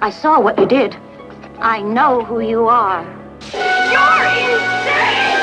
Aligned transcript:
I 0.00 0.10
saw 0.10 0.40
what 0.40 0.56
you 0.58 0.66
did. 0.66 0.96
I 1.58 1.80
know 1.82 2.24
who 2.24 2.38
you 2.40 2.68
are. 2.68 3.02
You're 3.52 4.26
insane! 4.46 5.38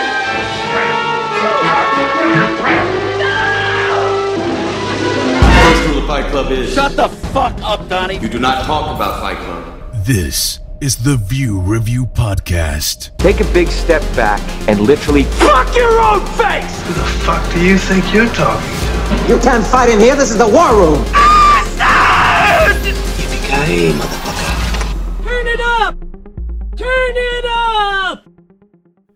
First 4.55 5.87
rule 5.87 5.97
of 5.97 6.07
Fight 6.07 6.31
Club 6.31 6.51
is 6.51 6.73
Shut 6.73 6.95
the 6.95 7.09
fuck 7.09 7.53
up, 7.63 7.89
Donnie. 7.89 8.17
you 8.17 8.29
do 8.29 8.39
not 8.39 8.63
talk 8.65 8.95
about 8.95 9.19
Fight 9.19 9.37
Club. 9.37 9.81
This 10.05 10.59
is 10.79 10.97
the 11.03 11.17
View 11.17 11.59
Review 11.59 12.05
Podcast. 12.05 13.15
Take 13.17 13.41
a 13.41 13.45
big 13.53 13.67
step 13.67 14.01
back 14.15 14.39
and 14.69 14.79
literally 14.79 15.23
Fuck 15.23 15.75
your 15.75 15.99
own 15.99 16.25
face! 16.37 16.81
Who 16.87 16.93
the 16.93 17.05
fuck 17.25 17.43
do 17.53 17.59
you 17.65 17.77
think 17.77 18.13
you're 18.13 18.27
talking 18.33 18.69
to? 18.69 19.33
You 19.33 19.39
can't 19.39 19.65
fight 19.65 19.89
in 19.89 19.99
here. 19.99 20.15
This 20.15 20.31
is 20.31 20.37
the 20.37 20.47
war 20.47 20.73
room. 20.75 21.03
Yippee-ki-yay, 22.85 23.91
motherfucker. 23.93 24.24
Turn 26.77 27.15
it 27.15 27.45
up! 27.45 28.33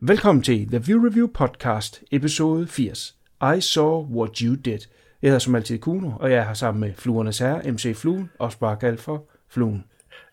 Velkommen 0.01 0.43
til 0.43 0.67
The 0.67 0.79
View 0.85 1.05
Review 1.05 1.27
Podcast, 1.27 2.03
episode 2.11 2.67
80. 2.67 3.15
I 3.57 3.61
Saw 3.61 4.03
What 4.05 4.37
You 4.37 4.55
Did. 4.55 4.79
Jeg 5.21 5.27
hedder 5.27 5.39
som 5.39 5.55
altid 5.55 5.77
Kuno, 5.79 6.11
og 6.19 6.31
jeg 6.31 6.37
er 6.39 6.43
her 6.45 6.53
sammen 6.53 6.81
med 6.81 6.93
Fluernes 6.95 7.39
Herre, 7.39 7.71
MC 7.71 7.95
Fluen, 7.95 8.29
også 8.39 8.59
bare 8.59 8.77
kaldt 8.77 8.99
for 9.01 9.29
Fluen. 9.49 9.83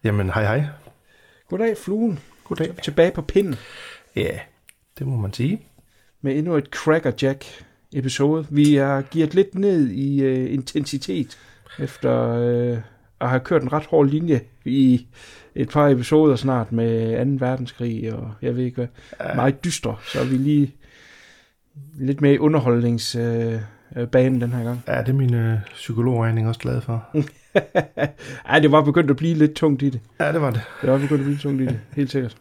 Jamen, 0.05 0.31
hej 0.31 0.43
hej. 0.43 0.65
Goddag, 1.49 1.77
Fluen. 1.77 2.19
Goddag. 2.45 2.75
Tilbage 2.83 3.11
på 3.13 3.23
pinden 3.23 3.55
Ja, 4.17 4.39
det 4.99 5.07
må 5.07 5.17
man 5.17 5.33
sige. 5.33 5.63
med 6.21 6.37
endnu 6.39 6.55
et 6.57 6.67
Cracker 6.67 7.13
Jack 7.23 7.45
episode. 7.93 8.47
Vi 8.51 8.75
har 8.75 9.03
givet 9.03 9.35
lidt 9.35 9.55
ned 9.55 9.89
i 9.91 10.25
uh, 10.47 10.53
intensitet, 10.55 11.39
efter 11.79 12.39
uh, 12.73 12.79
at 13.21 13.29
have 13.29 13.41
kørt 13.41 13.63
en 13.63 13.73
ret 13.73 13.87
hård 13.87 14.07
linje 14.07 14.41
i 14.65 15.07
et 15.55 15.69
par 15.69 15.89
episoder 15.89 16.37
snart 16.37 16.73
med 16.73 17.39
2. 17.39 17.47
verdenskrig, 17.47 18.13
og 18.15 18.33
jeg 18.43 18.57
ved 18.57 18.65
ikke 18.65 18.77
hvad. 18.77 19.35
Meget 19.35 19.65
dyster, 19.65 20.03
så 20.05 20.21
er 20.21 20.25
vi 20.25 20.37
lige 20.37 20.75
lidt 21.95 22.21
mere 22.21 22.35
i 22.35 22.39
underholdningsbanen 22.39 23.61
uh, 23.97 24.09
banen 24.09 24.41
den 24.41 24.53
her 24.53 24.65
gang. 24.65 24.83
Ja, 24.89 25.01
det 25.01 25.09
er 25.09 25.13
min 25.13 25.35
øh, 25.35 25.59
psykologregning 25.73 26.49
også 26.49 26.61
glad 26.61 26.81
for. 26.81 27.05
Ej, 28.49 28.59
det 28.59 28.73
var 28.73 28.83
begyndt 28.83 29.11
at 29.11 29.17
blive 29.17 29.35
lidt 29.35 29.55
tungt 29.55 29.83
i 29.83 29.91
det. 29.91 30.01
Ja, 30.21 30.33
det 30.33 30.41
var 30.41 30.51
det. 30.51 30.61
Det 30.83 30.91
var 30.91 30.99
begyndt 30.99 31.21
at 31.21 31.25
blive 31.25 31.39
tungt 31.39 31.63
i 31.63 31.67
det, 31.67 31.81
helt 31.97 32.11
sikkert. 32.11 32.37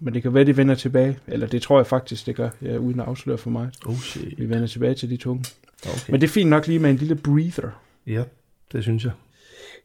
Men 0.00 0.14
det 0.14 0.22
kan 0.22 0.34
være, 0.34 0.44
det 0.44 0.56
vender 0.56 0.74
tilbage. 0.74 1.18
Eller 1.26 1.46
det 1.46 1.62
tror 1.62 1.78
jeg 1.78 1.86
faktisk, 1.86 2.26
det 2.26 2.36
gør, 2.36 2.48
ja, 2.62 2.76
uden 2.76 3.00
at 3.00 3.06
afsløre 3.06 3.38
for 3.38 3.50
mig. 3.50 3.70
Oh 3.86 3.96
shit. 3.96 4.38
Vi 4.38 4.48
vender 4.48 4.66
tilbage 4.66 4.94
til 4.94 5.10
de 5.10 5.16
tunge. 5.16 5.44
Okay. 5.86 6.10
Men 6.10 6.20
det 6.20 6.26
er 6.26 6.32
fint 6.32 6.50
nok 6.50 6.66
lige 6.66 6.78
med 6.78 6.90
en 6.90 6.96
lille 6.96 7.14
breather. 7.14 7.68
Ja, 8.06 8.22
det 8.72 8.82
synes 8.82 9.04
jeg. 9.04 9.12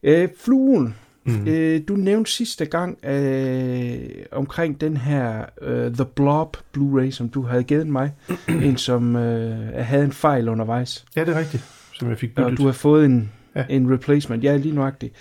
Øh, 0.03 0.29
fluen, 0.43 0.95
mm. 1.25 1.47
øh, 1.47 1.81
du 1.87 1.95
nævnte 1.95 2.31
sidste 2.31 2.65
gang 2.65 3.05
øh, 3.05 3.99
omkring 4.31 4.81
den 4.81 4.97
her 4.97 5.45
øh, 5.61 5.93
The 5.93 6.05
Blob 6.05 6.57
Blu-ray, 6.77 7.11
som 7.11 7.29
du 7.29 7.41
havde 7.41 7.63
givet 7.63 7.87
mig. 7.87 8.11
en, 8.63 8.77
som 8.77 9.15
øh, 9.15 9.73
havde 9.85 10.03
en 10.05 10.11
fejl 10.11 10.49
undervejs. 10.49 11.05
Ja, 11.15 11.21
det 11.25 11.35
er 11.35 11.39
rigtigt, 11.39 11.63
som 11.93 12.09
jeg 12.09 12.17
fik 12.17 12.29
Og 12.35 12.43
byttet. 12.43 12.57
du 12.57 12.65
har 12.65 12.71
fået 12.73 13.05
en, 13.05 13.31
Ja. 13.55 13.59
ja. 13.69 13.75
en 13.75 13.93
replacement. 13.93 14.43
Ja, 14.43 14.57
lige 14.57 14.75
nøjagtigt. 14.75 15.13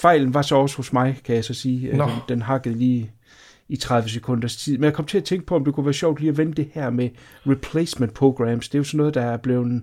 Fejlen 0.00 0.34
var 0.34 0.42
så 0.42 0.56
også 0.56 0.76
hos 0.76 0.92
mig, 0.92 1.20
kan 1.24 1.34
jeg 1.34 1.44
så 1.44 1.54
sige. 1.54 1.96
Nå. 1.96 2.04
Den, 2.04 2.12
den 2.28 2.42
hakkede 2.42 2.74
lige 2.78 3.10
i 3.68 3.76
30 3.76 4.08
sekunders 4.08 4.56
tid. 4.56 4.78
Men 4.78 4.84
jeg 4.84 4.92
kom 4.92 5.04
til 5.04 5.18
at 5.18 5.24
tænke 5.24 5.46
på, 5.46 5.56
om 5.56 5.64
det 5.64 5.74
kunne 5.74 5.86
være 5.86 5.92
sjovt 5.94 6.20
lige 6.20 6.30
at 6.30 6.38
vende 6.38 6.52
det 6.52 6.68
her 6.72 6.90
med 6.90 7.08
replacement 7.46 8.14
programs. 8.14 8.68
Det 8.68 8.74
er 8.74 8.78
jo 8.78 8.84
sådan 8.84 8.98
noget, 8.98 9.14
der 9.14 9.20
er 9.22 9.36
blevet... 9.36 9.82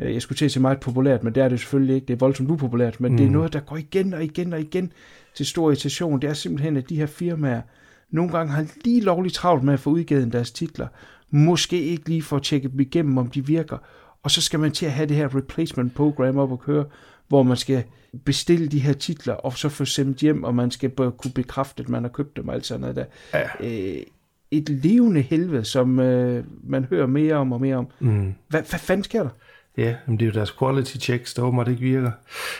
øh, 0.00 0.14
Jeg 0.14 0.22
skulle 0.22 0.36
til 0.36 0.44
at 0.44 0.50
sige 0.50 0.60
meget 0.60 0.80
populært, 0.80 1.24
men 1.24 1.34
det 1.34 1.42
er 1.42 1.48
det 1.48 1.60
selvfølgelig 1.60 1.94
ikke. 1.94 2.06
Det 2.06 2.14
er 2.14 2.18
voldsomt 2.18 2.50
upopulært, 2.50 3.00
men 3.00 3.12
mm. 3.12 3.18
det 3.18 3.26
er 3.26 3.30
noget, 3.30 3.52
der 3.52 3.60
går 3.60 3.76
igen 3.76 4.14
og 4.14 4.24
igen 4.24 4.52
og 4.52 4.60
igen 4.60 4.92
til 5.34 5.46
stor 5.46 5.70
irritation. 5.70 6.20
Det 6.20 6.30
er 6.30 6.34
simpelthen, 6.34 6.76
at 6.76 6.88
de 6.88 6.96
her 6.96 7.06
firmaer 7.06 7.60
nogle 8.10 8.32
gange 8.32 8.52
har 8.52 8.66
lige 8.84 9.00
lovligt 9.00 9.34
travlt 9.34 9.64
med 9.64 9.74
at 9.74 9.80
få 9.80 9.90
udgivet 9.90 10.32
deres 10.32 10.50
titler. 10.50 10.86
Måske 11.30 11.82
ikke 11.82 12.08
lige 12.08 12.22
for 12.22 12.36
at 12.36 12.42
tjekke 12.42 12.68
dem 12.68 12.80
igennem, 12.80 13.18
om 13.18 13.26
de 13.26 13.46
virker. 13.46 13.78
Og 14.22 14.30
så 14.30 14.42
skal 14.42 14.60
man 14.60 14.72
til 14.72 14.86
at 14.86 14.92
have 14.92 15.08
det 15.08 15.16
her 15.16 15.36
replacement 15.36 15.94
program 15.94 16.38
op 16.38 16.52
og 16.52 16.60
køre, 16.60 16.84
hvor 17.28 17.42
man 17.42 17.56
skal 17.56 17.84
bestille 18.24 18.68
de 18.68 18.78
her 18.78 18.92
titler, 18.92 19.34
og 19.34 19.58
så 19.58 19.68
få 19.68 19.84
sendt 19.84 20.18
hjem, 20.18 20.44
og 20.44 20.54
man 20.54 20.70
skal 20.70 20.90
kunne 20.90 21.32
bekræfte, 21.34 21.82
at 21.82 21.88
man 21.88 22.02
har 22.02 22.10
købt 22.10 22.36
dem 22.36 22.48
og 22.48 22.54
alt 22.54 22.66
sådan 22.66 22.80
noget 22.80 22.96
der. 22.96 23.04
Ja. 23.34 23.96
Øh, 23.96 24.02
et 24.50 24.68
levende 24.68 25.20
helvede, 25.20 25.64
som 25.64 26.00
øh, 26.00 26.44
man 26.64 26.84
hører 26.84 27.06
mere 27.06 27.34
om 27.34 27.52
og 27.52 27.60
mere 27.60 27.76
om. 27.76 27.86
Mm. 28.00 28.34
Hvad, 28.48 28.62
hvad 28.62 28.78
fanden 28.78 29.04
sker 29.04 29.22
der? 29.22 29.30
Ja, 29.80 29.94
men 30.06 30.18
det 30.18 30.24
er 30.24 30.30
jo 30.30 30.34
deres 30.34 30.52
quality 30.58 30.96
checks, 30.96 31.34
der 31.34 31.42
åbenbart 31.42 31.68
ikke 31.68 31.80
virker. 31.80 32.10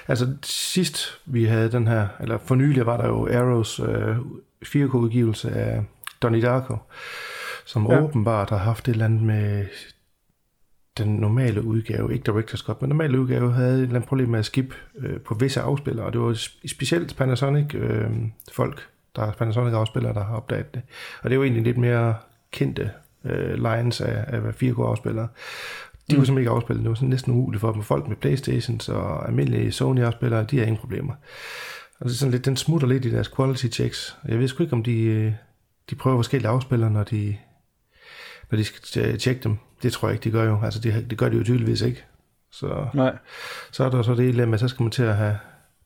Altså 0.08 0.36
sidst 0.42 1.20
vi 1.24 1.44
havde 1.44 1.72
den 1.72 1.86
her, 1.86 2.08
eller 2.20 2.38
for 2.38 2.54
nylig 2.54 2.86
var 2.86 2.96
der 2.96 3.08
jo 3.08 3.28
Arrows 3.38 3.80
øh, 3.80 4.16
4K-udgivelse 4.64 5.50
af 5.50 5.84
Donnie 6.22 6.42
Darko, 6.42 6.76
som 7.64 7.86
ja. 7.90 8.02
Åbenbart 8.02 8.50
har 8.50 8.56
haft 8.56 8.88
et 8.88 8.92
eller 8.92 9.04
andet 9.04 9.22
med 9.22 9.66
den 10.98 11.16
normale 11.16 11.62
udgave, 11.62 12.14
ikke 12.14 12.32
Director's 12.32 12.64
Cut, 12.64 12.82
men 12.82 12.88
normale 12.88 13.20
udgave 13.20 13.52
havde 13.52 13.74
et 13.74 13.82
eller 13.82 13.94
andet 13.94 14.08
problem 14.08 14.28
med 14.28 14.38
at 14.38 14.44
skip 14.44 14.74
øh, 14.98 15.20
på 15.20 15.34
visse 15.34 15.60
afspillere, 15.60 16.06
og 16.06 16.12
det 16.12 16.20
var 16.20 16.32
sp- 16.32 16.68
specielt 16.68 17.16
Panasonic 17.16 17.74
øh, 17.74 18.10
folk, 18.52 18.88
der 19.16 19.22
er 19.22 19.32
Panasonic 19.32 19.74
afspillere, 19.74 20.14
der 20.14 20.24
har 20.24 20.36
opdaget 20.36 20.74
det. 20.74 20.82
Og 21.22 21.30
det 21.30 21.34
er 21.34 21.36
jo 21.36 21.42
egentlig 21.42 21.62
lidt 21.62 21.78
mere 21.78 22.14
kendte 22.50 22.90
øh, 23.24 23.54
lines 23.54 24.00
af, 24.00 24.24
af 24.26 24.62
4K 24.62 24.82
afspillere. 24.82 25.28
De 26.10 26.16
kunne 26.16 26.26
simpelthen 26.26 26.38
ikke 26.38 26.50
afspille, 26.50 26.82
det 26.82 26.88
var 26.88 26.94
sådan 26.94 27.08
næsten 27.08 27.32
umuligt 27.32 27.60
for 27.60 27.72
dem. 27.72 27.82
Folk 27.82 28.08
med 28.08 28.16
Playstations 28.16 28.88
og 28.88 29.28
almindelige 29.28 29.72
Sony 29.72 30.00
afspillere, 30.00 30.44
de 30.44 30.58
har 30.58 30.64
ingen 30.64 30.80
problemer. 30.80 31.12
Og 32.00 32.06
det 32.06 32.12
er 32.12 32.16
sådan 32.16 32.32
lidt, 32.32 32.44
den 32.44 32.56
smutter 32.56 32.88
lidt 32.88 33.04
i 33.04 33.10
deres 33.10 33.28
quality 33.36 33.66
checks. 33.66 34.16
Jeg 34.28 34.38
ved 34.38 34.48
sgu 34.48 34.62
ikke, 34.62 34.72
om 34.72 34.82
de, 34.82 35.02
øh, 35.02 35.32
de 35.90 35.94
prøver 35.94 36.16
forskellige 36.16 36.48
afspillere, 36.48 36.90
når 36.90 37.02
de, 37.02 37.36
når 38.50 38.56
de 38.56 38.64
skal 38.64 39.18
tjekke 39.18 39.42
dem. 39.42 39.56
Det 39.82 39.92
tror 39.92 40.08
jeg 40.08 40.14
ikke, 40.14 40.24
de 40.24 40.30
gør 40.30 40.44
jo. 40.44 40.60
Altså, 40.62 40.80
det, 40.80 41.10
det 41.10 41.18
gør 41.18 41.28
de 41.28 41.36
jo 41.36 41.44
tydeligvis 41.44 41.80
ikke. 41.80 42.04
Så, 42.52 42.86
Nej. 42.94 43.16
så 43.70 43.84
er 43.84 43.90
der 43.90 44.02
så 44.02 44.10
det 44.10 44.18
dilemma, 44.18 44.56
så 44.56 44.68
skal 44.68 44.82
man 44.82 44.90
til 44.90 45.02
at 45.02 45.16
have 45.16 45.38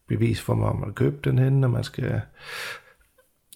bevis 0.09 0.41
for, 0.41 0.53
om 0.53 0.77
man 0.77 0.89
har 0.89 0.93
købt 0.93 1.25
den 1.25 1.39
henne, 1.39 1.67
og 1.67 1.71
man 1.71 1.85
skal 1.85 2.21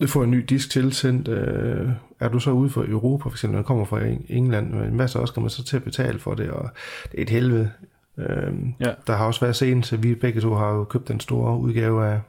få 0.07 0.23
en 0.23 0.31
ny 0.31 0.45
disk 0.49 0.71
tilsendt. 0.71 1.29
Øh, 1.29 1.89
er 2.21 2.29
du 2.29 2.39
så 2.39 2.51
ude 2.51 2.71
for 2.71 2.85
Europa, 2.89 3.23
for 3.23 3.31
eksempel, 3.31 3.57
når 3.57 3.63
kommer 3.63 3.85
fra 3.85 4.01
Eng- 4.01 4.27
England, 4.29 4.71
men 4.73 4.91
hvad 4.95 5.09
så 5.09 5.27
skal 5.27 5.41
man 5.41 5.51
så 5.51 5.65
til 5.65 5.77
at 5.77 5.85
betale 5.85 6.19
for 6.19 6.35
det, 6.35 6.51
og 6.51 6.71
det 7.13 7.19
er 7.19 7.23
et 7.23 7.31
helvede. 7.31 7.71
Øh, 8.19 8.53
Ja. 8.81 8.93
Der 9.07 9.17
har 9.17 9.27
også 9.27 9.41
været 9.41 9.57
sent, 9.57 9.87
så 9.87 9.97
vi 9.97 10.15
begge 10.15 10.41
to 10.41 10.55
har 10.55 10.71
jo 10.71 10.85
købt 10.85 11.09
den 11.09 11.21
store 11.21 11.59
udgave 11.59 12.07
af 12.07 12.21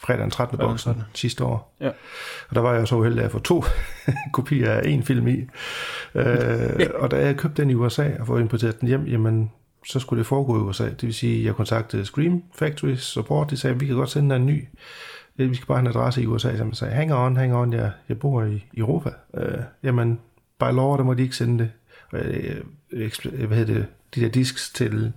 fredag 0.00 0.22
den 0.22 0.30
13. 0.30 0.56
Fredag 0.56 0.66
den 0.68 0.72
boksen 0.72 0.92
13.. 0.92 1.02
sidste 1.14 1.44
år. 1.44 1.76
Ja. 1.80 1.88
Og 2.48 2.54
der 2.54 2.60
var 2.60 2.74
jeg 2.74 2.88
så 2.88 2.96
uheldig 2.96 3.24
at 3.24 3.30
få 3.30 3.38
to 3.38 3.64
kopier 4.32 4.70
af 4.72 4.88
en 4.88 5.02
film 5.02 5.28
i. 5.28 5.44
Øh, 6.14 6.80
og 7.02 7.10
da 7.10 7.16
jeg 7.26 7.36
købte 7.36 7.62
den 7.62 7.70
i 7.70 7.74
USA 7.74 8.10
og 8.20 8.26
får 8.26 8.38
importeret 8.38 8.80
den 8.80 8.88
hjem, 8.88 9.06
jamen, 9.06 9.50
så 9.88 9.98
skulle 10.00 10.18
det 10.18 10.26
foregå 10.26 10.56
i 10.58 10.60
USA. 10.60 10.84
Det 10.84 11.02
vil 11.02 11.14
sige, 11.14 11.38
at 11.38 11.44
jeg 11.44 11.54
kontaktede 11.54 12.04
Scream 12.04 12.42
Factory 12.54 12.94
Support. 12.94 13.50
De 13.50 13.56
sagde, 13.56 13.74
at 13.74 13.80
vi 13.80 13.86
kan 13.86 13.96
godt 13.96 14.10
sende 14.10 14.30
dig 14.30 14.36
en 14.36 14.46
ny. 14.46 14.64
Øh, 15.38 15.50
vi 15.50 15.54
skal 15.54 15.66
bare 15.66 15.78
have 15.78 15.90
en 15.90 15.96
adresse 15.96 16.22
i 16.22 16.26
USA. 16.26 16.56
Så 16.56 16.64
jeg 16.64 16.70
sagde, 16.72 16.94
hang 16.94 17.14
on, 17.14 17.36
hang 17.36 17.54
on, 17.54 17.72
jeg, 17.72 17.90
jeg 18.08 18.18
bor 18.18 18.42
i 18.42 18.64
Europa. 18.76 19.10
Øh, 19.34 19.58
jamen, 19.82 20.20
by 20.60 20.64
law, 20.72 20.96
der 20.96 21.02
må 21.02 21.14
de 21.14 21.22
ikke 21.22 21.36
sende 21.36 21.58
det. 21.58 21.70
Øh, 22.12 22.56
øh, 22.92 23.46
hvad 23.46 23.56
hedder 23.56 23.74
det, 23.74 23.86
de 24.14 24.20
der 24.20 24.28
disks 24.28 24.70
til 24.70 25.12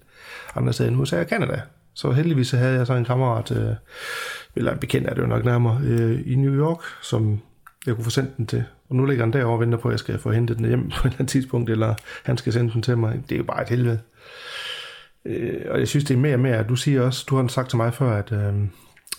andre 0.55 0.73
steder 0.73 0.89
end 0.89 1.01
USA 1.01 1.19
og 1.19 1.25
Canada. 1.25 1.61
Så 1.93 2.11
heldigvis 2.11 2.47
så 2.47 2.57
havde 2.57 2.73
jeg 2.73 2.87
så 2.87 2.93
en 2.93 3.05
kammerat, 3.05 3.51
øh, 3.51 3.75
eller 4.55 4.71
en 4.71 4.79
bekendt 4.79 5.07
er 5.07 5.13
det 5.13 5.21
jo 5.21 5.27
nok 5.27 5.45
nærmere, 5.45 5.79
øh, 5.83 6.21
i 6.25 6.35
New 6.35 6.53
York, 6.53 6.79
som 7.01 7.39
jeg 7.85 7.95
kunne 7.95 8.03
få 8.03 8.09
sendt 8.09 8.37
den 8.37 8.47
til. 8.47 8.63
Og 8.89 8.95
nu 8.95 9.05
ligger 9.05 9.23
han 9.23 9.33
derovre 9.33 9.53
og 9.53 9.59
venter 9.59 9.77
på, 9.77 9.87
at 9.87 9.91
jeg 9.91 9.99
skal 9.99 10.19
få 10.19 10.31
hentet 10.31 10.57
den 10.57 10.65
hjem 10.65 10.89
på 10.97 11.07
et 11.07 11.11
eller 11.11 11.15
andet 11.19 11.29
tidspunkt, 11.29 11.69
eller 11.69 11.95
han 12.23 12.37
skal 12.37 12.53
sende 12.53 12.73
den 12.73 12.81
til 12.81 12.97
mig. 12.97 13.23
Det 13.29 13.35
er 13.35 13.39
jo 13.39 13.43
bare 13.43 13.61
et 13.61 13.69
helvede. 13.69 13.99
Øh, 15.25 15.61
og 15.69 15.79
jeg 15.79 15.87
synes, 15.87 16.05
det 16.05 16.13
er 16.13 16.19
mere 16.19 16.33
og 16.33 16.39
mere. 16.39 16.63
Du 16.63 16.75
siger 16.75 17.01
også, 17.01 17.25
du 17.29 17.35
har 17.35 17.47
sagt 17.47 17.69
til 17.69 17.77
mig 17.77 17.93
før, 17.93 18.17
at 18.17 18.31
øh, 18.31 18.53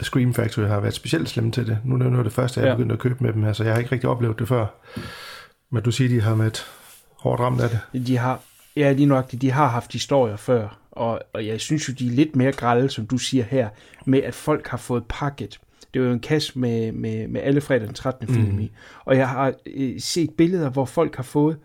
Scream 0.00 0.34
Factory 0.34 0.64
har 0.66 0.80
været 0.80 0.94
specielt 0.94 1.28
slemme 1.28 1.50
til 1.52 1.66
det. 1.66 1.78
Nu 1.84 1.94
er 1.94 1.98
det 1.98 2.06
noget 2.06 2.18
af 2.18 2.24
det 2.24 2.32
første, 2.32 2.60
jeg 2.60 2.66
er 2.66 2.70
Ja. 2.70 2.76
begyndt 2.76 2.92
at 2.92 2.98
købe 2.98 3.24
med 3.24 3.32
dem 3.32 3.42
her, 3.42 3.52
så 3.52 3.64
jeg 3.64 3.72
har 3.72 3.78
ikke 3.78 3.92
rigtig 3.92 4.08
oplevet 4.10 4.38
det 4.38 4.48
før. 4.48 4.66
Men 5.70 5.82
du 5.82 5.90
siger, 5.90 6.08
de 6.08 6.20
har 6.20 6.34
været 6.34 6.66
hårdt 7.18 7.40
ramt 7.40 7.60
af 7.60 7.68
det. 7.70 8.06
De 8.06 8.16
har, 8.18 8.40
ja, 8.76 8.92
lige 8.92 9.06
nok, 9.06 9.32
de 9.32 9.50
har 9.50 9.68
haft 9.68 9.92
historier 9.92 10.36
før, 10.36 10.78
og, 10.90 11.20
og 11.32 11.46
jeg 11.46 11.60
synes 11.60 11.88
jo, 11.88 11.92
de 11.98 12.06
er 12.06 12.10
lidt 12.10 12.36
mere 12.36 12.52
grælde, 12.52 12.90
som 12.90 13.06
du 13.06 13.18
siger 13.18 13.44
her, 13.44 13.68
med 14.04 14.22
at 14.22 14.34
folk 14.34 14.68
har 14.68 14.76
fået 14.78 15.04
pakket. 15.08 15.60
Det 15.94 16.02
var 16.02 16.08
jo 16.08 16.14
en 16.14 16.20
kasse 16.20 16.58
med, 16.58 16.92
med, 16.92 17.28
med 17.28 17.40
alle 17.40 17.60
fredag 17.60 17.86
den 17.86 17.94
13. 17.94 18.26
Mm. 18.28 18.34
film 18.34 18.60
i. 18.60 18.72
Og 19.04 19.16
jeg 19.16 19.28
har 19.28 19.52
øh, 19.66 20.00
set 20.00 20.30
billeder, 20.38 20.70
hvor 20.70 20.84
folk 20.84 21.16
har 21.16 21.22
fået 21.22 21.56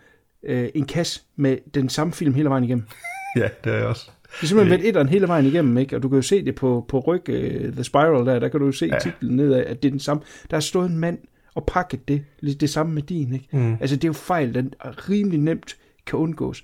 øh, 0.43 0.69
en 0.75 0.85
kasse 0.85 1.21
med 1.35 1.57
den 1.73 1.89
samme 1.89 2.13
film 2.13 2.33
hele 2.33 2.49
vejen 2.49 2.63
igennem. 2.63 2.87
Ja, 3.35 3.47
det 3.63 3.73
er 3.73 3.77
jeg 3.77 3.85
også. 3.85 4.09
Det 4.37 4.43
er 4.43 4.47
simpelthen 4.47 4.77
været 4.79 4.87
etteren 4.89 5.09
hele 5.09 5.27
vejen 5.27 5.45
igennem, 5.45 5.77
ikke? 5.77 5.95
Og 5.95 6.03
du 6.03 6.09
kan 6.09 6.15
jo 6.15 6.21
se 6.21 6.45
det 6.45 6.55
på, 6.55 6.85
på 6.87 6.99
ryg, 6.99 7.29
uh, 7.29 7.73
The 7.73 7.83
Spiral 7.83 8.25
der, 8.25 8.39
der 8.39 8.47
kan 8.47 8.59
du 8.59 8.65
jo 8.65 8.71
se 8.71 8.85
Ja. 8.85 8.99
titlen 8.99 9.35
nedad, 9.35 9.65
at 9.65 9.83
det 9.83 9.89
er 9.89 9.91
den 9.91 9.99
samme. 9.99 10.23
Der 10.51 10.57
er 10.57 10.61
stået 10.61 10.89
en 10.89 10.97
mand 10.97 11.17
og 11.55 11.65
pakket 11.65 12.07
det, 12.07 12.23
det 12.61 12.69
samme 12.69 12.93
med 12.93 13.01
din, 13.01 13.33
ikke? 13.33 13.47
Mm. 13.51 13.73
Altså 13.79 13.95
det 13.95 14.03
er 14.03 14.09
jo 14.09 14.13
fejl, 14.13 14.53
den 14.53 14.73
er 14.81 15.09
rimelig 15.09 15.39
nemt 15.39 15.77
kan 16.05 16.19
undgås. 16.19 16.63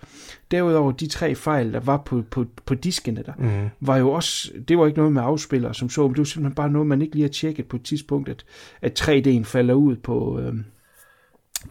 Derudover, 0.52 0.92
de 0.92 1.08
tre 1.08 1.36
fejl, 1.36 1.74
der 1.74 1.80
var 1.80 1.98
på, 2.06 2.24
på, 2.31 2.46
på 2.66 2.75
diskene 2.75 3.24
der, 3.25 3.31
Mm. 3.38 3.70
var 3.88 3.98
jo 3.98 4.12
også, 4.12 4.52
det 4.68 4.78
var 4.78 4.86
ikke 4.86 4.98
noget 4.98 5.14
med 5.14 5.22
afspillere 5.25 5.74
som 5.74 5.90
så, 5.90 6.02
men 6.02 6.10
det 6.12 6.18
var 6.18 6.24
simpelthen 6.24 6.56
bare 6.56 6.70
noget, 6.72 6.88
man 6.88 7.02
ikke 7.02 7.16
lige 7.16 7.24
har 7.24 7.30
tjekket 7.30 7.66
på 7.66 7.75
et 7.75 7.84
tidspunkt, 7.84 8.30
at, 8.30 8.46
at 8.81 9.02
3D'en 9.02 9.44
falder 9.44 9.74
ud 9.74 9.96
på, 9.96 10.40
øhm, 10.40 10.64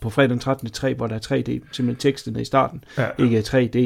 på 0.01 0.11
fredag 0.11 0.31
den 0.31 0.39
13. 0.39 0.71
3, 0.71 0.95
hvor 0.95 1.07
der 1.07 1.15
er 1.15 1.19
3D, 1.19 1.51
simpelthen 1.73 1.97
teksterne 1.97 2.41
i 2.41 2.45
starten, 2.45 2.85
Ja. 2.99 3.07
ikke 3.19 3.39
er 3.39 3.43
3D. 3.43 3.79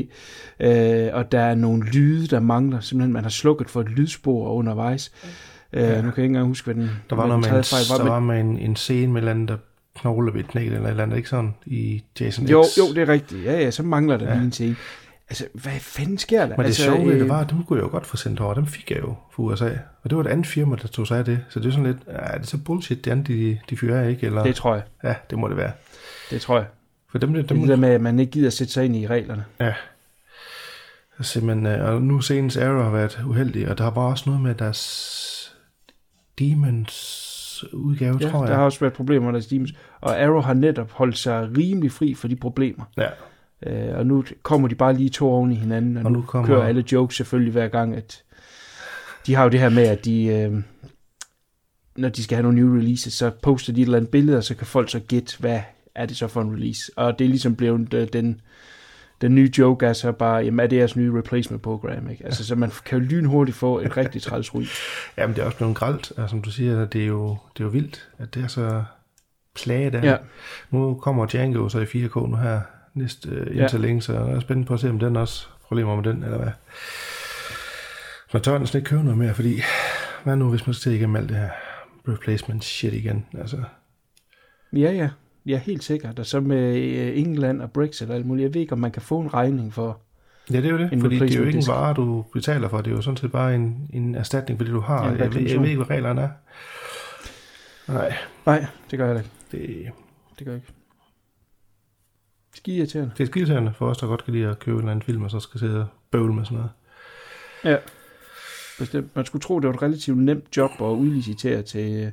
Øh, 0.67 1.11
og 1.12 1.32
der 1.32 1.41
er 1.41 1.55
nogle 1.55 1.85
lyde, 1.85 2.26
der 2.26 2.41
mangler, 2.41 2.81
simpelthen 2.81 3.12
man 3.12 3.23
har 3.23 3.31
slukket 3.31 3.70
for 3.70 3.81
et 3.81 3.88
lydspor 3.88 4.53
undervejs. 4.53 5.12
Øh, 5.73 5.82
nu 5.82 5.88
kan 5.88 5.97
jeg 6.05 6.08
ikke 6.08 6.23
engang 6.25 6.47
huske, 6.47 6.64
hvad 6.64 6.75
den, 6.75 6.91
Der 7.11 7.17
var 7.17 7.26
noget 7.26 7.44
den 7.44 7.50
med 7.53 7.58
en, 7.58 7.64
fejl 7.64 7.85
der 7.99 8.05
men- 8.05 8.12
var 8.12 8.20
med 8.20 8.41
en, 8.41 8.58
en 8.58 8.76
scene 8.76 9.06
med 9.12 9.14
et 9.14 9.19
eller 9.19 9.31
andet, 9.31 9.49
der 9.49 9.56
knogler 10.00 10.32
ved 10.32 10.41
et 10.41 10.49
knæ 10.49 10.64
eller 10.67 10.81
et 10.81 10.91
eller 10.91 11.03
andet, 11.03 11.17
ikke 11.17 11.29
sådan, 11.29 11.55
i 11.67 12.03
Jason 12.20 12.47
Jo, 12.47 12.64
X. 12.75 12.79
jo, 12.79 12.94
det 12.94 12.99
er 13.03 13.08
rigtigt. 13.08 13.44
Ja, 13.44 13.53
ja, 13.61 13.70
så 13.70 13.82
mangler 13.82 14.17
der 14.17 14.25
Ja. 14.25 14.31
ja. 14.31 14.37
lige 14.37 14.44
en 14.47 14.53
scene. 14.53 14.76
Altså, 15.31 15.44
hvad 15.53 15.73
fanden 15.81 16.19
sker 16.19 16.41
der? 16.41 16.49
Men 16.49 16.58
det 16.58 16.64
altså, 16.64 16.82
sjove 16.85 17.06
ved 17.06 17.14
det 17.14 17.20
øh, 17.23 17.29
var, 17.29 17.41
at 17.41 17.50
dem 17.50 17.62
kunne 17.64 17.76
jeg 17.79 17.85
jo 17.85 17.91
godt 17.91 18.06
få 18.06 18.17
sendt 18.17 18.41
over. 18.41 18.55
Dem 18.55 18.67
fik 18.67 18.91
jeg 18.91 18.99
jo 18.99 19.14
fra 19.32 19.43
USA. 19.43 19.70
Og 20.03 20.11
det 20.11 20.17
var 20.19 20.25
et 20.25 20.29
andet 20.29 20.47
firma, 20.47 20.76
der 20.82 20.88
tog 20.88 21.06
sig 21.06 21.19
af 21.19 21.25
det. 21.25 21.38
Så 21.49 21.61
det 21.61 21.67
er 21.67 21.70
sådan 21.70 21.87
lidt, 21.87 21.97
ja, 22.06 22.12
er 22.12 22.38
det 22.38 22.49
så 22.49 22.58
bullshit, 22.58 23.05
det 23.05 23.11
andet, 23.11 23.26
de, 23.26 23.58
de 23.70 23.76
fyrer 23.76 24.08
ikke? 24.08 24.26
Eller, 24.26 24.43
Det 24.43 24.55
tror 24.55 24.75
jeg. 24.75 24.82
Ja, 25.05 25.14
det 25.31 25.38
må 25.38 25.49
det 25.49 25.56
være. 25.56 25.70
Det 26.31 26.40
tror 26.40 26.56
jeg. 26.56 26.67
For 27.11 27.19
dem, 27.19 27.32
dem, 27.34 27.43
Det 27.46 27.50
er 27.56 27.61
det 27.61 27.69
der 27.69 27.76
med, 27.76 27.88
at 27.88 28.00
man 28.00 28.19
ikke 28.19 28.32
gider 28.32 28.50
sætte 28.50 28.73
sig 28.73 28.84
ind 28.84 28.96
i 28.96 29.06
reglerne. 29.06 29.44
Ja. 29.61 29.75
Simpelthen, 31.20 31.67
øh, 31.67 31.94
og 31.94 32.02
nu 32.02 32.20
senest 32.20 32.56
Arrow 32.56 32.82
har 32.82 32.90
været 32.90 33.20
uheldig, 33.26 33.69
og 33.69 33.78
der 33.78 33.90
var 33.90 34.02
også 34.02 34.25
noget 34.26 34.43
med 34.43 34.55
deres 34.55 35.52
Demons 36.38 37.64
udgave, 37.73 38.19
Ja, 38.20 38.28
tror 38.31 38.40
jeg. 38.40 38.49
der 38.50 38.55
har 38.56 38.64
også 38.64 38.81
været 38.81 38.93
problemer 38.93 39.25
med 39.26 39.32
deres 39.32 39.46
Demons. 39.46 39.73
Og 40.00 40.20
Arrow 40.23 40.40
har 40.40 40.55
netop 40.55 40.90
holdt 40.90 41.19
sig 41.19 41.49
rimelig 41.56 41.93
fri 41.93 42.14
for 42.14 42.29
de 42.29 42.37
problemer. 42.37 42.84
Ja. 42.96 43.08
Øh, 43.67 43.99
og 43.99 44.06
nu 44.06 44.25
kommer 44.43 44.69
de 44.69 44.75
bare 44.75 44.94
lige 44.94 45.11
to 45.11 45.31
oven 45.32 45.52
i 45.52 45.55
hinanden, 45.55 45.96
og, 45.96 46.05
Og 46.05 46.12
nu, 46.12 46.19
nu 46.19 46.25
kommer... 46.26 46.46
kører 46.46 46.62
alle 46.67 46.84
jokes 46.93 47.17
selvfølgelig 47.17 47.52
hver 47.52 47.69
gang, 47.69 47.94
at 47.96 48.22
de 49.26 49.34
har 49.34 49.43
jo 49.44 49.49
det 49.50 49.61
her 49.61 49.69
med, 49.69 49.82
at 49.82 50.05
de, 50.05 50.25
øh, 50.26 50.62
når 51.96 52.08
de 52.08 52.25
skal 52.25 52.37
have 52.37 52.43
nogle 52.43 52.58
nye 52.58 52.79
releases, 52.81 53.12
så 53.12 53.31
poster 53.43 53.72
de 53.72 53.81
et 53.81 53.84
eller 53.84 53.96
andet 53.99 54.11
billede, 54.11 54.38
og 54.38 54.44
så 54.44 54.55
kan 54.55 54.67
folk 54.67 54.90
så 54.90 55.00
gætte, 55.00 55.37
hvad 55.38 55.61
er 55.96 56.06
det 56.06 56.16
så 56.16 56.28
for 56.28 56.40
en 56.40 56.52
release. 56.52 56.93
Og 56.96 57.19
det 57.19 57.25
er 57.25 57.28
ligesom 57.28 57.56
blevet 57.56 57.94
øh, 57.94 58.08
den, 58.12 58.40
den 59.20 59.34
nye 59.34 59.50
joke 59.58 59.87
er 59.87 59.93
så 59.93 60.12
bare, 60.12 60.37
jamen 60.37 60.60
er 60.60 60.66
det 60.66 60.76
jeres 60.76 60.96
nye 60.96 61.19
replacement 61.19 61.62
program, 61.62 62.10
ikke? 62.10 62.25
Altså, 62.25 62.46
så 62.46 62.54
man 62.54 62.70
kan 62.84 62.98
jo 62.98 63.04
lynhurtigt 63.04 63.56
få 63.56 63.78
et 63.81 63.96
rigtig 63.96 64.22
træls 64.22 64.54
ryg. 64.54 64.66
Jamen, 65.19 65.37
det 65.37 65.43
er 65.43 65.46
også 65.46 65.58
blevet 65.58 65.76
gralt, 65.76 66.12
og 66.16 66.31
som 66.31 66.43
du 66.43 66.50
siger, 66.50 66.84
det 66.84 67.02
er 67.02 67.06
jo, 67.06 67.28
det 67.28 67.60
er 67.60 67.64
jo 67.64 67.70
vildt, 67.70 68.08
at 68.19 68.34
det 68.34 68.44
er 68.44 68.48
så 68.48 68.84
plaget 69.54 69.94
af. 69.94 70.04
Ja. 70.04 70.16
Nu 70.70 70.94
kommer 70.94 71.26
Django 71.26 71.69
så 71.69 71.81
i 71.81 71.84
4K 71.84 72.28
nu 72.28 72.37
her 72.37 72.60
næste 72.94 73.28
øh, 73.31 73.56
Ja. 73.56 73.60
indtil 73.62 73.81
længe, 73.81 74.02
så 74.02 74.12
jeg 74.12 74.22
er 74.22 74.40
spændt 74.40 74.66
på 74.69 74.75
at 74.75 74.81
se, 74.81 74.90
om 74.90 74.98
den 74.98 75.16
også 75.16 75.46
problemer 75.62 75.96
med 75.96 76.04
den, 76.04 76.22
eller 76.22 76.38
hvad. 76.38 76.50
Man 78.32 78.43
tør 78.43 78.58
næsten 78.58 78.78
ikke 78.78 78.88
købe 78.88 79.02
noget 79.02 79.19
mere, 79.19 79.34
fordi 79.34 79.60
hvad 80.25 80.37
nu, 80.37 80.50
hvis 80.50 80.66
man 80.66 80.75
skal 80.75 80.90
til 80.90 80.98
igennem 80.98 81.16
alt 81.16 81.28
det 81.28 81.37
her 81.37 81.50
replacement 82.08 82.64
shit 82.64 82.93
igen, 82.94 83.26
altså. 83.38 83.56
Ja, 84.72 84.93
ja. 84.93 85.08
Ja, 85.46 85.58
helt 85.58 85.84
sikkert. 85.84 86.19
Og 86.19 86.26
så 86.26 86.40
med 86.40 86.76
øh, 86.76 87.19
England 87.19 87.62
og 87.62 87.72
Brexit 87.72 88.10
og 88.10 88.16
alt 88.16 88.26
muligt. 88.26 88.44
Jeg 88.44 88.54
ved 88.54 88.60
ikke, 88.60 88.72
om 88.72 88.78
man 88.78 88.93
kan 88.93 89.02
få 89.02 89.20
en 89.20 89.34
regning 89.34 89.75
for... 89.75 90.00
Ja, 90.50 90.56
det 90.56 90.66
er 90.66 90.70
jo 90.70 90.78
det, 90.78 91.00
fordi 91.00 91.19
det 91.19 91.34
er 91.34 91.38
jo 91.38 91.44
ikke 91.46 91.58
en 91.58 91.66
vare, 91.66 91.94
du 91.94 92.25
betaler 92.32 92.69
for, 92.69 92.81
det 92.81 92.90
er 92.90 92.94
jo 92.94 93.02
sådan 93.02 93.16
set 93.16 93.32
bare 93.32 93.54
en, 93.54 93.90
en 93.93 94.14
erstatning 94.14 94.58
for 94.58 94.64
det, 94.64 94.75
du 94.75 94.81
har. 94.81 95.04
Ja, 95.06 95.12
jeg, 95.19 95.34
ved, 95.34 95.43
jeg 95.43 95.60
ved 95.60 95.69
ikke, 95.69 95.84
hvad 95.84 95.90
reglerne 95.96 96.20
er. 96.20 96.28
Nej, 97.93 98.14
Nej, 98.46 98.66
det 98.90 98.98
gør 98.98 99.06
jeg 99.06 99.16
ikke. 99.16 99.31
det, 99.52 99.93
Det 100.38 100.44
gør 100.44 100.52
jeg 100.52 100.60
ikke. 100.62 100.72
Ski 102.54 102.76
irriterende. 102.76 103.12
det 103.19 103.22
er 103.22 103.26
skidtærende 103.26 103.72
for 103.75 103.88
os, 103.88 103.98
der 103.98 104.06
godt 104.06 104.25
kan 104.25 104.34
lide 104.34 104.46
at 104.48 104.58
købe 104.58 104.75
en 104.75 104.78
eller 104.81 104.90
anden 104.90 105.02
film, 105.02 105.22
og 105.22 105.31
så 105.31 105.40
skal 105.40 105.60
sidde 105.60 105.81
og 105.81 105.87
bøvle 106.10 106.34
med 106.34 106.44
sådan 106.44 106.56
noget. 106.58 106.70
Ja. 107.64 107.76
Bestemt. 108.78 109.16
Man 109.16 109.25
skulle 109.25 109.43
tro, 109.43 109.60
det 109.60 109.69
var 109.69 109.75
et 109.75 109.82
relativt 109.82 110.19
nemt 110.19 110.56
job 110.56 110.70
at 110.81 110.84
udlicitere 110.84 111.62
til, 111.62 112.12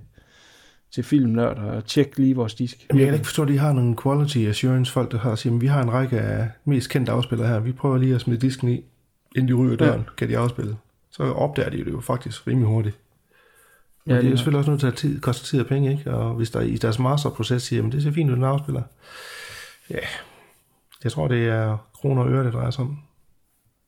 til 0.93 1.03
filmnørder 1.03 1.61
og 1.61 1.85
tjekke 1.85 2.19
lige 2.19 2.35
vores 2.35 2.55
disk. 2.55 2.85
Jamen, 2.89 2.99
jeg 2.99 3.07
kan 3.07 3.13
ikke 3.13 3.25
forstå, 3.25 3.41
at 3.41 3.47
de 3.47 3.57
har 3.57 3.73
nogle 3.73 3.95
quality 4.03 4.37
assurance 4.37 4.91
folk, 4.91 5.11
der 5.11 5.17
har 5.17 5.35
siger, 5.35 5.55
at 5.55 5.61
vi 5.61 5.67
har 5.67 5.81
en 5.81 5.91
række 5.91 6.19
af 6.19 6.49
mest 6.65 6.89
kendte 6.89 7.11
afspillere 7.11 7.47
her. 7.47 7.59
Vi 7.59 7.71
prøver 7.71 7.97
lige 7.97 8.15
at 8.15 8.21
smide 8.21 8.39
disken 8.39 8.69
i, 8.69 8.83
inden 9.35 9.47
de 9.47 9.53
ryger 9.53 9.75
døren, 9.75 9.99
ja. 9.99 10.15
kan 10.17 10.29
de 10.29 10.37
afspille. 10.37 10.77
Så 11.11 11.23
opdager 11.23 11.69
de 11.69 11.77
det 11.77 11.91
jo 11.91 12.01
faktisk 12.01 12.47
rimelig 12.47 12.67
hurtigt. 12.67 12.97
Men 14.05 14.15
Ja, 14.15 14.21
det 14.21 14.27
er 14.27 14.31
jo 14.31 14.37
selvfølgelig 14.37 14.57
også 14.57 14.71
nødt 14.71 14.79
til 14.79 14.87
at 14.87 14.95
tid, 14.95 15.21
koste 15.21 15.45
tid 15.45 15.59
og 15.59 15.65
penge, 15.65 15.91
ikke? 15.91 16.11
Og 16.13 16.33
hvis 16.33 16.51
der 16.51 16.61
i 16.61 16.75
deres 16.75 16.99
masterproces 16.99 17.63
siger, 17.63 17.85
at 17.85 17.91
det 17.91 18.03
ser 18.03 18.11
fint 18.11 18.29
ud, 18.29 18.35
den 18.35 18.43
afspiller. 18.43 18.81
Ja, 19.89 19.99
jeg 21.03 21.11
tror, 21.11 21.27
det 21.27 21.47
er 21.47 21.77
kroner 21.93 22.21
og 22.21 22.29
øre, 22.29 22.45
det 22.45 22.53
drejer 22.53 22.71
sig 22.71 22.81
om. 22.81 22.99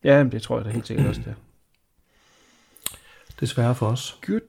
Ja, 0.04 0.24
det 0.24 0.42
tror 0.42 0.58
jeg 0.58 0.66
da 0.66 0.70
helt 0.70 0.88
sikkert 0.88 1.08
også, 1.08 1.22
det 1.22 1.30
er. 1.30 1.36
Desværre 3.40 3.76
for 3.76 3.88
os. 3.88 4.18
Good. 4.26 4.42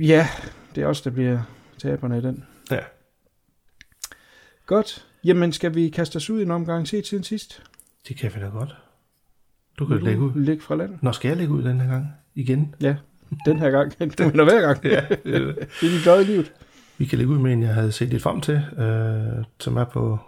Ja, 0.00 0.28
det 0.74 0.82
er 0.82 0.86
også 0.86 1.02
der 1.04 1.10
bliver 1.10 1.42
taberne 1.82 2.18
i 2.18 2.20
den. 2.20 2.44
Ja. 2.70 2.78
Godt. 4.66 5.06
Jamen, 5.24 5.52
skal 5.52 5.74
vi 5.74 5.88
kaste 5.88 6.16
os 6.16 6.30
ud 6.30 6.40
i 6.40 6.42
en 6.42 6.50
omgang 6.50 6.88
se 6.88 7.02
til 7.02 7.24
sidst? 7.24 7.62
Det 8.08 8.16
kan 8.16 8.32
vi 8.34 8.40
da 8.40 8.46
godt. 8.46 8.76
Du 9.78 9.86
kan 9.86 10.02
lægge 10.02 10.20
ud. 10.20 10.32
Læg 10.34 10.62
fra 10.62 10.74
land. 10.74 10.98
Nå, 11.02 11.12
skal 11.12 11.28
jeg 11.28 11.36
lægge 11.36 11.52
ud 11.52 11.62
den 11.62 11.80
her 11.80 11.90
gang? 11.90 12.06
Igen? 12.34 12.74
Ja, 12.80 12.96
den 13.46 13.58
her 13.58 13.70
gang. 13.70 13.92
Du 14.18 14.24
mener 14.24 14.44
hver 14.44 14.60
gang. 14.60 14.84
Ja, 14.84 15.06
det 15.24 15.58
er 15.58 15.66
din 15.80 16.00
glade 16.02 16.22
i 16.22 16.24
livet. 16.24 16.52
Vi 16.98 17.04
kan 17.04 17.18
lægge 17.18 17.32
ud 17.32 17.38
med 17.38 17.52
en, 17.52 17.62
jeg 17.62 17.74
havde 17.74 17.92
set 17.92 18.08
lidt 18.08 18.22
frem 18.22 18.40
til, 18.40 18.54
øh, 18.78 19.44
som 19.60 19.76
er 19.76 19.84
på 19.84 20.18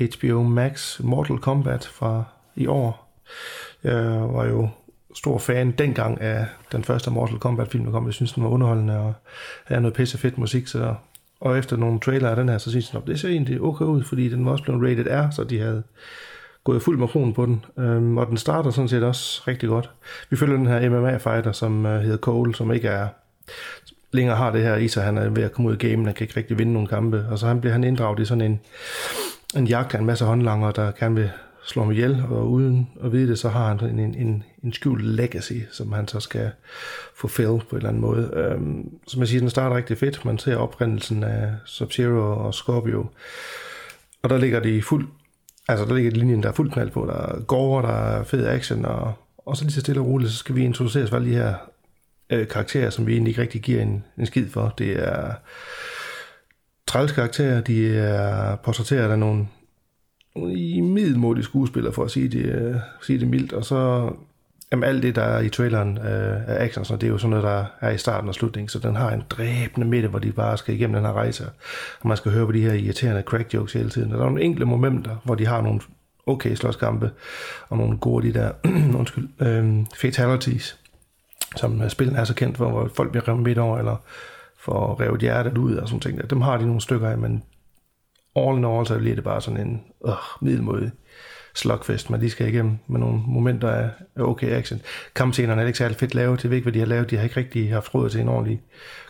HBO 0.00 0.42
Max 0.42 1.00
Mortal 1.00 1.38
Kombat 1.38 1.86
fra 1.86 2.24
i 2.56 2.66
år. 2.66 3.22
Jeg 3.84 4.04
var 4.20 4.46
jo 4.46 4.68
stor 5.14 5.38
fan 5.38 5.70
dengang 5.70 6.20
af 6.20 6.46
den 6.72 6.84
første 6.84 7.10
Mortal 7.10 7.38
Kombat 7.38 7.68
film, 7.68 7.84
der 7.84 7.92
kom. 7.92 8.06
Jeg 8.06 8.14
synes, 8.14 8.32
den 8.32 8.42
var 8.42 8.50
underholdende 8.50 8.98
og 8.98 9.14
havde 9.64 9.82
noget 9.82 9.94
pisse 9.94 10.18
fedt 10.18 10.38
musik. 10.38 10.66
Så, 10.66 10.94
og 11.40 11.58
efter 11.58 11.76
nogle 11.76 12.00
trailer 12.00 12.28
af 12.28 12.36
den 12.36 12.48
her, 12.48 12.58
så 12.58 12.70
synes 12.70 12.92
jeg, 12.92 13.02
det 13.06 13.20
ser 13.20 13.28
egentlig 13.28 13.60
okay 13.60 13.84
ud, 13.84 14.02
fordi 14.02 14.28
den 14.28 14.44
var 14.44 14.52
også 14.52 14.64
blevet 14.64 14.82
rated 14.82 15.06
R, 15.10 15.30
så 15.30 15.44
de 15.44 15.58
havde 15.58 15.82
gået 16.64 16.82
fuld 16.82 16.98
med 16.98 17.08
kronen 17.08 17.34
på 17.34 17.46
den. 17.46 17.64
Øhm, 17.78 18.18
og 18.18 18.26
den 18.26 18.36
starter 18.36 18.70
sådan 18.70 18.88
set 18.88 19.02
også 19.02 19.42
rigtig 19.48 19.68
godt. 19.68 19.90
Vi 20.30 20.36
følger 20.36 20.56
den 20.56 20.66
her 20.66 20.90
MMA-fighter, 20.90 21.52
som 21.52 21.86
øh, 21.86 22.00
hedder 22.00 22.18
Cole, 22.18 22.54
som 22.54 22.72
ikke 22.72 22.88
er 22.88 23.08
længere 24.12 24.36
har 24.36 24.50
det 24.50 24.62
her 24.62 24.76
i 24.76 24.88
sig. 24.88 25.02
Han 25.02 25.18
er 25.18 25.28
ved 25.28 25.42
at 25.42 25.52
komme 25.52 25.68
ud 25.68 25.74
af 25.74 25.78
gamen, 25.78 26.06
han 26.06 26.14
kan 26.14 26.24
ikke 26.24 26.36
rigtig 26.36 26.58
vinde 26.58 26.72
nogle 26.72 26.88
kampe. 26.88 27.26
Og 27.30 27.38
så 27.38 27.46
han 27.46 27.60
bliver 27.60 27.72
han 27.72 27.84
inddraget 27.84 28.20
i 28.20 28.24
sådan 28.24 28.40
en, 28.44 28.60
en 29.56 29.66
jagt 29.66 29.94
af 29.94 29.98
en 29.98 30.06
masse 30.06 30.24
håndlanger, 30.24 30.70
der 30.70 30.90
gerne 30.90 31.14
vil 31.14 31.30
slår 31.66 31.82
ham 31.82 31.92
ihjel. 31.92 32.24
Og 32.30 32.50
uden 32.50 32.90
at 33.04 33.12
vide 33.12 33.28
det, 33.28 33.38
så 33.38 33.48
har 33.48 33.68
han 33.68 33.98
en, 33.98 34.14
en, 34.14 34.44
en 34.64 34.72
skjult 34.72 35.04
legacy, 35.04 35.52
som 35.70 35.92
han 35.92 36.08
så 36.08 36.20
skal 36.20 36.50
fulfill 37.14 37.48
på 37.48 37.66
en 37.70 37.76
eller 37.76 37.88
anden 37.88 38.02
måde. 38.02 38.30
Øhm, 38.34 38.90
som 39.06 39.20
jeg 39.20 39.28
siger, 39.28 39.40
den 39.40 39.50
starter 39.50 39.76
rigtig 39.76 39.98
fedt. 39.98 40.24
Man 40.24 40.38
ser 40.38 40.56
oprindelsen 40.56 41.24
af 41.24 41.54
Sub-Zero 41.64 42.44
og 42.44 42.54
Scorpio. 42.54 43.06
Og 44.22 44.30
der 44.30 44.38
ligger 44.38 44.60
de 44.60 44.82
fuld 44.82 45.08
Altså, 45.70 45.84
der 45.84 45.94
ligger 45.94 46.10
linjen, 46.10 46.42
der 46.42 46.48
er 46.48 46.52
fuld 46.52 46.70
knald 46.70 46.90
på. 46.90 47.06
Der 47.06 47.12
er 47.14 47.40
gore, 47.40 47.82
der 47.82 47.88
er 47.88 48.24
fed 48.24 48.46
action, 48.46 48.84
og, 48.84 49.12
og 49.38 49.56
så 49.56 49.64
lige 49.64 49.72
så 49.72 49.80
stille 49.80 50.00
og 50.00 50.06
roligt, 50.06 50.30
så 50.30 50.36
skal 50.36 50.54
vi 50.54 50.64
introduceres 50.64 51.10
for 51.10 51.16
alle 51.16 51.30
de 51.30 51.34
her 51.34 51.54
øh, 52.30 52.48
karakterer, 52.48 52.90
som 52.90 53.06
vi 53.06 53.12
egentlig 53.12 53.30
ikke 53.30 53.42
rigtig 53.42 53.62
giver 53.62 53.82
en, 53.82 54.04
en 54.18 54.26
skid 54.26 54.48
for. 54.50 54.74
Det 54.78 54.92
er 54.92 55.34
træls 56.86 57.12
karakterer, 57.12 57.60
de 57.60 57.96
er 57.96 58.56
portrætteret 58.56 59.10
af 59.10 59.18
nogle 59.18 59.48
i 60.36 60.80
middelmådige 60.80 61.44
skuespiller, 61.44 61.90
for 61.90 62.04
at 62.04 62.10
sige 62.10 62.28
det, 62.28 62.44
øh, 62.44 62.74
sige 63.02 63.20
det 63.20 63.28
mildt, 63.28 63.52
og 63.52 63.64
så 63.64 64.10
jamen, 64.72 64.84
alt 64.84 65.02
det, 65.02 65.16
der 65.16 65.22
er 65.22 65.40
i 65.40 65.48
traileren 65.48 65.98
øh, 65.98 66.48
af 66.48 66.64
action, 66.64 66.84
så 66.84 66.96
det 66.96 67.02
er 67.02 67.10
jo 67.10 67.18
sådan 67.18 67.30
noget, 67.30 67.44
der 67.44 67.64
er 67.80 67.90
i 67.90 67.98
starten 67.98 68.28
og 68.28 68.34
slutningen, 68.34 68.68
så 68.68 68.78
den 68.78 68.96
har 68.96 69.10
en 69.10 69.22
dræbende 69.30 69.86
midte, 69.86 70.08
hvor 70.08 70.18
de 70.18 70.32
bare 70.32 70.56
skal 70.56 70.74
igennem 70.74 70.94
den 70.94 71.04
her 71.04 71.12
rejse, 71.12 71.44
og 72.00 72.08
man 72.08 72.16
skal 72.16 72.32
høre 72.32 72.46
på 72.46 72.52
de 72.52 72.60
her 72.60 72.72
irriterende 72.72 73.22
crack 73.22 73.54
jokes 73.54 73.72
hele 73.72 73.90
tiden. 73.90 74.12
Og 74.12 74.18
der 74.18 74.24
er 74.24 74.28
nogle 74.28 74.44
enkelte 74.44 74.66
momenter, 74.66 75.16
hvor 75.24 75.34
de 75.34 75.46
har 75.46 75.60
nogle 75.60 75.80
okay 76.26 76.54
slåskampe, 76.54 77.10
og 77.68 77.78
nogle 77.78 77.98
gode 77.98 78.28
de 78.28 78.34
der, 78.34 78.52
undskyld, 78.98 79.28
øh, 79.40 79.86
fatalities, 79.96 80.78
som 81.56 81.82
øh, 81.82 81.90
spillet 81.90 82.18
er 82.18 82.24
så 82.24 82.34
kendt 82.34 82.56
for, 82.56 82.70
hvor 82.70 82.90
folk 82.94 83.10
bliver 83.10 83.28
revet 83.28 83.42
midt 83.42 83.58
over, 83.58 83.78
eller 83.78 83.96
får 84.58 85.00
revet 85.00 85.20
hjertet 85.20 85.58
ud 85.58 85.74
og 85.74 85.88
sådan 85.88 86.00
ting. 86.00 86.20
Der. 86.20 86.26
Dem 86.26 86.40
har 86.40 86.56
de 86.56 86.66
nogle 86.66 86.80
stykker 86.80 87.08
af, 87.08 87.18
men 87.18 87.42
all 88.36 88.58
in 88.58 88.64
all, 88.64 88.86
så 88.86 88.98
bliver 88.98 89.14
det 89.14 89.24
bare 89.24 89.40
sådan 89.40 89.66
en 89.66 89.84
øh, 90.06 90.12
middelmodig 90.40 90.90
slugfest, 91.54 92.10
man 92.10 92.20
lige 92.20 92.30
skal 92.30 92.48
igennem 92.48 92.78
med 92.86 93.00
nogle 93.00 93.22
momenter 93.26 93.70
af 93.70 93.90
okay 94.16 94.48
action. 94.48 94.80
Kampscenerne 95.14 95.62
er 95.62 95.66
ikke 95.66 95.78
særlig 95.78 95.96
fedt 95.96 96.14
lavet. 96.14 96.42
Jeg 96.42 96.50
ved 96.50 96.56
ikke, 96.56 96.64
hvad 96.64 96.72
de 96.72 96.78
har 96.78 96.86
lavet. 96.86 97.10
De 97.10 97.16
har 97.16 97.24
ikke 97.24 97.36
rigtig 97.36 97.72
haft 97.72 97.94
råd 97.94 98.10
til 98.10 98.20
en 98.20 98.28
ordentlig 98.28 98.60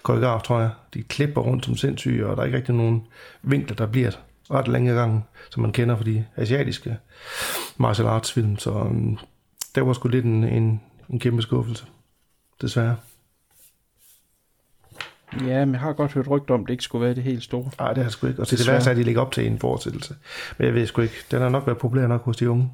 koreograf, 0.03 0.43
tror 0.43 0.61
jeg. 0.61 0.71
De 0.95 1.03
klipper 1.03 1.41
rundt 1.41 1.65
som 1.65 1.77
sindssyge, 1.77 2.27
og 2.27 2.37
der 2.37 2.43
er 2.43 2.47
ikke 2.47 2.57
rigtig 2.57 2.75
nogen 2.75 3.07
vinkler, 3.43 3.77
der 3.77 3.87
bliver 3.87 4.11
ret 4.51 4.69
længe 4.69 4.95
gang, 4.95 5.25
som 5.51 5.63
man 5.63 5.73
kender 5.73 5.97
fra 5.97 6.05
de 6.05 6.25
asiatiske 6.37 6.97
martial 7.77 8.09
arts 8.09 8.33
film. 8.33 8.59
Så 8.59 8.71
um, 8.71 9.19
der 9.75 9.83
var 9.83 9.93
sgu 9.93 10.09
lidt 10.09 10.25
en, 10.25 10.45
en, 10.45 10.81
en 11.11 11.19
kæmpe 11.19 11.43
skuffelse. 11.43 11.85
Desværre. 12.61 12.97
Ja, 15.47 15.65
men 15.65 15.73
jeg 15.73 15.81
har 15.81 15.93
godt 15.93 16.13
hørt 16.13 16.29
rygter 16.29 16.55
om, 16.55 16.61
at 16.61 16.67
det 16.67 16.73
ikke 16.73 16.85
skulle 16.85 17.05
være 17.07 17.15
det 17.15 17.23
helt 17.23 17.43
store. 17.43 17.71
Nej, 17.79 17.89
det 17.89 17.97
har 17.97 18.05
jeg 18.05 18.13
sgu 18.13 18.27
ikke. 18.27 18.41
Og 18.41 18.49
til 18.49 18.59
det 18.59 18.61
Desværre. 18.61 18.75
værste 18.75 18.91
er, 18.91 18.93
at 18.93 18.97
de 18.97 19.03
ligger 19.03 19.21
op 19.21 19.33
til 19.33 19.47
en 19.47 19.59
fortsættelse. 19.59 20.15
Men 20.59 20.67
jeg 20.67 20.75
ved 20.75 20.87
sgu 20.87 21.03
ikke. 21.03 21.15
Den 21.31 21.41
har 21.41 21.49
nok 21.49 21.67
været 21.67 21.79
populær 21.79 22.07
nok 22.07 22.25
hos 22.25 22.37
de 22.37 22.51
unge. 22.51 22.73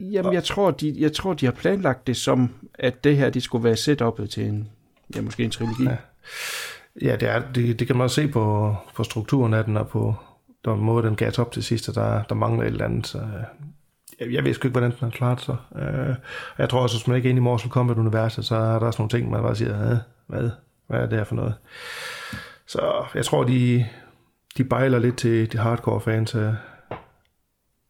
Jamen, 0.00 0.32
jeg 0.32 0.44
tror, 0.44 0.70
de, 0.70 0.94
jeg 0.98 1.12
tror, 1.12 1.34
de 1.34 1.44
har 1.44 1.52
planlagt 1.52 2.06
det 2.06 2.16
som, 2.16 2.50
at 2.74 3.04
det 3.04 3.16
her, 3.16 3.30
det 3.30 3.42
skulle 3.42 3.64
være 3.64 3.74
setup'et 3.74 4.26
til 4.26 4.46
en, 4.46 4.68
ja, 5.16 5.20
måske 5.20 5.44
en 5.44 5.50
trilogi. 5.50 5.84
Ja. 5.84 5.96
Ja, 7.02 7.16
det, 7.16 7.28
er, 7.28 7.42
det, 7.54 7.78
det 7.78 7.86
kan 7.86 7.96
man 7.96 8.04
også 8.04 8.14
se 8.14 8.28
på, 8.28 8.76
på 8.94 9.04
strukturen 9.04 9.54
af 9.54 9.64
den, 9.64 9.76
og 9.76 9.88
på 9.88 10.14
den 10.64 10.78
måde, 10.80 11.06
den 11.06 11.16
gav 11.16 11.32
op 11.38 11.52
til 11.52 11.62
sidst, 11.62 11.88
og 11.88 11.94
der, 11.94 12.22
der 12.22 12.34
mangler 12.34 12.62
et 12.62 12.66
eller 12.66 12.84
andet. 12.84 13.06
Så, 13.06 13.18
øh, 13.18 13.24
jeg, 14.20 14.32
jeg 14.32 14.44
ved 14.44 14.54
sgu 14.54 14.68
ikke, 14.68 14.72
hvordan 14.72 14.90
den 14.90 14.98
har 15.00 15.10
klaret 15.10 15.40
sig. 15.40 15.56
Øh, 15.76 16.14
jeg 16.58 16.68
tror 16.68 16.80
også, 16.80 16.96
hvis 16.96 17.06
man 17.06 17.16
ikke 17.16 17.26
er 17.26 17.30
inde 17.30 17.40
i 17.40 17.42
Mortal 17.42 17.70
Kombat-universet, 17.70 18.44
så 18.44 18.56
er 18.56 18.78
der 18.78 18.86
også 18.86 19.02
nogle 19.02 19.10
ting, 19.10 19.30
man 19.30 19.42
bare 19.42 19.56
siger, 19.56 19.98
hvad, 20.26 20.50
hvad, 20.86 21.00
er 21.00 21.06
det 21.06 21.18
her 21.18 21.24
for 21.24 21.34
noget? 21.34 21.54
Så 22.66 23.06
jeg 23.14 23.24
tror, 23.24 23.44
de, 23.44 23.86
de 24.56 24.64
bejler 24.64 24.98
lidt 24.98 25.18
til 25.18 25.52
de 25.52 25.58
hardcore 25.58 26.00
fans 26.00 26.34
af, 26.34 26.54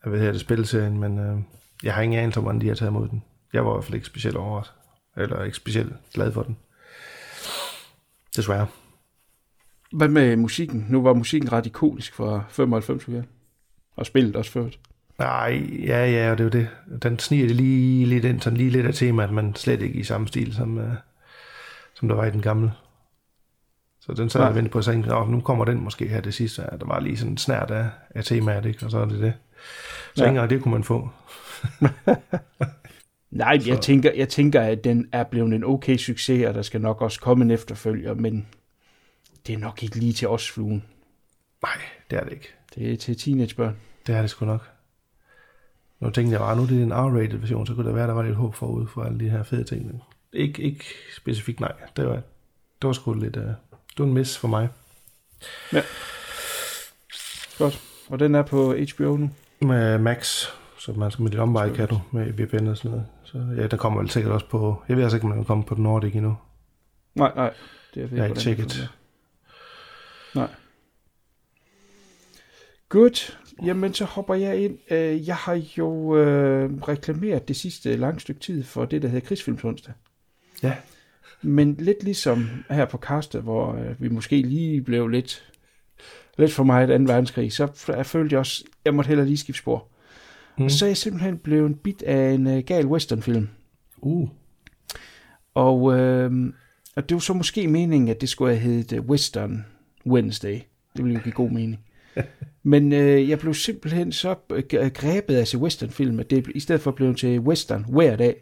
af 0.02 0.10
hvad 0.10 0.18
hedder 0.18 0.32
det, 0.32 0.40
spilserien, 0.40 1.00
men 1.00 1.18
øh, 1.18 1.38
jeg 1.82 1.94
har 1.94 2.02
ingen 2.02 2.18
anelse 2.18 2.38
om, 2.38 2.44
hvordan 2.44 2.60
de 2.60 2.68
har 2.68 2.74
taget 2.74 2.90
imod 2.90 3.08
den. 3.08 3.24
Jeg 3.52 3.64
var 3.64 3.72
i 3.72 3.74
hvert 3.74 3.84
fald 3.84 3.94
ikke 3.94 4.06
specielt 4.06 4.36
overrasket, 4.36 4.76
eller 5.16 5.44
ikke 5.44 5.56
specielt 5.56 5.92
glad 6.14 6.32
for 6.32 6.42
den. 6.42 6.56
Desværre. 8.36 8.66
Hvad 9.92 10.08
med 10.08 10.36
musikken? 10.36 10.86
Nu 10.88 11.02
var 11.02 11.14
musikken 11.14 11.52
ret 11.52 11.66
ikonisk 11.66 12.14
fra 12.14 12.44
95 12.48 13.08
ja. 13.08 13.22
Og 13.96 14.06
spillet 14.06 14.36
også 14.36 14.50
ført. 14.50 14.78
Nej, 15.18 15.68
ja, 15.86 16.10
ja, 16.10 16.30
og 16.30 16.38
det 16.38 16.44
er 16.44 16.58
jo 16.58 16.64
det. 16.64 16.68
Den 17.02 17.18
sniger 17.18 17.46
det 17.46 17.56
lige 17.56 18.06
lidt 18.06 18.24
ind, 18.24 18.40
sådan 18.40 18.56
lige 18.56 18.70
lidt 18.70 18.86
af 18.86 18.94
temaet, 18.94 19.32
men 19.32 19.54
slet 19.54 19.82
ikke 19.82 19.98
i 19.98 20.04
samme 20.04 20.28
stil, 20.28 20.54
som, 20.54 20.78
uh, 20.78 20.84
som 21.94 22.08
der 22.08 22.14
var 22.14 22.24
i 22.24 22.30
den 22.30 22.42
gamle. 22.42 22.72
Så 24.06 24.12
den 24.12 24.30
så 24.30 24.44
jeg 24.44 24.54
ventet 24.54 24.72
på 24.72 24.78
at 24.78 25.28
nu 25.28 25.40
kommer 25.40 25.64
den 25.64 25.80
måske 25.80 26.08
her 26.08 26.20
det 26.20 26.34
sidste. 26.34 26.62
Der 26.62 26.86
var 26.86 27.00
lige 27.00 27.16
sådan 27.16 27.32
en 27.32 27.38
snært 27.38 27.70
af, 27.70 27.86
af 28.10 28.24
temaet, 28.24 28.66
ikke? 28.66 28.84
og 28.84 28.90
så 28.90 28.98
er 28.98 29.04
det 29.04 29.20
det. 29.20 29.34
Så 30.14 30.24
ja. 30.24 30.30
ikke 30.30 30.54
det 30.54 30.62
kunne 30.62 30.72
man 30.72 30.84
få. 30.84 31.08
Nej, 33.30 33.60
jeg 33.66 33.80
tænker, 33.80 34.12
jeg 34.12 34.28
tænker, 34.28 34.60
at 34.60 34.84
den 34.84 35.08
er 35.12 35.24
blevet 35.24 35.54
en 35.54 35.64
okay 35.64 35.96
succes, 35.96 36.46
og 36.46 36.54
der 36.54 36.62
skal 36.62 36.80
nok 36.80 37.02
også 37.02 37.20
komme 37.20 37.44
en 37.44 37.50
efterfølger, 37.50 38.14
men 38.14 38.46
det 39.46 39.52
er 39.52 39.58
nok 39.58 39.82
ikke 39.82 39.96
lige 39.96 40.12
til 40.12 40.28
os 40.28 40.50
fluen. 40.50 40.84
Nej, 41.62 41.78
det 42.10 42.18
er 42.18 42.24
det 42.24 42.32
ikke. 42.32 42.48
Det 42.74 42.92
er 42.92 42.96
til 42.96 43.18
teenagebørn. 43.18 43.76
Det 44.06 44.14
er 44.14 44.20
det 44.20 44.30
sgu 44.30 44.46
nok. 44.46 44.70
Nu 46.00 46.10
tænkte 46.10 46.32
jeg 46.32 46.40
bare, 46.40 46.56
nu 46.56 46.62
er 46.62 46.66
det 46.66 46.82
en 46.82 46.92
R-rated 46.92 47.36
version, 47.36 47.66
så 47.66 47.74
kunne 47.74 47.86
det 47.86 47.94
være, 47.94 48.06
der 48.06 48.14
var 48.14 48.22
lidt 48.22 48.36
håb 48.36 48.54
forud 48.54 48.86
for 48.86 49.02
alle 49.02 49.20
de 49.20 49.30
her 49.30 49.42
fede 49.42 49.64
ting. 49.64 50.02
Ikke, 50.32 50.62
ikke 50.62 50.84
specifikt 51.16 51.60
nej. 51.60 51.72
Det 51.96 52.06
var, 52.06 52.14
det 52.82 52.86
var 52.86 52.92
sgu 52.92 53.14
lidt... 53.14 53.36
Uh, 53.36 53.42
det 53.92 53.98
var 53.98 54.04
en 54.04 54.12
miss 54.14 54.38
for 54.38 54.48
mig. 54.48 54.68
Ja. 55.72 55.82
Godt. 57.58 57.80
Og 58.08 58.18
den 58.18 58.34
er 58.34 58.42
på 58.42 58.74
HBO 58.94 59.16
nu? 59.16 59.30
Med 59.60 59.98
Max, 59.98 60.46
så 60.78 60.92
man 60.92 61.10
skal 61.10 61.22
med 61.22 61.30
lidt 61.30 61.40
omvej, 61.40 61.74
kan 61.74 61.88
du, 61.88 62.00
med 62.10 62.32
VPN 62.32 62.66
og 62.66 62.76
sådan 62.76 62.90
noget. 62.90 63.06
Så 63.24 63.38
ja, 63.56 63.66
der 63.66 63.76
kommer 63.76 64.00
vel 64.00 64.10
sikkert 64.10 64.32
også 64.32 64.46
på... 64.46 64.82
Jeg 64.88 64.96
ved 64.96 65.02
altså 65.04 65.16
ikke, 65.16 65.24
om 65.24 65.28
man 65.28 65.38
kan 65.38 65.44
komme 65.44 65.64
på 65.64 65.74
den 65.74 65.82
Nordic 65.82 66.14
endnu. 66.14 66.36
Nej, 67.14 67.32
nej. 67.36 67.54
Det 67.94 68.02
er 68.02 68.08
jeg 68.12 68.18
har 68.22 68.28
ikke 68.28 68.40
tjekket. 68.40 68.88
Nej. 70.34 70.48
Godt. 72.88 73.38
Jamen, 73.64 73.94
så 73.94 74.04
hopper 74.04 74.34
jeg 74.34 74.56
ind. 74.64 74.78
Øh, 74.90 75.28
Jeg 75.28 75.36
har 75.36 75.54
jo 75.78 76.16
øh, 76.16 76.70
reklameret 76.88 77.48
det 77.48 77.56
sidste 77.56 77.96
lange 77.96 78.20
stykke 78.20 78.40
tid 78.40 78.64
for 78.64 78.84
det, 78.84 79.02
der 79.02 79.08
hedder 79.08 79.26
Krigsfilmsonsdag. 79.26 79.94
Ja. 80.62 80.76
Men 81.42 81.74
lidt 81.78 82.04
ligesom 82.04 82.48
her 82.70 82.84
på 82.84 82.96
Kaste, 82.96 83.40
hvor 83.40 83.74
øh, 83.74 84.02
vi 84.02 84.08
måske 84.08 84.42
lige 84.42 84.82
blev 84.82 85.08
lidt, 85.08 85.52
lidt 86.38 86.52
for 86.52 86.64
meget 86.64 86.88
2. 86.88 87.12
verdenskrig, 87.12 87.52
så 87.52 87.68
jeg 87.88 88.06
følte 88.06 88.32
jeg 88.32 88.40
også, 88.40 88.64
jeg 88.84 88.94
måtte 88.94 89.08
hellere 89.08 89.26
lige 89.26 89.36
skifte 89.36 89.58
spor. 89.58 89.88
Mm. 90.58 90.64
Og 90.64 90.70
så 90.70 90.84
er 90.84 90.88
jeg 90.88 90.96
simpelthen 90.96 91.38
blevet 91.38 91.80
bit 91.80 92.02
af 92.02 92.30
en 92.30 92.46
øh, 92.46 92.62
gal 92.66 92.86
westernfilm. 92.86 93.48
Uh. 93.98 94.28
Og, 95.54 95.98
øh, 95.98 96.52
og 96.96 97.08
det 97.08 97.14
var 97.14 97.20
så 97.20 97.32
måske 97.32 97.68
meningen, 97.68 98.08
at 98.08 98.20
det 98.20 98.28
skulle 98.28 98.56
have 98.56 98.60
heddet 98.60 98.96
øh, 98.96 99.04
Western 99.04 99.66
Wednesday. 100.06 100.60
Det 100.96 101.04
ville 101.04 101.14
jo 101.14 101.22
give 101.22 101.32
god 101.32 101.50
mening. 101.50 101.80
Men 102.62 102.92
øh, 102.92 103.28
jeg 103.28 103.38
blev 103.38 103.54
simpelthen 103.54 104.12
så 104.12 104.34
øh, 104.50 104.90
grebet 104.94 105.34
af 105.34 105.48
se 105.48 105.58
westernfilm, 105.58 106.20
at 106.20 106.30
det 106.30 106.46
i 106.54 106.60
stedet 106.60 106.80
for 106.80 106.90
blev 106.90 107.14
til 107.14 107.40
western 107.40 107.84
hver 107.88 108.16
dag. 108.16 108.36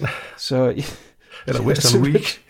Så, 0.38 0.82
Eller 1.46 1.62
Western 1.62 2.02
Week. 2.02 2.42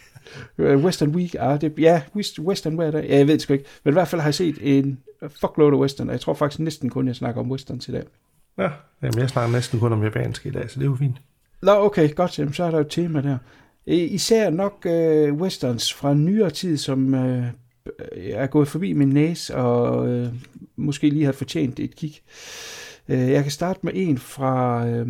Western 0.85 1.11
Week, 1.11 1.37
ah, 1.39 1.61
det, 1.61 1.75
ja, 1.79 2.03
Western 2.39 2.75
hver 2.75 2.91
dag. 2.91 3.05
Ja, 3.09 3.17
jeg 3.17 3.27
ved 3.27 3.35
det 3.35 3.43
sgu 3.43 3.53
ikke. 3.53 3.65
Men 3.85 3.93
i 3.93 3.95
hvert 3.95 4.09
fald 4.09 4.21
har 4.21 4.29
jeg 4.29 4.35
set 4.35 4.59
en 4.61 4.99
fuckload 5.41 5.73
af 5.73 5.79
western, 5.79 6.09
og 6.09 6.13
jeg 6.13 6.21
tror 6.21 6.35
faktisk 6.35 6.61
næsten 6.61 6.91
kun, 6.91 7.07
jeg 7.07 7.17
snakker 7.17 7.41
om 7.41 7.51
western 7.51 7.79
til 7.79 7.95
dag. 7.95 8.05
Ja, 8.59 8.71
jamen 9.03 9.19
jeg 9.19 9.29
snakker 9.29 9.53
næsten 9.53 9.81
kun 9.81 9.93
om 9.93 10.03
japansk 10.03 10.47
i 10.47 10.51
dag, 10.51 10.71
så 10.71 10.81
det 10.81 10.87
er 10.87 10.91
jo 10.91 10.97
fint. 10.97 11.17
Nå, 11.63 11.73
okay, 11.73 12.15
godt, 12.15 12.39
jamen, 12.39 12.55
så 12.55 12.65
er 12.65 12.71
der 12.71 12.79
jo 12.79 12.85
et 12.85 12.91
tema 12.91 13.21
der. 13.21 13.39
Især 13.87 14.51
nok 14.51 14.87
øh, 14.87 15.35
westerns 15.35 15.95
fra 15.95 16.15
nyere 16.15 16.51
tid, 16.51 16.77
som 16.77 17.15
øh, 17.15 17.45
er 18.13 18.47
gået 18.47 18.69
forbi 18.69 18.93
min 18.93 19.09
næse, 19.09 19.57
og 19.57 20.09
øh, 20.09 20.29
måske 20.77 21.09
lige 21.09 21.25
har 21.25 21.33
fortjent 21.33 21.81
et 21.81 21.97
kig. 21.97 22.21
Øh, 23.09 23.31
jeg 23.31 23.43
kan 23.43 23.53
starte 23.53 23.81
med 23.83 23.93
en 23.95 24.19
fra 24.19 24.87
øh, 24.89 25.09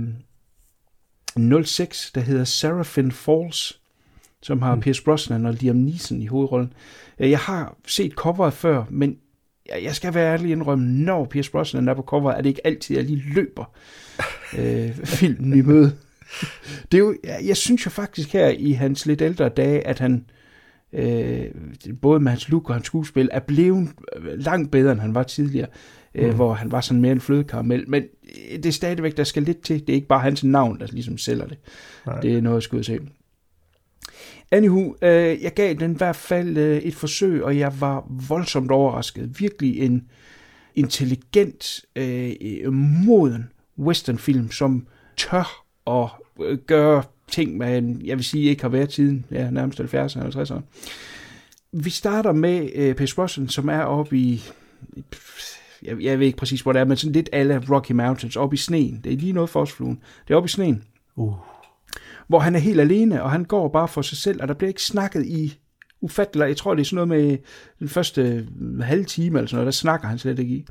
06, 1.65 2.11
der 2.15 2.21
hedder 2.21 2.45
Seraphin 2.45 3.13
Falls, 3.13 3.81
som 4.43 4.63
har 4.63 4.75
mm. 4.75 4.81
Pierce 4.81 5.03
Brosnan 5.03 5.47
og 5.47 5.55
Liam 5.55 5.77
Neeson 5.77 6.23
i 6.23 6.27
hovedrollen. 6.27 6.73
Øh, 7.19 7.31
Jeg 7.31 7.39
har 7.39 7.77
set 7.87 8.13
coveret 8.13 8.53
før, 8.53 8.85
men 8.91 9.17
jeg 9.83 9.95
skal 9.95 10.15
være 10.15 10.33
ærlig 10.33 10.51
indrømme, 10.51 10.85
når 11.05 11.25
Pierce 11.25 11.51
Brosnan 11.51 11.89
er 11.89 11.95
på 11.95 12.03
coveret, 12.03 12.39
er 12.39 12.43
det 12.43 12.49
ikke 12.49 12.67
altid, 12.67 12.97
jeg 12.97 13.05
lige 13.05 13.23
løber 13.35 13.65
øh, 14.59 14.95
filmen 15.19 15.59
i 15.59 15.63
møde. 15.63 15.97
Det 16.93 16.99
er 16.99 17.03
jo, 17.03 17.17
jeg, 17.25 17.41
jeg 17.45 17.57
synes 17.57 17.85
jo 17.87 17.91
faktisk 17.91 18.33
her 18.33 18.49
i 18.49 18.73
hans 18.73 19.07
lidt 19.07 19.23
ældre 19.23 19.49
dage, 19.49 19.87
at 19.87 19.99
han 19.99 20.25
øh, 20.93 21.47
både 22.03 22.21
med 22.21 22.31
hans 22.31 22.49
look 22.49 22.69
og 22.69 22.75
hans 22.75 22.87
skuespil 22.87 23.29
er 23.33 23.41
blevet 23.41 23.89
langt 24.37 24.71
bedre, 24.71 24.93
end 24.93 25.01
han 25.01 25.15
var 25.15 25.23
tidligere, 25.23 25.69
mm. 26.15 26.21
øh, 26.21 26.35
hvor 26.35 26.55
han 26.55 26.73
var 26.73 26.81
sådan 26.81 27.01
mere 27.01 27.13
en 27.13 27.21
flødekaramel. 27.21 27.85
Men 27.89 28.03
øh, 28.03 28.57
det 28.57 28.67
er 28.67 28.73
stadigvæk, 28.73 29.17
der 29.17 29.25
skal 29.25 29.43
lidt 29.43 29.63
til. 29.63 29.81
Det 29.81 29.89
er 29.89 29.95
ikke 29.95 30.07
bare 30.07 30.21
hans 30.21 30.45
navn, 30.45 30.81
der 30.81 30.87
ligesom 30.87 31.19
sælger 31.19 31.47
det. 31.47 31.59
Nej. 32.07 32.21
Det 32.21 32.37
er 32.37 32.41
noget, 32.41 32.57
jeg 32.57 32.63
skulle 32.63 32.85
se. 32.85 32.99
Anywho, 34.51 34.95
øh, 35.03 35.43
jeg 35.43 35.55
gav 35.55 35.75
den 35.75 35.93
i 35.93 35.97
hvert 35.97 36.17
fald 36.17 36.57
øh, 36.57 36.77
et 36.77 36.95
forsøg, 36.95 37.45
og 37.45 37.59
jeg 37.59 37.81
var 37.81 38.07
voldsomt 38.29 38.71
overrasket. 38.71 39.41
Virkelig 39.41 39.81
en 39.81 40.09
intelligent, 40.75 41.85
øh, 41.97 42.73
moden 42.73 43.51
westernfilm, 43.79 44.51
som 44.51 44.87
tør 45.17 45.65
at 45.87 46.09
øh, 46.45 46.59
gøre 46.59 47.03
ting, 47.29 47.57
man, 47.57 48.01
jeg 48.05 48.17
vil 48.17 48.25
sige, 48.25 48.51
ikke 48.51 48.63
har 48.63 48.69
været 48.69 48.93
siden 48.93 49.25
ja, 49.31 49.51
nærmest 49.51 49.81
70'erne 49.81 50.23
og 50.23 50.43
50'erne. 50.43 50.61
Vi 51.73 51.91
starter 51.91 52.33
med 52.33 52.69
øh, 52.75 52.95
Pierce 52.95 53.15
Brosnan, 53.15 53.49
som 53.49 53.69
er 53.69 53.81
oppe 53.81 54.17
i, 54.17 54.43
jeg, 55.83 56.01
jeg 56.01 56.19
ved 56.19 56.27
ikke 56.27 56.39
præcis, 56.39 56.61
hvor 56.61 56.73
det 56.73 56.81
er, 56.81 56.85
men 56.85 56.97
sådan 56.97 57.13
lidt 57.13 57.29
alle 57.33 57.63
Rocky 57.71 57.93
Mountains, 57.93 58.37
oppe 58.37 58.55
i 58.55 58.57
sneen. 58.57 59.01
Det 59.05 59.13
er 59.13 59.17
lige 59.17 59.33
noget 59.33 59.51
for 59.51 59.61
os 59.61 59.73
fluen. 59.73 60.01
Det 60.29 60.35
er 60.35 60.37
oppe 60.37 60.47
i 60.47 60.49
sneen. 60.49 60.83
Uh. 61.17 61.35
Hvor 62.29 62.39
han 62.39 62.55
er 62.55 62.59
helt 62.59 62.81
alene, 62.81 63.23
og 63.23 63.31
han 63.31 63.45
går 63.45 63.69
bare 63.69 63.89
for 63.89 64.03
sig 64.03 64.19
selv, 64.19 64.43
og 64.43 64.49
der 64.49 64.55
bliver 64.55 64.69
ikke 64.69 64.83
snakket 64.83 65.27
i 65.27 65.59
ufatteligt. 66.01 66.49
Jeg 66.49 66.57
tror, 66.57 66.75
det 66.75 66.81
er 66.81 66.85
sådan 66.85 67.09
noget 67.09 67.09
med 67.09 67.39
den 67.79 67.89
første 67.89 68.49
halve 68.83 69.05
time 69.05 69.39
eller 69.39 69.49
sådan 69.49 69.57
noget, 69.57 69.67
der 69.67 69.73
snakker 69.73 70.09
han 70.09 70.19
slet 70.19 70.39
ikke 70.39 70.55
i. 70.55 70.67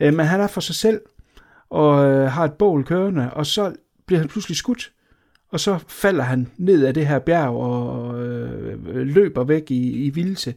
Øh, 0.00 0.14
Men 0.14 0.26
han 0.26 0.40
er 0.40 0.46
for 0.46 0.60
sig 0.60 0.74
selv, 0.74 1.00
og 1.70 2.10
øh, 2.10 2.30
har 2.30 2.44
et 2.44 2.52
bål 2.52 2.84
kørende, 2.84 3.30
og 3.32 3.46
så 3.46 3.74
bliver 4.06 4.18
han 4.20 4.28
pludselig 4.28 4.56
skudt, 4.56 4.92
og 5.48 5.60
så 5.60 5.78
falder 5.88 6.24
han 6.24 6.46
ned 6.56 6.84
af 6.84 6.94
det 6.94 7.06
her 7.06 7.18
bjerg 7.18 7.48
og 7.50 8.22
øh, 8.24 9.06
løber 9.06 9.44
væk 9.44 9.70
i, 9.70 9.90
i 9.90 10.10
vildse. 10.10 10.54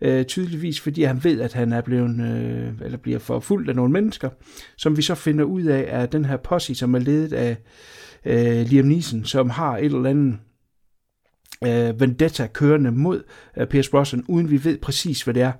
Øh, 0.00 0.24
tydeligvis 0.24 0.80
fordi 0.80 1.02
han 1.02 1.24
ved, 1.24 1.40
at 1.40 1.52
han 1.52 1.72
er 1.72 1.80
blevet, 1.80 2.20
øh, 2.20 2.72
eller 2.84 2.98
bliver 2.98 3.18
forfulgt 3.18 3.68
af 3.68 3.76
nogle 3.76 3.92
mennesker, 3.92 4.30
som 4.76 4.96
vi 4.96 5.02
så 5.02 5.14
finder 5.14 5.44
ud 5.44 5.62
af, 5.62 5.84
er 5.88 6.06
den 6.06 6.24
her 6.24 6.36
posse, 6.36 6.74
som 6.74 6.94
er 6.94 6.98
ledet 6.98 7.32
af 7.32 7.56
øh, 8.24 8.66
Liam 8.66 8.84
Neeson, 8.84 9.24
som 9.24 9.50
har 9.50 9.76
et 9.76 9.84
eller 9.84 10.10
andet 10.10 10.38
øh, 11.64 12.00
vendetta 12.00 12.46
kørende 12.46 12.90
mod 12.90 13.22
øh, 13.56 13.66
Pierce 13.66 13.90
Brosnan, 13.90 14.24
uden 14.28 14.50
vi 14.50 14.64
ved 14.64 14.78
præcis, 14.78 15.22
hvad 15.22 15.34
det 15.34 15.42
er. 15.42 15.52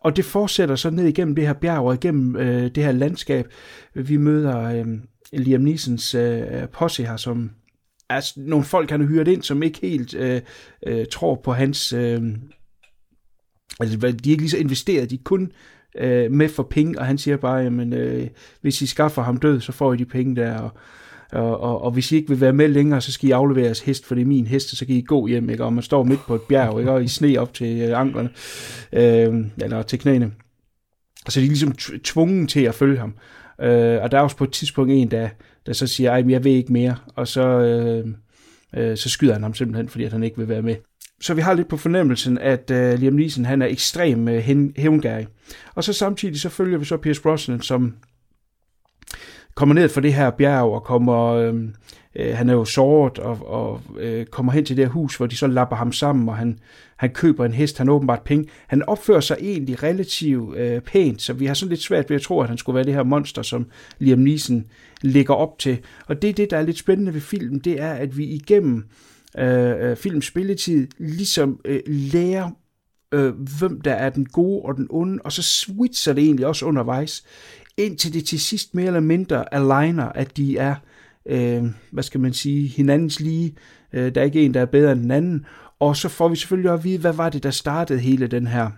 Og 0.00 0.16
det 0.16 0.24
fortsætter 0.24 0.76
så 0.76 0.90
ned 0.90 1.04
igennem 1.04 1.34
det 1.34 1.46
her 1.46 1.52
bjerg 1.52 1.84
og 1.84 1.94
igennem 1.94 2.36
øh, 2.36 2.70
det 2.74 2.84
her 2.84 2.92
landskab. 2.92 3.46
Vi 3.94 4.16
møder 4.16 4.58
øh, 4.58 4.86
Liam 5.32 5.60
Neesons 5.60 6.14
øh, 6.14 6.68
posse 6.72 7.04
her, 7.04 7.16
som 7.16 7.50
er 8.10 8.32
nogle 8.36 8.64
folk, 8.64 8.90
han 8.90 9.00
har 9.00 9.08
hyret 9.08 9.28
ind, 9.28 9.42
som 9.42 9.62
ikke 9.62 9.78
helt 9.82 10.14
øh, 10.14 10.40
øh, 10.86 11.06
tror 11.10 11.34
på 11.44 11.52
hans... 11.52 11.92
Øh, 11.92 12.22
altså, 13.80 13.96
de 13.98 14.06
er 14.06 14.30
ikke 14.30 14.42
lige 14.42 14.50
så 14.50 14.56
investeret, 14.58 15.10
de 15.10 15.14
er 15.14 15.18
kun 15.24 15.52
øh, 15.98 16.32
med 16.32 16.48
for 16.48 16.62
penge, 16.62 16.98
og 16.98 17.06
han 17.06 17.18
siger 17.18 17.36
bare, 17.36 17.56
jamen, 17.56 17.92
øh, 17.92 18.26
hvis 18.60 18.82
I 18.82 18.86
skaffer 18.86 19.22
ham 19.22 19.36
død, 19.36 19.60
så 19.60 19.72
får 19.72 19.92
I 19.92 19.96
de 19.96 20.04
penge 20.04 20.36
der, 20.36 20.58
og 20.58 20.70
Og, 21.32 21.60
og, 21.60 21.82
og 21.82 21.90
hvis 21.90 22.12
I 22.12 22.16
ikke 22.16 22.28
vil 22.28 22.40
være 22.40 22.52
med 22.52 22.68
længere, 22.68 23.00
så 23.00 23.12
skal 23.12 23.28
I 23.28 23.32
aflevere 23.32 23.64
jeres 23.64 23.80
hest, 23.80 24.06
for 24.06 24.14
det 24.14 24.22
er 24.22 24.26
min 24.26 24.46
hest, 24.46 24.72
og 24.72 24.76
så 24.76 24.86
kan 24.86 24.94
I 24.94 25.00
gå 25.02 25.26
hjem, 25.26 25.50
ikke? 25.50 25.64
og 25.64 25.72
man 25.72 25.82
står 25.82 26.04
midt 26.04 26.20
på 26.26 26.34
et 26.34 26.42
bjerg, 26.42 26.78
ikke? 26.78 26.92
og 26.92 27.04
I 27.04 27.08
sne 27.08 27.38
op 27.38 27.54
til 27.54 27.80
øh, 27.80 28.00
anklerne, 28.00 28.30
øh, 28.92 29.46
eller 29.62 29.82
til 29.82 29.98
knæene. 29.98 30.32
Så 31.28 31.40
de 31.40 31.44
er 31.44 31.48
ligesom 31.48 31.72
tvunget 32.04 32.48
til 32.48 32.60
at 32.60 32.74
følge 32.74 32.98
ham. 32.98 33.14
Øh, 33.60 34.02
og 34.02 34.10
der 34.10 34.18
er 34.18 34.22
også 34.22 34.36
på 34.36 34.44
et 34.44 34.52
tidspunkt 34.52 34.92
en, 34.92 35.10
der, 35.10 35.28
der 35.66 35.72
så 35.72 35.86
siger, 35.86 36.12
at 36.12 36.30
jeg 36.30 36.44
vil 36.44 36.52
ikke 36.52 36.72
mere, 36.72 36.96
og 37.14 37.28
så, 37.28 37.46
øh, 37.48 38.06
øh, 38.76 38.96
så 38.96 39.08
skyder 39.08 39.32
han 39.32 39.42
ham 39.42 39.54
simpelthen, 39.54 39.88
fordi 39.88 40.04
at 40.04 40.12
han 40.12 40.22
ikke 40.22 40.38
vil 40.38 40.48
være 40.48 40.62
med. 40.62 40.76
Så 41.24 41.34
vi 41.34 41.40
har 41.40 41.54
lidt 41.54 41.68
på 41.68 41.76
fornemmelsen, 41.76 42.38
at 42.38 42.70
øh, 42.70 42.98
Liam 42.98 43.12
Neeson 43.12 43.44
han 43.44 43.62
er 43.62 43.66
ekstrem 43.66 44.28
øh, 44.28 44.42
hævngærig. 44.76 45.26
Og 45.74 45.84
så 45.84 45.92
samtidig 45.92 46.40
så 46.40 46.48
følger 46.48 46.78
vi 46.78 46.84
så 46.84 46.96
Pierce 46.96 47.22
Brosnan, 47.22 47.60
som 47.60 47.94
kommer 49.54 49.74
ned 49.74 49.88
fra 49.88 50.00
det 50.00 50.14
her 50.14 50.30
bjerg 50.30 50.72
og 50.72 50.82
kommer, 50.82 51.24
øh, 51.24 51.54
øh, 52.16 52.36
han 52.36 52.48
er 52.48 52.52
jo 52.52 52.64
såret 52.64 53.18
og, 53.18 53.38
og 53.46 53.80
øh, 53.98 54.26
kommer 54.26 54.52
hen 54.52 54.64
til 54.64 54.76
det 54.76 54.84
her 54.84 54.92
hus, 54.92 55.16
hvor 55.16 55.26
de 55.26 55.36
så 55.36 55.46
lapper 55.46 55.76
ham 55.76 55.92
sammen, 55.92 56.28
og 56.28 56.36
han, 56.36 56.58
han 56.96 57.10
køber 57.10 57.44
en 57.44 57.52
hest, 57.52 57.78
han 57.78 57.86
har 57.86 57.94
åbenbart 57.94 58.22
penge. 58.22 58.48
Han 58.66 58.82
opfører 58.82 59.20
sig 59.20 59.36
egentlig 59.40 59.82
relativt 59.82 60.56
øh, 60.56 60.80
pænt, 60.80 61.22
så 61.22 61.32
vi 61.32 61.46
har 61.46 61.54
sådan 61.54 61.70
lidt 61.70 61.82
svært 61.82 62.10
ved 62.10 62.16
at 62.16 62.22
tro, 62.22 62.40
at 62.40 62.48
han 62.48 62.58
skulle 62.58 62.76
være 62.76 62.84
det 62.84 62.94
her 62.94 63.02
monster, 63.02 63.42
som 63.42 63.66
Liam 63.98 64.18
Neeson 64.18 64.64
ligger 65.02 65.34
op 65.34 65.58
til. 65.58 65.78
Og 66.06 66.22
det 66.22 66.30
er 66.30 66.34
det, 66.34 66.50
der 66.50 66.56
er 66.56 66.62
lidt 66.62 66.78
spændende 66.78 67.14
ved 67.14 67.20
filmen, 67.20 67.58
det 67.58 67.80
er, 67.80 67.92
at 67.92 68.18
vi 68.18 68.24
igennem 68.24 68.76
øh, 68.76 68.84
øh, 69.38 69.90
øh 69.90 69.96
films 69.96 70.26
spilletid 70.26 70.88
ligesom 70.98 71.60
øh, 71.64 71.80
lærer 71.86 72.50
øh, 73.12 73.34
hvem 73.58 73.80
der 73.80 73.94
er 73.94 74.10
den 74.10 74.26
gode 74.26 74.62
og 74.62 74.76
den 74.76 74.86
onde, 74.90 75.22
og 75.24 75.32
så 75.32 75.42
switcher 75.42 76.12
det 76.12 76.24
egentlig 76.24 76.46
også 76.46 76.66
undervejs 76.66 77.24
indtil 77.76 78.12
det 78.12 78.26
til 78.26 78.40
sidst 78.40 78.74
mere 78.74 78.86
eller 78.86 79.00
mindre 79.00 79.54
aligner, 79.54 80.04
at 80.04 80.36
de 80.36 80.58
er, 80.58 80.74
øh, 81.26 81.64
hvad 81.90 82.02
skal 82.02 82.20
man 82.20 82.32
sige, 82.32 82.68
hinandens 82.68 83.20
lige. 83.20 83.56
Øh, 83.92 84.14
der 84.14 84.20
er 84.20 84.24
ikke 84.24 84.42
en, 84.42 84.54
der 84.54 84.60
er 84.60 84.66
bedre 84.66 84.92
end 84.92 85.00
den 85.00 85.10
anden. 85.10 85.46
Og 85.80 85.96
så 85.96 86.08
får 86.08 86.28
vi 86.28 86.36
selvfølgelig 86.36 86.72
at 86.72 86.84
vide, 86.84 86.98
hvad 86.98 87.12
var 87.12 87.28
det, 87.28 87.42
der 87.42 87.50
startede 87.50 87.98
hele 87.98 88.26
den 88.26 88.46
her 88.46 88.70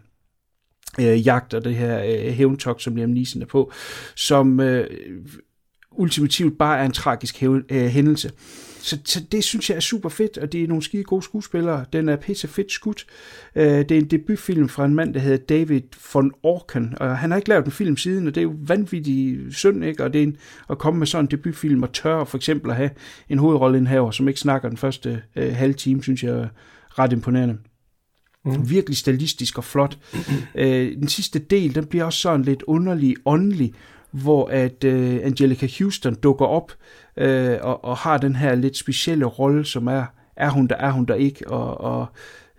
øh, 1.01 1.27
jagt 1.27 1.55
og 1.55 1.65
det 1.65 1.75
her 1.75 2.03
øh, 2.05 2.33
hævntok, 2.33 2.81
som 2.81 2.97
Liam 2.97 3.11
Neeson 3.11 3.43
er 3.43 3.47
på, 3.47 3.73
som 4.15 4.61
øh, 4.61 4.91
ultimativt 5.93 6.59
bare 6.59 6.79
er 6.79 6.85
en 6.85 6.93
tragisk 6.93 7.41
hæv, 7.41 7.63
øh, 7.71 7.87
hændelse. 7.87 8.31
Så, 8.87 8.99
så 9.05 9.21
det 9.33 9.45
synes 9.45 9.71
jeg 9.71 9.77
er 9.77 9.81
super 9.81 10.09
fedt, 10.09 10.39
og 10.39 10.53
det 10.53 10.65
er 10.65 10.69
nogle 10.69 10.83
skide 10.83 11.05
gode 11.05 11.23
skuespillere. 11.23 11.85
Den 11.93 12.09
er 12.09 12.17
pisse 12.17 12.49
fedt 12.49 12.73
skudt. 12.73 13.07
Uh, 13.57 13.63
det 13.63 13.93
er 13.93 13.99
en 13.99 14.11
debutfilm 14.11 14.69
fra 14.69 14.85
en 14.85 14.95
mand, 14.95 15.15
der 15.15 15.21
hedder 15.21 15.37
David 15.37 15.81
von 16.15 16.33
Orken, 16.43 16.95
og 17.01 17.19
han 17.19 17.31
har 17.31 17.37
ikke 17.37 17.49
lavet 17.49 17.65
en 17.65 17.71
film 17.71 17.97
siden, 17.97 18.27
og 18.27 18.35
det 18.35 18.41
er 18.41 18.43
jo 18.43 18.55
vanvittigt 18.59 19.55
synd, 19.55 19.85
ikke? 19.85 20.05
Og 20.05 20.13
det 20.13 20.19
er 20.19 20.23
en, 20.23 20.37
at 20.71 20.79
komme 20.79 20.99
med 20.99 21.07
sådan 21.07 21.25
en 21.25 21.31
debutfilm 21.31 21.83
og 21.83 21.93
tør 21.93 22.25
for 22.25 22.37
eksempel 22.37 22.71
at 22.71 22.77
have 22.77 22.91
en 23.29 23.39
hovedrolleindhaver, 23.39 24.11
som 24.11 24.29
ikke 24.29 24.41
snakker 24.41 24.69
den 24.69 24.79
første 24.79 25.23
uh, 25.37 25.43
halve 25.43 25.75
time, 25.75 26.03
synes 26.03 26.23
jeg 26.23 26.33
er 26.33 26.49
ret 26.99 27.13
imponerende. 27.13 27.59
Mm. 28.45 28.71
Virkelig 28.71 28.97
stylistisk 28.97 29.59
og 29.59 29.65
flot. 29.65 29.99
Uh, 30.55 30.63
den 31.03 31.09
sidste 31.09 31.39
del, 31.39 31.75
den 31.75 31.87
bliver 31.87 32.05
også 32.05 32.19
sådan 32.19 32.43
lidt 32.43 32.63
underlig, 32.63 33.17
åndelig, 33.25 33.73
hvor 34.11 34.49
at 34.49 34.85
uh, 34.85 34.93
Angelica 35.23 35.69
Houston 35.79 36.15
dukker 36.15 36.47
op 36.47 36.73
øh, 37.17 37.59
og, 37.63 37.85
og 37.85 37.97
har 37.97 38.19
den 38.19 38.37
her 38.37 38.55
lidt 38.55 38.77
specielle 38.77 39.25
rolle, 39.25 39.65
som 39.65 39.87
er, 39.87 40.05
er 40.37 40.51
hun 40.51 40.67
der, 40.67 40.77
er 40.77 40.91
hun 40.91 41.05
der 41.05 41.15
ikke, 41.15 41.49
og, 41.49 41.81
og 41.81 42.07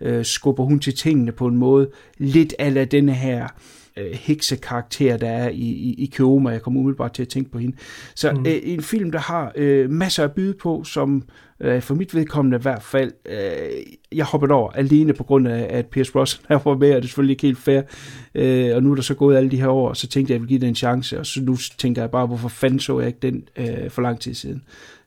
øh, 0.00 0.24
skubber 0.24 0.64
hun 0.64 0.80
til 0.80 0.96
tingene 0.96 1.32
på 1.32 1.46
en 1.46 1.56
måde, 1.56 1.90
lidt 2.18 2.54
af 2.58 2.88
denne 2.88 3.14
her 3.14 3.48
øh, 3.98 4.10
heksekarakter, 4.12 5.16
der 5.16 5.28
er 5.28 5.48
i, 5.48 5.54
i, 5.54 5.94
i 5.98 6.06
Keoma. 6.06 6.50
Jeg 6.50 6.62
kommer 6.62 6.80
umiddelbart 6.80 7.12
til 7.12 7.22
at 7.22 7.28
tænke 7.28 7.50
på 7.50 7.58
hende. 7.58 7.76
Så 8.14 8.32
mm. 8.32 8.46
øh, 8.46 8.58
en 8.62 8.82
film, 8.82 9.12
der 9.12 9.18
har 9.18 9.52
øh, 9.56 9.90
masser 9.90 10.24
at 10.24 10.32
byde 10.32 10.54
på, 10.54 10.84
som 10.84 11.22
øh, 11.60 11.82
for 11.82 11.94
mit 11.94 12.14
vedkommende 12.14 12.58
i 12.58 12.62
hvert 12.62 12.82
fald, 12.82 13.12
øh, 13.26 13.36
jeg 14.12 14.24
hoppede 14.24 14.52
over 14.52 14.70
alene 14.70 15.12
på 15.12 15.24
grund 15.24 15.48
af, 15.48 15.66
at 15.70 15.86
Pierce 15.86 16.12
Brosnan 16.12 16.60
var 16.64 16.76
med, 16.76 16.94
og 16.94 16.96
det 16.96 17.04
er 17.04 17.08
selvfølgelig 17.08 17.32
ikke 17.32 17.46
helt 17.46 17.58
fair. 17.58 17.82
Øh, 18.34 18.76
og 18.76 18.82
nu 18.82 18.90
er 18.90 18.94
der 18.94 19.02
så 19.02 19.14
gået 19.14 19.36
alle 19.36 19.50
de 19.50 19.60
her 19.60 19.68
år, 19.68 19.92
så 19.92 20.06
tænkte 20.06 20.30
jeg, 20.30 20.34
at 20.34 20.38
jeg 20.38 20.40
ville 20.40 20.48
give 20.48 20.60
det 20.60 20.68
en 20.68 20.74
chance, 20.74 21.18
og 21.18 21.26
så 21.26 21.42
nu 21.42 21.56
tænker 21.78 22.02
jeg 22.02 22.10
bare, 22.10 22.26
hvorfor 22.26 22.48
fanden 22.48 22.80
så 22.80 22.98
jeg 22.98 23.06
ikke 23.06 23.18
den 23.22 23.48
øh, 23.56 23.90
for 23.90 24.02
lang 24.02 24.20
tid 24.20 24.34
siden. 24.34 24.62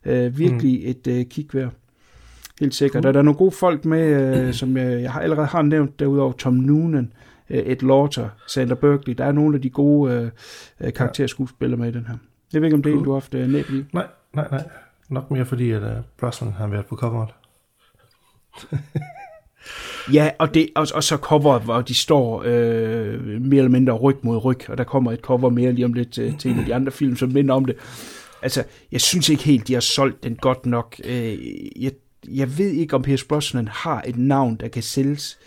Øh, 0.06 0.38
virkelig 0.38 0.80
mm. 0.84 0.90
et 0.90 1.06
øh, 1.06 1.24
kig 1.24 1.46
værd. 1.52 1.72
Helt 2.60 2.74
sikkert. 2.74 3.02
Cool. 3.02 3.08
Og 3.08 3.14
der 3.14 3.20
er 3.20 3.24
nogle 3.24 3.38
gode 3.38 3.50
folk 3.50 3.84
med, 3.84 4.36
øh, 4.46 4.54
som 4.54 4.76
jeg, 4.76 5.02
jeg 5.02 5.12
har 5.12 5.20
allerede 5.20 5.46
har 5.46 5.62
nævnt, 5.62 6.00
derudover 6.00 6.32
Tom 6.32 6.54
Noonan, 6.54 7.04
øh, 7.04 7.31
Ed 7.48 7.82
Lauter, 7.82 8.28
Sandra 8.48 8.74
Berkeley. 8.74 9.14
Der 9.18 9.24
er 9.24 9.32
nogle 9.32 9.56
af 9.56 9.62
de 9.62 9.70
gode 9.70 10.12
øh, 10.12 10.30
øh 10.80 10.92
karakterskuespillere 10.92 11.78
med 11.78 11.88
i 11.88 11.92
den 11.92 12.06
her. 12.06 12.16
Jeg 12.52 12.60
ved 12.60 12.66
ikke, 12.66 12.76
om 12.76 12.82
det 12.82 12.92
er 12.92 12.96
en, 12.96 13.04
du 13.04 13.10
har 13.10 13.20
haft 13.20 13.34
øh, 13.34 13.48
næb 13.48 13.70
i. 13.70 13.84
Nej, 13.92 14.06
nej, 14.34 14.48
nej. 14.50 14.64
Nok 15.08 15.30
mere 15.30 15.44
fordi, 15.44 15.70
at 15.70 15.82
uh, 15.82 15.88
Brosnan 16.20 16.52
har 16.52 16.66
været 16.66 16.86
på 16.86 16.96
coveret. 16.96 17.28
ja, 20.12 20.30
og, 20.38 20.54
det, 20.54 20.68
og, 20.74 20.86
og 20.94 21.04
så 21.04 21.16
cover, 21.16 21.58
hvor 21.58 21.80
de 21.80 21.94
står 21.94 22.42
øh, 22.46 23.40
mere 23.40 23.58
eller 23.58 23.68
mindre 23.68 23.92
ryg 23.92 24.16
mod 24.22 24.44
ryg, 24.44 24.70
og 24.70 24.78
der 24.78 24.84
kommer 24.84 25.12
et 25.12 25.20
cover 25.20 25.50
mere 25.50 25.72
lige 25.72 25.84
om 25.84 25.92
lidt 25.92 26.18
øh, 26.18 26.38
til 26.38 26.50
en 26.50 26.58
af 26.58 26.64
de 26.64 26.74
andre 26.74 26.92
film, 26.92 27.16
som 27.16 27.28
minder 27.28 27.54
om 27.54 27.64
det. 27.64 27.76
Altså, 28.42 28.64
jeg 28.92 29.00
synes 29.00 29.28
ikke 29.28 29.42
helt, 29.42 29.68
de 29.68 29.74
har 29.74 29.80
solgt 29.80 30.22
den 30.22 30.36
godt 30.36 30.66
nok. 30.66 31.00
Øh, 31.04 31.46
jeg, 31.82 31.92
jeg 32.28 32.58
ved 32.58 32.70
ikke, 32.70 32.94
om 32.94 33.02
Pierce 33.02 33.26
Brosnan 33.26 33.68
har 33.68 34.02
et 34.06 34.16
navn, 34.16 34.56
der 34.56 34.68
kan 34.68 34.82
sælges 34.82 35.38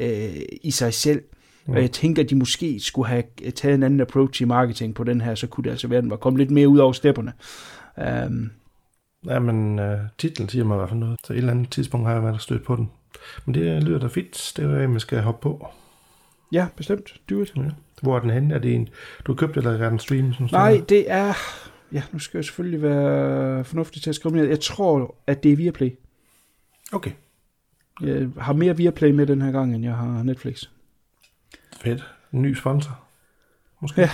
øh, 0.00 0.34
i 0.62 0.70
sig 0.70 0.94
selv. 0.94 1.22
Mm. 1.66 1.74
Og 1.74 1.80
jeg 1.80 1.90
tænker, 1.90 2.22
at 2.22 2.30
de 2.30 2.34
måske 2.34 2.80
skulle 2.80 3.08
have 3.08 3.22
taget 3.54 3.74
en 3.74 3.82
anden 3.82 4.00
approach 4.00 4.42
i 4.42 4.44
marketing 4.44 4.94
på 4.94 5.04
den 5.04 5.20
her, 5.20 5.34
så 5.34 5.46
kunne 5.46 5.64
det 5.64 5.70
altså 5.70 5.88
være, 5.88 5.98
at 5.98 6.02
den 6.02 6.10
var 6.10 6.16
kommet 6.16 6.38
lidt 6.38 6.50
mere 6.50 6.68
ud 6.68 6.78
over 6.78 6.92
stepperne. 6.92 7.32
Um, 8.26 8.50
Ja, 9.26 9.38
men 9.38 9.78
uh, 9.78 9.98
titlen 10.18 10.48
siger 10.48 10.64
mig 10.64 10.74
i 10.74 10.78
hvert 10.78 10.88
fald 10.88 11.00
noget. 11.00 11.18
Så 11.26 11.32
et 11.32 11.36
eller 11.36 11.52
andet 11.52 11.70
tidspunkt 11.70 12.06
har 12.06 12.14
jeg 12.14 12.22
været 12.22 12.42
stødt 12.42 12.64
på 12.64 12.76
den. 12.76 12.90
Men 13.46 13.54
det 13.54 13.82
lyder 13.82 13.98
da 13.98 14.06
fedt. 14.06 14.52
Det 14.56 14.64
er, 14.64 14.88
man 14.88 15.00
skal 15.00 15.20
hoppe 15.20 15.42
på. 15.42 15.66
Ja, 16.52 16.66
bestemt. 16.76 17.20
Do 17.30 17.42
it. 17.42 17.52
Ja. 17.56 17.62
Hvor 18.02 18.16
er 18.16 18.20
den 18.20 18.30
henne? 18.30 18.54
Er 18.54 18.58
det 18.58 18.74
en, 18.74 18.88
du 19.26 19.32
har 19.32 19.36
købt, 19.36 19.56
eller 19.56 19.70
er 19.70 19.88
den 19.88 19.98
stream? 19.98 20.32
Som 20.32 20.48
Nej, 20.52 20.82
det 20.88 21.10
er... 21.10 21.32
Ja, 21.92 22.02
nu 22.12 22.18
skal 22.18 22.38
jeg 22.38 22.44
selvfølgelig 22.44 22.82
være 22.82 23.64
fornuftig 23.64 24.02
til 24.02 24.10
at 24.10 24.16
skrive 24.16 24.36
ned. 24.36 24.46
Jeg 24.46 24.60
tror, 24.60 25.14
at 25.26 25.42
det 25.42 25.52
er 25.52 25.56
Viaplay. 25.56 25.90
Okay. 26.92 27.10
Jeg 28.00 28.28
har 28.38 28.52
mere 28.52 28.76
Viaplay 28.76 29.10
med 29.10 29.26
den 29.26 29.42
her 29.42 29.52
gang, 29.52 29.74
end 29.74 29.84
jeg 29.84 29.94
har 29.94 30.22
Netflix. 30.22 30.64
Fedt. 31.84 32.04
En 32.32 32.42
ny 32.42 32.54
sponsor. 32.54 32.98
Måske. 33.80 34.00
Ja. 34.00 34.10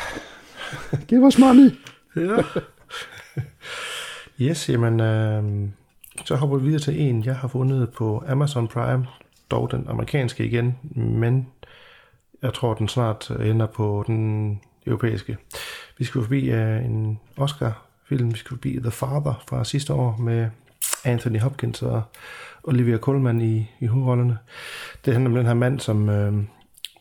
Giv 1.09 1.25
os 1.25 1.39
money. 1.39 1.71
ja. 2.17 2.43
Yes, 4.41 4.69
jamen, 4.69 5.01
øh, 5.01 5.69
så 6.25 6.37
hopper 6.37 6.57
vi 6.57 6.65
videre 6.65 6.81
til 6.81 7.01
en, 7.01 7.25
jeg 7.25 7.37
har 7.37 7.49
fundet 7.49 7.91
på 7.91 8.25
Amazon 8.29 8.69
Prime, 8.69 9.07
dog 9.51 9.71
den 9.71 9.87
amerikanske 9.89 10.47
igen, 10.47 10.79
men 10.95 11.47
jeg 12.43 12.55
tror, 12.55 12.75
den 12.75 12.89
snart 12.89 13.31
ender 13.31 13.67
på 13.67 14.05
den 14.07 14.61
europæiske. 14.87 15.37
Vi 15.99 16.05
skal 16.05 16.23
forbi 16.23 16.53
uh, 16.53 16.85
en 16.85 17.21
Oscar-film, 17.37 18.33
vi 18.33 18.39
skal 18.39 18.49
forbi 18.49 18.79
The 18.83 18.91
Father 18.91 19.45
fra 19.49 19.65
sidste 19.65 19.93
år 19.93 20.17
med 20.17 20.51
Anthony 21.05 21.41
Hopkins 21.41 21.83
og 21.83 22.03
Olivia 22.63 22.97
Colman 22.97 23.41
i, 23.41 23.71
i 23.81 23.87
hovedrollerne. 23.87 24.39
Det 25.05 25.13
handler 25.13 25.31
om 25.31 25.37
den 25.37 25.47
her 25.47 25.55
mand, 25.55 25.81
som 25.81 26.09
øh, 26.09 26.45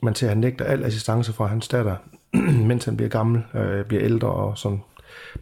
man 0.02 0.16
ser, 0.16 0.28
han 0.28 0.38
nægter 0.38 0.66
al 0.66 0.84
assistance 0.84 1.34
fra 1.34 1.48
hans 1.48 1.68
datter, 1.68 1.96
mens 2.70 2.86
han 2.86 2.98
bliver 2.98 3.10
gammel, 3.10 3.44
øh, 3.54 3.86
bliver 3.86 4.04
ældre 4.04 4.28
og 4.28 4.58
sådan 4.58 4.80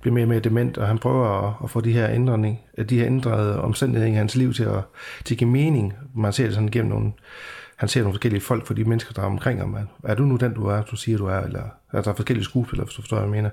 bliver 0.02 0.14
mere 0.14 0.24
og 0.24 0.30
mere 0.30 0.40
dement, 0.40 0.78
og 0.78 0.88
han 0.88 0.98
prøver 0.98 1.48
at, 1.48 1.54
at 1.64 1.70
få 1.70 1.82
de 1.82 1.94
her, 1.94 2.10
ændring, 2.10 2.60
øh, 2.78 2.90
de 2.90 3.00
her 3.00 3.06
ændrede 3.06 3.62
omstændigheder 3.62 4.12
i 4.12 4.16
hans 4.16 4.36
liv 4.36 4.54
til 4.54 4.64
at, 4.64 4.84
til 5.26 5.34
at 5.34 5.38
give 5.38 5.50
mening. 5.50 5.94
Man 6.16 6.34
ser 6.34 6.46
det 6.46 6.54
sådan 6.54 6.70
gennem 6.70 6.92
nogle, 6.92 7.12
han 7.76 7.90
ser 7.90 8.02
nogle 8.02 8.14
forskellige 8.14 8.42
folk 8.42 8.66
for 8.66 8.74
de 8.74 8.84
mennesker, 8.84 9.14
der 9.14 9.22
er 9.22 9.26
omkring 9.26 9.60
ham. 9.60 9.78
Er 10.04 10.16
du 10.16 10.24
nu 10.24 10.36
den, 10.36 10.54
du 10.54 10.66
er, 10.66 10.82
du 10.82 10.96
siger, 10.96 11.18
du 11.18 11.26
er? 11.26 11.40
Eller, 11.40 11.64
altså, 11.94 12.10
der 12.10 12.14
er 12.14 12.16
forskellige 12.16 12.46
skuespillere, 12.46 12.86
hvis 12.86 12.96
du 12.96 13.02
forstår, 13.02 13.18
hvad 13.18 13.28
jeg 13.28 13.32
mener. 13.32 13.50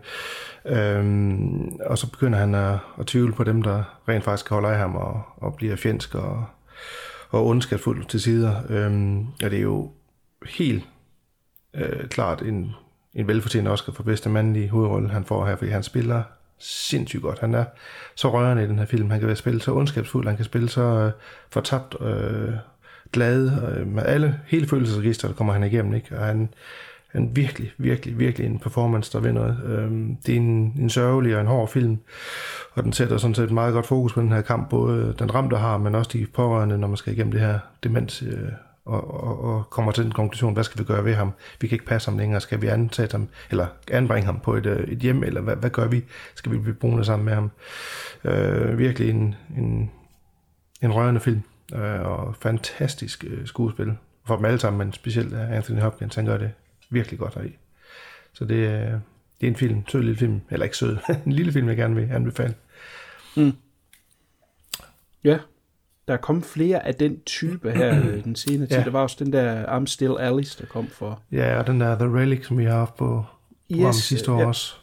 Øhm, 0.99 1.79
og 1.87 1.99
så 1.99 2.11
begynder 2.11 2.38
han 2.38 2.55
at, 2.55 2.79
at 2.99 3.07
tvivle 3.07 3.33
på 3.33 3.45
dem, 3.45 3.62
der 3.62 4.01
rent 4.09 4.25
faktisk 4.25 4.49
holder 4.49 4.69
af 4.69 4.79
ham 4.79 4.97
og, 4.97 5.23
og 5.37 5.55
bliver 5.55 5.77
fjendsk 5.77 6.14
og, 6.14 6.45
og 7.31 7.47
ondskabsfuld 7.47 8.05
til 8.05 8.21
sider. 8.21 8.55
Øhm, 8.69 9.27
og 9.45 9.51
det 9.51 9.55
er 9.55 9.62
jo 9.62 9.90
helt 10.47 10.85
øh, 11.75 12.09
klart 12.09 12.43
en 12.43 12.75
en 13.15 13.29
velfortjent 13.29 13.69
Oscar 13.69 13.93
for 13.93 14.03
bedste 14.03 14.29
mandlige 14.29 14.69
hovedrolle, 14.69 15.09
han 15.09 15.25
får 15.25 15.47
her, 15.47 15.57
fordi 15.57 15.71
han 15.71 15.83
spiller 15.83 16.23
sindssygt 16.59 17.23
godt. 17.23 17.39
Han 17.39 17.55
er 17.55 17.65
så 18.15 18.33
rørende 18.33 18.65
i 18.65 18.67
den 18.67 18.79
her 18.79 18.87
film. 18.87 19.11
Han 19.11 19.21
kan 19.21 19.27
være 19.27 19.37
spille 19.37 19.61
så 19.61 19.73
ondskabsfuld, 19.73 20.27
han 20.27 20.37
kan 20.37 20.45
spille 20.45 20.69
så 20.69 20.83
øh, 20.83 21.13
fortabt, 21.51 21.97
øh, 22.01 22.53
glad, 23.13 23.51
øh, 23.69 23.87
med 23.87 24.03
alle, 24.07 24.41
hele 24.47 24.67
følelsesregister, 24.67 25.29
der 25.29 25.35
kommer 25.35 25.53
han 25.53 25.63
igennem, 25.63 25.95
ikke? 25.95 26.19
Og 26.19 26.27
han, 26.27 26.49
han 27.13 27.31
virkelig, 27.37 27.73
virkelig, 27.79 28.19
virkelig 28.19 28.47
en 28.47 28.59
performance, 28.59 29.13
der 29.13 29.21
vinder. 29.21 29.43
noget. 29.43 29.59
Øh, 29.65 30.17
det 30.27 30.33
er 30.33 30.37
en, 30.37 30.75
en 30.79 30.91
sørgelig 30.91 31.35
og 31.35 31.41
en 31.41 31.47
hård 31.47 31.69
film, 31.69 31.99
og 32.73 32.85
den 32.85 32.93
sætter 32.93 33.17
sådan 33.17 33.35
set 33.35 33.51
meget 33.51 33.75
godt 33.75 33.87
fokus 33.87 34.13
på 34.13 34.21
den 34.21 34.33
her 34.33 34.43
kamp, 34.43 34.71
både 34.71 35.15
den 35.19 35.35
ramte 35.35 35.57
har, 35.57 35.79
men 35.79 35.95
også 35.95 36.11
de 36.13 36.27
pårørende, 36.35 36.79
når 36.79 36.89
man 36.89 36.97
skal 36.97 37.13
igennem 37.13 37.33
det 37.33 37.41
her 37.41 37.59
demens, 37.83 38.23
øh, 38.23 38.49
og, 38.85 39.25
og, 39.25 39.40
og 39.40 39.70
kommer 39.70 39.92
til 39.92 40.05
den 40.05 40.12
konklusion, 40.12 40.55
hvad 40.55 40.64
skal 40.64 40.79
vi 40.79 40.85
gøre 40.85 41.05
ved 41.05 41.14
ham? 41.14 41.33
Vi 41.61 41.66
kan 41.68 41.77
ikke 41.77 41.87
passe 41.87 42.11
ham 42.11 42.18
længere. 42.18 42.40
Skal 42.40 42.62
vi 42.62 42.66
ansætte 42.66 43.14
ham, 43.14 43.29
eller 43.51 43.66
anbringe 43.90 44.27
ham 44.27 44.40
på 44.40 44.55
et, 44.55 44.66
øh, 44.66 44.88
et 44.88 44.99
hjem, 44.99 45.23
eller 45.23 45.40
hvad, 45.40 45.57
hvad 45.57 45.70
gør 45.70 45.87
vi? 45.87 46.05
Skal 46.35 46.53
vi 46.53 46.59
blive 46.59 46.75
boende 46.75 47.05
sammen 47.05 47.25
med 47.25 47.35
ham? 47.35 47.51
Øh, 48.25 48.79
virkelig 48.79 49.11
en, 49.11 49.35
en, 49.57 49.90
en 50.83 50.92
rørende 50.92 51.20
film, 51.20 51.42
øh, 51.75 52.01
og 52.01 52.37
fantastisk 52.40 53.25
øh, 53.27 53.47
skuespil. 53.47 53.97
For 54.27 54.37
dem 54.37 54.44
alle 54.44 54.59
sammen, 54.59 54.79
men 54.79 54.92
specielt 54.92 55.35
Anthony 55.35 55.81
Hopkins, 55.81 56.14
han 56.14 56.27
gør 56.27 56.37
det 56.37 56.53
virkelig 56.90 57.18
godt 57.18 57.35
heri. 57.35 57.57
Så 58.33 58.44
det, 58.44 58.55
øh, 58.55 58.92
det 59.40 59.47
er 59.47 59.49
en 59.49 59.57
film, 59.57 59.88
sød 59.88 60.03
lille 60.03 60.18
film, 60.18 60.40
eller 60.51 60.64
ikke 60.64 60.77
sød, 60.77 60.97
en 61.27 61.33
lille 61.33 61.53
film, 61.53 61.68
jeg 61.68 61.77
gerne 61.77 61.94
vil 61.94 62.09
anbefale. 62.12 62.55
Mm. 63.37 63.53
Ja, 65.25 65.38
der 66.09 66.14
er 66.14 66.19
kommet 66.19 66.45
flere 66.45 66.87
af 66.87 66.95
den 66.95 67.21
type 67.27 67.71
her 67.73 67.99
øh, 67.99 68.25
den 68.25 68.37
senere 68.37 68.69
tid. 68.69 68.77
Ja. 68.77 68.85
Der 68.85 68.90
var 68.90 69.01
også 69.03 69.17
den 69.25 69.33
der 69.33 69.64
I'm 69.81 69.87
Still 69.87 70.14
Alice, 70.19 70.59
der 70.61 70.67
kom 70.67 70.87
for. 70.88 71.21
Ja, 71.33 71.59
og 71.59 71.67
den 71.67 71.81
der 71.81 71.99
The 71.99 72.19
Relic, 72.19 72.47
som 72.47 72.59
vi 72.59 72.64
har 72.64 72.79
haft 72.79 72.97
på 72.97 73.25
Yes, 73.73 73.97
sidste 73.97 74.33
år 74.33 74.40
ja. 74.40 74.47
også. 74.47 74.75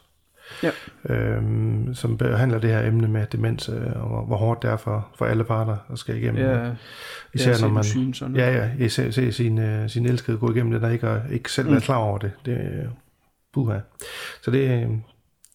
Ja. 0.63 0.69
Øhm, 1.09 1.93
som 1.93 2.17
behandler 2.17 2.59
det 2.59 2.69
her 2.69 2.87
emne 2.87 3.07
med 3.07 3.25
demens, 3.31 3.69
øh, 3.69 3.75
og 4.01 4.07
hvor, 4.07 4.25
hvor 4.25 4.37
hårdt 4.37 4.61
det 4.61 4.69
er 4.69 4.77
for, 4.77 5.07
for 5.15 5.25
alle 5.25 5.43
parter 5.43 5.77
at 5.91 5.99
skal 5.99 6.17
igennem. 6.17 6.41
Ja, 6.43 6.71
Især 7.33 7.51
ja, 7.51 7.57
når 7.61 7.67
man 7.69 7.83
sygen, 7.83 8.13
sådan 8.13 8.35
ja, 8.35 8.57
ja, 8.57 8.69
især, 8.85 9.11
se 9.11 9.31
sin, 9.31 9.57
øh, 9.59 9.89
sin 9.89 10.05
elskede 10.05 10.37
gå 10.37 10.51
igennem 10.51 10.71
det, 10.71 10.81
der 10.81 10.89
ikke, 10.89 11.07
er, 11.07 11.21
ikke 11.31 11.51
selv 11.51 11.69
Mm. 11.69 11.75
er 11.75 11.79
klar 11.79 11.95
over 11.97 12.17
det. 12.17 12.31
Det 12.45 12.89
buha. 13.53 13.79
Så 14.41 14.51
det, 14.51 14.87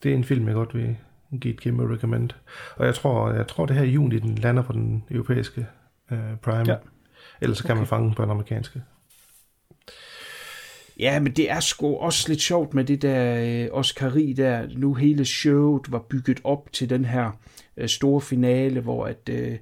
det 0.02 0.10
er 0.10 0.14
en 0.16 0.24
film, 0.24 0.46
jeg 0.46 0.54
godt 0.54 0.74
vil 0.74 0.96
give 1.40 1.54
et 1.54 1.60
kæmpe 1.60 1.94
recommend. 1.94 2.30
Og 2.76 2.86
jeg 2.86 2.94
tror, 2.94 3.32
jeg 3.32 3.48
tror 3.48 3.66
det 3.66 3.76
her 3.76 3.82
i 3.82 3.90
juni, 3.90 4.18
den 4.18 4.34
lander 4.34 4.62
på 4.62 4.72
den 4.72 5.04
europæiske 5.10 5.66
øh, 6.12 6.36
Prime. 6.42 6.72
Ja. 6.72 6.76
Ellers 7.40 7.58
så 7.58 7.64
kan 7.64 7.76
man 7.76 7.86
fange 7.86 8.06
den 8.06 8.14
på 8.14 8.22
den 8.22 8.30
amerikanske. 8.30 8.82
Ja, 10.98 11.20
men 11.20 11.32
det 11.32 11.50
er 11.50 11.60
sgu 11.60 11.96
også 11.96 12.28
lidt 12.28 12.40
sjovt 12.40 12.74
med 12.74 12.84
det 12.84 13.02
der 13.02 13.44
øh, 13.44 13.68
Oscari 13.72 14.32
der. 14.32 14.68
Nu 14.76 14.94
hele 14.94 15.24
showet 15.24 15.92
var 15.92 15.98
bygget 16.10 16.40
op 16.44 16.72
til 16.72 16.90
den 16.90 17.04
her 17.04 17.30
øh, 17.76 17.88
store 17.88 18.20
finale, 18.20 18.80
hvor 18.80 19.06
at, 19.06 19.28
øh, 19.30 19.56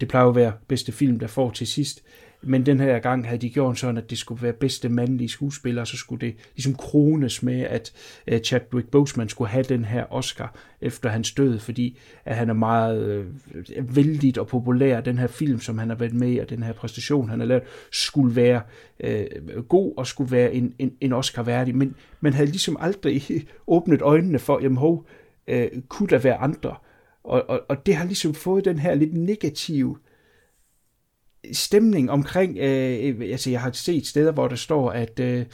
det 0.00 0.08
plejer 0.08 0.26
at 0.26 0.34
være 0.34 0.52
bedste 0.68 0.92
film, 0.92 1.18
der 1.18 1.26
får 1.26 1.50
til 1.50 1.66
sidst. 1.66 2.02
Men 2.42 2.66
den 2.66 2.80
her 2.80 2.98
gang 2.98 3.26
havde 3.26 3.40
de 3.40 3.50
gjort 3.50 3.78
sådan, 3.78 3.96
at 3.96 4.10
det 4.10 4.18
skulle 4.18 4.42
være 4.42 4.52
bedste 4.52 4.88
mandlige 4.88 5.28
skuespiller, 5.28 5.84
så 5.84 5.96
skulle 5.96 6.26
det 6.26 6.34
ligesom 6.56 6.74
krones 6.74 7.42
med, 7.42 7.60
at 7.60 7.92
øh, 8.26 8.40
Chadwick 8.40 8.88
Boseman 8.88 9.28
skulle 9.28 9.50
have 9.50 9.62
den 9.62 9.84
her 9.84 10.12
Oscar 10.12 10.54
efter 10.80 11.08
hans 11.08 11.32
død, 11.32 11.58
fordi 11.58 11.98
at 12.24 12.36
han 12.36 12.48
er 12.50 12.54
meget 12.54 13.02
øh, 13.08 13.96
vældig 13.96 14.40
og 14.40 14.46
populær. 14.46 15.00
Den 15.00 15.18
her 15.18 15.26
film, 15.26 15.60
som 15.60 15.78
han 15.78 15.88
har 15.88 15.96
været 15.96 16.14
med 16.14 16.32
i, 16.32 16.38
og 16.38 16.50
den 16.50 16.62
her 16.62 16.72
præstation, 16.72 17.28
han 17.28 17.40
har 17.40 17.46
lavet, 17.46 17.62
skulle 17.92 18.36
være 18.36 18.62
øh, 19.00 19.24
god 19.68 19.94
og 19.96 20.06
skulle 20.06 20.32
være 20.32 20.54
en, 20.54 20.74
en, 20.78 20.92
en 21.00 21.12
Oscar 21.12 21.42
værdig. 21.42 21.76
Men 21.76 21.94
man 22.20 22.32
havde 22.32 22.50
ligesom 22.50 22.76
aldrig 22.80 23.22
åbnet 23.66 24.02
øjnene 24.02 24.38
for, 24.38 24.60
jamen 24.62 24.78
hov, 24.78 25.06
øh, 25.48 25.68
kunne 25.88 26.08
der 26.08 26.18
være 26.18 26.36
andre? 26.36 26.74
Og, 27.24 27.50
og, 27.50 27.60
og 27.68 27.86
det 27.86 27.94
har 27.94 28.04
ligesom 28.04 28.34
fået 28.34 28.64
den 28.64 28.78
her 28.78 28.94
lidt 28.94 29.14
negative 29.14 29.96
stemning 31.52 32.10
omkring, 32.10 32.58
øh, 32.58 33.14
altså 33.30 33.50
jeg 33.50 33.60
har 33.60 33.70
set 33.72 34.06
steder, 34.06 34.32
hvor 34.32 34.48
der 34.48 34.56
står, 34.56 34.90
at, 34.90 35.20
øh, 35.20 35.44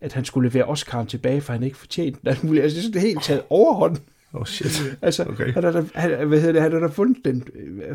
at 0.00 0.12
han 0.12 0.24
skulle 0.24 0.48
levere 0.48 0.64
Oscar'en 0.68 1.06
tilbage, 1.06 1.40
for 1.40 1.52
han 1.52 1.62
ikke 1.62 1.76
fortjente 1.76 2.18
den. 2.20 2.28
alt 2.28 2.44
muligt. 2.44 2.62
Altså 2.62 2.76
det 2.76 2.82
er 2.84 2.88
sådan 2.88 3.00
helt 3.02 3.22
taget 3.22 3.42
overhånd. 3.50 3.96
Oh 4.32 4.44
shit. 4.46 4.82
Altså, 5.02 5.24
Okay. 5.24 5.52
han 5.52 5.64
har 5.64 5.70
da, 5.70 5.84
han, 5.94 6.28
hvad 6.28 6.38
hedder 6.40 6.52
det, 6.52 6.62
han 6.62 6.72
har 6.72 6.78
da 6.80 6.86
fundet 6.86 7.24
den. 7.24 7.44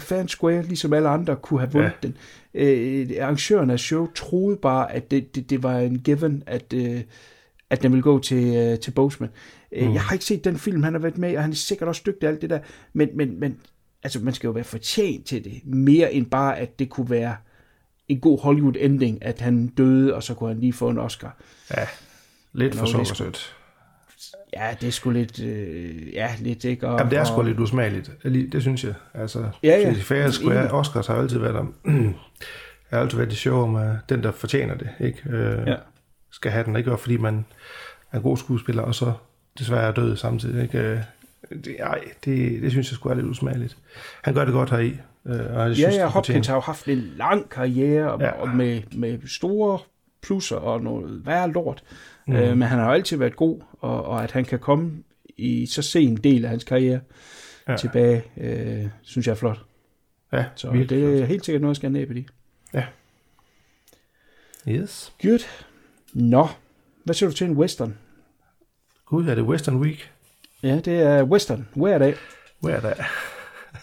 Øh, 0.10 0.20
and 0.20 0.30
Square, 0.30 0.64
ligesom 0.64 0.94
alle 0.94 1.10
andre, 1.10 1.36
kunne 1.36 1.60
have 1.60 1.72
vundet 1.72 1.92
ja. 2.04 2.08
den. 2.08 2.18
Øh, 2.54 3.10
arrangøren 3.22 3.70
af 3.70 3.80
show 3.80 4.08
troede 4.16 4.58
bare, 4.58 4.92
at 4.92 5.12
det, 5.12 5.36
det, 5.36 5.50
det 5.50 5.64
var 5.64 5.78
en 5.80 6.00
given, 6.00 6.44
at, 6.48 6.74
øh, 6.74 7.02
at 7.70 7.82
den 7.84 7.92
ville 7.92 8.04
gå 8.04 8.20
til, 8.20 8.56
øh, 8.56 8.80
til 8.80 8.92
Boseman. 8.92 9.30
Øh, 9.30 9.88
Mm. 9.88 9.94
Jeg 9.94 10.02
har 10.02 10.14
ikke 10.14 10.26
set 10.26 10.44
den 10.44 10.58
film, 10.58 10.84
han 10.84 10.94
har 10.94 11.00
været 11.00 11.18
med 11.18 11.32
i, 11.32 11.36
og 11.36 11.42
han 11.42 11.52
er 11.52 11.56
sikkert 11.56 11.90
også 11.90 12.02
dygtig 12.06 12.30
alt 12.30 12.42
det 12.42 12.50
der, 12.50 12.60
men, 12.94 13.10
men, 13.16 13.40
men 13.40 13.58
altså, 14.04 14.20
man 14.20 14.34
skal 14.34 14.48
jo 14.48 14.52
være 14.52 14.64
fortjent 14.64 15.26
til 15.26 15.44
det, 15.44 15.62
mere 15.66 16.14
end 16.14 16.26
bare, 16.26 16.60
at 16.60 16.80
det 16.80 16.90
kunne 16.90 17.10
være 17.10 17.36
en 18.08 18.20
god 18.20 18.40
Hollywood-ending, 18.40 19.18
at 19.22 19.42
han 19.42 19.68
døde, 19.68 20.14
og 20.16 20.24
så 20.24 20.34
kunne 20.34 20.50
han 20.50 20.60
lige 20.60 20.74
få 20.74 20.90
en 20.90 20.98
Oscar. 20.98 21.36
Ja, 21.78 21.88
lidt 22.54 22.76
for 22.76 22.86
det 22.86 22.94
er 22.94 22.98
sukkersødt. 22.98 23.56
Ja, 24.54 24.76
det 24.82 24.88
er 24.88 24.92
sgu 24.92 25.10
lidt, 25.10 25.40
øh, 25.40 26.14
ja, 26.14 26.30
lidt, 26.40 26.64
ikke? 26.64 26.88
Og, 26.88 26.98
Jamen, 27.00 27.12
det 27.12 27.20
er 27.20 27.24
sgu 27.24 27.36
og, 27.36 27.46
lidt 27.46 27.60
usmageligt. 27.60 28.12
Det 28.24 28.62
synes 28.62 28.84
jeg. 28.84 28.94
Altså, 29.14 29.50
Ja, 29.64 29.80
ja. 29.80 29.94
Fair 30.02 30.30
Square, 30.30 30.60
Enig. 30.60 30.72
Oscars 30.72 31.08
har 31.08 31.16
altid 31.16 31.40
været 31.40 31.56
om, 31.56 31.74
har 32.90 33.00
altid 33.00 33.18
været 33.18 33.34
i 33.34 33.36
show 33.36 33.58
om, 33.58 33.76
at 33.76 33.96
den, 34.10 34.24
der 34.24 34.32
fortjener 34.32 34.76
det, 34.78 34.90
ikke? 35.00 35.20
Øh, 35.30 35.68
Ja. 35.68 35.76
skal 36.32 36.52
have 36.52 36.66
den. 36.66 36.76
Ikke 36.76 36.92
Og 36.92 37.00
fordi 37.00 37.18
man 37.18 37.46
er 38.12 38.18
en 38.18 38.24
god 38.24 38.38
skuespiller, 38.38 38.84
og 38.84 38.96
så 38.96 39.14
desværre 39.60 39.88
er 39.88 39.92
død 39.92 40.18
samtidig. 40.18 40.64
Ikke? 40.64 41.04
Det, 41.66 41.76
ej, 41.80 42.00
det, 42.26 42.62
det 42.62 42.72
synes 42.72 42.92
jeg 42.92 42.96
sgu 42.96 43.10
er 43.10 43.14
lidt 43.14 43.26
usmageligt. 43.26 43.78
Han 44.24 44.34
gør 44.34 44.46
det 44.46 44.54
godt 44.54 44.70
heri. 44.70 44.98
Øh, 45.26 45.56
og 45.56 45.68
jeg 45.68 45.76
synes, 45.76 45.96
Ja, 45.96 46.02
ja, 46.02 46.08
Hopkins 46.08 46.48
har 46.48 46.56
jo 46.56 46.62
haft 46.62 46.88
en 46.88 46.98
lang 47.18 47.50
karriere, 47.50 48.12
og, 48.12 48.20
Ja. 48.22 48.26
ja. 48.26 48.32
og 48.32 48.50
med, 48.50 48.82
med 48.96 49.20
store 49.28 49.80
plusser 50.22 50.56
og 50.56 50.82
noget 50.82 51.26
værre 51.26 51.52
lort. 51.52 51.84
Mm. 52.28 52.36
Øh, 52.36 52.50
men 52.58 52.62
han 52.62 52.80
har 52.80 52.86
jo 52.86 52.92
altid 52.94 53.18
været 53.18 53.36
god, 53.36 53.62
og, 53.80 54.06
og 54.06 54.24
at 54.24 54.32
han 54.32 54.46
kan 54.46 54.60
komme 54.60 54.92
i 55.38 55.66
så 55.66 55.82
sen 55.82 56.16
del 56.18 56.44
af 56.46 56.50
hans 56.50 56.64
karriere 56.64 57.00
Ja. 57.68 57.72
ja. 57.72 57.78
tilbage, 57.78 58.24
øh, 58.38 58.88
synes 59.02 59.28
jeg 59.28 59.32
er 59.32 59.38
flot. 59.38 59.60
Ja, 60.34 60.46
Så 60.56 60.72
det 60.72 60.92
er 60.92 61.18
flot. 61.18 61.28
helt 61.28 61.46
sikkert 61.46 61.62
noget, 61.62 61.72
jeg 61.72 61.76
skal 61.76 61.92
næppe 61.92 62.16
i. 62.20 62.28
Yes. 64.68 65.14
Good. 65.22 65.40
Nå, 66.14 66.48
hvad 67.04 67.16
siger 67.16 67.30
du 67.30 67.36
til 67.36 67.48
en 67.48 67.58
western? 67.58 67.98
Gud, 69.06 69.28
er 69.28 69.36
det 69.36 69.44
Western 69.44 69.76
Week? 69.78 70.13
Ja, 70.64 70.80
det 70.86 71.02
er 71.02 71.24
western. 71.24 71.68
Hver 71.76 71.98
dag. 71.98 72.16
Hvor 72.60 72.70
er 72.70 72.80
der? 72.80 72.94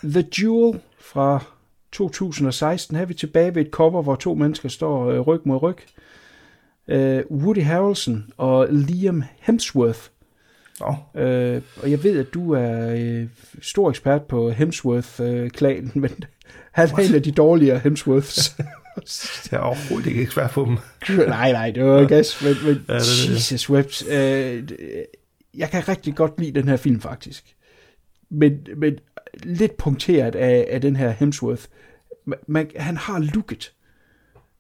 The 0.05 0.25
Jewel 0.39 0.81
fra 1.01 1.45
2016. 1.93 2.97
Her 2.97 3.03
er 3.03 3.07
vi 3.07 3.15
tilbage 3.15 3.55
ved 3.55 3.63
et 3.67 3.71
cover, 3.71 4.03
hvor 4.03 4.15
to 4.15 4.35
mennesker 4.35 4.69
står 4.69 5.11
øh, 5.11 5.21
ryg 5.21 5.41
mod 5.45 5.63
ryg. 5.63 5.77
Øh, 6.89 7.23
Woody 7.31 7.63
Harrelson 7.63 8.25
og 8.37 8.69
Liam 8.71 9.25
Hemsworth. 9.41 10.01
Nå, 10.81 11.21
Øh, 11.23 11.63
og 11.83 11.91
jeg 11.91 12.05
ved, 12.05 12.19
at 12.19 12.35
du 12.35 12.53
er 12.53 12.95
øh, 12.97 13.27
stor 13.63 13.91
ekspert 13.91 14.23
på 14.23 14.51
Hemsworth-klanen, 14.51 15.93
men 16.03 16.11
han 16.73 16.89
er 16.89 16.99
en 16.99 17.15
af 17.15 17.23
de 17.23 17.33
dårligere 17.33 17.79
Hemsworths. 17.79 18.57
jeg 19.53 19.59
er 19.59 19.63
overhovedet 19.63 20.07
ikke 20.07 20.23
ekspert 20.23 20.51
på 20.51 20.65
dem. 20.65 20.79
nej, 21.29 21.53
nej, 21.53 21.71
det 21.71 21.85
var 21.85 22.07
gas, 22.07 22.43
men, 22.45 22.55
men 22.65 22.85
Ja, 22.89 22.95
det 22.95 23.03
det. 23.29 23.35
Jesus 23.35 23.71
Webs. 23.71 24.05
Øh, 24.11 24.63
jeg 25.57 25.71
kan 25.71 25.89
rigtig 25.89 26.15
godt 26.15 26.41
lide 26.41 26.61
den 26.61 26.69
her 26.69 26.77
film, 26.77 27.01
faktisk. 27.01 27.57
Men, 28.29 28.67
men 28.77 28.99
lidt 29.43 29.77
punkteret 29.77 30.35
af, 30.35 30.67
af 30.71 30.81
den 30.81 30.97
her 30.97 31.11
Hemsworth. 31.11 31.65
Man, 32.47 32.71
han 32.77 32.97
har 32.97 33.19
looket. 33.19 33.73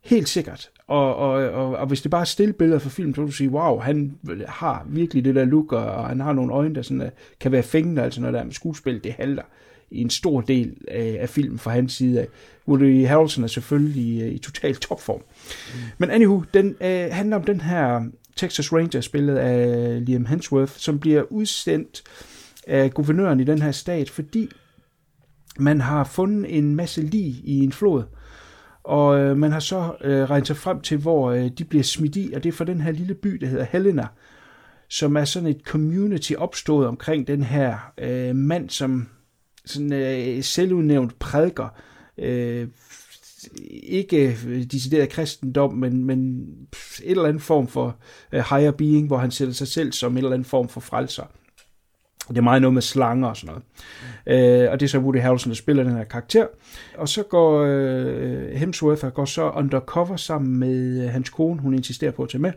Helt 0.00 0.28
sikkert. 0.28 0.70
Og, 0.86 1.16
og, 1.16 1.32
og, 1.32 1.76
og 1.76 1.86
hvis 1.86 2.02
det 2.02 2.10
bare 2.10 2.20
er 2.20 2.24
stille 2.24 2.52
billeder 2.52 2.78
fra 2.78 2.90
film, 2.90 3.14
så 3.14 3.20
vil 3.20 3.28
du 3.28 3.32
sige, 3.32 3.50
wow, 3.50 3.78
han 3.78 4.18
har 4.48 4.86
virkelig 4.88 5.24
det 5.24 5.34
der 5.34 5.44
look, 5.44 5.72
og, 5.72 5.84
og 5.84 6.08
han 6.08 6.20
har 6.20 6.32
nogle 6.32 6.52
øjne, 6.52 6.74
der 6.74 6.82
sådan, 6.82 7.02
uh, 7.02 7.08
kan 7.40 7.52
være 7.52 7.62
fængende, 7.62 8.02
altså 8.02 8.20
når 8.20 8.30
der 8.30 8.40
er 8.40 8.44
med 8.44 8.52
skuespil, 8.52 9.04
det 9.04 9.12
halter 9.12 9.42
i 9.90 10.00
en 10.00 10.10
stor 10.10 10.40
del 10.40 10.76
af, 10.88 11.16
af 11.20 11.28
filmen 11.28 11.58
fra 11.58 11.70
hans 11.70 11.92
side 11.92 12.20
af. 12.20 12.26
Woody 12.68 13.06
Harrelson 13.06 13.44
er 13.44 13.48
selvfølgelig 13.48 14.26
uh, 14.26 14.32
i 14.34 14.38
total 14.38 14.76
topform. 14.76 15.20
Mm. 15.20 15.80
Men 15.98 16.10
anywho, 16.10 16.42
den 16.54 16.76
uh, 16.80 17.12
handler 17.12 17.36
om 17.36 17.44
den 17.44 17.60
her 17.60 18.04
Texas 18.36 18.72
Ranger, 18.72 19.00
spillet 19.00 19.36
af 19.36 20.06
Liam 20.06 20.26
Hemsworth, 20.26 20.72
som 20.72 20.98
bliver 20.98 21.22
udsendt 21.32 22.02
af 22.66 22.94
guvernøren 22.94 23.40
i 23.40 23.44
den 23.44 23.62
her 23.62 23.72
stat, 23.72 24.10
fordi 24.10 24.48
man 25.58 25.80
har 25.80 26.04
fundet 26.04 26.58
en 26.58 26.76
masse 26.76 27.02
lig 27.02 27.40
i 27.44 27.58
en 27.58 27.72
flod, 27.72 28.02
og 28.84 29.18
øh, 29.18 29.36
man 29.36 29.52
har 29.52 29.60
så 29.60 29.94
øh, 30.04 30.30
regnet 30.30 30.46
sig 30.46 30.56
frem 30.56 30.80
til, 30.80 30.98
hvor 30.98 31.30
øh, 31.30 31.50
de 31.58 31.64
bliver 31.64 31.84
smidt 31.84 32.16
i, 32.16 32.32
og 32.34 32.42
det 32.42 32.48
er 32.48 32.56
fra 32.56 32.64
den 32.64 32.80
her 32.80 32.92
lille 32.92 33.14
by, 33.14 33.28
der 33.30 33.46
hedder 33.46 33.64
Helena, 33.64 34.06
som 34.88 35.16
er 35.16 35.24
sådan 35.24 35.48
et 35.48 35.60
community 35.64 36.32
opstået 36.38 36.86
omkring 36.86 37.26
den 37.26 37.42
her 37.42 37.92
øh, 37.98 38.36
mand, 38.36 38.70
som 38.70 39.08
sådan 39.64 39.92
øh, 39.92 40.42
selvudnævnt 40.42 41.18
prædiker, 41.18 41.68
øh, 42.18 42.68
ikke 43.82 44.38
øh, 44.46 44.62
decideret 44.62 45.08
kristendom, 45.08 45.74
men, 45.74 46.04
men 46.04 46.46
et 47.04 47.10
eller 47.10 47.24
andet 47.24 47.42
form 47.42 47.68
for 47.68 47.96
øh, 48.32 48.44
higher 48.50 48.70
being, 48.70 49.06
hvor 49.06 49.16
han 49.16 49.30
sætter 49.30 49.54
sig 49.54 49.68
selv 49.68 49.92
som 49.92 50.12
en 50.12 50.18
eller 50.18 50.30
anden 50.30 50.44
form 50.44 50.68
for 50.68 50.80
frelser. 50.80 51.24
Det 52.28 52.38
er 52.38 52.42
meget 52.42 52.62
noget 52.62 52.74
med 52.74 52.82
slanger 52.82 53.28
og 53.28 53.36
sådan 53.36 53.54
noget. 54.26 54.62
Øh, 54.64 54.70
og 54.72 54.80
det 54.80 54.86
er 54.86 54.90
så 54.90 54.98
Woody 54.98 55.20
Harrelson, 55.20 55.50
der 55.50 55.56
spiller 55.56 55.82
den 55.82 55.96
her 55.96 56.04
karakter. 56.04 56.46
Og 56.96 57.08
så 57.08 57.22
går 57.22 57.62
øh, 57.66 58.50
Hemsworth 58.50 59.04
og 59.04 59.14
går 59.14 59.24
så 59.24 59.50
undercover 59.50 60.16
sammen 60.16 60.56
med 60.56 61.04
øh, 61.04 61.10
hans 61.10 61.30
kone, 61.30 61.60
hun 61.60 61.74
insisterer 61.74 62.10
på 62.10 62.22
at 62.22 62.28
tage 62.28 62.42
med, 62.42 62.52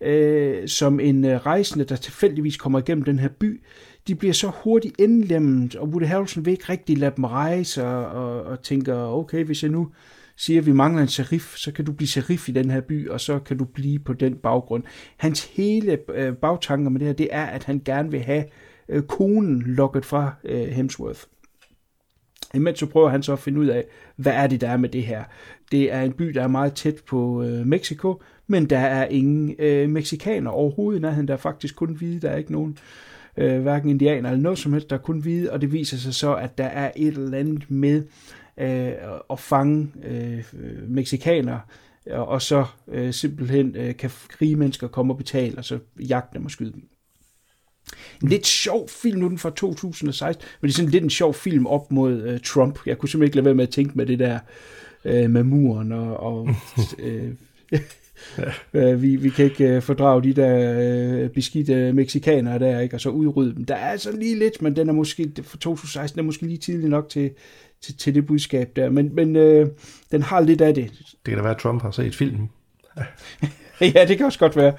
øh, 0.00 0.68
som 0.68 1.00
en 1.00 1.24
øh, 1.24 1.46
rejsende, 1.46 1.84
der 1.84 1.96
tilfældigvis 1.96 2.56
kommer 2.56 2.78
igennem 2.78 3.04
den 3.04 3.18
her 3.18 3.28
by. 3.28 3.62
De 4.06 4.14
bliver 4.14 4.34
så 4.34 4.50
hurtigt 4.64 4.94
indlemmet, 4.98 5.76
og 5.76 5.88
Woody 5.88 6.06
Harrelson 6.06 6.44
vil 6.44 6.50
ikke 6.50 6.68
rigtig 6.68 6.98
lade 6.98 7.12
dem 7.16 7.24
rejse, 7.24 7.86
og, 7.86 8.06
og, 8.06 8.42
og 8.42 8.62
tænker, 8.62 8.94
okay, 8.94 9.44
hvis 9.44 9.62
jeg 9.62 9.70
nu 9.70 9.88
siger, 10.36 10.60
at 10.60 10.66
vi 10.66 10.72
mangler 10.72 11.02
en 11.02 11.08
sheriff, 11.08 11.56
så 11.56 11.72
kan 11.72 11.84
du 11.84 11.92
blive 11.92 12.08
sheriff 12.08 12.48
i 12.48 12.52
den 12.52 12.70
her 12.70 12.80
by, 12.80 13.08
og 13.08 13.20
så 13.20 13.38
kan 13.38 13.58
du 13.58 13.64
blive 13.64 13.98
på 13.98 14.12
den 14.12 14.34
baggrund. 14.34 14.82
Hans 15.16 15.44
hele 15.44 15.98
øh, 16.14 16.34
bagtanker 16.34 16.90
med 16.90 17.00
det 17.00 17.06
her, 17.06 17.14
det 17.14 17.28
er, 17.30 17.44
at 17.44 17.64
han 17.64 17.82
gerne 17.84 18.10
vil 18.10 18.20
have 18.20 18.44
øh, 18.88 19.02
konen 19.02 19.62
lukket 19.62 20.04
fra 20.04 20.34
øh, 20.44 20.68
Hemsworth. 20.68 21.20
Imens 22.54 22.78
så 22.78 22.86
prøver 22.86 23.08
han 23.08 23.22
så 23.22 23.32
at 23.32 23.38
finde 23.38 23.60
ud 23.60 23.66
af, 23.66 23.84
hvad 24.16 24.32
er 24.32 24.46
det, 24.46 24.60
der 24.60 24.68
er 24.68 24.76
med 24.76 24.88
det 24.88 25.02
her. 25.02 25.24
Det 25.72 25.92
er 25.92 26.02
en 26.02 26.12
by, 26.12 26.24
der 26.24 26.42
er 26.42 26.48
meget 26.48 26.74
tæt 26.74 27.02
på 27.08 27.42
øh, 27.42 27.66
Mexico, 27.66 28.22
men 28.46 28.70
der 28.70 28.78
er 28.78 29.06
ingen 29.06 29.54
øh, 29.58 29.90
meksikaner 29.90 30.50
overhovedet 30.50 30.98
i 30.98 31.02
nærheden. 31.02 31.28
Der 31.28 31.34
er 31.34 31.38
faktisk 31.38 31.76
kun 31.76 31.94
hvide, 31.94 32.20
der 32.20 32.30
er 32.30 32.36
ikke 32.36 32.52
nogen 32.52 32.70
øh, 32.70 33.11
hverken 33.34 33.90
indianer 33.90 34.30
eller 34.30 34.42
noget 34.42 34.58
som 34.58 34.72
helst, 34.72 34.90
der 34.90 34.96
er 34.96 35.00
kun 35.00 35.20
hvide, 35.20 35.52
og 35.52 35.60
det 35.60 35.72
viser 35.72 35.96
sig 35.96 36.14
så, 36.14 36.34
at 36.34 36.58
der 36.58 36.64
er 36.64 36.92
et 36.96 37.06
eller 37.16 37.38
andet 37.38 37.70
med 37.70 38.02
øh, 38.58 38.92
at 39.30 39.40
fange 39.40 39.92
øh, 40.04 40.44
meksikanere, 40.88 41.60
og 42.10 42.42
så 42.42 42.64
øh, 42.88 43.12
simpelthen 43.12 43.76
øh, 43.76 43.96
kan 43.96 44.10
rige 44.40 44.56
mennesker 44.56 44.88
komme 44.88 45.12
og 45.12 45.16
betale, 45.16 45.58
og 45.58 45.64
så 45.64 45.78
jagte 46.00 46.38
dem 46.38 46.44
og 46.44 46.50
skyde 46.50 46.72
dem. 46.72 46.82
En 48.22 48.28
lidt 48.28 48.46
sjov 48.46 48.88
film, 48.88 49.20
nu 49.20 49.28
den 49.28 49.38
fra 49.38 49.50
2016, 49.50 50.46
men 50.60 50.68
det 50.68 50.74
er 50.74 50.76
sådan 50.76 50.90
lidt 50.90 51.04
en 51.04 51.10
sjov 51.10 51.34
film 51.34 51.66
op 51.66 51.92
mod 51.92 52.22
øh, 52.22 52.40
Trump. 52.40 52.78
Jeg 52.86 52.98
kunne 52.98 53.08
simpelthen 53.08 53.28
ikke 53.28 53.36
lade 53.36 53.44
være 53.44 53.54
med 53.54 53.66
at 53.66 53.70
tænke 53.70 53.92
med 53.94 54.06
det 54.06 54.18
der 54.18 54.38
øh, 55.04 55.30
med 55.30 55.42
muren 55.42 55.92
og, 55.92 56.16
og 56.16 56.48
øh, 56.98 57.30
Ja. 58.74 58.94
vi, 58.94 59.16
vi 59.16 59.30
kan 59.30 59.44
ikke 59.44 59.76
uh, 59.76 59.82
fordrage 59.82 60.22
de 60.22 60.32
der 60.32 61.24
uh, 61.24 61.30
beskidte 61.30 61.92
meksikanere 61.92 62.58
der, 62.58 62.80
ikke? 62.80 62.96
og 62.96 63.00
så 63.00 63.10
udrydde 63.10 63.54
dem. 63.54 63.64
Der 63.64 63.74
er 63.74 63.90
altså 63.90 64.12
lige 64.12 64.38
lidt, 64.38 64.62
men 64.62 64.76
den 64.76 64.88
er 64.88 64.92
måske, 64.92 65.32
for 65.42 65.56
2016 65.56 66.20
er 66.20 66.24
måske 66.24 66.46
lige 66.46 66.58
tidlig 66.58 66.88
nok 66.88 67.08
til, 67.08 67.30
til, 67.82 67.96
til 67.96 68.14
det 68.14 68.26
budskab 68.26 68.76
der. 68.76 68.90
Men, 68.90 69.14
men 69.14 69.36
uh, 69.36 69.68
den 70.12 70.22
har 70.22 70.40
lidt 70.40 70.60
af 70.60 70.74
det. 70.74 70.90
Det 70.98 71.24
kan 71.24 71.36
da 71.36 71.42
være, 71.42 71.54
at 71.54 71.58
Trump 71.58 71.82
har 71.82 71.90
set 71.90 72.14
filmen. 72.14 72.50
ja, 73.94 74.04
det 74.08 74.16
kan 74.16 74.26
også 74.26 74.38
godt 74.38 74.56
være. 74.56 74.74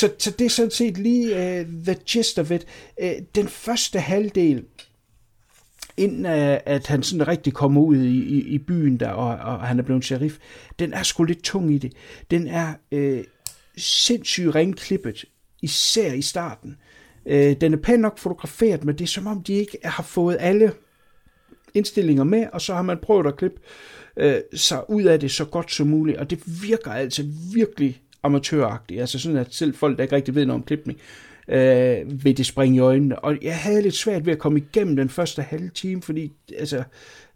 så, 0.00 0.10
så 0.18 0.30
det 0.30 0.44
er 0.44 0.50
sådan 0.50 0.70
set 0.70 0.98
lige 0.98 1.34
uh, 1.34 1.84
the 1.84 1.96
gist 2.06 2.38
of 2.38 2.50
it. 2.50 2.66
Uh, 3.02 3.08
den 3.34 3.48
første 3.48 3.98
halvdel, 3.98 4.64
inden 5.96 6.26
at 6.66 6.86
han 6.86 7.02
sådan 7.02 7.28
rigtig 7.28 7.52
kommer 7.52 7.80
ud 7.80 7.96
i, 7.96 8.22
i, 8.22 8.40
i 8.40 8.58
byen 8.58 9.00
der, 9.00 9.08
og, 9.08 9.52
og 9.52 9.60
han 9.60 9.78
er 9.78 9.82
blevet 9.82 10.04
sheriff, 10.04 10.38
den 10.78 10.92
er 10.92 11.02
sgu 11.02 11.24
lidt 11.24 11.42
tung 11.42 11.74
i 11.74 11.78
det. 11.78 11.92
Den 12.30 12.48
er 12.48 12.74
øh, 12.92 13.24
sindssygt 13.76 14.54
ringklippet, 14.54 15.24
især 15.62 16.12
i 16.12 16.22
starten. 16.22 16.76
Øh, 17.26 17.56
den 17.60 17.72
er 17.72 17.78
pænt 17.78 18.00
nok 18.00 18.18
fotograferet, 18.18 18.84
men 18.84 18.98
det 18.98 19.04
er 19.04 19.08
som 19.08 19.26
om, 19.26 19.42
de 19.42 19.52
ikke 19.52 19.78
har 19.84 20.02
fået 20.02 20.36
alle 20.40 20.72
indstillinger 21.74 22.24
med, 22.24 22.46
og 22.52 22.60
så 22.60 22.74
har 22.74 22.82
man 22.82 22.98
prøvet 23.02 23.26
at 23.26 23.36
klippe 23.36 23.60
øh, 24.16 24.40
sig 24.54 24.90
ud 24.90 25.02
af 25.02 25.20
det 25.20 25.30
så 25.30 25.44
godt 25.44 25.72
som 25.72 25.86
muligt, 25.86 26.18
og 26.18 26.30
det 26.30 26.42
virker 26.62 26.90
altså 26.90 27.24
virkelig 27.54 28.02
amatøragtigt, 28.22 29.00
altså 29.00 29.18
sådan 29.18 29.38
at 29.38 29.54
selv 29.54 29.74
folk, 29.74 29.96
der 29.96 30.02
ikke 30.02 30.16
rigtig 30.16 30.34
ved 30.34 30.46
noget 30.46 30.60
om 30.60 30.66
klipning, 30.66 30.98
øh, 31.52 32.24
vil 32.24 32.36
det 32.36 32.46
springe 32.46 32.76
i 32.76 32.80
øjnene. 32.80 33.18
Og 33.18 33.36
jeg 33.42 33.56
havde 33.56 33.82
lidt 33.82 33.94
svært 33.94 34.26
ved 34.26 34.32
at 34.32 34.38
komme 34.38 34.58
igennem 34.58 34.96
den 34.96 35.08
første 35.08 35.42
halve 35.42 35.70
time, 35.74 36.02
fordi 36.02 36.32
altså, 36.58 36.82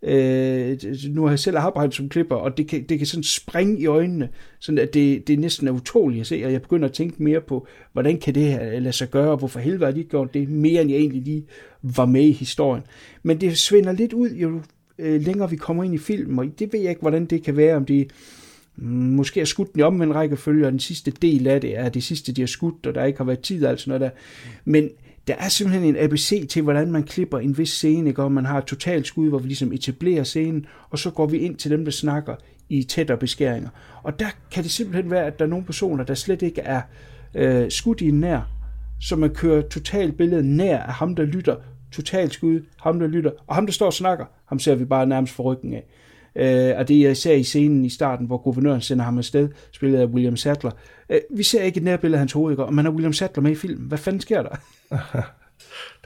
øh, 0.02 0.78
nu 1.08 1.22
har 1.22 1.30
jeg 1.30 1.38
selv 1.38 1.56
arbejdet 1.56 1.94
som 1.94 2.08
klipper, 2.08 2.36
og 2.36 2.56
det 2.56 2.68
kan, 2.68 2.82
det 2.82 2.98
kan 2.98 3.06
sådan 3.06 3.24
springe 3.24 3.80
i 3.80 3.86
øjnene, 3.86 4.28
sådan 4.58 4.78
at 4.78 4.94
det, 4.94 5.28
det 5.28 5.38
næsten 5.38 5.68
er 5.68 5.72
utåligt 5.72 6.20
at 6.20 6.26
se, 6.26 6.42
og 6.44 6.52
jeg 6.52 6.62
begynder 6.62 6.88
at 6.88 6.94
tænke 6.94 7.22
mere 7.22 7.40
på, 7.40 7.66
hvordan 7.92 8.18
kan 8.18 8.34
det 8.34 8.42
her 8.42 8.80
lade 8.80 8.92
sig 8.92 9.10
gøre, 9.10 9.30
og 9.30 9.36
hvorfor 9.36 9.60
helvede 9.60 9.84
har 9.84 9.92
de 9.92 10.04
gjort 10.04 10.34
det, 10.34 10.48
mere 10.48 10.82
end 10.82 10.90
jeg 10.90 10.98
egentlig 10.98 11.22
lige 11.22 11.44
var 11.82 12.06
med 12.06 12.22
i 12.22 12.32
historien. 12.32 12.82
Men 13.22 13.40
det 13.40 13.58
svinder 13.58 13.92
lidt 13.92 14.12
ud, 14.12 14.30
jo 14.30 14.60
øh, 14.98 15.20
længere 15.20 15.50
vi 15.50 15.56
kommer 15.56 15.84
ind 15.84 15.94
i 15.94 15.98
filmen, 15.98 16.38
og 16.38 16.46
det 16.58 16.72
ved 16.72 16.80
jeg 16.80 16.90
ikke, 16.90 17.00
hvordan 17.00 17.26
det 17.26 17.42
kan 17.42 17.56
være, 17.56 17.76
om 17.76 17.84
det 17.84 18.10
måske 18.76 19.40
er 19.40 19.44
skudt 19.44 19.72
den 19.72 19.80
i 19.80 19.82
omvendt 19.82 20.14
rækkefølge, 20.14 20.66
og 20.66 20.72
den 20.72 20.80
sidste 20.80 21.10
del 21.10 21.46
af 21.46 21.60
det 21.60 21.78
er 21.78 21.88
det 21.88 22.02
sidste, 22.02 22.32
de 22.32 22.42
har 22.42 22.46
skudt, 22.46 22.86
og 22.86 22.94
der 22.94 23.04
ikke 23.04 23.18
har 23.18 23.24
været 23.24 23.40
tid, 23.40 23.66
altså 23.66 23.90
noget 23.90 24.00
der. 24.00 24.10
Men 24.64 24.90
der 25.26 25.34
er 25.34 25.48
simpelthen 25.48 25.88
en 25.88 26.04
ABC 26.04 26.48
til, 26.48 26.62
hvordan 26.62 26.92
man 26.92 27.02
klipper 27.02 27.38
en 27.38 27.58
vis 27.58 27.70
scene, 27.70 28.08
ikke? 28.08 28.22
og 28.22 28.32
man 28.32 28.44
har 28.44 28.58
et 28.58 28.64
totalt 28.64 29.06
skud, 29.06 29.28
hvor 29.28 29.38
vi 29.38 29.46
ligesom 29.48 29.72
etablerer 29.72 30.24
scenen, 30.24 30.66
og 30.90 30.98
så 30.98 31.10
går 31.10 31.26
vi 31.26 31.38
ind 31.38 31.56
til 31.56 31.70
dem, 31.70 31.84
der 31.84 31.92
snakker 31.92 32.34
i 32.68 32.82
tættere 32.82 33.18
beskæringer. 33.18 33.68
Og 34.02 34.18
der 34.18 34.28
kan 34.50 34.62
det 34.62 34.70
simpelthen 34.70 35.10
være, 35.10 35.26
at 35.26 35.38
der 35.38 35.44
er 35.44 35.48
nogle 35.48 35.64
personer, 35.64 36.04
der 36.04 36.14
slet 36.14 36.42
ikke 36.42 36.60
er 36.60 36.80
øh, 37.34 37.70
skudt 37.70 38.00
i 38.00 38.08
en 38.08 38.20
nær, 38.20 38.40
så 39.00 39.16
man 39.16 39.30
kører 39.30 39.62
totalt 39.62 40.16
billedet 40.16 40.44
nær 40.44 40.78
af 40.78 40.92
ham, 40.92 41.14
der 41.14 41.24
lytter, 41.24 41.56
totalt 41.92 42.32
skud, 42.32 42.60
ham 42.80 43.00
der 43.00 43.06
lytter, 43.06 43.30
og 43.46 43.54
ham 43.54 43.66
der 43.66 43.72
står 43.72 43.86
og 43.86 43.92
snakker, 43.92 44.24
ham 44.46 44.58
ser 44.58 44.74
vi 44.74 44.84
bare 44.84 45.06
nærmest 45.06 45.32
for 45.32 45.42
ryggen 45.42 45.74
af. 45.74 45.84
Øh, 46.36 46.72
og 46.76 46.88
det 46.88 47.06
er 47.06 47.10
især 47.10 47.34
i 47.34 47.42
scenen 47.42 47.84
i 47.84 47.88
starten, 47.88 48.26
hvor 48.26 48.38
guvernøren 48.38 48.80
sender 48.80 49.04
ham 49.04 49.18
afsted, 49.18 49.48
spillet 49.72 49.98
af 49.98 50.06
William 50.06 50.36
Sadler. 50.36 50.70
Øh, 51.10 51.20
vi 51.30 51.42
ser 51.42 51.62
ikke 51.62 51.78
et 51.78 51.84
nærbillede 51.84 52.16
af 52.16 52.20
hans 52.20 52.32
hoved, 52.32 52.58
og 52.58 52.74
man 52.74 52.84
har 52.84 52.92
William 52.92 53.12
Sadler 53.12 53.42
med 53.42 53.50
i 53.50 53.54
filmen. 53.54 53.88
Hvad 53.88 53.98
fanden 53.98 54.20
sker 54.20 54.42
der? 54.42 54.56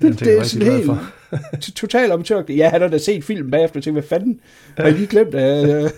det, 0.02 0.08
det, 0.18 0.20
det 0.20 0.38
er 0.38 0.42
sådan 0.42 0.72
helt 0.72 0.90
totalt 1.74 2.12
amatør. 2.12 2.42
Ja, 2.48 2.68
han 2.68 2.80
har 2.80 2.88
da 2.88 2.98
set 2.98 3.24
filmen 3.24 3.50
bagefter 3.50 3.80
og 3.80 3.84
tænkt, 3.84 3.94
hvad 3.94 4.08
fanden? 4.08 4.40
Har 4.76 4.84
jeg 4.84 4.92
lige 4.92 5.06
glemt, 5.06 5.34
øh, 5.34 5.90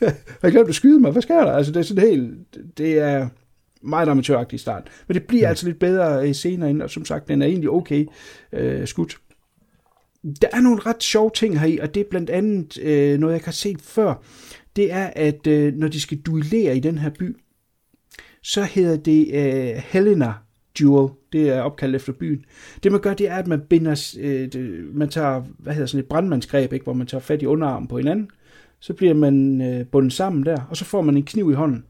har 0.00 0.42
jeg 0.42 0.52
glemt 0.52 0.68
at 0.68 0.74
skyde 0.74 1.00
mig? 1.00 1.10
Hvad 1.10 1.22
sker 1.22 1.44
der? 1.44 1.52
Altså, 1.52 1.72
det 1.72 1.80
er 1.80 1.84
sådan 1.84 2.08
helt... 2.08 2.34
Det 2.78 2.98
er 2.98 3.28
meget 3.82 4.08
amatøragtigt 4.08 4.60
i 4.60 4.62
starten. 4.62 4.88
Men 5.06 5.14
det 5.14 5.22
bliver 5.22 5.42
ja. 5.42 5.48
altså 5.48 5.66
lidt 5.66 5.78
bedre 5.78 6.34
senere 6.34 6.70
ind, 6.70 6.82
og 6.82 6.90
som 6.90 7.04
sagt, 7.04 7.28
den 7.28 7.42
er 7.42 7.46
egentlig 7.46 7.70
okay 7.70 8.06
øh, 8.52 8.86
skudt. 8.86 9.16
Der 10.40 10.48
er 10.52 10.60
nogle 10.60 10.80
ret 10.80 11.02
sjove 11.02 11.30
ting 11.34 11.60
her 11.60 11.66
i, 11.66 11.78
og 11.78 11.94
det 11.94 12.00
er 12.00 12.10
blandt 12.10 12.30
andet 12.30 12.78
øh, 12.78 13.18
noget, 13.18 13.34
jeg 13.34 13.42
har 13.44 13.52
set 13.52 13.82
før. 13.82 14.14
Det 14.76 14.92
er, 14.92 15.10
at 15.16 15.46
øh, 15.46 15.74
når 15.74 15.88
de 15.88 16.00
skal 16.00 16.18
duellere 16.18 16.76
i 16.76 16.80
den 16.80 16.98
her 16.98 17.10
by, 17.10 17.36
så 18.42 18.62
hedder 18.62 18.96
det 18.96 19.34
øh, 19.34 19.82
Helena 19.86 20.32
Duel. 20.78 21.12
Det 21.32 21.48
er 21.48 21.60
opkaldt 21.60 21.96
efter 21.96 22.12
byen. 22.12 22.44
Det 22.82 22.92
man 22.92 23.00
gør, 23.00 23.14
det 23.14 23.28
er, 23.28 23.36
at 23.36 23.46
man 23.46 23.60
binder, 23.60 24.14
øh, 24.20 24.52
det, 24.52 24.84
man 24.94 25.08
tager, 25.08 25.42
hvad 25.58 25.74
hedder 25.74 25.86
sådan 25.86 26.00
et 26.00 26.08
brandmandsgreb, 26.08 26.72
ikke, 26.72 26.84
hvor 26.84 26.92
man 26.92 27.06
tager 27.06 27.20
fat 27.22 27.42
i 27.42 27.46
underarmen 27.46 27.88
på 27.88 27.96
hinanden. 27.96 28.30
Så 28.80 28.94
bliver 28.94 29.14
man 29.14 29.62
øh, 29.62 29.86
bundet 29.86 30.12
sammen 30.12 30.46
der, 30.46 30.60
og 30.70 30.76
så 30.76 30.84
får 30.84 31.02
man 31.02 31.16
en 31.16 31.24
kniv 31.24 31.50
i 31.50 31.54
hånden. 31.54 31.84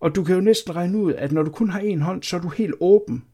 Og 0.00 0.14
du 0.14 0.24
kan 0.24 0.34
jo 0.34 0.40
næsten 0.40 0.76
regne 0.76 0.98
ud, 0.98 1.12
at 1.12 1.32
når 1.32 1.42
du 1.42 1.50
kun 1.50 1.70
har 1.70 1.80
en 1.80 2.00
hånd, 2.00 2.22
så 2.22 2.36
er 2.36 2.40
du 2.40 2.48
helt 2.48 2.74
åben 2.80 3.24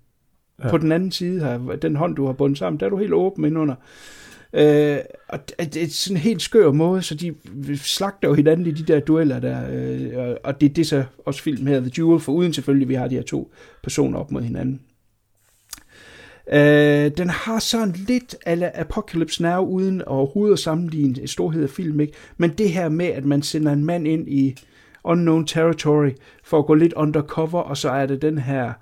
Ja. 0.63 0.71
På 0.71 0.79
den 0.79 0.93
anden 0.93 1.13
side 1.13 1.41
her, 1.41 1.77
den 1.83 1.97
hånd, 1.97 2.17
du 2.17 2.27
har 2.27 2.33
bundet 2.33 2.59
sammen, 2.59 2.81
der 2.81 2.87
er 2.87 2.91
du 2.91 2.97
helt 2.97 3.13
åben 3.13 3.45
indunder. 3.45 3.75
Øh, 4.53 4.99
og 5.29 5.41
det 5.59 5.77
er 5.77 5.87
sådan 5.89 6.17
en 6.17 6.23
helt 6.23 6.43
skør 6.43 6.73
måde, 6.73 7.03
så 7.03 7.15
de 7.15 7.35
slagter 7.77 8.29
jo 8.29 8.35
hinanden 8.35 8.67
i 8.67 8.71
de 8.71 8.93
der 8.93 9.01
dueller 9.01 9.41
der, 9.41 9.61
øh, 9.73 10.37
og 10.45 10.61
det 10.61 10.71
er 10.71 10.75
det 10.75 10.87
så 10.87 11.05
også 11.27 11.43
film 11.43 11.67
her, 11.67 11.81
The 11.81 11.91
Duel, 11.91 12.21
for 12.21 12.33
uden 12.33 12.53
selvfølgelig, 12.53 12.89
vi 12.89 12.95
har 12.95 13.09
de 13.09 13.15
her 13.15 13.23
to 13.23 13.53
personer 13.83 14.19
op 14.19 14.31
mod 14.31 14.43
hinanden. 14.43 14.81
Øh, 16.53 17.11
den 17.17 17.31
har 17.31 17.59
sådan 17.59 17.95
lidt 18.09 18.37
af 18.47 18.73
Apocalypse 18.75 19.43
Now, 19.43 19.65
uden 19.65 20.03
overhovedet 20.03 20.53
at 20.53 20.59
sammenligne 20.59 21.23
et 21.23 21.31
storhed 21.31 21.63
af 21.63 21.71
film, 21.71 22.01
ikke? 22.01 22.13
men 22.37 22.51
det 22.51 22.71
her 22.71 22.89
med, 22.89 23.07
at 23.07 23.25
man 23.25 23.43
sender 23.43 23.73
en 23.73 23.85
mand 23.85 24.09
ind 24.09 24.29
i 24.29 24.57
unknown 25.05 25.47
territory, 25.47 26.11
for 26.45 26.59
at 26.59 26.67
gå 26.67 26.75
lidt 26.75 26.93
undercover, 26.93 27.61
og 27.61 27.77
så 27.77 27.91
er 27.91 28.07
det 28.07 28.23
den 28.23 28.39
her 28.39 28.67
øh, 28.67 28.73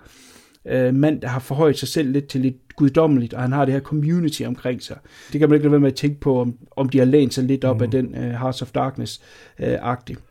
øh, 0.66 0.94
mand, 0.94 1.20
der 1.20 1.28
har 1.28 1.40
forhøjet 1.40 1.78
sig 1.78 1.88
selv 1.88 2.10
lidt 2.10 2.26
til 2.26 2.40
lidt 2.40 2.56
guddommeligt, 2.76 3.34
og 3.34 3.42
han 3.42 3.52
har 3.52 3.64
det 3.64 3.74
her 3.74 3.80
community 3.80 4.42
omkring 4.42 4.82
sig. 4.82 4.96
Det 5.32 5.40
kan 5.40 5.48
man 5.48 5.56
ikke 5.56 5.64
lade 5.64 5.72
være 5.72 5.80
med 5.80 5.90
at 5.90 5.94
tænke 5.94 6.20
på, 6.20 6.40
om, 6.40 6.54
om 6.76 6.88
de 6.88 6.98
har 6.98 7.04
lænt 7.04 7.34
sig 7.34 7.44
lidt 7.44 7.64
op 7.64 7.76
mm. 7.76 7.82
af 7.82 7.90
den 7.90 8.06
uh, 8.06 8.22
Hearts 8.22 8.62
of 8.62 8.70
Darkness-agtig. 8.72 10.16
Uh, 10.16 10.22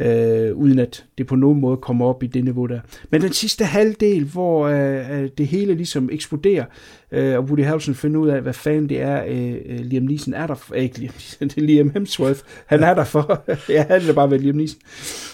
uh, 0.00 0.56
uden 0.56 0.78
at 0.78 1.04
det 1.18 1.26
på 1.26 1.36
nogen 1.36 1.60
måde 1.60 1.76
kommer 1.76 2.06
op 2.06 2.22
i 2.22 2.26
det 2.26 2.44
niveau 2.44 2.66
der. 2.66 2.80
Men 3.10 3.22
den 3.22 3.32
sidste 3.32 3.64
halvdel, 3.64 4.24
hvor 4.24 4.68
uh, 4.68 5.28
det 5.38 5.46
hele 5.46 5.74
ligesom 5.74 6.08
eksploderer, 6.12 6.64
uh, 7.12 7.18
og 7.18 7.44
Woody 7.44 7.64
Harrelson 7.64 7.94
finder 7.94 8.20
ud 8.20 8.28
af, 8.28 8.40
hvad 8.40 8.52
fanden 8.52 8.88
det 8.88 9.00
er, 9.00 9.24
uh, 9.24 9.80
Liam 9.80 10.02
Neeson 10.02 10.34
er 10.34 10.46
der 10.46 10.54
for, 10.54 10.74
ikke 10.74 10.98
Liam 10.98 11.12
Neeson, 11.14 11.48
det 11.48 11.58
er 11.58 11.66
Liam 11.66 11.90
Hemsworth, 11.94 12.40
han 12.66 12.82
er 12.82 12.94
der 12.94 13.04
for, 13.04 13.44
ja, 13.72 13.84
han 13.88 14.00
er 14.08 14.12
bare 14.12 14.30
ved 14.30 14.38
Liam 14.38 14.56
Neeson. 14.56 14.80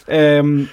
Uh, 0.09 0.67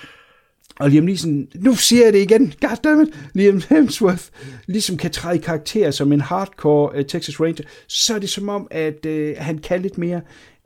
og 0.80 0.90
Liam 0.90 1.04
Neeson, 1.04 1.48
nu 1.56 1.76
siger 1.76 2.04
jeg 2.04 2.14
det 2.14 2.22
igen, 2.22 2.54
goddammit, 2.62 3.10
Liam 3.34 3.62
Hemsworth 3.70 4.24
ligesom 4.68 4.98
kan 4.98 5.12
træde 5.12 5.38
i 5.38 5.42
karakter 5.42 5.92
som 5.92 6.12
en 6.12 6.22
hardcore 6.22 7.00
uh, 7.00 7.06
Texas 7.06 7.42
Ranger, 7.42 7.64
så 7.88 8.16
er 8.16 8.20
det 8.20 8.30
som 8.30 8.50
om, 8.50 8.68
at 8.72 9.06
uh, 9.06 9.32
han 9.38 9.58
kan 9.58 9.82
lidt 9.82 9.98
mere. 9.98 10.22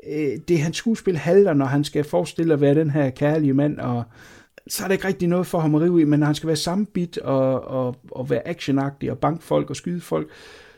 Uh, 0.08 0.40
det 0.48 0.52
er 0.52 0.58
hans 0.58 0.78
skuespil 0.78 1.18
halter, 1.18 1.54
når 1.54 1.66
han 1.66 1.84
skal 1.84 2.04
forestille 2.04 2.54
at 2.54 2.62
være 2.62 2.76
den 2.76 2.90
her 2.90 3.10
kærlige 3.10 3.54
mand, 3.54 3.78
og 3.78 4.04
så 4.68 4.84
er 4.84 4.88
der 4.88 4.94
ikke 4.94 5.08
rigtig 5.08 5.28
noget 5.28 5.48
for 5.48 5.60
ham 5.60 5.76
at 5.76 5.82
rive 5.82 6.02
i, 6.02 6.04
men 6.04 6.20
når 6.20 6.26
han 6.26 6.36
skal 6.36 6.48
være 6.48 6.56
sammenbit 6.56 7.18
og, 7.18 7.62
og, 7.62 7.96
og 8.12 8.30
være 8.30 8.48
actionagtig 8.48 9.12
og 9.12 9.18
banke 9.18 9.44
folk 9.44 9.70
og 9.70 9.76
skyde 9.76 10.02
folk, 10.02 10.30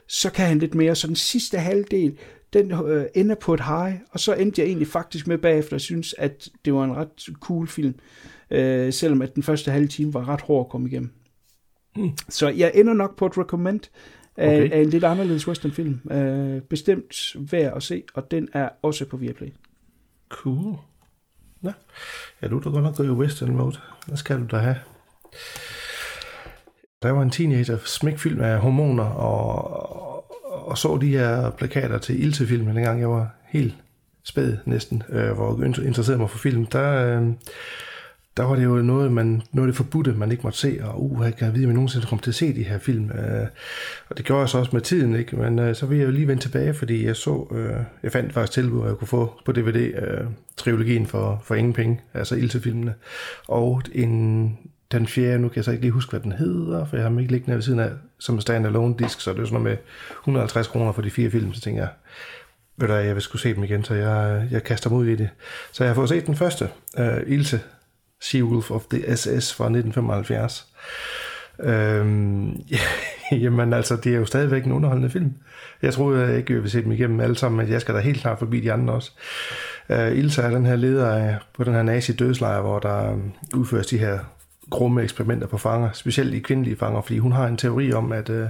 så 0.08 0.32
kan 0.32 0.46
han 0.46 0.60
lidt 0.60 0.76
mere. 0.76 0.96
Så 0.96 1.08
den 1.08 1.16
sidste 1.16 1.58
halvdel, 1.58 2.18
den 2.54 2.72
øh, 2.72 3.06
ender 3.16 3.36
på 3.36 3.54
et 3.54 3.62
high, 3.66 3.94
og 4.12 4.20
så 4.20 4.34
endte 4.34 4.62
jeg 4.62 4.68
egentlig 4.68 4.88
faktisk 4.88 5.28
med 5.28 5.38
bagefter 5.38 5.76
at 5.76 5.82
synes, 5.82 6.16
at 6.18 6.50
det 6.66 6.74
var 6.74 6.84
en 6.84 6.96
ret 6.96 7.30
cool 7.42 7.68
film 7.68 7.96
øh, 7.96 8.31
selvom 8.94 9.22
at 9.22 9.36
den 9.36 9.44
første 9.44 9.72
halve 9.72 9.88
time 9.88 10.14
var 10.14 10.30
ret 10.30 10.42
hård 10.42 10.66
at 10.66 10.72
komme 10.72 10.90
igennem. 10.90 11.12
Mm. 11.96 12.12
Så 12.30 12.50
jeg 12.50 12.72
ender 12.76 12.94
nok 12.94 13.18
på 13.18 13.26
et 13.26 13.38
recommend 13.38 13.80
af, 14.38 14.56
okay. 14.56 14.72
af 14.72 14.82
en 14.82 14.90
lidt 14.90 15.04
anderledes 15.04 15.48
westernfilm. 15.48 16.12
Øh, 16.12 16.62
bestemt 16.62 17.36
værd 17.52 17.74
at 17.76 17.84
se, 17.84 18.04
og 18.14 18.32
den 18.32 18.50
er 18.54 18.70
også 18.82 19.06
på 19.06 19.18
Viaplay. 19.18 19.50
Cool. 20.30 20.76
Nå. 21.62 21.72
Ja, 22.42 22.48
du 22.48 22.58
er 22.58 22.62
da 22.62 22.70
godt 22.70 22.84
nok 22.84 22.96
gået 22.96 23.08
i 23.08 23.12
western 23.12 23.56
mode. 23.56 23.78
Hvad 24.08 24.18
skal 24.18 24.40
du 24.40 24.46
da 24.52 24.58
have? 24.58 24.76
Der 27.02 27.12
var 27.12 27.22
en 27.22 27.30
teenager 27.30 27.78
smækfyldt 27.86 28.42
af 28.42 28.60
hormoner, 28.60 29.04
og, 29.04 30.68
og 30.68 30.78
så 30.78 30.98
de 30.98 31.08
her 31.08 31.50
plakater 31.50 31.98
til 31.98 32.24
Ilse-filmen, 32.24 32.76
dengang 32.76 33.00
jeg 33.00 33.10
var 33.10 33.36
helt 33.48 33.76
spæd 34.24 34.58
næsten, 34.66 35.04
øh, 35.10 35.32
hvor 35.32 35.64
jeg 35.64 35.86
interesserede 35.86 36.20
mig 36.20 36.30
for 36.30 36.38
film. 36.38 36.66
Der, 36.66 37.20
øh, 37.20 37.28
der 38.38 38.44
var 38.44 38.56
det 38.56 38.64
jo 38.64 38.76
noget, 38.76 39.12
man, 39.12 39.42
noget 39.52 39.68
det 39.68 39.76
forbudte, 39.76 40.14
man 40.14 40.32
ikke 40.32 40.44
måtte 40.44 40.60
se, 40.60 40.80
og 40.84 41.04
uh, 41.04 41.26
jeg 41.26 41.36
kan 41.36 41.54
vide, 41.54 41.66
om 41.66 41.70
jeg 41.70 41.74
nogensinde 41.74 42.06
kommer 42.06 42.22
til 42.22 42.32
at 42.32 42.36
se 42.36 42.56
de 42.56 42.64
her 42.64 42.78
film. 42.78 43.12
Øh, 43.12 43.48
og 44.10 44.18
det 44.18 44.26
gjorde 44.26 44.40
jeg 44.40 44.50
så 44.50 44.58
også 44.58 44.72
med 44.74 44.82
tiden, 44.82 45.16
ikke? 45.16 45.36
men 45.36 45.60
øh, 45.60 45.76
så 45.76 45.86
vil 45.86 45.98
jeg 45.98 46.06
jo 46.06 46.12
lige 46.12 46.28
vende 46.28 46.42
tilbage, 46.42 46.74
fordi 46.74 47.06
jeg 47.06 47.16
så, 47.16 47.48
øh, 47.52 47.84
jeg 48.04 48.12
fandt 48.12 48.34
faktisk 48.34 48.54
tilbud, 48.54 48.82
at 48.82 48.88
jeg 48.88 48.98
kunne 48.98 49.08
få 49.08 49.42
på 49.46 49.52
DVD 49.52 49.76
øh, 49.76 50.28
trilogien 50.58 51.08
for, 51.08 51.42
for 51.44 51.56
ingen 51.56 51.74
penge, 51.74 52.02
altså 52.14 52.36
Ilse-filmene, 52.36 52.94
og 53.48 53.82
en, 53.92 54.58
den 54.92 55.08
fjerde, 55.08 55.40
nu 55.40 55.48
kan 55.48 55.56
jeg 55.56 55.66
så 55.66 55.72
ikke 55.72 55.84
lige 55.84 55.92
huske, 55.92 56.10
hvad 56.10 56.20
den 56.20 56.32
hedder, 56.32 56.86
for 56.86 56.96
jeg 56.96 57.04
har 57.04 57.10
dem 57.10 57.20
ikke 57.20 57.32
liggende 57.32 57.56
ved 57.56 57.64
siden 57.64 57.80
af, 57.80 57.92
som 58.20 58.36
en 58.36 58.42
stand-alone 58.42 58.96
disk, 59.00 59.22
så 59.22 59.34
det 59.34 59.40
er 59.40 59.46
sådan 59.46 59.62
noget 59.62 59.70
med 59.70 59.78
150 60.20 60.68
kroner 60.68 60.92
for 60.92 61.02
de 61.02 61.12
fire 61.12 61.30
film, 61.30 61.54
så 61.54 61.62
tænker 61.62 61.82
jeg, 61.82 61.90
ved 62.78 62.88
du 62.88 62.94
jeg 62.94 63.16
vil 63.16 63.22
skulle 63.22 63.42
se 63.42 63.54
dem 63.54 63.64
igen, 63.64 63.84
så 63.84 63.94
jeg, 63.94 64.44
øh, 64.44 64.54
jeg 64.54 64.64
kaster 64.64 64.90
mig 64.90 65.00
ud 65.00 65.06
i 65.06 65.16
det. 65.16 65.30
Så 65.72 65.84
jeg 65.84 65.90
har 65.90 65.96
fået 65.96 66.10
set 66.10 66.26
den 66.26 66.36
første, 66.36 66.70
uh, 66.98 67.06
Ilse, 67.28 67.60
Seawolf 68.22 68.72
of 68.72 68.82
the 68.92 69.18
SS 69.18 69.54
fra 69.54 69.66
1975. 69.66 70.68
Øhm, 71.60 72.52
ja, 72.52 72.80
jamen 73.44 73.74
altså, 73.74 73.96
det 73.96 74.14
er 74.14 74.18
jo 74.18 74.26
stadigvæk 74.26 74.66
en 74.66 74.72
underholdende 74.72 75.10
film. 75.10 75.34
Jeg 75.82 75.94
troede 75.94 76.28
jeg 76.28 76.38
ikke, 76.38 76.54
jeg 76.54 76.62
ville 76.62 76.72
se 76.72 76.84
dem 76.84 76.92
igennem 76.92 77.20
alle 77.20 77.38
sammen, 77.38 77.58
men 77.58 77.74
jeg 77.74 77.82
skal 77.82 77.96
da 77.96 78.00
helt 78.00 78.22
klart 78.22 78.40
forbi 78.40 78.60
de 78.60 78.72
andre 78.72 78.94
også. 78.94 79.12
Øh, 79.90 80.18
Ilsa 80.18 80.42
er 80.42 80.50
den 80.50 80.66
her 80.66 80.76
leder 80.76 81.10
af, 81.10 81.38
på 81.54 81.64
den 81.64 81.74
her 81.74 81.84
nazi-dødslejr, 81.84 82.62
hvor 82.62 82.80
der 82.80 83.12
øhm, 83.12 83.32
udføres 83.56 83.88
de 83.88 83.98
her 83.98 84.20
grumme 84.70 85.04
eksperimenter 85.04 85.48
på 85.48 85.58
fanger, 85.58 85.90
specielt 85.92 86.34
i 86.34 86.40
kvindelige 86.40 86.76
fanger, 86.76 87.02
fordi 87.02 87.18
hun 87.18 87.32
har 87.32 87.48
en 87.48 87.58
teori 87.58 87.94
om, 87.94 88.12
at, 88.12 88.30
øh, 88.30 88.48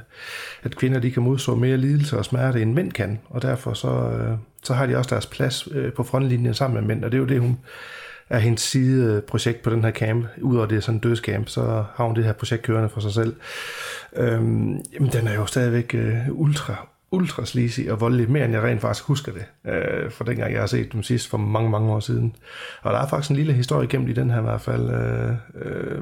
at 0.63 0.75
kvinder 0.75 0.99
de 0.99 1.12
kan 1.12 1.23
modstå 1.23 1.55
mere 1.55 1.77
lidelse 1.77 2.17
og 2.17 2.25
smerte, 2.25 2.62
end 2.62 2.73
mænd 2.73 2.91
kan, 2.91 3.19
og 3.29 3.41
derfor 3.41 3.73
så, 3.73 3.88
øh, 3.88 4.38
så 4.63 4.73
har 4.73 4.86
de 4.86 4.97
også 4.97 5.10
deres 5.10 5.25
plads 5.25 5.67
øh, 5.71 5.93
på 5.93 6.03
frontlinjen 6.03 6.53
sammen 6.53 6.79
med 6.79 6.95
mænd, 6.95 7.05
og 7.05 7.12
det 7.12 7.17
er 7.17 7.21
jo 7.21 7.27
det, 7.27 7.39
hun 7.39 7.60
er 8.32 8.39
hendes 8.39 8.62
sideprojekt 8.62 9.58
øh, 9.58 9.63
på 9.63 9.70
den 9.70 9.84
her 9.84 9.91
camp. 9.91 10.26
Udover 10.41 10.65
det 10.65 10.78
er 10.78 10.82
sådan 10.82 10.96
en 10.96 11.00
dødscamp, 11.00 11.50
så 11.50 11.84
har 11.96 12.06
hun 12.06 12.15
det 12.15 12.24
her 12.24 12.34
projekt 12.34 12.63
kørende 12.63 12.89
for 12.89 13.00
sig 13.00 13.12
selv. 13.12 13.36
Øhm, 14.15 14.82
jamen, 14.94 15.12
den 15.12 15.28
er 15.28 15.34
jo 15.34 15.46
stadigvæk 15.46 15.96
øh, 15.96 16.15
ultra, 16.30 16.88
ultra 17.12 17.46
sleazy 17.46 17.82
og 17.89 18.02
voldelig, 18.02 18.32
mere 18.32 18.46
end 18.46 18.54
jeg 18.54 18.63
rent 18.63 18.82
faktisk 18.82 19.06
husker 19.06 19.32
det, 19.32 19.72
øh, 19.72 20.12
for 20.12 20.24
dengang 20.24 20.54
jeg 20.54 20.60
har 20.60 20.67
set 20.67 20.94
dem 20.94 21.04
sidst 21.04 21.30
for 21.30 21.38
mange, 21.38 21.70
mange 21.70 21.91
år 21.91 22.00
siden. 22.00 22.36
Og 22.82 22.94
der 22.94 23.00
er 23.00 23.08
faktisk 23.08 23.30
en 23.30 23.36
lille 23.36 23.54
historie 23.54 23.88
gennem 23.88 24.10
i 24.10 24.13
den 24.13 24.30
her 24.30 24.39
i 24.39 24.44
hvert 24.44 24.62
fald. 24.62 24.89
Øh, 24.89 25.32
øh, 25.56 26.02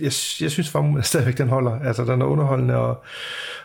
jeg, 0.00 0.12
jeg 0.40 0.50
synes 0.50 0.70
faktisk 0.70 1.08
stadigvæk, 1.08 1.38
den 1.38 1.48
holder. 1.48 1.78
Altså, 1.84 2.04
den 2.04 2.22
er 2.22 2.26
underholdende, 2.26 2.76
og 2.76 3.02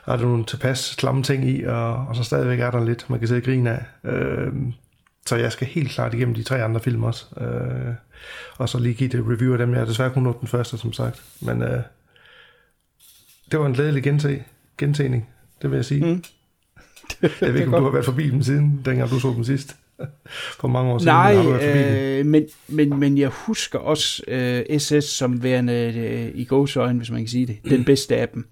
og 0.05 0.19
der 0.19 0.25
nogle 0.25 0.45
tilpas 0.45 0.95
klamme 0.97 1.23
ting 1.23 1.49
i, 1.49 1.63
og, 1.63 1.95
og 1.95 2.15
så 2.15 2.23
stadigvæk 2.23 2.59
er 2.59 2.71
der 2.71 2.85
lidt, 2.85 3.09
man 3.09 3.19
kan 3.19 3.27
sidde 3.27 3.39
og 3.39 3.43
grine 3.43 3.71
af. 3.71 4.09
Øh, 4.09 4.53
så 5.27 5.35
jeg 5.35 5.51
skal 5.51 5.67
helt 5.67 5.91
klart 5.91 6.13
igennem 6.13 6.35
de 6.35 6.43
tre 6.43 6.63
andre 6.63 6.79
film 6.79 7.03
også. 7.03 7.25
Øh, 7.39 7.93
og 8.57 8.69
så 8.69 8.79
lige 8.79 8.93
give 8.93 9.09
det 9.09 9.25
review 9.27 9.51
af 9.51 9.57
dem. 9.57 9.71
Jeg 9.71 9.79
har 9.79 9.85
desværre 9.85 10.09
kun 10.09 10.23
nået 10.23 10.39
den 10.39 10.47
første, 10.47 10.77
som 10.77 10.93
sagt. 10.93 11.23
Men 11.41 11.61
øh, 11.61 11.79
det 13.51 13.59
var 13.59 13.65
en 13.65 13.73
glædelig 13.73 14.03
gentag, 14.03 14.45
gentagning, 14.77 15.29
det 15.61 15.71
vil 15.71 15.75
jeg 15.75 15.85
sige. 15.85 16.05
Mm. 16.05 16.23
jeg 17.41 17.53
ved 17.53 17.61
ikke, 17.61 17.65
om 17.65 17.81
du 17.81 17.83
har 17.83 17.91
været 17.91 18.05
forbi 18.05 18.29
dem 18.29 18.43
siden, 18.43 18.81
dengang 18.85 19.09
du 19.09 19.19
så 19.19 19.27
dem 19.27 19.43
sidst. 19.43 19.75
For 20.59 20.67
mange 20.67 20.91
år 20.91 20.97
siden. 20.97 21.13
Nej, 21.13 21.35
øh, 21.61 22.25
men, 22.25 22.45
men, 22.67 22.99
men 22.99 23.17
jeg 23.17 23.29
husker 23.29 23.79
også 23.79 24.23
øh, 24.27 24.79
SS 24.79 25.05
som 25.05 25.43
værende 25.43 25.93
øh, 25.95 26.39
i 26.39 26.45
gåsøjne, 26.45 26.97
hvis 26.97 27.11
man 27.11 27.21
kan 27.21 27.27
sige 27.27 27.47
det, 27.47 27.57
den 27.69 27.85
bedste 27.91 28.15
af 28.15 28.29
dem. 28.29 28.47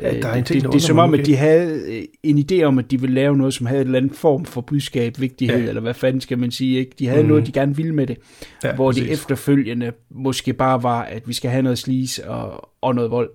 Ja, 0.00 0.20
der 0.20 0.28
er 0.28 0.34
en 0.34 0.44
ting, 0.44 0.62
det, 0.62 0.72
det 0.72 0.78
er 0.78 0.82
som 0.82 0.98
om, 0.98 1.14
at 1.14 1.26
de 1.26 1.36
havde 1.36 1.82
øh, 1.88 2.04
en 2.22 2.44
idé 2.50 2.62
om, 2.62 2.78
at 2.78 2.90
de 2.90 3.00
ville 3.00 3.14
lave 3.14 3.36
noget, 3.36 3.54
som 3.54 3.66
havde 3.66 3.80
en 3.80 3.86
eller 3.86 3.98
anden 3.98 4.14
form 4.14 4.44
for 4.44 4.60
budskab, 4.60 5.20
vigtighed, 5.20 5.62
ja. 5.62 5.68
eller 5.68 5.80
hvad 5.80 5.94
fanden 5.94 6.20
skal 6.20 6.38
man 6.38 6.50
sige. 6.50 6.78
Ikke? 6.78 6.92
De 6.98 7.06
havde 7.06 7.22
mm. 7.22 7.28
noget, 7.28 7.46
de 7.46 7.52
gerne 7.52 7.76
ville 7.76 7.94
med 7.94 8.06
det. 8.06 8.18
Ja, 8.64 8.74
hvor 8.74 8.90
præcis. 8.90 9.04
de 9.04 9.10
efterfølgende 9.10 9.92
måske 10.10 10.52
bare 10.52 10.82
var, 10.82 11.02
at 11.02 11.28
vi 11.28 11.32
skal 11.32 11.50
have 11.50 11.62
noget 11.62 11.78
slis 11.78 12.18
og, 12.18 12.68
og 12.80 12.94
noget 12.94 13.10
vold 13.10 13.30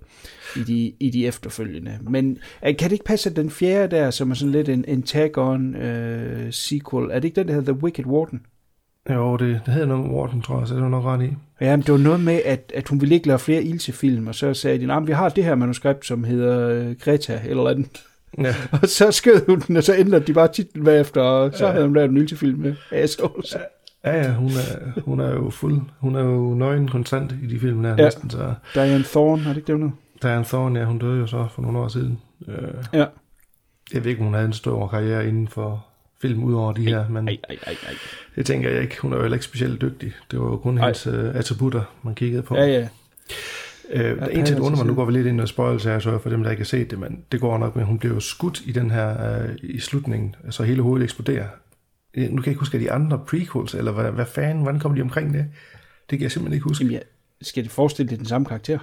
i 0.55 0.59
de, 0.59 0.93
i 0.99 1.09
de 1.09 1.27
efterfølgende. 1.27 1.99
Men 2.09 2.37
øh, 2.67 2.77
kan 2.77 2.89
det 2.89 2.91
ikke 2.91 3.05
passe, 3.05 3.29
at 3.29 3.35
den 3.35 3.49
fjerde 3.49 3.95
der, 3.95 4.11
som 4.11 4.31
er 4.31 4.35
sådan 4.35 4.51
lidt 4.51 4.69
en, 4.69 4.85
en 4.87 5.03
tag-on 5.03 5.75
uh, 5.75 6.51
sequel, 6.51 7.11
er 7.11 7.19
det 7.19 7.23
ikke 7.23 7.35
den, 7.35 7.47
der 7.47 7.53
hedder 7.53 7.73
The 7.73 7.83
Wicked 7.83 8.05
Warden? 8.05 8.41
Jo, 9.09 9.37
det, 9.37 9.61
det 9.65 9.73
hedder 9.73 9.87
noget 9.87 10.11
Warden, 10.11 10.41
tror 10.41 10.59
jeg, 10.59 10.67
så 10.67 10.73
det 10.75 10.83
var 10.83 10.89
nok 10.89 11.05
ret 11.05 11.21
i. 11.21 11.33
Ja, 11.61 11.75
men 11.75 11.85
det 11.85 11.91
var 11.91 11.97
noget 11.97 12.19
med, 12.19 12.41
at, 12.45 12.71
at 12.75 12.87
hun 12.87 13.01
ville 13.01 13.15
ikke 13.15 13.27
lave 13.27 13.39
flere 13.39 13.63
Ilse-film, 13.63 14.27
og 14.27 14.35
så 14.35 14.53
sagde 14.53 14.79
de, 14.79 14.85
nej, 14.85 14.99
vi 14.99 15.11
har 15.11 15.29
det 15.29 15.43
her 15.43 15.55
manuskript, 15.55 16.05
som 16.05 16.23
hedder 16.23 16.81
uh, 16.89 16.95
Greta, 16.95 17.41
eller 17.45 17.69
andet. 17.69 18.03
Ja. 18.37 18.55
og 18.81 18.87
så 18.87 19.11
skød 19.11 19.45
hun 19.45 19.59
den, 19.59 19.77
og 19.77 19.83
så 19.83 19.95
ændrede 19.95 20.25
de 20.25 20.33
bare 20.33 20.47
titlen 20.47 20.85
bagefter, 20.85 21.21
og 21.21 21.53
så 21.53 21.65
ja. 21.65 21.71
havde 21.71 21.85
hun 21.85 21.95
lavet 21.95 22.09
en 22.09 22.17
Ilse-film 22.17 22.59
med 22.59 22.75
assholes. 22.91 23.57
Ja, 24.05 24.17
ja, 24.17 24.33
hun 24.33 24.49
er, 24.49 25.01
hun 25.01 25.19
er 25.19 25.29
jo 25.29 25.49
fuld, 25.49 25.81
hun 25.99 26.15
er 26.15 26.23
jo 26.23 26.53
nøgen 26.53 26.87
konstant 26.87 27.35
i 27.43 27.47
de 27.47 27.59
film 27.59 27.83
der 27.83 27.89
ja. 27.89 27.95
næsten. 27.95 28.29
Så. 28.29 28.53
Diane 28.73 29.03
Thorne, 29.03 29.41
har 29.41 29.49
det 29.49 29.57
ikke 29.57 29.71
det 29.71 29.79
noget? 29.79 29.93
Diane 30.21 30.45
Thorne, 30.45 30.79
ja, 30.79 30.85
hun 30.85 30.99
døde 30.99 31.19
jo 31.19 31.27
så 31.27 31.47
for 31.55 31.61
nogle 31.61 31.79
år 31.79 31.87
siden. 31.87 32.19
Øh, 32.47 32.83
ja. 32.93 33.05
Jeg 33.93 34.03
ved 34.03 34.11
ikke, 34.11 34.19
om 34.19 34.25
hun 34.25 34.33
havde 34.33 34.45
en 34.47 34.53
stor 34.53 34.87
karriere 34.87 35.27
inden 35.27 35.47
for 35.47 35.85
film 36.23 36.43
ud 36.43 36.53
over 36.53 36.73
de 36.73 36.85
her, 36.85 37.09
men 37.09 37.27
ej, 37.27 37.37
ej, 37.49 37.57
ej, 37.67 37.75
ej. 37.87 37.93
det 38.35 38.45
tænker 38.45 38.69
jeg 38.69 38.81
ikke. 38.81 39.01
Hun 39.01 39.13
er 39.13 39.17
jo 39.17 39.21
heller 39.23 39.35
ikke 39.35 39.45
specielt 39.45 39.81
dygtig. 39.81 40.13
Det 40.31 40.39
var 40.39 40.45
jo 40.45 40.57
kun 40.57 40.77
ej. 40.77 40.85
hendes 40.85 41.07
uh, 41.07 41.35
attributter, 41.35 41.83
man 42.03 42.15
kiggede 42.15 42.43
på. 42.43 42.55
Ja, 42.55 42.65
ja. 42.65 42.87
Øh, 43.89 44.17
ja, 44.17 44.25
en 44.25 44.45
ting, 44.45 44.57
der 44.57 44.63
undrer 44.63 44.77
mig, 44.77 44.85
nu 44.85 44.95
går 44.95 45.05
vi 45.05 45.11
lidt 45.11 45.27
ind 45.27 45.41
og 45.41 45.47
spoil 45.47 45.79
her, 45.81 45.99
så 45.99 46.19
for 46.19 46.29
dem, 46.29 46.43
der 46.43 46.49
ikke 46.51 46.61
har 46.61 46.65
set 46.65 46.91
det, 46.91 46.99
men 46.99 47.23
det 47.31 47.39
går 47.39 47.57
nok 47.57 47.75
med, 47.75 47.83
hun 47.83 47.99
blev 47.99 48.11
jo 48.11 48.19
skudt 48.19 48.61
i 48.65 48.71
den 48.71 48.91
her, 48.91 49.43
uh, 49.43 49.49
i 49.61 49.79
slutningen, 49.79 50.35
så 50.39 50.45
altså 50.45 50.63
hele 50.63 50.81
hovedet 50.81 51.03
eksploderer. 51.03 51.47
Nu 52.15 52.27
kan 52.27 52.37
jeg 52.37 52.47
ikke 52.47 52.59
huske, 52.59 52.79
de 52.79 52.91
andre 52.91 53.19
prequels, 53.27 53.73
eller 53.73 53.91
hvad, 53.91 54.11
hvad 54.11 54.25
fanden, 54.25 54.63
hvordan 54.63 54.79
kommer 54.79 54.95
de 54.95 55.01
omkring 55.01 55.33
det? 55.33 55.45
Det 56.09 56.19
kan 56.19 56.21
jeg 56.21 56.31
simpelthen 56.31 56.53
ikke 56.53 56.63
huske. 56.63 56.83
Jamen, 56.83 56.93
ja. 56.93 56.99
Skal 57.41 57.63
det 57.63 57.71
forestille 57.71 58.09
det 58.09 58.19
den 58.19 58.25
samme 58.25 58.45
karakter? 58.45 58.79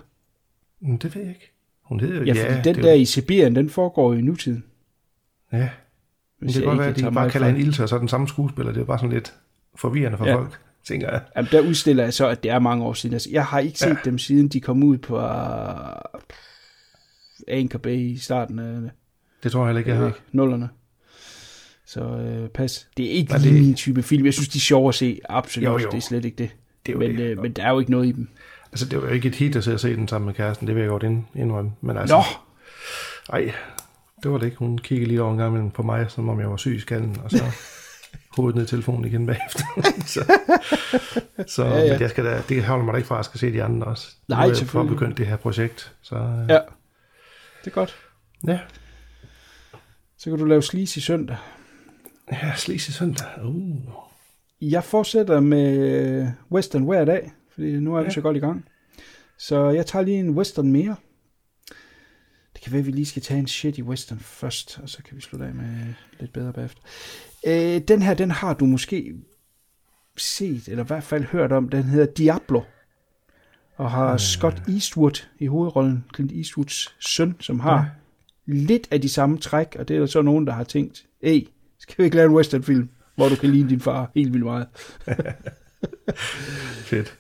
Mm, 0.81 0.99
det 0.99 1.15
ved 1.15 1.23
jeg 1.23 1.31
ikke. 1.31 1.53
Hun 1.83 2.01
hedder 2.01 2.25
ja, 2.25 2.35
ja 2.35 2.61
den 2.65 2.75
der 2.75 2.83
var... 2.83 2.93
i 2.93 3.05
Sibirien, 3.05 3.57
den 3.57 3.71
foregår 3.71 4.15
i 4.15 4.21
nutiden. 4.21 4.65
Ja. 5.53 5.69
Men 6.41 6.49
det 6.49 6.55
kan 6.55 6.65
godt 6.65 6.79
være, 6.79 6.89
at 6.89 6.97
de 6.97 7.13
bare 7.13 7.31
kalder 7.31 7.49
en 7.49 7.57
Ilse, 7.57 7.83
og 7.83 7.89
så 7.89 7.95
er 7.95 7.99
den 7.99 8.09
samme 8.09 8.29
skuespiller. 8.29 8.73
Det 8.73 8.81
er 8.81 8.85
bare 8.85 8.99
sådan 8.99 9.13
lidt 9.13 9.35
forvirrende 9.75 10.19
for 10.19 10.27
ja. 10.27 10.37
folk, 10.37 10.59
tænker 10.85 11.11
jeg. 11.11 11.21
Jamen, 11.37 11.49
der 11.53 11.61
udstiller 11.61 12.05
jeg 12.05 12.15
så, 12.15 12.29
at 12.29 12.43
det 12.43 12.51
er 12.51 12.59
mange 12.59 12.85
år 12.85 12.93
siden. 12.93 13.15
Altså, 13.15 13.29
jeg 13.33 13.45
har 13.45 13.59
ikke 13.59 13.79
set 13.79 13.89
ja. 13.89 13.97
dem, 14.05 14.19
siden 14.19 14.49
de 14.49 14.61
kom 14.61 14.83
ud 14.83 14.99
på 14.99 15.19
uh, 15.19 15.25
Anchor 17.49 17.79
Bay 17.79 17.97
i 17.97 18.19
starten 18.19 18.59
af... 18.59 18.91
Det 19.43 19.53
tror 19.53 19.61
jeg 19.61 19.67
heller 19.67 19.79
ikke, 19.79 19.91
jeg 19.91 19.99
har. 19.99 20.07
Ikke, 20.07 20.21
nullerne. 20.33 20.69
Så 21.87 22.01
øh, 22.01 22.49
pas. 22.49 22.89
Det 22.97 23.07
er 23.07 23.11
ikke 23.11 23.35
det... 23.35 23.53
min 23.53 23.75
type 23.75 24.03
film. 24.03 24.25
Jeg 24.25 24.35
synes, 24.35 24.49
de 24.49 24.59
er 24.59 24.61
sjove 24.61 24.89
at 24.89 24.95
se. 24.95 25.21
Absolut. 25.29 25.67
Jo, 25.67 25.79
jo. 25.79 25.91
Det 25.91 25.97
er 25.97 26.01
slet 26.01 26.25
ikke 26.25 26.37
det. 26.37 26.51
det 26.87 26.97
men, 26.97 27.11
det. 27.11 27.21
Øh, 27.21 27.39
men 27.39 27.53
der 27.53 27.63
er 27.65 27.71
jo 27.71 27.79
ikke 27.79 27.91
noget 27.91 28.07
i 28.07 28.13
dem. 28.13 28.29
Altså, 28.73 28.87
det 28.87 29.03
var 29.03 29.09
jo 29.09 29.13
ikke 29.15 29.29
et 29.29 29.35
hit 29.35 29.57
at 29.57 29.65
se, 29.65 29.73
at 29.73 29.81
se 29.81 29.97
den 29.97 30.09
sammen 30.09 30.27
med 30.27 30.35
kæresten. 30.35 30.67
Det 30.67 30.75
vil 30.75 30.81
jeg 30.81 30.91
godt 30.91 31.05
indrømme. 31.35 31.73
Men 31.81 31.97
altså, 31.97 32.17
Nå! 32.17 32.23
Ej, 33.33 33.53
det 34.23 34.31
var 34.31 34.39
det 34.39 34.47
ikke. 34.47 34.59
Hun 34.59 34.79
kiggede 34.79 35.09
lige 35.09 35.23
over 35.23 35.33
en 35.33 35.39
gang 35.39 35.73
på 35.73 35.83
mig, 35.83 36.11
som 36.11 36.29
om 36.29 36.41
jeg 36.41 36.51
var 36.51 36.57
syg 36.57 36.77
i 36.77 36.81
skallen, 36.81 37.21
og 37.25 37.31
så 37.31 37.45
hovedet 38.37 38.57
ned 38.57 38.65
i 38.65 38.69
telefonen 38.69 39.05
igen 39.05 39.27
bagefter. 39.27 39.65
så 40.15 40.25
så 41.47 41.65
ja, 41.65 41.79
ja. 41.79 41.99
jeg 42.01 42.11
skal 42.11 42.25
da, 42.25 42.43
det 42.49 42.65
holder 42.65 42.85
mig 42.85 42.93
da 42.93 42.97
ikke 42.97 43.07
fra, 43.07 43.15
at 43.15 43.19
jeg 43.19 43.25
skal 43.25 43.41
se 43.41 43.53
de 43.53 43.63
andre 43.63 43.87
også. 43.87 44.17
Nej, 44.29 44.47
nu 44.47 44.53
er 44.53 44.79
jeg 44.79 44.89
begyndt 44.89 45.19
det 45.19 45.27
her 45.27 45.37
projekt. 45.37 45.93
Så, 46.03 46.17
ja, 46.49 46.59
det 47.65 47.67
er 47.67 47.71
godt. 47.71 47.97
Ja. 48.47 48.59
Så 50.19 50.31
kan 50.31 50.39
du 50.39 50.45
lave 50.45 50.63
slis 50.63 50.97
i 50.97 51.01
søndag. 51.01 51.37
Ja, 52.33 52.53
slis 52.57 52.89
i 52.89 52.93
søndag. 52.93 53.27
Uh. 53.45 53.77
Jeg 54.61 54.85
fortsætter 54.85 55.41
med 55.41 56.27
western 56.53 56.83
hver 56.83 57.05
dag, 57.05 57.33
fordi 57.53 57.73
nu 57.73 57.95
er 57.95 57.99
ja. 57.99 58.05
vi 58.05 58.11
så 58.11 58.21
godt 58.21 58.37
i 58.37 58.41
gang. 58.41 58.65
Så 59.39 59.71
jeg 59.71 59.87
tager 59.87 60.05
lige 60.05 60.19
en 60.19 60.31
western 60.31 60.73
mere. 60.73 60.97
Det 62.61 62.65
kan 62.65 62.73
være, 62.73 62.81
at 62.81 62.87
vi 62.87 62.91
lige 62.91 63.07
skal 63.07 63.23
tage 63.23 63.41
en 63.41 63.47
shitty 63.47 63.81
western 63.81 64.19
først, 64.19 64.81
og 64.83 64.89
så 64.89 65.03
kan 65.03 65.17
vi 65.17 65.21
slutte 65.21 65.47
af 65.47 65.55
med 65.55 65.95
lidt 66.21 66.33
bedre 66.33 66.53
bagefter. 66.53 66.83
Øh, 67.47 67.81
den 67.89 68.03
her, 68.03 68.15
den 68.15 68.31
har 68.31 68.55
du 68.55 68.67
måske 68.67 69.15
set, 70.17 70.69
eller 70.69 70.85
i 70.85 70.87
hvert 70.87 71.05
fald 71.05 71.25
hørt 71.25 71.53
om. 71.53 71.69
Den 71.69 71.83
hedder 71.83 72.07
Diablo, 72.07 72.63
og 73.77 73.91
har 73.91 74.13
øh. 74.13 74.19
Scott 74.19 74.63
Eastwood 74.69 75.27
i 75.39 75.47
hovedrollen. 75.47 76.05
Clint 76.15 76.33
Eastwoods 76.33 76.97
søn, 76.99 77.37
som 77.41 77.61
har 77.61 77.77
ja. 77.77 77.87
lidt 78.53 78.89
af 78.91 79.01
de 79.01 79.09
samme 79.09 79.39
træk, 79.39 79.77
og 79.79 79.89
det 79.89 79.97
er 79.97 80.01
der 80.01 80.07
så 80.07 80.23
nogen, 80.23 80.47
der 80.47 80.53
har 80.53 80.65
tænkt, 80.65 81.07
hey, 81.23 81.49
skal 81.79 81.95
vi 81.99 82.05
ikke 82.05 82.17
lave 82.17 82.27
en 82.29 82.37
westernfilm, 82.37 82.89
hvor 83.15 83.29
du 83.29 83.37
kan 83.37 83.51
lide 83.51 83.69
din 83.69 83.81
far 83.81 84.11
helt 84.15 84.33
vildt 84.33 84.47
meget? 84.47 84.67
Fedt 86.91 87.20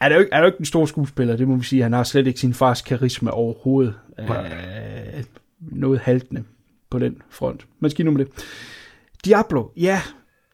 er 0.00 0.14
jo, 0.14 0.20
ikke, 0.20 0.32
er 0.32 0.38
jo 0.38 0.46
ikke 0.46 0.58
en 0.58 0.64
stor 0.64 0.86
skuespiller, 0.86 1.36
det 1.36 1.48
må 1.48 1.56
vi 1.56 1.64
sige. 1.64 1.82
Han 1.82 1.92
har 1.92 2.04
slet 2.04 2.26
ikke 2.26 2.40
sin 2.40 2.54
fars 2.54 2.82
karisma 2.82 3.30
overhovedet. 3.30 3.94
Øh, 4.18 5.24
noget 5.60 6.00
haltende 6.00 6.44
på 6.90 6.98
den 6.98 7.22
front. 7.30 7.66
Men 7.80 7.90
skidt 7.90 8.06
nu 8.06 8.12
med 8.12 8.24
det. 8.24 8.32
Diablo, 9.24 9.64
ja. 9.76 10.02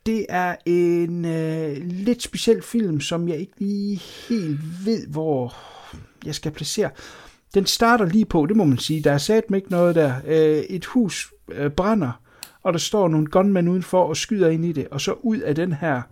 det 0.06 0.26
er 0.28 0.56
en 0.66 1.24
øh, 1.24 1.76
lidt 1.82 2.22
speciel 2.22 2.62
film, 2.62 3.00
som 3.00 3.28
jeg 3.28 3.36
ikke 3.36 3.52
lige 3.58 3.96
helt 4.28 4.60
ved, 4.84 5.06
hvor 5.06 5.54
jeg 6.26 6.34
skal 6.34 6.52
placere. 6.52 6.90
Den 7.54 7.66
starter 7.66 8.04
lige 8.04 8.24
på, 8.24 8.46
det 8.46 8.56
må 8.56 8.64
man 8.64 8.78
sige. 8.78 9.02
Der 9.02 9.12
er 9.12 9.18
sat 9.18 9.44
ikke 9.54 9.70
noget 9.70 9.94
der. 9.94 10.14
Øh, 10.26 10.58
et 10.58 10.84
hus 10.84 11.32
øh, 11.52 11.70
brænder, 11.70 12.20
og 12.62 12.72
der 12.72 12.78
står 12.78 13.08
nogle 13.08 13.26
gunmen 13.26 13.68
udenfor 13.68 14.04
og 14.04 14.16
skyder 14.16 14.48
ind 14.48 14.64
i 14.64 14.72
det. 14.72 14.88
Og 14.90 15.00
så 15.00 15.12
ud 15.12 15.38
af 15.38 15.54
den 15.54 15.72
her 15.72 16.02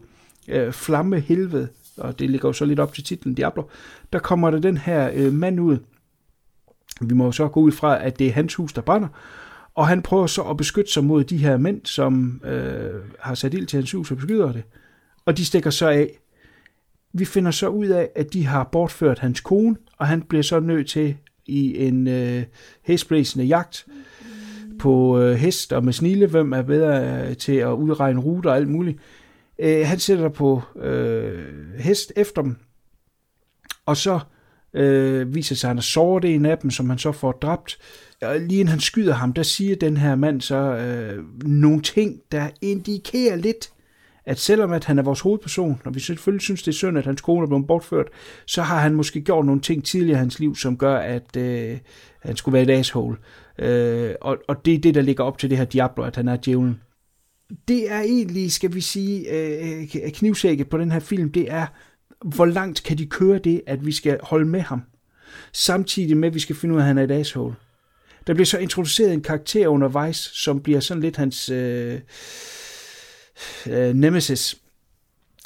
øh, 0.49 0.73
flamme 0.73 1.21
helvede, 1.21 1.69
og 1.99 2.19
det 2.19 2.31
ligger 2.31 2.49
jo 2.49 2.53
så 2.53 2.65
lidt 2.65 2.81
op 2.81 2.95
til 2.95 3.05
titlen 3.05 3.35
Diablo, 3.35 3.63
der 4.13 4.19
kommer 4.19 4.51
der 4.51 4.59
den 4.59 4.77
her 4.77 5.11
øh, 5.15 5.33
mand 5.33 5.61
ud. 5.61 5.79
Vi 7.01 7.15
må 7.15 7.25
jo 7.25 7.33
så 7.33 7.49
gå 7.49 7.61
ud 7.61 7.73
fra, 7.73 8.05
at 8.05 8.19
det 8.19 8.27
er 8.27 8.33
hans 8.33 8.55
hus, 8.55 8.73
der 8.73 8.81
brænder. 8.81 9.09
Og 9.75 9.89
han 9.89 10.03
prøver 10.03 10.27
så 10.27 10.43
at 10.43 10.57
beskytte 10.57 10.93
sig 10.93 11.05
mod 11.05 11.25
de 11.25 11.37
her 11.37 11.57
mænd, 11.57 11.81
som 11.85 12.43
øh, 12.45 13.01
har 13.21 13.35
sat 13.35 13.55
ild 13.55 13.67
til 13.67 13.77
hans 13.77 13.93
hus 13.93 14.11
og 14.11 14.17
beskyder 14.17 14.53
det. 14.53 14.63
Og 15.27 15.37
de 15.37 15.45
stikker 15.45 15.71
så 15.71 15.89
af. 15.89 16.21
Vi 17.13 17.25
finder 17.25 17.51
så 17.51 17.69
ud 17.69 17.87
af, 17.87 18.11
at 18.15 18.33
de 18.33 18.47
har 18.47 18.65
bortført 18.65 19.19
hans 19.19 19.41
kone, 19.41 19.77
og 19.99 20.07
han 20.07 20.23
bliver 20.23 20.43
så 20.43 20.61
nødt 20.61 20.89
til 20.89 21.17
i 21.47 21.87
en 21.87 22.07
øh, 22.09 22.45
hestblæsende 22.83 23.45
jagt 23.45 23.87
på 24.79 25.21
øh, 25.21 25.35
hest 25.35 25.73
og 25.73 25.85
med 25.85 25.93
snile, 25.93 26.27
hvem 26.27 26.53
er 26.53 26.63
bedre 26.63 27.27
øh, 27.29 27.37
til 27.37 27.53
at 27.53 27.73
udregne 27.73 28.21
ruter 28.21 28.51
og 28.51 28.57
alt 28.57 28.69
muligt. 28.69 28.99
Øh, 29.59 29.87
han 29.87 29.99
sætter 29.99 30.29
på 30.29 30.63
øh, 30.83 31.75
hest 31.79 32.13
efter 32.17 32.43
dem, 32.43 32.57
og 33.87 33.97
så 33.97 34.21
øh, 34.75 35.35
viser 35.35 35.55
sig, 35.55 35.69
at 35.69 35.71
han 35.71 35.77
har 35.77 35.83
såret 35.83 36.25
en 36.25 36.47
af 36.47 36.59
dem, 36.59 36.71
som 36.71 36.91
han 36.91 36.99
så 36.99 37.13
får 37.13 37.33
dræbt. 37.33 37.79
Og 38.23 38.41
lige 38.41 38.61
inden 38.61 38.69
han 38.69 38.81
skyder 38.81 39.15
ham, 39.15 39.33
der 39.33 39.43
siger 39.43 39.77
den 39.77 39.97
her 39.97 40.15
mand 40.15 40.41
så 40.41 40.57
øh, 40.57 41.25
nogle 41.43 41.83
ting, 41.83 42.21
der 42.33 42.49
indikerer 42.63 43.37
lidt, 43.37 43.71
at 44.27 44.39
selvom 44.39 44.73
at 44.73 44.85
han 44.85 44.99
er 44.99 45.03
vores 45.03 45.21
hovedperson, 45.21 45.81
og 45.85 45.95
vi 45.95 46.01
selvfølgelig 46.01 46.43
synes, 46.43 46.63
det 46.63 46.73
er 46.73 46.77
synd, 46.77 46.99
at 46.99 47.05
hans 47.05 47.21
kone 47.21 47.43
er 47.43 47.47
blevet 47.47 47.67
bortført, 47.67 48.07
så 48.47 48.63
har 48.63 48.81
han 48.81 48.95
måske 48.95 49.21
gjort 49.21 49.47
nogle 49.47 49.61
ting 49.61 49.85
tidligere 49.85 50.17
i 50.17 50.19
hans 50.19 50.39
liv, 50.39 50.57
som 50.57 50.77
gør, 50.77 50.97
at 50.97 51.37
øh, 51.37 51.79
han 52.21 52.37
skulle 52.37 52.53
være 52.53 52.63
et 52.63 52.79
asshole. 52.79 53.17
Øh, 53.59 54.15
og, 54.21 54.39
og 54.49 54.65
det 54.65 54.75
er 54.75 54.79
det, 54.79 54.95
der 54.95 55.03
ligger 55.03 55.25
op 55.25 55.39
til 55.39 55.51
det 55.51 55.59
her 55.59 55.65
Diablo, 55.65 56.05
at 56.05 56.17
han 56.17 56.29
er 56.29 56.37
djævlen. 56.37 56.81
Det 57.69 57.91
er 57.91 58.01
egentlig, 58.01 58.53
skal 58.53 58.75
vi 58.75 58.81
sige, 58.81 59.31
øh, 59.31 59.83
øh 59.83 60.11
knivsækket 60.13 60.69
på 60.69 60.79
den 60.79 60.93
her 60.93 61.01
film, 61.01 61.33
det 61.33 61.51
er, 61.51 61.67
hvor 62.25 62.45
langt 62.45 62.83
kan 62.83 62.99
de 62.99 63.07
køre 63.07 63.39
det, 63.39 63.63
at 63.67 63.87
vi 63.87 63.93
skal 63.93 64.19
holde 64.23 64.47
med 64.47 64.61
ham, 64.61 64.83
samtidig 65.53 66.17
med, 66.17 66.29
at 66.29 66.35
vi 66.35 66.41
skal 66.41 66.57
finde 66.57 66.75
ud 66.75 66.81
af, 66.81 66.83
at 66.83 66.87
han 66.87 66.99
er 66.99 67.05
et 67.05 67.11
asshole. 67.11 67.55
Der 68.27 68.35
bliver 68.35 68.47
så 68.47 68.59
introduceret 68.59 69.13
en 69.13 69.23
karakter 69.23 69.69
undervejs, 69.69 70.17
som 70.17 70.61
bliver 70.61 70.81
sådan 70.81 71.03
lidt 71.03 71.17
hans 71.17 71.49
øh, 71.49 72.01
øh, 73.67 73.95
nemesis, 73.95 74.57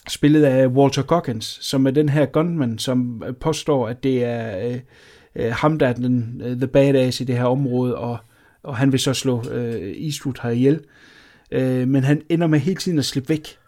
spillet 0.08 0.44
af 0.44 0.66
Walter 0.66 1.02
Goggins, 1.02 1.58
som 1.62 1.86
er 1.86 1.90
den 1.90 2.08
her 2.08 2.26
gunman, 2.26 2.78
som 2.78 3.22
påstår, 3.40 3.88
at 3.88 4.02
det 4.02 4.24
er 4.24 4.68
øh, 4.68 4.80
øh, 5.36 5.52
ham, 5.52 5.78
der 5.78 5.88
er 5.88 5.92
den, 5.92 6.42
øh, 6.44 6.56
the 6.56 6.66
badass 6.66 7.20
i 7.20 7.24
det 7.24 7.36
her 7.36 7.44
område, 7.44 7.96
og, 7.96 8.18
og 8.62 8.76
han 8.76 8.92
vil 8.92 9.00
så 9.00 9.14
slå 9.14 9.50
øh, 9.50 10.04
Eastwood 10.04 10.42
her 10.42 10.50
ihjel. 10.50 10.74
Øh, 10.74 10.80
Øh, 11.50 11.88
men 11.88 12.04
han 12.04 12.22
ender 12.28 12.46
med 12.46 12.58
hele 12.58 12.76
tiden 12.76 12.98
at 12.98 13.04
slippe 13.04 13.28
væk, 13.28 13.58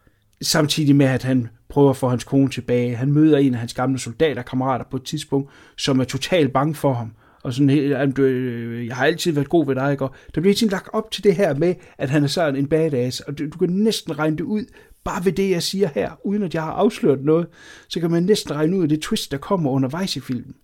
samtidig 0.43 0.97
med, 0.97 1.07
at 1.07 1.22
han 1.22 1.49
prøver 1.68 1.91
at 1.91 1.97
få 1.97 2.09
hans 2.09 2.24
kone 2.24 2.49
tilbage. 2.49 2.97
Han 2.97 3.12
møder 3.12 3.39
en 3.39 3.55
af 3.55 3.61
hans 3.61 3.74
gamle 3.74 3.99
soldaterkammerater 3.99 4.85
på 4.91 4.97
et 4.97 5.05
tidspunkt, 5.05 5.51
som 5.76 6.01
er 6.01 6.05
totalt 6.05 6.53
bange 6.53 6.74
for 6.74 6.93
ham, 6.93 7.12
og 7.43 7.53
sådan 7.53 7.70
helt, 7.70 8.18
øh, 8.18 8.87
jeg 8.87 8.97
har 8.97 9.07
altid 9.07 9.33
været 9.33 9.49
god 9.49 9.66
ved 9.66 9.74
dig, 9.74 9.93
ikke? 9.93 10.05
Og 10.05 10.14
der 10.35 10.41
bliver 10.41 10.55
sådan 10.55 10.70
lagt 10.70 10.89
op 10.93 11.11
til 11.11 11.24
det 11.24 11.37
her 11.37 11.55
med, 11.55 11.74
at 11.99 12.11
han 12.11 12.22
er 12.24 12.28
sådan 12.28 12.57
en 12.57 12.66
badass, 12.66 13.20
og 13.20 13.39
du, 13.39 13.45
du 13.49 13.59
kan 13.59 13.70
næsten 13.70 14.18
regne 14.18 14.37
det 14.37 14.45
ud, 14.45 14.64
bare 15.05 15.24
ved 15.24 15.33
det, 15.33 15.51
jeg 15.51 15.62
siger 15.62 15.89
her, 15.95 16.11
uden 16.24 16.43
at 16.43 16.55
jeg 16.55 16.62
har 16.62 16.72
afsløret 16.72 17.24
noget, 17.24 17.47
så 17.89 18.01
kan 18.01 18.11
man 18.11 18.22
næsten 18.22 18.55
regne 18.55 18.76
ud 18.76 18.83
af 18.83 18.89
det 18.89 19.03
twist, 19.03 19.31
der 19.31 19.39
kommer 19.39 19.70
undervejs 19.70 20.16
i 20.16 20.20
filmen. 20.20 20.55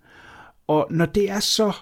Og 0.67 0.87
når 0.91 1.07
det 1.07 1.31
er 1.31 1.41
så, 1.41 1.73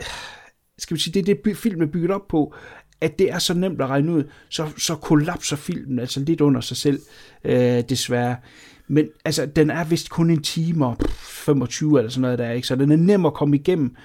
skal 0.78 0.94
vi 0.94 1.00
sige, 1.00 1.14
det 1.14 1.30
er 1.30 1.34
det, 1.44 1.56
filmen 1.56 1.88
er 1.88 1.92
bygget 1.92 2.10
op 2.10 2.28
på, 2.28 2.54
at 3.00 3.18
det 3.18 3.30
er 3.32 3.38
så 3.38 3.54
nemt 3.54 3.80
at 3.80 3.88
regne 3.88 4.12
ud, 4.12 4.24
så, 4.48 4.68
så 4.78 4.94
kollapser 4.94 5.56
filmen 5.56 5.98
altså 5.98 6.20
lidt 6.20 6.40
under 6.40 6.60
sig 6.60 6.76
selv, 6.76 7.00
øh, 7.44 7.82
desværre. 7.88 8.36
Men 8.88 9.08
altså, 9.24 9.46
den 9.46 9.70
er 9.70 9.84
vist 9.84 10.10
kun 10.10 10.30
en 10.30 10.42
time 10.42 10.86
og 10.86 10.96
25 11.20 11.98
eller 11.98 12.10
sådan 12.10 12.22
noget 12.22 12.38
der, 12.38 12.50
ikke? 12.50 12.66
så 12.66 12.76
den 12.76 12.92
er 12.92 12.96
nem 12.96 13.26
at 13.26 13.34
komme 13.34 13.56
igennem. 13.56 13.96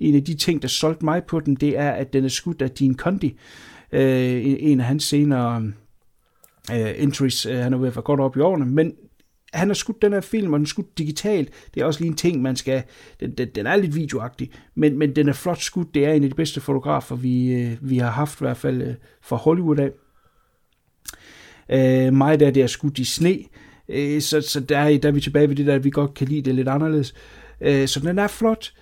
En 0.00 0.14
af 0.14 0.24
de 0.24 0.34
ting, 0.34 0.62
der 0.62 0.68
solgte 0.68 1.04
mig 1.04 1.24
på 1.24 1.40
den, 1.40 1.54
det 1.54 1.78
er, 1.78 1.90
at 1.90 2.12
den 2.12 2.24
er 2.24 2.28
skudt 2.28 2.62
af 2.62 2.70
Dean 2.70 2.94
Condi, 2.94 3.38
øh, 3.92 4.42
en 4.44 4.80
af 4.80 4.86
hans 4.86 5.04
senere 5.04 5.62
øh, 6.72 6.92
entries. 6.96 7.46
Øh, 7.46 7.56
han 7.56 7.72
er 7.72 7.78
ved 7.78 7.88
at 7.88 7.96
være 7.96 8.02
godt 8.02 8.20
op 8.20 8.36
i 8.36 8.40
årene, 8.40 8.66
men 8.66 8.92
han 9.52 9.68
har 9.68 9.74
skudt 9.74 10.02
den 10.02 10.12
her 10.12 10.20
film, 10.20 10.52
og 10.52 10.58
den 10.58 10.64
er 10.64 10.68
skudt 10.68 10.98
digitalt. 10.98 11.50
Det 11.74 11.80
er 11.80 11.84
også 11.84 12.00
lige 12.00 12.10
en 12.10 12.16
ting, 12.16 12.42
man 12.42 12.56
skal... 12.56 12.82
Den, 13.20 13.34
den, 13.34 13.48
den 13.54 13.66
er 13.66 13.76
lidt 13.76 13.94
videoagtig, 13.94 14.50
men, 14.74 14.98
men 14.98 15.16
den 15.16 15.28
er 15.28 15.32
flot 15.32 15.60
skudt. 15.60 15.94
Det 15.94 16.06
er 16.06 16.12
en 16.12 16.24
af 16.24 16.30
de 16.30 16.36
bedste 16.36 16.60
fotografer, 16.60 17.16
vi, 17.16 17.52
øh, 17.52 17.76
vi 17.80 17.98
har 17.98 18.10
haft 18.10 18.40
i 18.40 18.44
hvert 18.44 18.56
fald 18.56 18.82
øh, 18.82 18.94
fra 19.22 19.36
Hollywood 19.36 19.78
af. 19.78 19.90
Øh, 21.68 22.14
meget 22.14 22.42
af 22.42 22.54
det 22.54 22.62
er 22.62 22.66
skudt 22.66 22.98
i 22.98 23.04
sne, 23.04 23.38
øh, 23.88 24.20
så, 24.20 24.40
så 24.40 24.60
der, 24.60 24.98
der 24.98 25.08
er 25.08 25.12
vi 25.12 25.20
tilbage 25.20 25.48
ved 25.48 25.56
det 25.56 25.66
der, 25.66 25.74
at 25.74 25.84
vi 25.84 25.90
godt 25.90 26.14
kan 26.14 26.28
lide 26.28 26.42
det 26.42 26.54
lidt 26.54 26.68
anderledes. 26.68 27.14
Øh, 27.60 27.88
så 27.88 28.00
den 28.00 28.18
er 28.18 28.26
flot, 28.26 28.72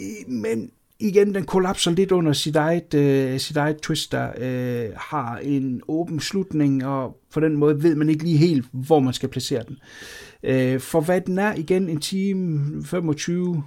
øh, 0.00 0.32
men 0.32 0.70
igen, 1.02 1.34
den 1.34 1.44
kollapser 1.44 1.90
lidt 1.90 2.12
under 2.12 2.32
sit 2.32 2.56
eget, 2.56 2.94
øh, 2.94 3.38
sit 3.38 3.56
eget 3.56 3.80
twist, 3.80 4.12
der 4.12 4.28
øh, 4.38 4.90
har 4.96 5.36
en 5.36 5.80
åben 5.88 6.20
slutning, 6.20 6.86
og 6.86 7.16
på 7.32 7.40
den 7.40 7.56
måde 7.56 7.82
ved 7.82 7.94
man 7.94 8.08
ikke 8.08 8.24
lige 8.24 8.36
helt, 8.36 8.66
hvor 8.72 9.00
man 9.00 9.12
skal 9.12 9.28
placere 9.28 9.62
den. 9.68 9.78
Øh, 10.42 10.80
for 10.80 11.00
hvad 11.00 11.20
den 11.20 11.38
er, 11.38 11.54
igen, 11.54 11.88
en 11.88 12.00
time 12.00 12.84
25, 12.84 13.62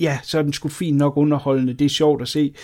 ja, 0.00 0.18
så 0.22 0.38
er 0.38 0.42
den 0.42 0.52
sgu 0.52 0.68
fint 0.68 0.96
nok 0.96 1.16
underholdende. 1.16 1.74
Det 1.74 1.84
er 1.84 1.88
sjovt 1.88 2.22
at 2.22 2.28
se 2.28 2.54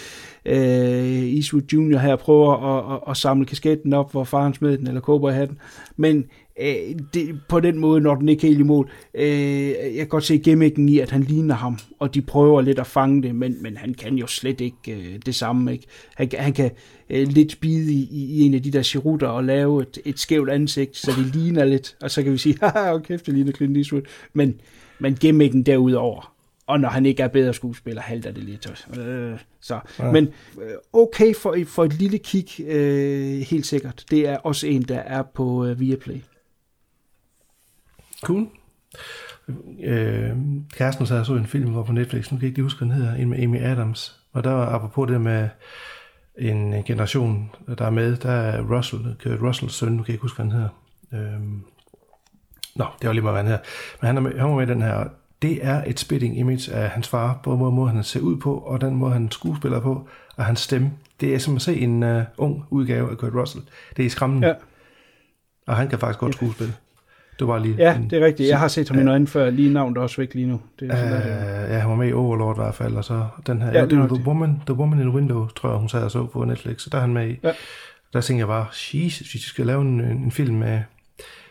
øh, 0.45 1.35
Eastwood 1.35 1.63
Jr. 1.73 1.99
her 1.99 2.17
prøver 2.17 2.57
at, 2.57 2.95
at, 2.95 3.11
at 3.11 3.17
samle 3.17 3.47
kasketten 3.47 3.93
op, 3.93 4.11
hvor 4.11 4.25
faren 4.25 4.55
smed 4.55 4.79
den, 4.79 4.87
eller 4.87 5.01
kåber 5.01 5.47
den. 5.47 5.59
Men 5.97 6.25
øh, 6.61 6.95
det, 7.15 7.41
på 7.49 7.61
den 7.61 7.79
måde 7.79 8.01
når 8.01 8.15
den 8.15 8.29
ikke 8.29 8.47
helt 8.47 8.61
i 8.61 8.63
mål. 8.63 8.91
Øh, 9.15 9.69
jeg 9.69 9.97
kan 9.97 10.09
godt 10.09 10.25
se 10.25 10.39
gimmicken 10.39 10.89
i, 10.89 10.99
at 10.99 11.11
han 11.11 11.23
ligner 11.23 11.55
ham, 11.55 11.79
og 11.99 12.15
de 12.15 12.23
prøver 12.23 12.61
lidt 12.61 12.79
at 12.79 12.87
fange 12.87 13.23
det, 13.23 13.35
men, 13.35 13.63
men 13.63 13.77
han 13.77 13.95
kan 13.95 14.15
jo 14.15 14.27
slet 14.27 14.61
ikke 14.61 14.93
øh, 14.93 15.19
det 15.27 15.35
samme. 15.35 15.73
Ikke? 15.73 15.87
Han, 16.15 16.29
han 16.39 16.53
kan 16.53 16.71
øh, 17.11 17.29
lidt 17.29 17.61
bide 17.61 17.93
i, 17.93 18.09
i 18.11 18.41
en 18.41 18.55
af 18.55 18.63
de 18.63 18.71
der 18.71 18.83
cherutter 18.83 19.29
og 19.29 19.45
lave 19.45 19.83
et, 19.83 19.99
et 20.05 20.19
skævt 20.19 20.51
ansigt, 20.51 20.97
så 20.97 21.13
det 21.17 21.35
ligner 21.35 21.65
lidt, 21.65 21.97
og 22.03 22.11
så 22.11 22.23
kan 22.23 22.33
vi 22.33 22.39
sige, 22.39 22.59
haha, 22.63 22.95
okay, 22.95 23.19
det 23.27 23.35
ligner 23.35 23.53
Clint 23.53 23.77
Eastwood. 23.77 24.03
Men, 24.33 24.61
men 24.99 25.15
gimmicken 25.15 25.63
derudover, 25.63 26.35
og 26.67 26.81
når 26.81 26.89
han 26.89 27.07
ikke 27.07 27.23
er 27.23 27.29
bedre 27.29 27.55
skuespiller, 27.55 28.03
halter 28.03 28.33
det 28.33 28.45
lidt. 28.45 28.99
Øh, 28.99 29.39
så. 29.61 29.81
Ja. 29.99 30.11
Men 30.11 30.29
øh, 30.63 30.71
okay 30.93 31.35
for, 31.35 31.57
for 31.67 31.85
et 31.85 31.99
lille 31.99 32.19
kig, 32.19 32.61
øh, 32.67 33.39
helt 33.41 33.67
sikkert. 33.67 34.05
Det 34.11 34.29
er 34.29 34.37
også 34.37 34.67
en, 34.67 34.83
der 34.83 34.99
er 34.99 35.23
på 35.23 35.67
øh, 35.67 35.81
Viaplay. 35.81 36.21
Cool. 38.23 38.47
Øh, 39.83 40.37
kæresten 40.73 41.07
så 41.07 41.25
så 41.25 41.35
en 41.35 41.47
film, 41.47 41.71
hvor 41.71 41.83
på 41.83 41.93
Netflix, 41.93 42.33
nu 42.33 42.37
kan 42.39 42.43
jeg 42.43 42.49
ikke 42.49 42.63
huske, 42.63 42.79
hvad 42.79 42.89
den 42.89 43.03
hedder, 43.03 43.15
en 43.15 43.29
med 43.29 43.43
Amy 43.43 43.61
Adams. 43.61 44.21
Og 44.33 44.45
der 44.45 44.51
var 44.51 44.67
apropos 44.67 45.11
det 45.11 45.21
med 45.21 45.49
en 46.39 46.85
generation, 46.85 47.51
der 47.79 47.87
er 47.87 47.91
med, 47.91 48.17
der 48.17 48.31
er 48.31 48.77
Russell, 48.77 49.17
Kurt 49.23 49.43
Russells 49.43 49.75
søn, 49.75 49.93
nu 49.93 50.03
kan 50.03 50.09
jeg 50.09 50.15
ikke 50.15 50.23
huske, 50.23 50.43
hvad 50.43 50.53
han 50.53 50.53
hedder. 50.53 50.69
Øh, 51.13 51.41
nå, 52.77 52.87
det 53.01 53.07
var 53.07 53.13
lige 53.13 53.23
meget, 53.23 53.35
hvad 53.35 53.43
han 53.43 53.51
hedder. 53.51 53.65
Men 54.01 54.07
han, 54.07 54.17
er 54.17 54.21
med, 54.21 54.39
han 54.39 54.51
var 54.51 54.57
med 54.57 54.67
den 54.67 54.83
her, 54.83 55.09
det 55.43 55.67
er 55.67 55.85
et 55.87 56.01
spitting 56.01 56.39
image 56.39 56.73
af 56.73 56.91
hans 56.91 57.09
far, 57.09 57.41
både 57.43 57.59
måde, 57.59 57.73
måde 57.73 57.91
han 57.91 58.05
ser 58.05 58.21
ud 58.21 58.37
på, 58.37 58.59
og 58.59 58.81
den 58.81 58.95
måde, 58.95 59.13
han 59.13 59.31
skuespiller 59.31 59.81
på, 59.81 60.09
og 60.37 60.45
hans 60.45 60.61
stemme. 60.61 60.93
Det 61.21 61.35
er 61.35 61.39
som 61.39 61.57
at 61.57 61.63
se 61.63 61.77
en 61.77 62.03
uh, 62.03 62.23
ung 62.37 62.65
udgave 62.71 63.11
af 63.11 63.19
Kurt 63.19 63.35
Russell. 63.35 63.65
Det 63.97 64.07
er 64.07 64.11
skræmmende. 64.11 64.49
Ja. 64.49 64.55
Og 65.67 65.77
han 65.77 65.89
kan 65.89 65.99
faktisk 65.99 66.19
godt 66.19 66.35
skuespille. 66.35 66.75
Det 67.41 67.49
var 67.49 67.59
lige 67.59 67.75
ja, 67.79 67.97
en, 67.97 68.11
det 68.11 68.23
er 68.23 68.27
rigtigt. 68.27 68.49
Jeg 68.49 68.59
har 68.59 68.69
set 68.69 68.89
ham 68.89 69.01
i 69.01 69.03
noget 69.03 69.29
før. 69.29 69.51
Lige 69.51 69.73
navnet 69.73 69.97
er 69.97 70.01
også 70.01 70.17
væk 70.17 70.35
lige 70.35 70.47
nu. 70.47 70.61
Det 70.81 70.91
er 70.91 70.97
sådan, 70.97 71.13
uh, 71.13 71.71
ja, 71.71 71.79
han 71.79 71.91
var 71.91 71.97
med 71.97 72.09
i 72.09 72.13
Overlord 72.13 72.57
i 72.57 72.61
hvert 72.61 72.75
fald. 72.75 72.95
Og 72.95 73.05
så 73.05 73.27
den 73.47 73.63
her, 73.63 73.73
ja, 73.73 73.87
det 73.87 74.09
The, 74.09 74.27
Woman, 74.27 74.63
The 74.67 74.75
Woman 74.75 74.99
in 74.99 75.05
the 75.05 75.15
Window, 75.15 75.49
tror 75.49 75.71
jeg, 75.71 75.79
hun 75.79 75.89
sad 75.89 76.05
og 76.05 76.11
så 76.11 76.27
på 76.27 76.45
Netflix. 76.45 76.81
Så 76.81 76.91
der 76.91 76.99
er 76.99 77.03
han 77.03 77.13
med 77.13 77.29
i. 77.29 77.39
Ja. 77.43 77.53
Der 78.13 78.21
tænkte 78.21 78.39
jeg 78.39 78.47
bare, 78.47 78.67
Jesus, 78.95 79.33
hvis 79.33 79.43
de 79.43 79.49
skal 79.49 79.67
lave 79.67 79.83
en, 79.83 80.01
en 80.01 80.31
film 80.31 80.55
med 80.55 80.81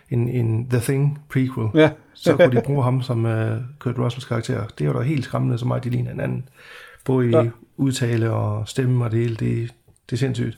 en, 0.10 0.30
en 0.30 0.70
The 0.70 0.80
Thing 0.80 1.20
prequel, 1.30 1.68
ja. 1.76 1.90
så 2.14 2.36
kunne 2.36 2.56
de 2.56 2.62
bruge 2.66 2.84
ham 2.84 3.02
som 3.02 3.26
uh, 3.26 3.32
Kurt 3.80 3.98
Russells 4.00 4.26
karakter. 4.26 4.64
Det 4.80 4.88
var 4.88 4.94
da 4.94 5.00
helt 5.00 5.24
skræmmende, 5.24 5.58
så 5.58 5.66
meget 5.66 5.84
de 5.84 5.90
ligner 5.90 6.12
hinanden. 6.12 6.44
Både 7.06 7.28
i 7.28 7.32
ja. 7.32 7.46
udtale 7.78 8.32
og 8.32 8.68
stemme 8.68 9.06
og 9.06 9.12
det 9.12 9.20
hele. 9.20 9.36
Det, 9.36 9.74
det 10.10 10.16
er 10.16 10.18
sindssygt. 10.18 10.58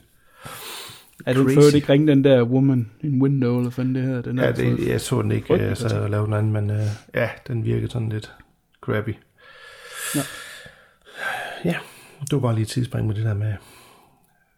Er 1.26 1.34
du 1.34 1.48
før 1.48 1.76
ikke 1.76 1.92
ringe 1.92 2.06
den 2.06 2.24
der 2.24 2.42
Woman 2.42 2.90
in 3.00 3.22
Window, 3.22 3.58
eller 3.58 3.70
hvad 3.70 3.84
det 3.84 4.02
hedder? 4.02 4.22
Den 4.22 4.38
ja, 4.38 4.52
det, 4.52 4.88
jeg 4.88 5.00
så 5.00 5.22
den 5.22 5.32
ikke, 5.32 5.54
jeg 5.54 5.76
sad 5.76 6.00
og 6.00 6.10
lavede 6.10 6.26
den 6.26 6.34
anden, 6.34 6.52
men 6.52 6.70
uh, 6.70 6.86
ja, 7.14 7.30
den 7.48 7.64
virkede 7.64 7.90
sådan 7.90 8.08
lidt 8.08 8.32
crappy. 8.80 9.14
Ja. 10.14 10.20
ja, 11.64 11.76
det 12.20 12.32
var 12.32 12.40
bare 12.40 12.54
lige 12.54 12.62
et 12.62 12.68
tidsspring 12.68 13.06
med 13.06 13.14
det 13.14 13.24
der 13.24 13.34
med 13.34 13.54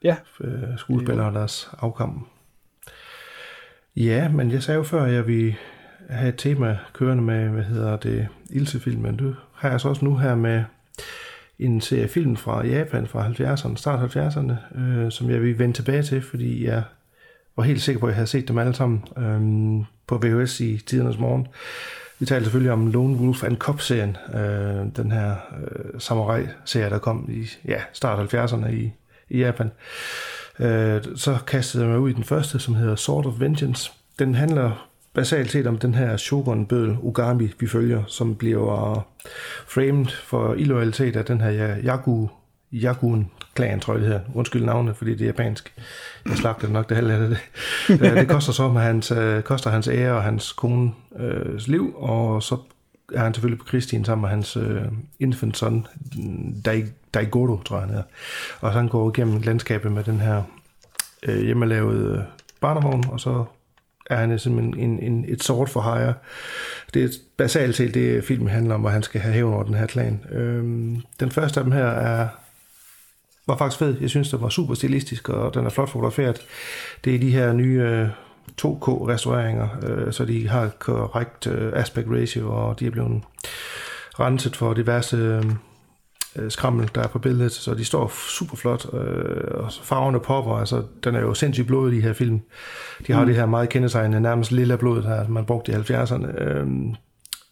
ja. 0.02 0.16
uh, 0.40 0.48
skuespillere 0.76 1.26
og 1.26 1.34
deres 1.34 1.70
afkamp. 1.78 2.26
Ja, 3.96 4.28
men 4.28 4.50
jeg 4.50 4.62
sagde 4.62 4.78
jo 4.78 4.82
før, 4.82 5.02
at 5.02 5.12
jeg 5.12 5.26
vil 5.26 5.54
have 6.08 6.28
et 6.28 6.38
tema 6.38 6.78
kørende 6.92 7.22
med, 7.22 7.48
hvad 7.48 7.64
hedder 7.64 7.96
det, 7.96 8.28
Ilse-filmen. 8.50 9.16
Du 9.16 9.34
har 9.54 9.70
jeg 9.70 9.80
så 9.80 9.88
også 9.88 10.04
nu 10.04 10.16
her 10.16 10.34
med 10.34 10.64
en 11.58 11.80
serie 11.80 12.08
film 12.08 12.36
fra 12.36 12.66
Japan 12.66 13.06
fra 13.06 13.28
70'erne, 13.28 13.76
start 13.76 14.16
70'erne, 14.16 14.78
øh, 14.78 15.10
som 15.12 15.30
jeg 15.30 15.42
vil 15.42 15.58
vende 15.58 15.74
tilbage 15.74 16.02
til, 16.02 16.22
fordi 16.22 16.64
jeg 16.64 16.82
var 17.56 17.64
helt 17.64 17.82
sikker 17.82 18.00
på, 18.00 18.06
at 18.06 18.10
jeg 18.10 18.16
havde 18.16 18.26
set 18.26 18.48
dem 18.48 18.58
alle 18.58 18.74
sammen 18.74 19.04
øh, 19.16 19.86
på 20.06 20.18
VHS 20.18 20.60
i 20.60 20.82
tidernes 20.86 21.18
morgen. 21.18 21.46
Vi 22.18 22.26
talte 22.26 22.44
selvfølgelig 22.44 22.72
om 22.72 22.86
Lone 22.86 23.16
Wolf 23.16 23.44
and 23.44 23.56
Cop-serien, 23.56 24.16
øh, 24.34 24.86
den 24.96 25.12
her 25.12 25.30
øh, 25.30 26.00
samurai-serie, 26.00 26.90
der 26.90 26.98
kom 26.98 27.28
i 27.32 27.46
ja, 27.68 27.80
start 27.92 28.34
70'erne 28.34 28.68
i, 28.70 28.92
i 29.28 29.38
Japan. 29.38 29.70
Øh, 30.58 31.02
så 31.16 31.38
kastede 31.46 31.84
jeg 31.84 31.90
mig 31.90 32.00
ud 32.00 32.10
i 32.10 32.12
den 32.12 32.24
første, 32.24 32.58
som 32.58 32.74
hedder 32.74 32.96
Sword 32.96 33.26
of 33.26 33.40
Vengeance. 33.40 33.92
Den 34.18 34.34
handler 34.34 34.88
basalt 35.14 35.50
set 35.50 35.66
om 35.66 35.78
den 35.78 35.94
her 35.94 36.16
shogun-bødel 36.16 36.96
Ugami, 37.02 37.52
vi 37.58 37.66
følger, 37.66 38.02
som 38.06 38.34
bliver 38.34 39.06
framed 39.66 40.06
for 40.06 40.54
illoyalitet 40.54 41.16
af 41.16 41.24
den 41.24 41.40
her 41.40 41.76
Yaku, 41.84 42.26
Yakun 42.72 43.30
klan, 43.54 43.80
tror 43.80 43.94
jeg 43.94 44.02
det 44.02 44.12
her. 44.12 44.20
Undskyld 44.34 44.64
navnet, 44.64 44.96
fordi 44.96 45.12
det 45.12 45.20
er 45.20 45.26
japansk. 45.26 45.72
Jeg 46.28 46.36
slagter 46.36 46.68
nok 46.68 46.88
det 46.88 46.96
halve 46.96 47.12
af 47.12 47.28
det. 47.28 47.38
det 48.18 48.28
koster 48.28 48.52
så 48.52 48.68
med 48.68 48.80
hans, 48.80 49.10
øh, 49.10 49.42
koster 49.42 49.70
hans 49.70 49.88
ære 49.88 50.12
og 50.12 50.22
hans 50.22 50.52
kones 50.52 50.92
øh, 51.18 51.60
liv, 51.66 51.94
og 51.96 52.42
så 52.42 52.56
er 53.14 53.20
han 53.20 53.34
selvfølgelig 53.34 53.58
på 53.58 53.64
krigstiden 53.64 54.04
sammen 54.04 54.22
med 54.22 54.30
hans 54.30 54.56
øh, 54.56 54.82
infant 55.20 55.56
son, 55.56 55.86
Dai, 56.64 56.84
Daigoro, 57.14 57.62
tror 57.62 57.76
jeg 57.76 57.80
han 57.80 57.90
hedder. 57.90 58.04
Og 58.60 58.72
så 58.72 58.78
han 58.78 58.88
går 58.88 59.10
igennem 59.10 59.40
landskabet 59.40 59.92
med 59.92 60.04
den 60.04 60.20
her 60.20 60.42
øh, 61.22 61.44
hjemmelavede 61.44 62.26
barnevogn, 62.60 63.04
og 63.08 63.20
så 63.20 63.44
er 64.10 64.16
han 64.16 64.38
simpelthen 64.38 64.78
en, 64.78 65.12
en, 65.12 65.24
et 65.28 65.42
sort 65.42 65.68
for 65.68 65.80
hire. 65.80 66.14
Det 66.94 67.04
er 67.04 67.08
basalt 67.36 67.76
set 67.76 67.94
det, 67.94 68.24
filmen 68.24 68.48
handler 68.48 68.74
om, 68.74 68.80
hvor 68.80 68.90
han 68.90 69.02
skal 69.02 69.20
have 69.20 69.34
hævn 69.34 69.54
over 69.54 69.62
den 69.62 69.74
her 69.74 69.86
klan. 69.86 70.24
Øhm, 70.30 71.02
den 71.20 71.30
første 71.30 71.60
af 71.60 71.64
dem 71.64 71.72
her 71.72 71.86
er 71.86 72.28
var 73.46 73.56
faktisk 73.56 73.78
fed. 73.78 73.96
Jeg 74.00 74.10
synes, 74.10 74.30
det 74.30 74.40
var 74.40 74.48
super 74.48 74.74
stilistisk, 74.74 75.28
og 75.28 75.54
den 75.54 75.66
er 75.66 75.70
flot 75.70 75.88
fotograferet. 75.88 76.46
Det 77.04 77.14
er 77.14 77.18
de 77.18 77.30
her 77.30 77.52
nye 77.52 77.80
øh, 77.82 78.08
2K-restaureringer, 78.62 79.68
øh, 79.82 80.12
så 80.12 80.24
de 80.24 80.48
har 80.48 80.68
korrekt 80.78 81.46
øh, 81.46 81.72
aspect 81.74 82.06
ratio, 82.10 82.52
og 82.52 82.80
de 82.80 82.86
er 82.86 82.90
blevet 82.90 83.22
renset 84.20 84.56
for 84.56 84.74
diverse 84.74 85.16
øh, 85.16 85.44
skrammel, 86.48 86.90
der 86.94 87.02
er 87.02 87.06
på 87.06 87.18
billedet, 87.18 87.52
så 87.52 87.74
de 87.74 87.84
står 87.84 88.12
super 88.28 88.56
flot, 88.56 88.86
øh, 88.94 89.64
og 89.64 89.72
farverne 89.82 90.20
popper, 90.20 90.56
altså 90.56 90.82
den 91.04 91.14
er 91.14 91.20
jo 91.20 91.34
sindssygt 91.34 91.66
blod 91.66 91.92
i 91.92 91.96
de 91.96 92.02
her 92.02 92.12
film. 92.12 92.40
De 93.06 93.12
har 93.12 93.20
mm. 93.20 93.26
det 93.26 93.36
her 93.36 93.46
meget 93.46 93.68
kendetegnende, 93.68 94.20
nærmest 94.20 94.52
lille 94.52 94.76
blod, 94.76 95.02
der 95.02 95.28
man 95.28 95.44
brugte 95.44 95.72
i 95.72 95.74
70'erne. 95.74 96.42
Øh, 96.42 96.66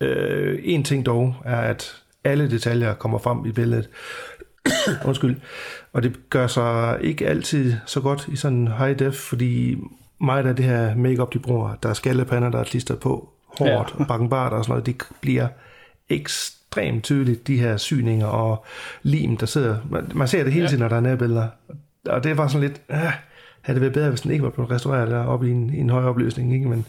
øh, 0.00 0.58
en 0.62 0.84
ting 0.84 1.06
dog 1.06 1.34
er, 1.44 1.60
at 1.60 1.96
alle 2.24 2.50
detaljer 2.50 2.94
kommer 2.94 3.18
frem 3.18 3.46
i 3.46 3.52
billedet. 3.52 3.88
Undskyld. 5.08 5.36
Og 5.92 6.02
det 6.02 6.30
gør 6.30 6.46
sig 6.46 6.98
ikke 7.00 7.26
altid 7.26 7.74
så 7.86 8.00
godt 8.00 8.28
i 8.28 8.36
sådan 8.36 8.68
high 8.78 8.98
def, 8.98 9.14
fordi 9.14 9.76
meget 10.20 10.46
af 10.46 10.56
det 10.56 10.64
her 10.64 10.94
makeup 10.94 11.32
de 11.32 11.38
bruger, 11.38 11.74
der 11.82 11.88
er 11.88 11.94
skallepander, 11.94 12.50
der 12.50 12.58
er 12.58 12.64
klistret 12.64 12.98
på, 12.98 13.32
hårdt 13.58 13.94
ja. 13.94 14.00
og 14.00 14.06
bakkenbart 14.08 14.52
og 14.52 14.64
sådan 14.64 14.72
noget, 14.72 14.86
det 14.86 14.96
bliver 15.20 15.48
ekstremt 16.08 16.61
tydeligt, 17.02 17.46
de 17.46 17.60
her 17.60 17.76
syninger 17.76 18.26
og 18.26 18.64
lim, 19.02 19.36
der 19.36 19.46
sidder. 19.46 19.76
Man, 19.90 20.10
man 20.14 20.28
ser 20.28 20.44
det 20.44 20.52
hele 20.52 20.68
tiden, 20.68 20.78
ja. 20.78 20.84
når 20.84 20.88
der 20.88 20.96
er 20.96 21.00
nærbilleder. 21.00 21.48
Og 22.08 22.24
det 22.24 22.36
bare 22.36 22.48
sådan 22.48 22.68
lidt, 22.68 22.80
ah, 22.88 23.12
havde 23.62 23.74
det 23.74 23.80
været 23.80 23.92
bedre, 23.92 24.08
hvis 24.08 24.20
den 24.20 24.30
ikke 24.30 24.44
var 24.44 24.50
blevet 24.50 24.70
restaureret 24.70 25.10
der 25.10 25.24
oppe 25.24 25.48
i 25.48 25.50
en, 25.50 25.74
i 25.74 25.78
en 25.78 25.90
høj 25.90 26.04
opløsning. 26.04 26.54
Ikke? 26.54 26.68
Men 26.68 26.86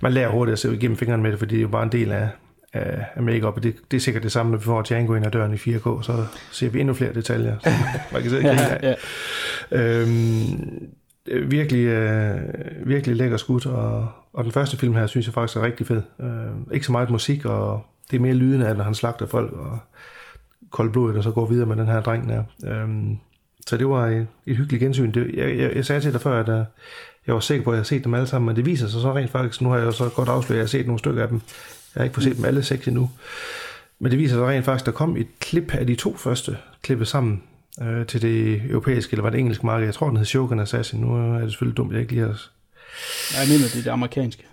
man 0.00 0.12
lærer 0.12 0.30
hurtigt 0.30 0.52
at 0.52 0.58
se 0.58 0.74
igennem 0.74 0.96
fingrene 0.96 1.22
med 1.22 1.30
det, 1.30 1.38
fordi 1.38 1.54
det 1.54 1.58
er 1.58 1.62
jo 1.62 1.68
bare 1.68 1.82
en 1.82 1.92
del 1.92 2.12
af, 2.12 2.28
af, 2.72 3.04
af 3.14 3.22
make-up, 3.22 3.56
og 3.56 3.62
det, 3.62 3.76
det 3.90 3.96
er 3.96 4.00
sikkert 4.00 4.22
det 4.22 4.32
samme, 4.32 4.52
når 4.52 4.58
vi 4.58 4.64
får 4.64 4.82
Django 4.82 5.14
ind 5.14 5.26
ad 5.26 5.30
døren 5.30 5.54
i 5.54 5.56
4K, 5.56 6.02
så 6.02 6.26
ser 6.50 6.68
vi 6.68 6.80
endnu 6.80 6.94
flere 6.94 7.14
detaljer, 7.14 7.56
som 7.62 7.72
man 8.12 8.22
kan 8.22 8.30
se 8.30 8.36
ja, 8.36 8.76
ja. 8.82 8.94
Øhm, 9.72 10.88
virkelig, 11.50 11.84
øh, 11.84 12.38
virkelig 12.86 13.16
lækker 13.16 13.36
skud, 13.36 13.66
og, 13.66 14.08
og 14.32 14.44
den 14.44 14.52
første 14.52 14.76
film 14.76 14.94
her, 14.94 15.06
synes 15.06 15.26
jeg 15.26 15.34
faktisk 15.34 15.56
er 15.56 15.62
rigtig 15.62 15.86
fed. 15.86 16.02
Øh, 16.20 16.74
ikke 16.74 16.86
så 16.86 16.92
meget 16.92 17.10
musik, 17.10 17.44
og 17.44 17.86
det 18.10 18.16
er 18.16 18.20
mere 18.20 18.34
lyden 18.34 18.62
af, 18.62 18.76
når 18.76 18.84
han 18.84 18.94
slagter 18.94 19.26
folk, 19.26 19.52
og 19.52 19.78
koldt 20.70 20.92
blodet, 20.92 21.16
og 21.16 21.24
så 21.24 21.30
går 21.30 21.46
videre 21.46 21.66
med 21.66 21.76
den 21.76 21.86
her 21.86 22.00
dreng 22.00 22.28
der. 22.28 22.42
Øhm, 22.64 23.18
så 23.66 23.76
det 23.76 23.88
var 23.88 24.06
et, 24.06 24.26
et 24.46 24.56
hyggeligt 24.56 24.80
gensyn. 24.80 25.12
Det, 25.12 25.34
jeg, 25.34 25.58
jeg, 25.58 25.76
jeg 25.76 25.86
sagde 25.86 26.00
til 26.00 26.12
dig 26.12 26.20
før, 26.20 26.40
at 26.40 26.48
uh, 26.48 26.64
jeg 27.26 27.34
var 27.34 27.40
sikker 27.40 27.64
på, 27.64 27.70
at 27.70 27.74
jeg 27.74 27.78
havde 27.78 27.88
set 27.88 28.04
dem 28.04 28.14
alle 28.14 28.26
sammen, 28.26 28.46
men 28.46 28.56
det 28.56 28.66
viser 28.66 28.88
sig 28.88 29.00
så 29.00 29.14
rent 29.14 29.30
faktisk, 29.30 29.60
nu 29.60 29.68
har 29.68 29.76
jeg 29.76 29.86
jo 29.86 29.92
så 29.92 30.08
godt 30.08 30.28
afsløret, 30.28 30.50
at 30.50 30.58
jeg 30.58 30.62
har 30.62 30.68
set 30.68 30.86
nogle 30.86 30.98
stykker 30.98 31.22
af 31.22 31.28
dem, 31.28 31.40
jeg 31.94 32.00
har 32.00 32.04
ikke 32.04 32.14
fået 32.14 32.24
set 32.24 32.36
dem 32.36 32.44
alle 32.44 32.62
seks 32.62 32.88
endnu. 32.88 33.10
Men 33.98 34.10
det 34.10 34.18
viser 34.18 34.36
sig 34.36 34.46
rent 34.46 34.64
faktisk, 34.64 34.82
at 34.82 34.86
der 34.86 34.92
kom 34.92 35.16
et 35.16 35.26
klip 35.40 35.74
af 35.74 35.86
de 35.86 35.94
to 35.94 36.16
første 36.16 36.56
klippet 36.82 37.08
sammen 37.08 37.42
øh, 37.82 38.06
til 38.06 38.22
det 38.22 38.62
europæiske, 38.70 39.12
eller 39.12 39.22
var 39.22 39.30
det 39.30 39.40
engelske 39.40 39.66
marked. 39.66 39.84
Jeg 39.84 39.94
tror, 39.94 40.08
den 40.08 40.16
hed 40.16 40.24
Shogun 40.24 40.60
Assassin. 40.60 41.00
Nu 41.00 41.34
er 41.34 41.40
det 41.40 41.50
selvfølgelig 41.50 41.76
dumt, 41.76 41.92
jeg 41.92 42.00
ikke 42.00 42.12
lige 42.12 42.26
har... 42.26 42.40
Jeg 43.40 43.48
mener, 43.48 43.64
det 43.64 43.78
er 43.78 43.82
det 43.82 43.90
amerikanske. 43.90 44.46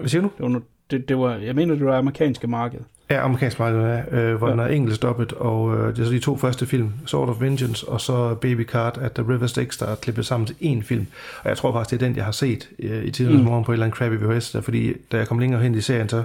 Hvad 0.00 0.08
siger 0.08 0.22
du? 0.22 0.30
Det 0.38 0.52
var, 0.52 0.62
det, 0.90 1.08
det 1.08 1.18
var, 1.18 1.34
jeg 1.36 1.54
mener, 1.54 1.74
det 1.74 1.86
var 1.86 1.98
amerikanske 1.98 2.46
marked. 2.46 2.80
Ja, 3.10 3.24
amerikansk 3.24 3.58
marked, 3.58 3.80
ja, 3.80 4.16
øh, 4.16 4.34
hvor 4.34 4.46
ja. 4.46 4.52
den 4.52 4.60
er 4.60 4.66
engelsk 4.66 5.02
dobbelt, 5.02 5.32
og 5.32 5.76
øh, 5.78 5.96
det 5.96 5.98
er 5.98 6.04
så 6.04 6.12
de 6.12 6.18
to 6.18 6.36
første 6.36 6.66
film, 6.66 6.92
Sword 7.06 7.28
of 7.28 7.40
Vengeance, 7.40 7.88
og 7.88 8.00
så 8.00 8.34
Baby 8.34 8.66
Card 8.66 8.98
at 8.98 9.12
The 9.12 9.24
River 9.28 9.46
Styx, 9.46 9.78
der 9.78 9.86
er 9.86 9.94
klippet 9.94 10.26
sammen 10.26 10.46
til 10.46 10.54
én 10.54 10.82
film. 10.82 11.06
Og 11.42 11.48
jeg 11.48 11.56
tror 11.56 11.72
faktisk, 11.72 11.90
det 11.90 12.02
er 12.02 12.08
den, 12.08 12.16
jeg 12.16 12.24
har 12.24 12.32
set 12.32 12.68
øh, 12.78 13.04
i 13.04 13.10
tidens 13.10 13.38
mm. 13.38 13.44
morgen 13.44 13.64
på 13.64 13.72
et 13.72 13.74
eller 13.74 13.86
andet 13.86 13.98
crappy 13.98 14.14
VHS, 14.14 14.50
der, 14.50 14.60
fordi 14.60 14.92
da 15.12 15.16
jeg 15.16 15.28
kom 15.28 15.38
længere 15.38 15.62
hen 15.62 15.74
i 15.74 15.80
serien, 15.80 16.08
så 16.08 16.22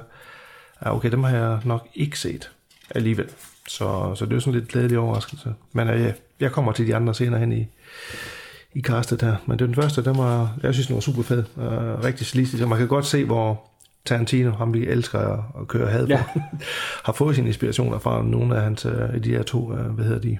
ja, 0.86 0.96
okay, 0.96 1.12
dem 1.12 1.24
har 1.24 1.38
jeg 1.38 1.60
nok 1.66 1.88
ikke 1.96 2.20
set 2.20 2.52
alligevel. 2.96 3.28
Så, 3.68 4.16
så 4.16 4.26
det 4.26 4.36
er 4.36 4.40
sådan 4.40 4.60
lidt 4.60 4.70
glædelig 4.70 4.98
overraskelse. 4.98 5.54
Men 5.74 5.90
øh, 5.90 6.02
ja, 6.02 6.12
jeg 6.40 6.52
kommer 6.52 6.72
til 6.72 6.88
de 6.88 6.96
andre 6.96 7.16
senere 7.16 7.40
hen 7.40 7.52
i, 7.52 7.68
i 8.74 8.82
castet 8.82 9.22
her. 9.22 9.36
Men 9.46 9.60
det 9.60 9.64
er 9.64 9.68
den 9.68 9.76
første, 9.76 10.04
den 10.04 10.18
var, 10.18 10.58
jeg 10.64 10.74
synes, 10.74 10.88
den 10.88 10.94
var 10.94 11.02
super 11.02 11.24
fed. 11.24 11.44
Uh, 11.56 12.04
rigtig 12.04 12.28
stilistisk, 12.28 12.64
og 12.64 12.70
man 12.70 12.78
kan 12.78 12.88
godt 12.88 13.06
se, 13.06 13.26
hvor 13.26 13.71
Tarantino, 14.06 14.52
ham 14.52 14.74
vi 14.74 14.88
elsker 14.88 15.20
at, 15.20 15.40
at 15.62 15.68
køre 15.68 15.90
had 15.90 16.08
på, 16.08 16.12
ja. 16.12 16.24
har 17.06 17.14
fået 17.14 17.36
sine 17.36 17.48
inspirationer 17.48 18.00
fra 18.00 18.24
nogle 18.24 18.56
af 18.56 18.62
hans, 18.62 18.86
uh, 18.86 19.24
de 19.24 19.30
her 19.30 19.44
to, 19.44 19.72
uh, 19.72 19.80
hvad 19.80 20.06
hedder 20.06 20.22
de, 20.22 20.38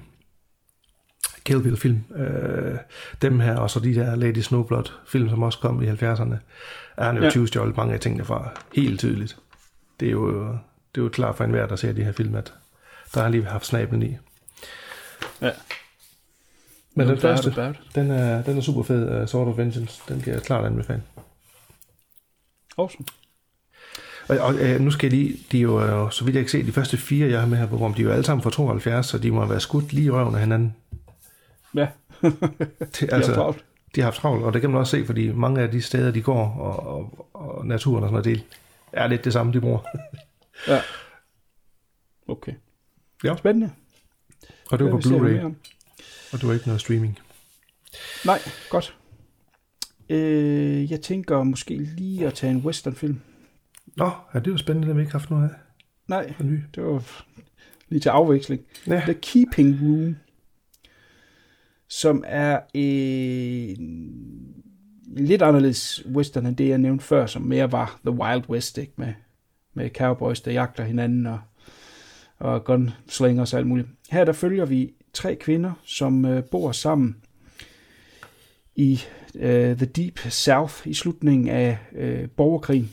Kill 1.44 1.62
Bill 1.62 1.76
film. 1.76 2.04
Uh, 2.10 2.76
dem 3.22 3.40
her, 3.40 3.56
og 3.56 3.70
så 3.70 3.80
de 3.80 3.94
der 3.94 4.16
Lady 4.16 4.38
Snowblood 4.38 4.92
film, 5.06 5.28
som 5.28 5.42
også 5.42 5.58
kom 5.58 5.82
i 5.82 5.86
70'erne, 5.86 6.36
er 6.96 7.04
han 7.04 7.16
jo 7.16 7.22
ja. 7.22 7.30
20 7.30 7.48
stjålet 7.48 7.76
mange 7.76 7.94
af 7.94 8.00
tingene 8.00 8.24
fra. 8.24 8.50
Helt 8.74 9.00
tydeligt 9.00 9.38
det 10.02 10.08
er 10.08 10.12
jo, 10.12 10.48
det 10.94 11.00
er 11.00 11.02
jo 11.02 11.08
klart 11.08 11.36
for 11.36 11.44
enhver, 11.44 11.66
der 11.66 11.76
ser 11.76 11.92
de 11.92 12.04
her 12.04 12.12
film, 12.12 12.34
at 12.34 12.54
der 13.14 13.22
har 13.22 13.28
lige 13.28 13.44
haft 13.44 13.66
snablen 13.66 14.02
i. 14.02 14.16
Ja. 15.40 15.50
Men 16.94 17.08
den 17.08 17.18
første, 17.18 17.74
den 17.94 18.10
er, 18.10 18.42
den 18.42 18.56
er 18.56 18.60
super 18.60 18.82
fed, 18.82 19.22
uh, 19.22 19.28
Sword 19.28 19.48
of 19.48 19.56
Vengeance. 19.56 20.02
Den 20.08 20.20
kan 20.20 20.32
jeg 20.32 20.42
klart 20.42 20.66
anbefale. 20.66 21.02
Awesome. 22.78 23.06
Og, 24.28 24.38
og 24.38 24.54
uh, 24.54 24.80
nu 24.80 24.90
skal 24.90 25.06
jeg 25.06 25.18
lige, 25.18 25.38
de 25.52 25.58
er 25.58 25.62
jo, 25.62 26.04
uh, 26.04 26.10
så 26.10 26.24
vidt 26.24 26.36
jeg 26.36 26.44
kan 26.44 26.50
se, 26.50 26.66
de 26.66 26.72
første 26.72 26.96
fire, 26.96 27.30
jeg 27.30 27.40
har 27.40 27.46
med 27.46 27.58
her 27.58 27.66
på 27.66 27.92
de 27.96 28.02
er 28.02 28.06
jo 28.06 28.12
alle 28.12 28.24
sammen 28.24 28.42
fra 28.42 28.50
72, 28.50 29.06
så 29.06 29.18
de 29.18 29.30
må 29.30 29.46
være 29.46 29.60
skudt 29.60 29.92
lige 29.92 30.06
i 30.06 30.10
røven 30.10 30.34
af 30.34 30.40
hinanden. 30.40 30.76
Ja, 31.74 31.86
de, 33.00 33.12
altså, 33.12 33.32
de 33.32 33.36
har 33.36 33.56
De 33.94 34.00
har 34.00 34.02
haft 34.02 34.16
travlt, 34.16 34.44
og 34.44 34.52
det 34.52 34.60
kan 34.60 34.70
man 34.70 34.80
også 34.80 34.90
se, 34.90 35.06
fordi 35.06 35.32
mange 35.32 35.60
af 35.60 35.70
de 35.70 35.82
steder, 35.82 36.10
de 36.10 36.22
går, 36.22 36.46
og, 36.46 36.86
og, 36.86 37.28
og 37.32 37.66
naturen 37.66 38.04
og 38.04 38.08
sådan 38.08 38.12
noget, 38.12 38.24
det 38.24 38.58
er 38.92 39.06
lidt 39.06 39.24
det 39.24 39.32
samme, 39.32 39.52
de 39.52 39.60
bruger. 39.60 39.78
ja. 40.68 40.80
Okay. 42.28 42.52
Ja. 43.24 43.36
Spændende. 43.36 43.70
Og 44.70 44.78
det 44.78 44.84
var 44.84 44.90
på 44.90 44.98
Blu-ray. 44.98 45.44
Og 46.32 46.40
det 46.40 46.48
var 46.48 46.52
ikke 46.52 46.66
noget 46.66 46.80
streaming. 46.80 47.18
Nej, 48.24 48.38
godt. 48.70 48.96
Øh, 50.08 50.90
jeg 50.90 51.00
tænker 51.00 51.42
måske 51.42 51.76
lige 51.76 52.26
at 52.26 52.34
tage 52.34 52.50
en 52.50 52.58
westernfilm. 52.58 53.20
Nå, 53.96 54.10
ja, 54.34 54.38
det 54.38 54.52
var 54.52 54.56
spændende, 54.56 54.90
at 54.90 54.96
vi 54.96 55.00
ikke 55.00 55.12
har 55.12 55.18
haft 55.18 55.30
noget 55.30 55.44
af. 55.44 55.54
Nej, 56.08 56.34
det 56.74 56.82
var 56.82 57.24
lige 57.88 58.00
til 58.00 58.08
afveksling. 58.08 58.62
Ja. 58.86 59.00
The 59.00 59.14
Keeping 59.14 59.78
Room, 59.82 60.16
som 61.88 62.24
er 62.26 62.60
en 62.74 64.54
lidt 65.16 65.42
anderledes 65.42 66.06
western 66.06 66.46
end 66.46 66.56
det, 66.56 66.68
jeg 66.68 66.78
nævnte 66.78 67.04
før, 67.04 67.26
som 67.26 67.42
mere 67.42 67.72
var 67.72 68.00
The 68.06 68.10
Wild 68.10 68.48
West, 68.48 68.78
ikke? 68.78 68.92
Med, 68.96 69.12
med 69.74 69.90
cowboys, 69.90 70.40
der 70.40 70.52
jagter 70.52 70.84
hinanden 70.84 71.26
og, 71.26 71.40
og 72.38 72.64
gunslingers 72.64 73.52
og 73.52 73.58
alt 73.58 73.68
muligt. 73.68 73.88
Her 74.10 74.24
der 74.24 74.32
følger 74.32 74.64
vi 74.64 74.92
tre 75.12 75.36
kvinder, 75.36 75.72
som 75.84 76.24
øh, 76.24 76.44
bor 76.44 76.72
sammen 76.72 77.16
i 78.76 79.00
øh, 79.34 79.76
The 79.76 79.86
Deep 79.86 80.18
South 80.18 80.86
i 80.86 80.94
slutningen 80.94 81.48
af 81.48 81.78
øh, 81.92 82.28
borgerkrigen. 82.28 82.90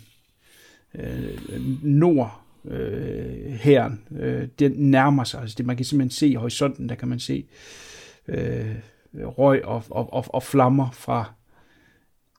Øh, 0.96 1.62
nord 1.84 2.42
øh, 2.66 3.52
herren, 3.52 4.04
øh, 4.20 4.48
den 4.60 4.72
nærmer 4.72 5.24
sig. 5.24 5.42
Altså 5.42 5.56
det, 5.58 5.66
man 5.66 5.76
kan 5.76 5.86
simpelthen 5.86 6.12
se 6.12 6.28
i 6.28 6.34
horisonten, 6.34 6.90
der 6.90 6.96
kan 6.96 7.08
man 7.08 7.20
se 7.20 7.46
øh, 8.28 8.76
røg 9.14 9.66
og, 9.66 9.84
og, 9.90 10.14
og, 10.14 10.26
og 10.28 10.44
flammer 10.44 10.92
fra 10.92 11.34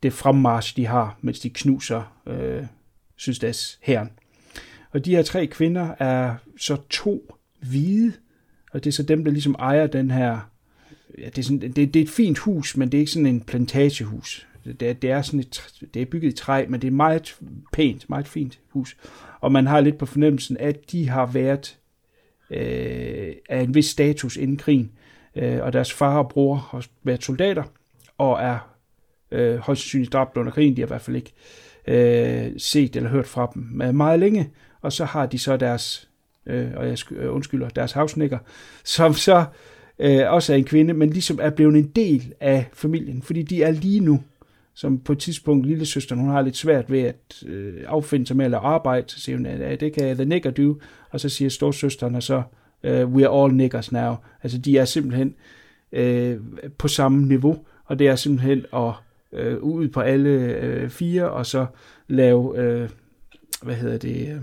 det 0.02 0.12
fremmarsch, 0.12 0.76
de 0.76 0.86
har, 0.86 1.18
mens 1.20 1.40
de 1.40 1.50
knuser 1.50 2.22
øh, 2.26 2.64
Sydstads 3.16 3.78
herren. 3.82 4.10
Og 4.90 5.04
de 5.04 5.16
her 5.16 5.22
tre 5.22 5.46
kvinder 5.46 5.94
er 5.98 6.34
så 6.58 6.76
to 6.90 7.34
hvide, 7.60 8.12
og 8.72 8.84
det 8.84 8.90
er 8.90 8.94
så 8.94 9.02
dem, 9.02 9.24
der 9.24 9.30
ligesom 9.30 9.56
ejer 9.58 9.86
den 9.86 10.10
her... 10.10 10.50
Ja, 11.18 11.26
det, 11.26 11.38
er 11.38 11.42
sådan, 11.42 11.60
det, 11.60 11.76
det 11.76 11.96
er 11.96 12.02
et 12.02 12.10
fint 12.10 12.38
hus, 12.38 12.76
men 12.76 12.92
det 12.92 12.98
er 12.98 13.00
ikke 13.00 13.12
sådan 13.12 13.26
en 13.26 13.40
plantagehus. 13.40 14.46
Det 14.64 14.82
er, 14.82 14.92
det 14.92 15.10
er, 15.10 15.22
sådan 15.22 15.40
et, 15.40 15.72
det 15.94 16.02
er 16.02 16.06
bygget 16.06 16.32
i 16.32 16.36
træ, 16.36 16.66
men 16.68 16.80
det 16.80 16.88
er 16.88 16.92
meget 16.92 17.38
pænt, 17.72 18.10
meget 18.10 18.28
fint 18.28 18.58
hus. 18.68 18.96
Og 19.40 19.52
man 19.52 19.66
har 19.66 19.80
lidt 19.80 19.98
på 19.98 20.06
fornemmelsen, 20.06 20.56
at 20.56 20.92
de 20.92 21.08
har 21.08 21.26
været 21.26 21.78
øh, 22.50 23.32
af 23.48 23.60
en 23.60 23.74
vis 23.74 23.86
status 23.86 24.36
inden 24.36 24.56
krigen. 24.56 24.90
Øh, 25.36 25.62
og 25.62 25.72
deres 25.72 25.92
far 25.92 26.18
og 26.18 26.28
bror 26.28 26.54
har 26.54 26.86
været 27.02 27.24
soldater, 27.24 27.62
og 28.18 28.42
er 28.42 28.58
øh, 29.30 29.56
højst 29.56 29.82
sandsynligt 29.82 30.12
dræbt 30.12 30.36
under 30.36 30.52
krigen. 30.52 30.76
De 30.76 30.80
har 30.80 30.86
i 30.86 30.88
hvert 30.88 31.00
fald 31.00 31.16
ikke 31.16 31.32
øh, 31.86 32.52
set 32.56 32.96
eller 32.96 33.10
hørt 33.10 33.26
fra 33.26 33.50
dem 33.54 33.94
meget 33.94 34.20
længe. 34.20 34.50
Og 34.80 34.92
så 34.92 35.04
har 35.04 35.26
de 35.26 35.38
så 35.38 35.56
deres, 35.56 36.08
øh, 36.46 36.70
og 36.76 36.88
jeg 36.88 37.12
øh, 37.12 37.34
undskylder, 37.34 37.68
deres 37.68 37.92
havsnikker, 37.92 38.38
som 38.84 39.14
så 39.14 39.44
øh, 39.98 40.32
også 40.32 40.52
er 40.52 40.56
en 40.56 40.64
kvinde, 40.64 40.94
men 40.94 41.10
ligesom 41.10 41.38
er 41.42 41.50
blevet 41.50 41.76
en 41.76 41.88
del 41.88 42.32
af 42.40 42.66
familien, 42.72 43.22
fordi 43.22 43.42
de 43.42 43.62
er 43.62 43.70
lige 43.70 44.00
nu 44.00 44.22
som 44.74 44.98
på 44.98 45.12
et 45.12 45.18
tidspunkt 45.18 45.66
lille 45.66 45.86
søster, 45.86 46.16
hun 46.16 46.28
har 46.28 46.42
lidt 46.42 46.56
svært 46.56 46.90
ved 46.90 47.00
at 47.00 47.42
øh, 47.46 47.74
affinde 47.86 48.26
sig 48.26 48.36
med 48.36 48.44
at 48.44 48.50
lave 48.50 48.60
arbejde, 48.60 49.04
så 49.08 49.20
siger 49.20 49.36
hun, 49.36 49.46
at 49.46 49.80
det 49.80 49.92
kan 49.92 50.16
the 50.16 50.24
nigger 50.24 50.50
do, 50.50 50.80
og 51.10 51.20
så 51.20 51.28
siger 51.28 51.48
storsøsteren 51.48 52.20
så, 52.20 52.42
uh, 52.84 52.90
we 52.90 53.28
are 53.28 53.44
all 53.44 53.54
niggers 53.54 53.92
now. 53.92 54.14
Altså 54.42 54.58
de 54.58 54.78
er 54.78 54.84
simpelthen 54.84 55.34
øh, 55.92 56.36
på 56.78 56.88
samme 56.88 57.26
niveau, 57.26 57.58
og 57.84 57.98
det 57.98 58.08
er 58.08 58.16
simpelthen 58.16 58.64
at 58.74 58.92
øh, 59.32 59.58
ud 59.58 59.88
på 59.88 60.00
alle 60.00 60.30
øh, 60.30 60.90
fire, 60.90 61.30
og 61.30 61.46
så 61.46 61.66
lave, 62.08 62.58
øh, 62.58 62.88
hvad 63.62 63.74
hedder 63.74 63.98
det, 63.98 64.28
øh, 64.28 64.42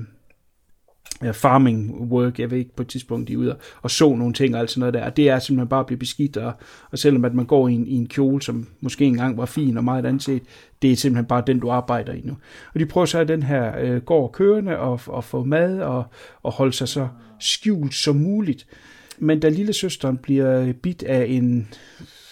Øh, 1.24 1.34
farming 1.34 2.12
work, 2.12 2.40
jeg 2.40 2.52
ved 2.52 2.58
ikke 2.58 2.76
på 2.76 2.82
et 2.82 2.88
tidspunkt, 2.88 3.28
de 3.28 3.34
er 3.34 3.38
ude 3.38 3.52
og, 3.52 3.60
og 3.82 3.92
så 3.92 4.16
nogle 4.16 4.34
ting 4.34 4.56
og 4.56 4.62
alt 4.62 4.72
sådan 4.72 4.80
noget 4.80 4.94
der, 4.94 5.06
og 5.06 5.18
det 5.18 5.30
er 5.30 5.40
simpelthen 5.40 5.68
bare 5.68 5.80
at 5.80 5.86
blive 5.86 6.00
beskidt, 6.00 6.38
og, 6.38 6.54
og 6.92 7.00
selvom 7.00 7.26
at 7.26 7.34
man 7.34 7.46
går 7.46 7.68
i 7.68 7.74
en, 7.74 7.88
i 7.88 7.96
en 7.96 8.08
kjole, 8.08 8.42
som 8.42 8.68
måske 8.82 9.06
engang 9.06 9.38
var 9.38 9.46
fin 9.46 9.78
og 9.78 9.84
meget 9.84 10.06
anset, 10.06 10.42
det 10.82 10.92
er 10.92 10.96
simpelthen 10.96 11.26
bare 11.26 11.44
den, 11.48 11.60
du 11.60 11.70
arbejder 11.70 12.14
i 12.14 12.22
nu. 12.24 12.38
Og 12.74 12.80
de 12.80 12.86
prøver 12.86 13.06
så 13.06 13.20
at 13.20 13.28
den 13.28 13.44
her 13.44 13.80
øh, 13.80 14.02
går 14.02 14.28
kørende 14.28 14.78
og, 14.78 15.02
og 15.08 15.24
få 15.24 15.44
mad 15.44 15.80
og, 15.80 16.04
og 16.44 16.52
holde 16.52 16.74
sig 16.74 16.88
så 16.88 17.08
skjult 17.40 17.94
som 17.94 18.16
muligt. 18.16 18.68
Men 19.20 19.40
da 19.40 19.50
lille 19.50 19.74
søsteren 19.74 20.18
bliver 20.18 20.74
bit 20.74 21.04
af 21.04 21.26
en 21.30 21.68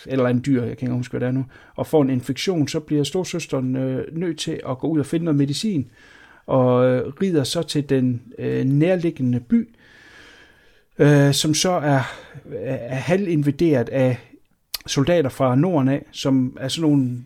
eller 0.07 0.25
en 0.27 0.43
dyr, 0.45 0.63
jeg 0.63 0.77
kan 0.77 0.87
ikke 0.87 0.97
huske, 0.97 1.11
hvad 1.11 1.19
det 1.19 1.27
er 1.27 1.31
nu, 1.31 1.45
og 1.75 1.87
får 1.87 2.01
en 2.01 2.09
infektion, 2.09 2.67
så 2.67 2.79
bliver 2.79 3.03
storsøsteren 3.03 3.75
øh, 3.75 4.17
nødt 4.17 4.39
til 4.39 4.59
at 4.69 4.77
gå 4.77 4.87
ud 4.87 4.99
og 4.99 5.05
finde 5.05 5.25
noget 5.25 5.37
medicin, 5.37 5.91
og 6.47 6.85
øh, 6.85 7.13
rider 7.21 7.43
så 7.43 7.63
til 7.63 7.89
den 7.89 8.21
øh, 8.39 8.65
nærliggende 8.65 9.39
by, 9.39 9.69
øh, 10.99 11.33
som 11.33 11.53
så 11.53 11.71
er, 11.71 12.01
er 12.55 12.95
halvinvaderet 12.95 13.89
af 13.89 14.17
soldater 14.87 15.29
fra 15.29 15.55
Norden 15.55 15.87
af, 15.87 16.05
som 16.11 16.57
er 16.59 16.67
sådan 16.67 16.89
nogle 16.89 17.23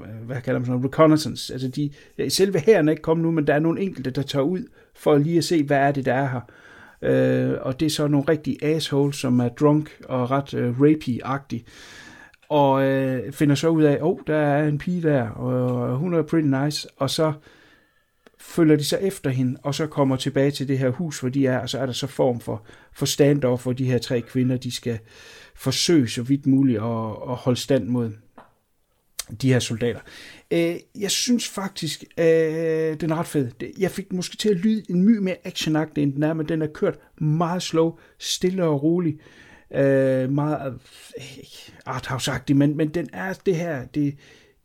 øh, 0.00 0.26
hvad 0.26 0.40
kalder 0.40 0.60
man 0.60 0.66
sådan 0.66 0.84
reconnaissance. 0.84 1.52
Altså 1.52 1.68
de, 1.68 1.90
selve 2.30 2.58
herren 2.58 2.88
er 2.88 2.92
ikke 2.92 3.02
kommet 3.02 3.24
nu, 3.24 3.30
men 3.30 3.46
der 3.46 3.54
er 3.54 3.58
nogle 3.58 3.80
enkelte, 3.80 4.10
der 4.10 4.22
tager 4.22 4.42
ud 4.44 4.64
for 4.94 5.18
lige 5.18 5.38
at 5.38 5.44
se, 5.44 5.62
hvad 5.62 5.78
er 5.78 5.92
det, 5.92 6.04
der 6.04 6.14
er 6.14 6.28
her. 6.28 6.40
Øh, 7.02 7.58
og 7.60 7.80
det 7.80 7.86
er 7.86 7.90
så 7.90 8.08
nogle 8.08 8.28
rigtige 8.28 8.64
assholes, 8.64 9.16
som 9.16 9.40
er 9.40 9.48
drunk 9.48 9.90
og 10.04 10.30
ret 10.30 10.54
øh, 10.54 10.80
rapey-agtige. 10.80 11.64
Og 12.48 12.84
øh, 12.84 13.32
finder 13.32 13.54
så 13.54 13.68
ud 13.68 13.82
af, 13.82 13.98
åh, 14.00 14.08
oh, 14.10 14.18
der 14.26 14.36
er 14.36 14.68
en 14.68 14.78
pige 14.78 15.02
der, 15.02 15.28
og 15.28 15.96
hun 15.96 16.14
er 16.14 16.22
pretty 16.22 16.48
nice. 16.48 16.88
Og 16.96 17.10
så 17.10 17.32
følger 18.50 18.76
de 18.76 18.84
så 18.84 18.96
efter 18.96 19.30
hende, 19.30 19.58
og 19.62 19.74
så 19.74 19.86
kommer 19.86 20.16
tilbage 20.16 20.50
til 20.50 20.68
det 20.68 20.78
her 20.78 20.90
hus, 20.90 21.20
hvor 21.20 21.28
de 21.28 21.46
er, 21.46 21.58
og 21.58 21.68
så 21.68 21.78
er 21.78 21.86
der 21.86 21.92
så 21.92 22.06
form 22.06 22.40
for, 22.40 22.64
for 22.92 23.06
standoff, 23.06 23.62
hvor 23.62 23.72
de 23.72 23.84
her 23.84 23.98
tre 23.98 24.20
kvinder, 24.20 24.56
de 24.56 24.70
skal 24.70 24.98
forsøge 25.54 26.08
så 26.08 26.22
vidt 26.22 26.46
muligt 26.46 26.78
at, 26.78 27.10
at 27.30 27.36
holde 27.36 27.60
stand 27.60 27.84
mod 27.84 28.12
de 29.42 29.52
her 29.52 29.58
soldater. 29.58 30.00
Øh, 30.50 30.76
jeg 30.98 31.10
synes 31.10 31.48
faktisk, 31.48 32.04
øh, 32.18 32.24
den 33.00 33.10
er 33.10 33.14
ret 33.14 33.26
fed. 33.26 33.50
Jeg 33.78 33.90
fik 33.90 34.12
måske 34.12 34.36
til 34.36 34.48
at 34.48 34.56
lyde 34.56 34.82
en 34.90 35.04
my 35.04 35.16
mere 35.16 35.36
actionagtig, 35.44 36.02
end 36.02 36.12
den 36.12 36.22
er, 36.22 36.32
men 36.32 36.48
den 36.48 36.62
er 36.62 36.66
kørt 36.66 36.98
meget 37.20 37.62
slow, 37.62 37.98
stille 38.18 38.64
og 38.64 38.82
rolig. 38.82 39.18
Øh, 39.74 40.32
meget 40.32 40.72
øh, 41.18 41.24
arthouse-agtig, 41.86 42.56
men, 42.56 42.76
men 42.76 42.88
den 42.88 43.08
er 43.12 43.32
det 43.32 43.56
her, 43.56 43.84
det, 43.84 44.14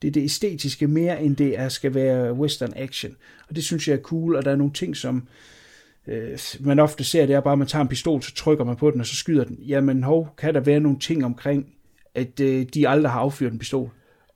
det 0.05 0.11
er 0.11 0.21
det 0.21 0.23
æstetiske 0.23 0.87
mere, 0.87 1.23
end 1.23 1.35
det 1.35 1.59
er, 1.59 1.69
skal 1.69 1.93
være 1.93 2.33
western 2.33 2.73
action. 2.75 3.15
Og 3.49 3.55
det 3.55 3.63
synes 3.63 3.87
jeg 3.87 3.93
er 3.93 4.01
cool, 4.01 4.35
og 4.35 4.45
der 4.45 4.51
er 4.51 4.55
nogle 4.55 4.73
ting, 4.73 4.97
som 4.97 5.27
øh, 6.07 6.39
man 6.59 6.79
ofte 6.79 7.03
ser, 7.03 7.25
det 7.25 7.35
er 7.35 7.39
bare, 7.39 7.51
at 7.51 7.57
man 7.59 7.67
tager 7.67 7.81
en 7.81 7.87
pistol, 7.87 8.21
så 8.21 8.35
trykker 8.35 8.63
man 8.63 8.75
på 8.75 8.91
den, 8.91 8.99
og 8.99 9.05
så 9.05 9.15
skyder 9.15 9.43
den. 9.43 9.57
Jamen, 9.67 10.03
hov, 10.03 10.29
kan 10.37 10.53
der 10.53 10.59
være 10.59 10.79
nogle 10.79 10.99
ting 10.99 11.25
omkring, 11.25 11.67
at 12.15 12.39
øh, 12.39 12.65
de 12.73 12.87
aldrig 12.87 13.11
har 13.11 13.19
affyret 13.19 13.53
en 13.53 13.59
pistol, 13.59 13.89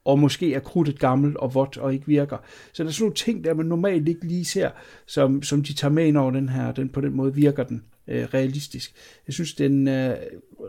og 0.06 0.20
måske 0.20 0.54
er 0.54 0.60
krudtet 0.60 1.00
gammelt 1.00 1.38
og 1.38 1.56
vådt 1.56 1.78
og 1.78 1.94
ikke 1.94 2.08
virker. 2.08 2.38
Så 2.74 2.84
der 2.84 2.90
er 2.90 2.94
sådan 2.94 3.04
nogle 3.04 3.16
ting, 3.16 3.44
der 3.44 3.54
man 3.54 3.66
normalt 3.66 4.08
ikke 4.08 4.28
lige 4.28 4.46
ser, 4.46 4.70
som, 5.06 5.44
som 5.44 5.64
de 5.64 5.74
tager 5.74 5.92
med 5.92 6.06
ind 6.06 6.18
over 6.18 6.32
den 6.32 6.50
her, 6.50 6.72
den 6.72 6.90
på 6.90 7.02
den 7.02 7.14
måde 7.14 7.36
virker 7.36 7.64
den 7.64 7.84
øh, 8.08 8.28
realistisk. 8.34 8.94
Jeg 9.28 9.34
synes, 9.34 9.54
den 9.54 9.88
er 9.88 10.12
øh, 10.12 10.18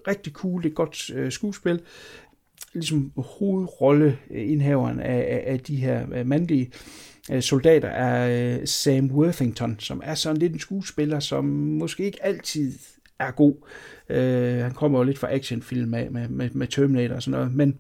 rigtig 0.08 0.32
cool, 0.32 0.62
det 0.62 0.68
er 0.68 0.74
godt 0.74 1.10
øh, 1.14 1.32
skuespil 1.32 1.80
ligesom 2.74 3.12
hovedrolleindhaveren 3.16 4.98
øh, 4.98 5.04
af, 5.04 5.18
af, 5.18 5.42
af 5.46 5.60
de 5.60 5.76
her 5.76 6.06
øh, 6.14 6.26
mandlige 6.26 6.70
øh, 7.30 7.42
soldater 7.42 7.88
er 7.88 8.66
Sam 8.66 9.10
Worthington, 9.10 9.76
som 9.78 10.00
er 10.04 10.14
sådan 10.14 10.36
lidt 10.36 10.52
en 10.52 10.58
skuespiller, 10.58 11.20
som 11.20 11.44
måske 11.44 12.04
ikke 12.04 12.24
altid 12.24 12.72
er 13.18 13.30
god. 13.30 13.54
Uh, 14.10 14.62
han 14.62 14.72
kommer 14.74 14.98
jo 14.98 15.04
lidt 15.04 15.18
fra 15.18 15.34
actionfilm 15.34 15.88
med, 15.88 16.10
med, 16.10 16.28
med, 16.28 16.50
med 16.50 16.66
Terminator 16.66 17.14
og 17.14 17.22
sådan 17.22 17.38
noget, 17.38 17.54
men 17.54 17.78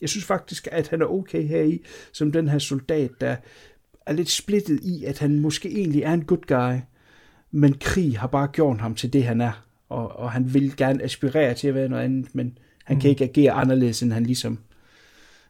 jeg 0.00 0.08
synes 0.08 0.24
faktisk, 0.24 0.68
at 0.72 0.88
han 0.88 1.02
er 1.02 1.06
okay 1.06 1.42
her 1.42 1.62
i, 1.62 1.84
som 2.12 2.32
den 2.32 2.48
her 2.48 2.58
soldat, 2.58 3.10
der 3.20 3.36
er 4.06 4.12
lidt 4.12 4.30
splittet 4.30 4.80
i, 4.82 5.04
at 5.04 5.18
han 5.18 5.40
måske 5.40 5.68
egentlig 5.68 6.02
er 6.02 6.12
en 6.12 6.24
good 6.24 6.46
guy, 6.46 6.80
men 7.50 7.74
krig 7.80 8.18
har 8.18 8.26
bare 8.26 8.48
gjort 8.48 8.80
ham 8.80 8.94
til 8.94 9.12
det, 9.12 9.24
han 9.24 9.40
er, 9.40 9.64
og, 9.88 10.08
og 10.16 10.32
han 10.32 10.54
vil 10.54 10.76
gerne 10.76 11.02
aspirere 11.02 11.54
til 11.54 11.68
at 11.68 11.74
være 11.74 11.88
noget 11.88 12.04
andet, 12.04 12.34
men 12.34 12.58
han 12.88 12.96
mm. 12.96 13.00
kan 13.00 13.10
ikke 13.10 13.24
agere 13.24 13.52
anderledes, 13.52 14.02
end 14.02 14.12
han 14.12 14.26
ligesom 14.26 14.58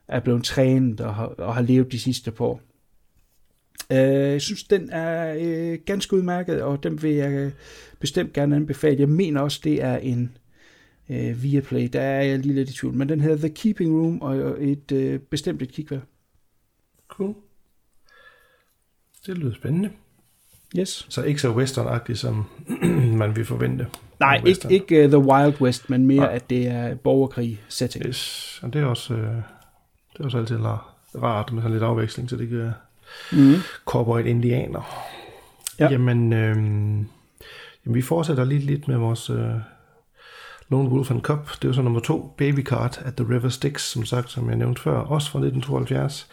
er 0.08 0.20
blevet 0.20 0.44
trænet 0.44 1.00
og 1.00 1.14
har, 1.14 1.26
og 1.26 1.54
har 1.54 1.62
levet 1.62 1.92
de 1.92 2.00
sidste 2.00 2.30
par 2.30 2.44
år. 2.44 2.60
Uh, 3.90 3.96
jeg 3.96 4.42
synes, 4.42 4.64
den 4.64 4.90
er 4.90 5.36
uh, 5.36 5.78
ganske 5.86 6.16
udmærket, 6.16 6.62
og 6.62 6.82
den 6.82 7.02
vil 7.02 7.14
jeg 7.14 7.46
uh, 7.46 7.52
bestemt 8.00 8.32
gerne 8.32 8.56
anbefale. 8.56 9.00
Jeg 9.00 9.08
mener 9.08 9.40
også, 9.40 9.60
det 9.64 9.82
er 9.82 9.96
en 9.96 10.36
uh, 11.08 11.42
Viaplay. 11.42 11.88
Der 11.92 12.00
er 12.00 12.22
jeg 12.22 12.38
lige 12.38 12.54
lidt 12.54 12.70
i 12.70 12.72
tvivl. 12.72 12.94
Men 12.94 13.08
den 13.08 13.20
hedder 13.20 13.36
The 13.36 13.54
Keeping 13.54 13.94
Room, 13.94 14.22
og 14.22 14.64
et 14.64 14.92
uh, 14.92 15.20
bestemt 15.20 15.62
et 15.62 15.72
kigværd. 15.72 16.02
Cool. 17.08 17.34
Det 19.26 19.38
lyder 19.38 19.54
spændende. 19.54 19.90
Yes. 20.78 21.06
Så 21.08 21.22
ikke 21.22 21.40
så 21.40 21.50
western 21.50 22.16
som 22.16 22.44
man 23.22 23.36
vil 23.36 23.44
forvente. 23.44 23.86
Nej, 24.20 24.42
ikke, 24.46 24.66
ikke 24.70 25.04
uh, 25.04 25.10
The 25.10 25.18
Wild 25.18 25.60
West, 25.60 25.90
men 25.90 26.06
mere, 26.06 26.20
Nej. 26.20 26.34
at 26.34 26.50
det 26.50 26.66
er 26.66 26.94
borgerkrig-setting. 26.94 28.06
Yes. 28.06 28.60
Og 28.62 28.72
det 28.72 28.80
er 28.80 28.86
også, 28.86 29.14
uh, 29.14 29.20
det 29.20 30.20
er 30.20 30.24
også 30.24 30.38
altid 30.38 30.58
rart 31.22 31.52
med 31.52 31.62
sådan 31.62 31.72
lidt 31.72 31.84
afveksling, 31.84 32.30
så 32.30 32.36
det 32.36 32.48
kan 32.48 32.70
mm. 33.32 33.54
corporate 33.86 34.28
indianer. 34.28 35.08
Ja. 35.78 35.88
Jamen, 35.90 36.32
øh, 36.32 36.56
jamen, 36.56 37.94
vi 37.94 38.02
fortsætter 38.02 38.44
lige 38.44 38.60
lidt 38.60 38.88
med 38.88 38.96
vores 38.96 39.30
øh, 39.30 39.50
Lone 40.68 40.88
Wolf 40.88 41.10
and 41.10 41.22
Cub. 41.22 41.50
Det 41.50 41.64
er 41.64 41.68
jo 41.68 41.74
så 41.74 41.82
nummer 41.82 42.00
to, 42.00 42.34
Baby 42.38 42.64
Card 42.64 43.00
at 43.04 43.14
the 43.14 43.26
River 43.30 43.48
Styx, 43.48 43.82
som 43.82 44.04
sagt, 44.04 44.30
som 44.30 44.48
jeg 44.48 44.56
nævnte 44.56 44.82
før, 44.82 44.98
også 44.98 45.30
fra 45.30 45.38
1972. 45.38 46.28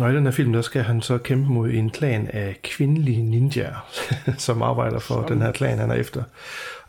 og 0.00 0.12
i 0.12 0.16
den 0.16 0.24
her 0.24 0.30
film, 0.30 0.52
der 0.52 0.62
skal 0.62 0.82
han 0.82 1.00
så 1.02 1.18
kæmpe 1.18 1.52
mod 1.52 1.70
en 1.70 1.90
klan 1.90 2.28
af 2.32 2.56
kvindelige 2.62 3.22
ninjaer, 3.22 3.86
som 4.38 4.62
arbejder 4.62 4.98
for 4.98 5.14
Sådan. 5.14 5.32
den 5.32 5.42
her 5.42 5.52
klan, 5.52 5.78
han 5.78 5.90
er 5.90 5.94
efter. 5.94 6.22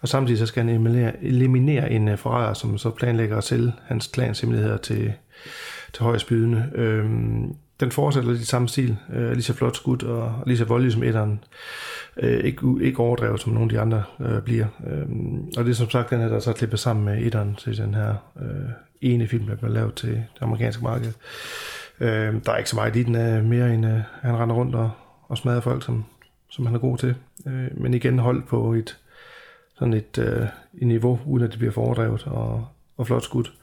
Og 0.02 0.08
samtidig 0.08 0.40
så 0.40 0.46
skal 0.46 0.64
han 0.64 0.70
eliminere, 0.70 1.24
eliminere 1.24 1.92
en 1.92 2.08
uh, 2.08 2.18
forræder, 2.18 2.54
som 2.54 2.78
så 2.78 2.90
planlægger 2.90 3.38
at 3.38 3.44
sælge 3.44 3.74
hans 3.86 4.08
klans 4.08 4.40
hemmeligheder 4.40 4.78
til, 4.78 5.14
til 5.94 6.04
højst 6.04 6.28
bydende. 6.28 6.70
Øhm, 6.76 7.56
den 7.80 7.92
fortsætter 7.92 8.32
lidt 8.32 8.42
i 8.42 8.46
samme 8.46 8.68
stil, 8.68 8.98
øh, 9.14 9.32
lige 9.32 9.44
så 9.44 9.54
flot 9.54 9.76
skud 9.76 10.04
og 10.04 10.44
lige 10.46 10.58
så 10.58 10.66
voldelig 10.66 10.94
som 10.94 11.04
etteren. 11.04 11.44
Øh, 12.18 12.44
ikke, 12.44 12.76
ikke 12.82 13.00
overdrevet, 13.00 13.42
som 13.42 13.54
nogle 13.54 13.66
af 13.66 13.70
de 13.70 13.80
andre 13.80 14.04
øh, 14.20 14.42
bliver. 14.42 14.66
Øhm, 14.88 15.46
og 15.58 15.66
det 15.66 15.72
er 15.72 15.76
som 15.76 15.90
sagt 15.90 16.10
den 16.10 16.20
her, 16.20 16.28
der 16.28 16.40
så 16.40 16.54
klippet 16.54 16.80
sammen 16.80 17.06
med 17.06 17.22
etteren 17.22 17.56
til 17.56 17.78
den 17.78 17.94
her 17.94 18.14
øh, 18.42 18.70
ene 19.02 19.28
film, 19.28 19.48
der 19.48 19.56
bliver 19.56 19.72
lavet 19.72 19.94
til 19.94 20.10
det 20.10 20.42
amerikanske 20.42 20.84
marked. 20.84 21.12
Øh, 22.00 22.36
der 22.46 22.52
er 22.52 22.58
ikke 22.58 22.70
så 22.70 22.76
meget 22.76 22.96
i 22.96 23.04
den 23.04 23.16
er 23.16 23.42
mere 23.42 23.74
end, 23.74 23.86
øh, 23.86 24.00
han 24.22 24.38
render 24.38 24.56
rundt 24.56 24.76
og, 24.76 24.92
og 25.28 25.38
smadrer 25.38 25.62
folk, 25.62 25.84
som, 25.86 26.06
som 26.50 26.66
han 26.66 26.76
er 26.76 26.80
god 26.80 26.98
til. 26.98 27.16
Øh, 27.48 27.68
men 27.82 27.94
igen 27.94 28.20
holdt 28.20 28.48
på 28.48 28.74
et 28.74 28.98
sådan 29.80 29.94
et, 29.94 30.18
øh, 30.18 30.48
et 30.82 30.88
niveau, 30.88 31.20
uden 31.26 31.44
at 31.46 31.50
det 31.52 31.60
bliver 31.60 31.74
foredrevet 31.74 32.24
og, 32.28 32.68
og 32.98 33.08
flot 33.08 33.24
skudt. 33.24 33.54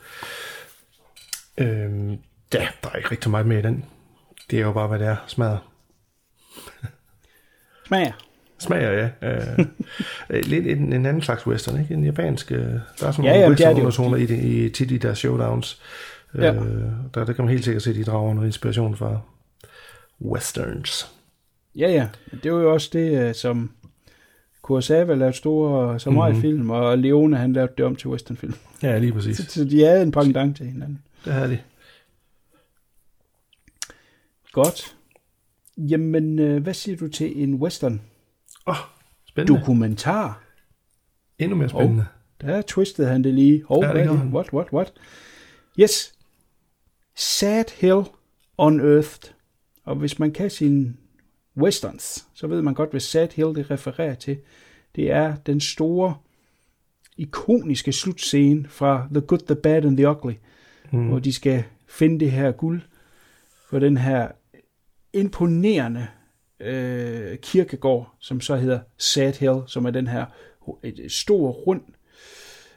Øh, 1.59 2.13
Ja, 2.55 2.69
der 2.83 2.91
er 2.91 2.97
ikke 2.97 3.11
rigtig 3.11 3.31
meget 3.31 3.47
med 3.47 3.59
i 3.59 3.63
den. 3.63 3.85
Det 4.51 4.59
er 4.59 4.63
jo 4.63 4.73
bare, 4.73 4.89
hvad 4.89 4.99
det 4.99 5.07
er. 5.07 5.17
Smadret. 5.27 5.59
Smager. 7.87 8.13
Smager, 8.59 8.91
ja. 8.91 9.11
Øh, 10.31 10.45
lidt 10.45 10.67
en, 10.67 10.93
en 10.93 11.07
anden 11.07 11.23
slags 11.23 11.47
western, 11.47 11.81
ikke? 11.81 11.95
En 11.95 12.05
japansk... 12.05 12.53
øh, 12.53 12.59
Der 12.59 13.07
er 13.07 13.13
sådan 13.13 13.25
Ja, 13.25 13.31
nogle 13.31 13.43
ja, 13.43 13.49
det 13.51 13.61
er 13.67 13.73
det 13.75 13.81
jo. 13.81 13.85
western 13.87 14.21
i, 14.21 14.27
det, 14.27 14.39
i 14.45 14.69
tit 14.71 14.91
i 14.91 14.99
deres 14.99 15.19
showdowns. 15.19 15.83
Ja. 16.35 16.55
Øh, 16.55 16.83
der, 17.15 17.25
der 17.25 17.33
kan 17.33 17.45
man 17.45 17.53
helt 17.53 17.65
sikkert 17.65 17.83
se, 17.83 17.91
at 17.91 17.97
de 17.97 18.05
drager 18.05 18.35
noget 18.35 18.49
inspiration 18.49 18.97
fra 18.97 19.21
westerns. 20.21 21.13
Ja, 21.77 21.91
ja. 21.91 22.09
Det 22.43 22.53
var 22.53 22.59
jo 22.61 22.73
også 22.73 22.91
det, 22.93 23.29
øh, 23.29 23.35
som 23.35 23.71
Kurosawa 24.63 25.15
lavede 25.15 25.37
store 25.37 26.01
samurai-film, 26.01 26.71
og 26.71 26.99
Leone, 26.99 27.37
han 27.37 27.53
lavede 27.53 27.73
det 27.79 27.85
om 27.85 27.97
til 27.97 28.09
westernfilm. 28.09 28.55
Ja, 28.83 28.99
lige 28.99 29.13
præcis. 29.13 29.37
Så, 29.37 29.45
så 29.49 29.65
de 29.65 29.85
havde 29.85 30.03
en 30.03 30.11
pendant 30.13 30.57
til 30.57 30.67
hinanden. 30.67 31.03
Det 31.25 31.33
har 31.33 31.47
de. 31.47 31.59
Godt. 34.53 34.97
Jamen, 35.77 36.39
øh, 36.39 36.63
hvad 36.63 36.75
siger 36.75 36.97
du 36.97 37.09
til 37.09 37.43
en 37.43 37.55
western 37.55 38.01
Åh, 38.67 38.73
oh, 38.73 38.77
spændende. 39.29 39.61
dokumentar? 39.61 40.43
Endnu 41.39 41.57
mere 41.57 41.69
spændende. 41.69 42.07
Der 42.41 42.63
twistede 42.63 43.09
han 43.09 43.25
det 43.25 43.35
lige. 43.35 43.65
Hov, 43.69 43.85
Ja, 43.85 43.93
det 43.93 44.03
er. 44.03 44.13
What, 44.13 44.53
what, 44.53 44.73
what? 44.73 44.93
Yes. 45.81 46.14
Sad 47.17 47.65
Hill 47.81 48.03
Unearthed. 48.59 49.33
Og 49.85 49.97
hvis 49.97 50.19
man 50.19 50.33
kan 50.33 50.51
sine 50.51 50.95
westerns, 51.57 52.27
så 52.35 52.47
ved 52.47 52.63
man 52.63 52.75
godt, 52.75 52.91
hvad 52.91 53.01
Sad 53.01 53.29
Hill 53.35 53.55
det 53.55 53.71
refererer 53.71 54.15
til. 54.15 54.39
Det 54.97 55.11
er 55.11 55.37
den 55.37 55.61
store, 55.61 56.15
ikoniske 57.17 57.93
slutscene 57.93 58.69
fra 58.69 59.09
The 59.11 59.21
Good, 59.21 59.41
The 59.47 59.55
Bad 59.55 59.85
and 59.85 59.97
The 59.97 60.09
Ugly, 60.09 60.35
mm. 60.93 61.09
hvor 61.09 61.19
de 61.19 61.33
skal 61.33 61.65
finde 61.87 62.21
det 62.21 62.31
her 62.31 62.53
guld 62.53 62.81
for 63.69 63.79
den 63.79 63.97
her 63.97 64.29
imponerende 65.13 66.07
øh, 66.61 67.39
kirkegård, 67.39 68.15
som 68.19 68.41
så 68.41 68.57
hedder 68.57 68.81
Sad 68.99 69.33
Hill, 69.33 69.61
som 69.67 69.85
er 69.85 69.91
den 69.91 70.07
her 70.07 70.27
et 70.83 71.13
stor 71.13 71.51
rund, 71.51 71.83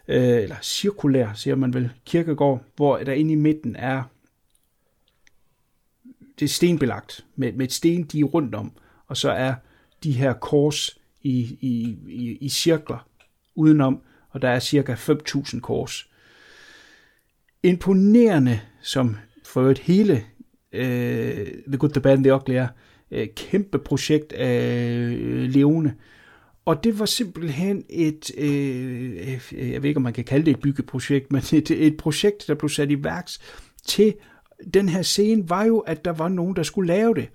øh, 0.08 0.38
eller 0.44 0.56
cirkulær, 0.62 1.34
siger 1.34 1.56
man 1.56 1.74
vel, 1.74 1.92
kirkegård, 2.06 2.64
hvor 2.76 2.98
der 2.98 3.14
inde 3.14 3.32
i 3.32 3.36
midten 3.36 3.76
er 3.76 4.04
det 6.40 6.46
er 6.46 6.50
stenbelagt 6.50 7.26
med, 7.36 7.54
med 7.54 7.66
et 7.66 7.74
stendige 7.74 8.24
rundt 8.24 8.56
om, 8.56 8.72
og 9.08 9.18
så 9.18 9.32
er 9.32 9.54
de 10.04 10.12
her 10.12 10.34
kors 10.34 11.00
i, 11.22 11.58
i, 11.62 11.98
i, 12.08 12.38
i 12.42 12.50
cirkler 12.50 13.08
udenom, 13.56 14.02
og 14.30 14.42
der 14.42 14.50
er 14.50 14.60
cirka 14.60 14.94
5.000 14.94 15.60
kors. 15.60 16.10
Imponerende, 17.64 18.60
som 18.82 19.16
for 19.46 19.62
øvrigt 19.62 19.80
hele 19.80 20.24
øh, 20.72 21.48
The 21.68 21.78
Good, 21.78 21.90
The 21.90 22.02
Bad 22.02 22.14
and 22.14 22.24
The 22.24 22.34
Ugly 22.34 22.54
er, 22.54 22.68
øh, 23.12 23.28
kæmpe 23.36 23.80
projekt 23.80 24.34
af 24.34 24.72
øh, 24.72 25.50
Leone. 25.50 25.96
Og 26.66 26.84
det 26.84 27.00
var 27.00 27.06
simpelthen 27.06 27.84
et, 27.90 28.32
øh, 28.38 29.40
øh, 29.52 29.72
jeg 29.72 29.82
ved 29.82 29.90
ikke 29.90 29.98
om 29.98 30.02
man 30.04 30.14
kan 30.14 30.24
kalde 30.24 30.46
det 30.46 30.52
et 30.52 30.60
byggeprojekt, 30.60 31.32
men 31.32 31.42
et, 31.54 31.72
et 31.72 31.98
projekt, 31.98 32.48
der 32.48 32.56
blev 32.56 32.70
sat 32.70 32.92
i 32.92 33.04
værks 33.04 33.42
til 33.86 34.14
den 34.74 34.90
her 34.90 35.02
scene, 35.02 35.50
var 35.50 35.64
jo, 35.64 35.80
at 35.80 36.06
der 36.06 36.12
var 36.12 36.28
nogen, 36.28 36.56
der 36.56 36.64
skulle 36.64 36.88
lave 36.88 37.14
det, 37.16 37.30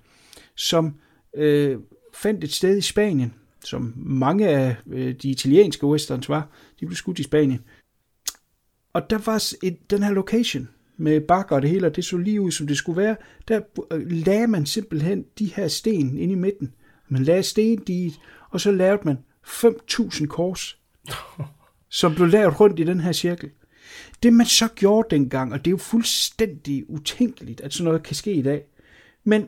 som 0.55 0.95
øh, 1.35 1.77
fandt 2.13 2.43
et 2.43 2.53
sted 2.53 2.77
i 2.77 2.81
Spanien, 2.81 3.33
som 3.63 3.93
mange 3.95 4.49
af 4.49 4.75
øh, 4.87 5.15
de 5.15 5.29
italienske 5.29 5.87
westerns 5.87 6.29
var, 6.29 6.47
de 6.79 6.85
blev 6.85 6.95
skudt 6.95 7.19
i 7.19 7.23
Spanien. 7.23 7.59
Og 8.93 9.09
der 9.09 9.17
var 9.17 9.53
et, 9.63 9.91
den 9.91 10.03
her 10.03 10.11
location 10.11 10.69
med 10.97 11.21
bakker 11.21 11.55
og 11.55 11.61
det 11.61 11.69
hele, 11.69 11.87
og 11.87 11.95
det 11.95 12.05
så 12.05 12.17
lige 12.17 12.41
ud, 12.41 12.51
som 12.51 12.67
det 12.67 12.77
skulle 12.77 13.01
være. 13.01 13.15
Der 13.47 13.61
øh, 13.91 14.11
lagde 14.11 14.47
man 14.47 14.65
simpelthen 14.65 15.25
de 15.39 15.45
her 15.45 15.67
sten 15.67 16.17
ind 16.17 16.31
i 16.31 16.35
midten. 16.35 16.73
Man 17.07 17.23
lagde 17.23 17.43
stendiget, 17.43 18.13
og 18.49 18.61
så 18.61 18.71
lavede 18.71 19.01
man 19.05 19.17
5.000 19.47 20.25
kors, 20.25 20.77
som 21.89 22.15
blev 22.15 22.27
lavet 22.27 22.59
rundt 22.59 22.79
i 22.79 22.83
den 22.83 22.99
her 22.99 23.11
cirkel. 23.11 23.49
Det 24.23 24.33
man 24.33 24.45
så 24.45 24.67
gjorde 24.67 25.15
dengang, 25.15 25.53
og 25.53 25.59
det 25.59 25.67
er 25.67 25.71
jo 25.71 25.77
fuldstændig 25.77 26.89
utænkeligt, 26.89 27.61
at 27.61 27.73
sådan 27.73 27.85
noget 27.85 28.03
kan 28.03 28.15
ske 28.15 28.33
i 28.33 28.41
dag, 28.41 28.63
men 29.23 29.47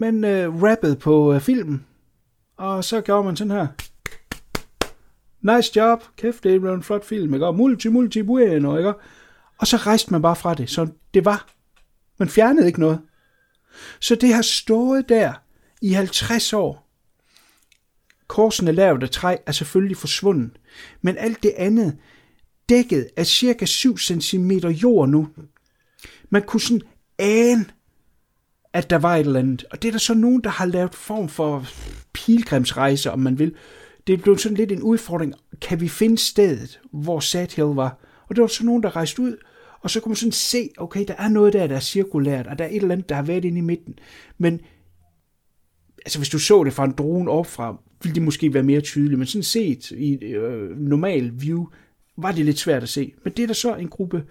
man 0.00 0.24
øh, 0.24 0.62
rappede 0.62 0.96
på 0.96 1.32
øh, 1.32 1.40
filmen, 1.40 1.86
og 2.56 2.84
så 2.84 3.00
gjorde 3.00 3.24
man 3.24 3.36
sådan 3.36 3.50
her. 3.50 3.66
Nice 5.40 5.72
job, 5.76 6.04
kæft, 6.16 6.44
det 6.44 6.54
er 6.54 6.74
en 6.74 6.82
flot 6.82 7.04
film, 7.04 7.34
ikke? 7.34 7.46
Og 7.46 7.54
multi, 7.54 7.88
multi, 7.88 8.22
bueno, 8.22 8.76
ikke? 8.76 8.92
Og 9.58 9.66
så 9.66 9.76
rejste 9.76 10.12
man 10.12 10.22
bare 10.22 10.36
fra 10.36 10.54
det, 10.54 10.70
så 10.70 10.88
det 11.14 11.24
var. 11.24 11.48
Man 12.18 12.28
fjernede 12.28 12.66
ikke 12.66 12.80
noget. 12.80 13.00
Så 14.00 14.14
det 14.14 14.34
har 14.34 14.42
stået 14.42 15.08
der 15.08 15.32
i 15.82 15.92
50 15.92 16.52
år. 16.52 16.88
Korsene 18.26 18.72
lavet 18.72 19.02
af 19.02 19.10
træ 19.10 19.36
er 19.46 19.52
selvfølgelig 19.52 19.96
forsvundet, 19.96 20.50
men 21.02 21.18
alt 21.18 21.42
det 21.42 21.52
andet 21.56 21.98
dækket 22.68 23.08
af 23.16 23.26
cirka 23.26 23.64
7 23.64 23.98
cm 23.98 24.50
jord 24.50 25.08
nu. 25.08 25.28
Man 26.30 26.42
kunne 26.42 26.60
sådan 26.60 26.82
ane, 27.18 27.64
at 28.72 28.90
der 28.90 28.98
var 28.98 29.16
et 29.16 29.26
eller 29.26 29.40
andet. 29.40 29.64
Og 29.70 29.82
det 29.82 29.88
er 29.88 29.92
der 29.92 29.98
så 29.98 30.14
nogen, 30.14 30.40
der 30.44 30.50
har 30.50 30.66
lavet 30.66 30.94
form 30.94 31.28
for 31.28 31.66
pilgrimsrejse, 32.12 33.12
om 33.12 33.18
man 33.18 33.38
vil. 33.38 33.54
Det 34.06 34.22
blev 34.22 34.38
sådan 34.38 34.56
lidt 34.56 34.72
en 34.72 34.82
udfordring. 34.82 35.34
Kan 35.60 35.80
vi 35.80 35.88
finde 35.88 36.18
stedet, 36.18 36.80
hvor 36.92 37.20
Sad 37.20 37.56
Hill 37.56 37.68
var? 37.68 37.98
Og 38.28 38.36
der 38.36 38.42
var 38.42 38.48
så 38.48 38.64
nogen, 38.64 38.82
der 38.82 38.96
rejste 38.96 39.22
ud, 39.22 39.36
og 39.80 39.90
så 39.90 40.00
kunne 40.00 40.10
man 40.10 40.16
sådan 40.16 40.32
se, 40.32 40.68
okay, 40.78 41.04
der 41.08 41.14
er 41.14 41.28
noget 41.28 41.52
der, 41.52 41.66
der 41.66 41.76
er 41.76 41.80
cirkulært, 41.80 42.46
og 42.46 42.58
der 42.58 42.64
er 42.64 42.68
et 42.68 42.76
eller 42.76 42.92
andet, 42.92 43.08
der 43.08 43.14
har 43.14 43.22
været 43.22 43.44
inde 43.44 43.58
i 43.58 43.60
midten. 43.60 43.94
Men 44.38 44.60
altså 46.04 46.18
hvis 46.18 46.28
du 46.28 46.38
så 46.38 46.64
det 46.64 46.72
fra 46.72 46.84
en 46.84 46.94
drone 46.98 47.30
opfra, 47.30 47.76
ville 48.02 48.14
det 48.14 48.22
måske 48.22 48.54
være 48.54 48.62
mere 48.62 48.80
tydeligt, 48.80 49.18
men 49.18 49.26
sådan 49.26 49.42
set 49.42 49.90
i 49.90 50.14
øh, 50.14 50.78
normal 50.78 51.32
view, 51.34 51.66
var 52.18 52.32
det 52.32 52.44
lidt 52.44 52.58
svært 52.58 52.82
at 52.82 52.88
se. 52.88 53.12
Men 53.24 53.32
det 53.32 53.42
er 53.42 53.46
der 53.46 53.54
så 53.54 53.74
en 53.74 53.88
gruppe 53.88 54.24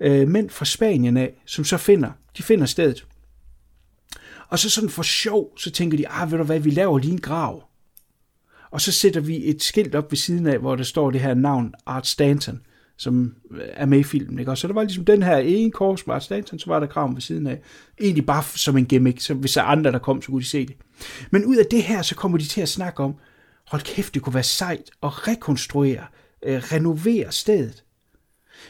øh, 0.00 0.28
mænd 0.28 0.50
fra 0.50 0.64
Spanien 0.64 1.16
af, 1.16 1.42
som 1.46 1.64
så 1.64 1.76
finder, 1.76 2.10
de 2.36 2.42
finder 2.42 2.66
stedet. 2.66 3.06
Og 4.48 4.58
så 4.58 4.70
sådan 4.70 4.90
for 4.90 5.02
sjov, 5.02 5.58
så 5.58 5.70
tænker 5.70 5.98
de, 5.98 6.08
ah, 6.08 6.30
ved 6.30 6.38
du 6.38 6.44
hvad, 6.44 6.60
vi 6.60 6.70
laver 6.70 6.98
lige 6.98 7.12
en 7.12 7.20
grav. 7.20 7.64
Og 8.70 8.80
så 8.80 8.92
sætter 8.92 9.20
vi 9.20 9.48
et 9.50 9.62
skilt 9.62 9.94
op 9.94 10.12
ved 10.12 10.16
siden 10.16 10.46
af, 10.46 10.58
hvor 10.58 10.76
der 10.76 10.84
står 10.84 11.10
det 11.10 11.20
her 11.20 11.34
navn, 11.34 11.74
Art 11.86 12.06
Stanton, 12.06 12.60
som 12.96 13.34
øh, 13.50 13.60
er 13.72 13.86
med 13.86 13.98
i 13.98 14.02
filmen. 14.02 14.38
Ikke? 14.38 14.50
Og 14.50 14.58
så 14.58 14.68
der 14.68 14.74
var 14.74 14.82
ligesom 14.82 15.04
den 15.04 15.22
her 15.22 15.36
ene 15.36 15.70
kors 15.70 16.06
med 16.06 16.14
Art 16.14 16.24
Stanton, 16.24 16.58
så 16.58 16.66
var 16.66 16.80
der 16.80 16.86
graven 16.86 17.14
ved 17.14 17.22
siden 17.22 17.46
af. 17.46 17.60
Egentlig 18.00 18.26
bare 18.26 18.42
som 18.44 18.76
en 18.76 18.86
gimmick, 18.86 19.20
så 19.20 19.34
hvis 19.34 19.52
der 19.52 19.60
er 19.60 19.66
andre, 19.66 19.92
der 19.92 19.98
kom, 19.98 20.22
så 20.22 20.28
kunne 20.28 20.40
de 20.40 20.48
se 20.48 20.66
det. 20.66 20.76
Men 21.30 21.44
ud 21.44 21.56
af 21.56 21.64
det 21.70 21.82
her, 21.82 22.02
så 22.02 22.14
kommer 22.14 22.38
de 22.38 22.44
til 22.44 22.60
at 22.60 22.68
snakke 22.68 23.02
om, 23.02 23.14
hold 23.66 23.82
kæft, 23.82 24.14
det 24.14 24.22
kunne 24.22 24.34
være 24.34 24.42
sejt 24.42 24.90
at 25.02 25.28
rekonstruere, 25.28 26.04
øh, 26.44 26.56
renovere 26.56 27.32
stedet. 27.32 27.84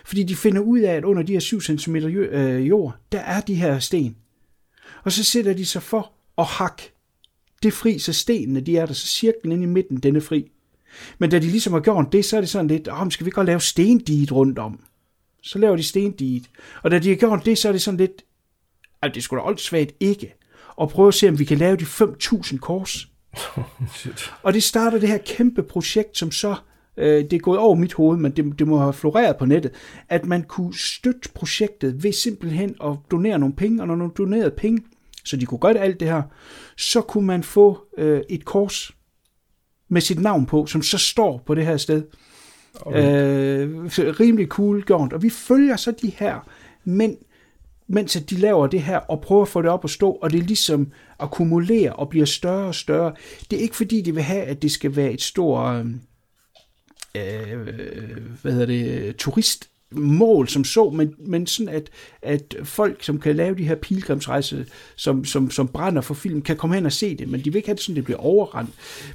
Fordi 0.05 0.22
de 0.22 0.37
finder 0.37 0.61
ud 0.61 0.79
af, 0.79 0.95
at 0.95 1.05
under 1.05 1.22
de 1.22 1.33
her 1.33 1.41
7 1.41 1.61
cm 1.61 1.97
jord, 1.97 2.97
der 3.12 3.18
er 3.18 3.41
de 3.41 3.55
her 3.55 3.79
sten. 3.79 4.16
Og 5.03 5.12
så 5.12 5.25
sætter 5.25 5.55
de 5.55 5.66
sig 5.66 5.83
for 5.83 6.12
at 6.39 6.45
hakke 6.45 6.93
det 7.62 7.72
fri, 7.72 7.99
så 7.99 8.12
stenene 8.12 8.61
de 8.61 8.79
er 8.79 8.87
der, 8.87 8.95
så 8.95 9.07
cirklen 9.07 9.53
ind 9.53 9.62
i 9.62 9.66
midten, 9.66 9.97
den 9.97 10.16
er 10.16 10.20
fri. 10.20 10.51
Men 11.18 11.31
da 11.31 11.39
de 11.39 11.47
ligesom 11.47 11.72
har 11.72 11.81
gjort 11.81 12.12
det, 12.12 12.25
så 12.25 12.37
er 12.37 12.41
det 12.41 12.51
sådan 12.51 12.68
lidt, 12.68 12.89
oh, 12.89 13.11
skal 13.11 13.27
vi 13.27 13.31
godt 13.31 13.47
lave 13.47 13.61
stendiget 13.61 14.33
rundt 14.33 14.59
om? 14.59 14.81
Så 15.43 15.59
laver 15.59 15.77
de 15.77 15.83
stendiget. 15.83 16.51
Og 16.83 16.91
da 16.91 16.99
de 16.99 17.09
har 17.09 17.16
gjort 17.16 17.45
det, 17.45 17.59
så 17.59 17.68
er 17.68 17.72
det 17.72 17.83
sådan 17.83 18.01
lidt, 18.01 18.25
at 19.03 19.14
det 19.14 19.22
skulle 19.22 19.43
da 19.43 19.49
åndssvagt 19.49 19.93
ikke. 20.01 20.35
Og 20.77 20.91
prøve 20.91 21.09
at 21.09 21.14
se, 21.14 21.29
om 21.29 21.39
vi 21.39 21.45
kan 21.45 21.59
lave 21.59 21.77
de 21.77 21.85
5.000 21.85 22.59
kors. 22.59 23.09
og 24.45 24.55
det 24.55 24.62
starter 24.62 24.99
det 24.99 25.09
her 25.09 25.18
kæmpe 25.18 25.62
projekt, 25.62 26.18
som 26.18 26.31
så, 26.31 26.57
øh, 26.97 27.24
det 27.24 27.32
er 27.32 27.38
gået 27.38 27.59
over 27.59 27.74
mit 27.74 27.92
hoved, 27.92 28.18
men 28.18 28.32
det, 28.32 28.59
det 28.59 28.68
må 28.68 28.78
have 28.78 28.92
floreret 28.92 29.36
på 29.36 29.45
nettet, 29.45 29.72
at 30.09 30.26
man 30.26 30.42
kunne 30.42 30.74
støtte 30.74 31.28
projektet 31.34 32.03
ved 32.03 32.12
simpelthen 32.12 32.74
at 32.84 32.97
donere 33.11 33.38
nogle 33.38 33.55
penge, 33.55 33.82
og 33.82 33.88
når 33.88 33.97
man 33.97 34.11
donerede 34.18 34.51
penge, 34.51 34.82
så 35.24 35.36
de 35.36 35.47
kunne 35.47 35.59
gøre 35.59 35.78
alt 35.78 36.01
det 36.01 36.09
her, 36.09 36.22
så 36.76 37.01
kunne 37.01 37.26
man 37.26 37.42
få 37.42 37.78
øh, 37.99 38.20
et 38.30 38.45
kors 38.45 38.92
med 39.88 40.01
sit 40.01 40.20
navn 40.20 40.47
på, 40.47 40.66
som 40.66 40.82
så 40.82 40.99
står 40.99 41.42
på 41.47 41.55
det 41.55 41.66
her 41.66 41.76
sted. 41.76 42.03
Okay. 42.80 43.64
Øh, 43.64 43.86
rimelig 44.20 44.47
cool 44.47 44.82
gjort. 44.82 45.12
Og 45.12 45.22
vi 45.22 45.30
følger 45.30 45.76
så 45.76 45.90
de 45.90 46.12
her 46.16 46.49
mænd, 46.84 47.16
mens 47.86 48.16
at 48.16 48.30
de 48.30 48.36
laver 48.36 48.66
det 48.66 48.82
her, 48.82 48.99
og 48.99 49.20
prøver 49.20 49.42
at 49.42 49.49
få 49.49 49.62
det 49.62 49.70
op 49.70 49.84
at 49.84 49.90
stå, 49.90 50.11
og 50.11 50.30
det 50.30 50.38
er 50.38 50.45
ligesom 50.45 50.92
akkumulerer 51.18 51.92
og 51.92 52.09
bliver 52.09 52.26
større 52.26 52.66
og 52.66 52.74
større. 52.74 53.12
Det 53.51 53.57
er 53.57 53.62
ikke 53.62 53.76
fordi, 53.76 54.01
de 54.01 54.14
vil 54.14 54.22
have, 54.22 54.42
at 54.42 54.62
det 54.62 54.70
skal 54.70 54.97
være 54.97 55.12
et 55.12 55.22
stort 55.22 55.76
øh, 55.76 55.86
Øh, 57.17 57.59
hvad 58.43 58.53
hedder 58.53 58.67
det, 58.67 58.91
øh, 58.91 59.15
turist 59.15 59.69
mål 59.91 60.49
som 60.49 60.65
så, 60.65 60.91
men, 60.91 61.15
men 61.19 61.47
sådan 61.47 61.75
at, 61.75 61.91
at 62.23 62.55
folk, 62.65 63.05
som 63.05 63.21
kan 63.21 63.37
lave 63.37 63.55
de 63.55 63.65
her 63.65 63.75
pilgrimsrejser, 63.75 64.65
som, 64.97 65.25
som, 65.25 65.51
som 65.51 65.69
brænder 65.69 66.03
for 66.03 66.15
film, 66.15 66.43
kan 66.43 66.57
komme 66.57 66.77
hen 66.77 66.87
og 66.87 66.93
se 66.93 67.17
det, 67.17 67.29
men 67.29 67.41
de 67.41 67.53
vil 67.53 67.57
ikke 67.57 67.69
have 67.69 67.75
det 67.75 67.83
sådan, 67.83 67.97
det 67.97 68.05
bliver 68.05 68.21
overrendt. 68.21 68.71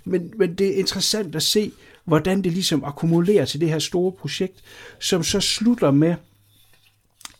Men, 0.05 0.33
men 0.37 0.53
det 0.53 0.67
er 0.67 0.79
interessant 0.79 1.35
at 1.35 1.43
se, 1.43 1.71
hvordan 2.05 2.41
det 2.41 2.51
ligesom 2.51 2.83
akkumulerer 2.83 3.45
til 3.45 3.61
det 3.61 3.69
her 3.69 3.79
store 3.79 4.11
projekt, 4.11 4.63
som 4.99 5.23
så 5.23 5.39
slutter 5.39 5.91
med, 5.91 6.15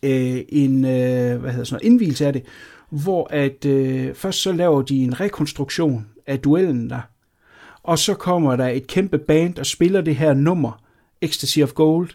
øh, 0.04 0.42
en 0.50 0.86
øh, 0.86 1.40
hvad 1.40 1.52
hedder 1.52 1.64
sådan 1.64 1.76
noget, 1.76 1.84
indvielse 1.84 2.28
af 2.28 2.34
det, 2.34 2.44
hvor 2.90 3.28
at 3.32 3.66
øh, 3.66 4.16
først 4.16 4.42
så 4.42 4.52
laver 4.52 4.82
de 4.82 5.04
en 5.04 5.20
rekonstruktion 5.20 6.08
af 6.28 6.40
duellen 6.40 6.90
der, 6.90 7.02
og 7.90 8.00
så 8.00 8.14
kommer 8.14 8.56
der 8.56 8.68
et 8.68 8.88
kæmpe 8.88 9.18
band 9.18 9.58
og 9.58 9.66
spiller 9.66 10.02
det 10.02 10.16
her 10.16 10.34
nummer, 10.34 10.84
Ecstasy 11.22 11.60
of 11.60 11.74
Gold, 11.74 12.10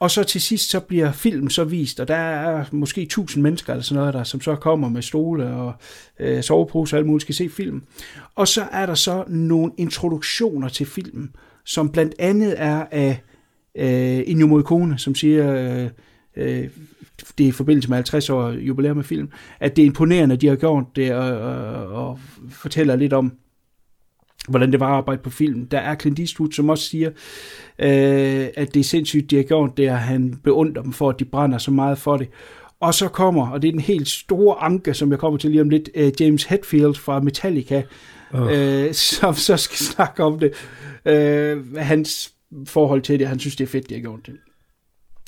og 0.00 0.10
så 0.10 0.24
til 0.24 0.40
sidst 0.40 0.70
så 0.70 0.80
bliver 0.80 1.12
filmen 1.12 1.50
så 1.50 1.64
vist, 1.64 2.00
og 2.00 2.08
der 2.08 2.14
er 2.14 2.64
måske 2.72 3.02
1000 3.02 3.42
mennesker 3.42 3.72
eller 3.72 3.82
sådan 3.82 3.98
noget 3.98 4.14
der, 4.14 4.24
som 4.24 4.40
så 4.40 4.56
kommer 4.56 4.88
med 4.88 5.02
stole 5.02 5.46
og 5.46 5.72
øh, 6.20 6.42
soveposer 6.42 6.96
og 6.96 6.98
alt 6.98 7.06
muligt 7.06 7.22
skal 7.22 7.34
se 7.34 7.48
film. 7.48 7.82
Og 8.34 8.48
så 8.48 8.66
er 8.72 8.86
der 8.86 8.94
så 8.94 9.24
nogle 9.28 9.72
introduktioner 9.76 10.68
til 10.68 10.86
filmen, 10.86 11.36
som 11.64 11.88
blandt 11.88 12.14
andet 12.18 12.54
er 12.56 12.86
af 12.90 13.22
øh, 13.74 14.22
Ennio 14.26 14.46
Morricone, 14.46 14.98
som 14.98 15.14
siger, 15.14 15.54
øh, 15.54 15.88
øh, 16.36 16.68
det 17.38 17.44
er 17.44 17.48
i 17.48 17.52
forbindelse 17.52 17.88
med 17.88 17.96
50 17.96 18.30
år 18.30 18.50
jubilæum 18.50 18.98
af 18.98 19.04
film, 19.04 19.30
at 19.60 19.76
det 19.76 19.82
er 19.82 19.86
imponerende, 19.86 20.34
at 20.34 20.40
de 20.40 20.46
har 20.46 20.56
gjort 20.56 20.84
det, 20.96 21.14
og, 21.14 21.38
og, 21.38 21.86
og 21.86 22.18
fortæller 22.50 22.96
lidt 22.96 23.12
om, 23.12 23.32
hvordan 24.48 24.72
det 24.72 24.80
var 24.80 24.86
at 24.86 24.96
arbejde 24.96 25.22
på 25.22 25.30
film. 25.30 25.66
Der 25.66 25.78
er 25.78 25.94
Clint 25.94 26.18
Eastwood, 26.18 26.52
som 26.52 26.68
også 26.68 26.84
siger, 26.84 27.08
øh, 27.78 28.48
at 28.56 28.74
det 28.74 28.80
er 28.80 28.84
sindssygt, 28.84 29.30
de 29.30 29.36
har 29.36 29.42
gjort 29.42 29.76
det, 29.76 29.90
og 29.90 29.98
han 29.98 30.40
beundrer 30.44 30.82
dem 30.82 30.92
for, 30.92 31.10
at 31.10 31.18
de 31.18 31.24
brænder 31.24 31.58
så 31.58 31.70
meget 31.70 31.98
for 31.98 32.16
det. 32.16 32.28
Og 32.80 32.94
så 32.94 33.08
kommer, 33.08 33.50
og 33.50 33.62
det 33.62 33.68
er 33.68 33.72
den 33.72 33.80
helt 33.80 34.08
store 34.08 34.56
anke, 34.62 34.94
som 34.94 35.10
jeg 35.10 35.18
kommer 35.18 35.38
til 35.38 35.50
lige 35.50 35.60
om 35.60 35.68
lidt, 35.68 35.90
øh, 35.94 36.12
James 36.20 36.44
Hetfield 36.44 36.94
fra 36.94 37.20
Metallica, 37.20 37.82
oh. 38.34 38.52
øh, 38.52 38.92
som 38.94 39.34
så 39.34 39.56
skal 39.56 39.76
snakke 39.94 40.24
om 40.24 40.38
det. 40.38 40.52
Øh, 41.06 41.76
hans 41.76 42.34
forhold 42.66 43.02
til 43.02 43.18
det, 43.18 43.28
han 43.28 43.38
synes, 43.38 43.56
det 43.56 43.64
er 43.64 43.68
fedt, 43.68 43.88
de 43.88 43.94
har 43.94 44.00
gjort 44.00 44.26
det. 44.26 44.34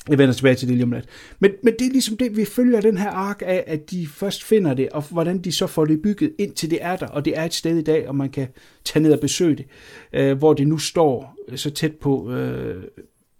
Jeg 0.09 0.17
vender 0.17 0.33
tilbage 0.33 0.55
til 0.55 0.67
det 0.67 0.75
lige 0.75 0.83
om 0.83 0.91
lidt. 0.91 1.05
Men, 1.39 1.51
men 1.63 1.73
det 1.79 1.87
er 1.87 1.91
ligesom 1.91 2.17
det, 2.17 2.37
vi 2.37 2.45
følger 2.45 2.81
den 2.81 2.97
her 2.97 3.09
ark 3.09 3.41
af, 3.45 3.63
at 3.67 3.91
de 3.91 4.07
først 4.07 4.43
finder 4.43 4.73
det, 4.73 4.89
og 4.89 5.03
hvordan 5.11 5.37
de 5.37 5.51
så 5.51 5.67
får 5.67 5.85
det 5.85 6.01
bygget, 6.01 6.33
indtil 6.39 6.69
det 6.69 6.79
er 6.81 6.95
der, 6.95 7.07
og 7.07 7.25
det 7.25 7.37
er 7.37 7.43
et 7.43 7.53
sted 7.53 7.77
i 7.77 7.81
dag, 7.81 8.07
og 8.07 8.15
man 8.15 8.29
kan 8.29 8.47
tage 8.85 9.03
ned 9.03 9.13
og 9.13 9.19
besøge 9.19 9.55
det, 9.55 9.65
øh, 10.13 10.37
hvor 10.37 10.53
det 10.53 10.67
nu 10.67 10.77
står 10.77 11.35
øh, 11.47 11.57
så 11.57 11.69
tæt 11.69 11.95
på, 11.95 12.31
øh, 12.31 12.83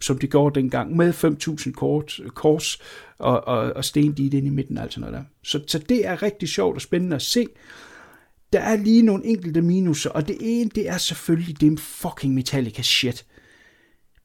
som 0.02 0.18
det 0.18 0.32
gjorde 0.32 0.60
dengang, 0.60 0.96
med 0.96 1.14
5.000 1.14 1.72
kort, 1.72 2.20
kors 2.34 2.80
og, 3.18 3.48
og, 3.48 3.74
og 3.74 3.86
stendit 3.86 4.34
ind 4.34 4.48
i 4.48 4.50
midten, 4.50 4.78
altså 4.78 5.00
noget 5.00 5.14
der. 5.14 5.24
Så, 5.44 5.64
så 5.68 5.80
det 5.80 6.08
er 6.08 6.24
rigtig 6.24 6.50
sjovt 6.50 6.76
og 6.76 6.82
spændende 6.82 7.16
at 7.16 7.22
se. 7.22 7.48
Der 8.54 8.60
er 8.60 8.76
lige 8.76 9.02
nogle 9.02 9.26
enkelte 9.26 9.62
minuser, 9.62 10.10
og 10.10 10.28
det 10.28 10.38
ene, 10.40 10.70
det 10.76 10.90
er 10.90 10.98
selvfølgelig 10.98 11.62
det 11.62 11.80
fucking 11.80 12.34
Metallica 12.34 12.82
shit. 12.82 13.26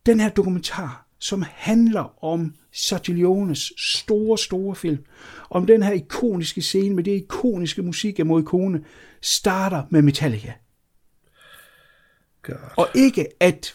Den 0.06 0.20
her 0.20 0.28
dokumentar, 0.28 1.06
som 1.22 1.44
handler 1.48 2.24
om 2.24 2.54
Sergio 2.72 3.14
Leones 3.14 3.72
store, 3.78 4.38
store 4.38 4.76
film. 4.76 4.98
Om 5.50 5.66
den 5.66 5.82
her 5.82 5.92
ikoniske 5.92 6.62
scene 6.62 6.94
med 6.94 7.04
det 7.04 7.10
ikoniske 7.10 7.82
musik 7.82 8.18
af 8.18 8.26
Morricone 8.26 8.84
starter 9.20 9.82
med 9.90 10.02
Metallica. 10.02 10.52
God. 12.42 12.54
Og 12.76 12.88
ikke 12.94 13.26
at... 13.40 13.74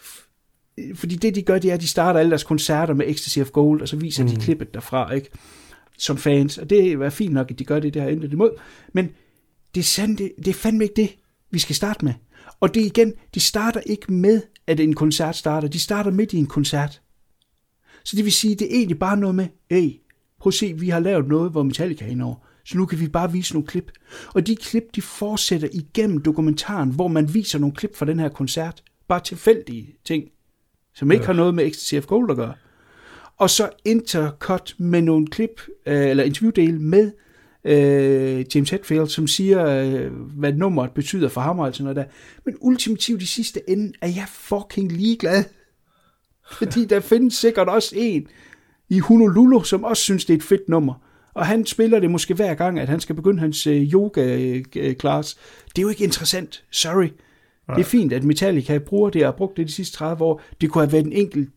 Fordi 0.95 1.15
det, 1.15 1.35
de 1.35 1.41
gør, 1.41 1.59
det 1.59 1.69
er, 1.69 1.73
at 1.73 1.81
de 1.81 1.87
starter 1.87 2.19
alle 2.19 2.29
deres 2.29 2.43
koncerter 2.43 2.93
med 2.93 3.09
Ecstasy 3.09 3.39
of 3.39 3.49
Gold, 3.51 3.81
og 3.81 3.87
så 3.87 3.95
viser 3.95 4.23
mm. 4.23 4.29
de 4.29 4.35
klippet 4.35 4.73
derfra, 4.73 5.11
ikke? 5.11 5.29
Som 5.97 6.17
fans. 6.17 6.57
Og 6.57 6.69
det 6.69 6.91
er 6.91 7.09
fint 7.09 7.33
nok, 7.33 7.51
at 7.51 7.59
de 7.59 7.65
gør 7.65 7.79
det, 7.79 7.93
det 7.93 8.01
har 8.01 8.09
intet 8.09 8.31
imod. 8.31 8.51
Men 8.93 9.09
det 9.75 9.79
er, 9.79 9.85
sandt, 9.85 10.19
det, 10.19 10.31
det 10.37 10.47
er 10.47 10.53
fandme 10.53 10.83
ikke 10.83 10.95
det, 10.95 11.15
vi 11.51 11.59
skal 11.59 11.75
starte 11.75 12.05
med. 12.05 12.13
Og 12.59 12.73
det 12.73 12.85
igen, 12.85 13.13
de 13.35 13.39
starter 13.39 13.79
ikke 13.85 14.13
med, 14.13 14.41
at 14.67 14.79
en 14.79 14.93
koncert 14.93 15.35
starter. 15.35 15.67
De 15.67 15.79
starter 15.79 16.11
midt 16.11 16.33
i 16.33 16.37
en 16.37 16.47
koncert. 16.47 17.01
Så 18.07 18.15
det 18.15 18.25
vil 18.25 18.33
sige, 18.33 18.55
det 18.55 18.67
er 18.67 18.77
egentlig 18.77 18.99
bare 18.99 19.17
noget 19.17 19.35
med, 19.35 19.47
hey, 19.69 19.91
prøv 20.39 20.49
at 20.49 20.53
se, 20.53 20.73
vi 20.73 20.89
har 20.89 20.99
lavet 20.99 21.27
noget, 21.27 21.51
hvor 21.51 21.63
Metallica 21.63 22.05
er 22.05 22.09
indover. 22.09 22.35
Så 22.65 22.77
nu 22.77 22.85
kan 22.85 22.99
vi 22.99 23.07
bare 23.07 23.31
vise 23.31 23.53
nogle 23.53 23.67
klip. 23.67 23.91
Og 24.33 24.47
de 24.47 24.55
klip, 24.55 24.83
de 24.95 25.01
fortsætter 25.01 25.67
igennem 25.71 26.21
dokumentaren, 26.21 26.89
hvor 26.89 27.07
man 27.07 27.33
viser 27.33 27.59
nogle 27.59 27.75
klip 27.75 27.95
fra 27.95 28.05
den 28.05 28.19
her 28.19 28.29
koncert. 28.29 28.83
Bare 29.07 29.19
tilfældige 29.19 29.95
ting, 30.05 30.23
som 30.95 31.11
ikke 31.11 31.23
ja. 31.23 31.25
har 31.25 31.33
noget 31.33 31.55
med 31.55 31.97
of 31.97 32.05
Gold 32.05 32.31
at 32.31 32.37
gøre. 32.37 32.53
Og 33.37 33.49
så 33.49 33.69
intercut 33.85 34.75
med 34.77 35.01
nogle 35.01 35.27
klip, 35.27 35.61
øh, 35.85 36.07
eller 36.07 36.23
interviewdele 36.23 36.79
med 36.79 37.11
øh, 37.63 38.45
James 38.55 38.69
Hetfield, 38.69 39.07
som 39.07 39.27
siger, 39.27 39.65
øh, 39.67 40.11
hvad 40.13 40.53
nummeret 40.53 40.91
betyder 40.91 41.29
for 41.29 41.41
ham 41.41 41.59
og 41.59 41.75
sådan 41.75 41.83
noget 41.83 41.95
der. 41.95 42.13
Men 42.45 42.55
ultimativt 42.61 43.21
i 43.21 43.25
sidste 43.25 43.69
ende 43.69 43.93
er 44.01 44.07
jeg 44.07 44.25
fucking 44.27 44.91
ligeglad. 44.91 45.43
Fordi 46.51 46.85
der 46.85 46.99
findes 46.99 47.33
sikkert 47.33 47.69
også 47.69 47.95
en 47.97 48.27
i 48.89 48.99
Honolulu, 48.99 49.63
som 49.63 49.83
også 49.83 50.03
synes, 50.03 50.25
det 50.25 50.33
er 50.33 50.37
et 50.37 50.43
fedt 50.43 50.69
nummer. 50.69 50.93
Og 51.33 51.45
han 51.45 51.65
spiller 51.65 51.99
det 51.99 52.11
måske 52.11 52.33
hver 52.33 52.53
gang, 52.53 52.79
at 52.79 52.89
han 52.89 52.99
skal 52.99 53.15
begynde 53.15 53.39
hans 53.39 53.67
yoga-class. 53.71 55.37
Det 55.67 55.77
er 55.77 55.81
jo 55.81 55.89
ikke 55.89 56.03
interessant. 56.03 56.63
Sorry. 56.71 57.07
Nej. 57.67 57.75
Det 57.75 57.83
er 57.83 57.89
fint, 57.89 58.13
at 58.13 58.23
Metallica 58.23 58.77
bruger 58.77 59.09
det 59.09 59.21
og 59.21 59.27
har 59.27 59.37
brugt 59.37 59.57
det 59.57 59.67
de 59.67 59.71
sidste 59.71 59.97
30 59.97 60.23
år. 60.23 60.41
Det 60.61 60.69
kunne 60.71 60.83
have 60.83 60.91
været 60.91 61.05
en 61.05 61.13
enkelt 61.13 61.49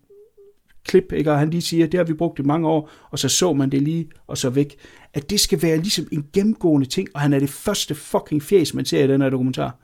klip, 0.84 1.12
ikke? 1.12 1.32
og 1.32 1.38
han 1.38 1.50
lige 1.50 1.62
siger, 1.62 1.86
det 1.86 1.98
har 1.98 2.04
vi 2.04 2.12
brugt 2.12 2.38
i 2.38 2.42
mange 2.42 2.68
år, 2.68 2.90
og 3.10 3.18
så 3.18 3.28
så 3.28 3.52
man 3.52 3.70
det 3.70 3.82
lige, 3.82 4.08
og 4.26 4.38
så 4.38 4.50
væk. 4.50 4.76
At 5.14 5.30
det 5.30 5.40
skal 5.40 5.62
være 5.62 5.76
ligesom 5.76 6.08
en 6.12 6.26
gennemgående 6.32 6.86
ting, 6.86 7.08
og 7.14 7.20
han 7.20 7.32
er 7.32 7.38
det 7.38 7.50
første 7.50 7.94
fucking 7.94 8.42
fjes, 8.42 8.74
man 8.74 8.84
ser 8.84 9.04
i 9.04 9.08
den 9.08 9.22
her 9.22 9.30
dokumentar. 9.30 9.78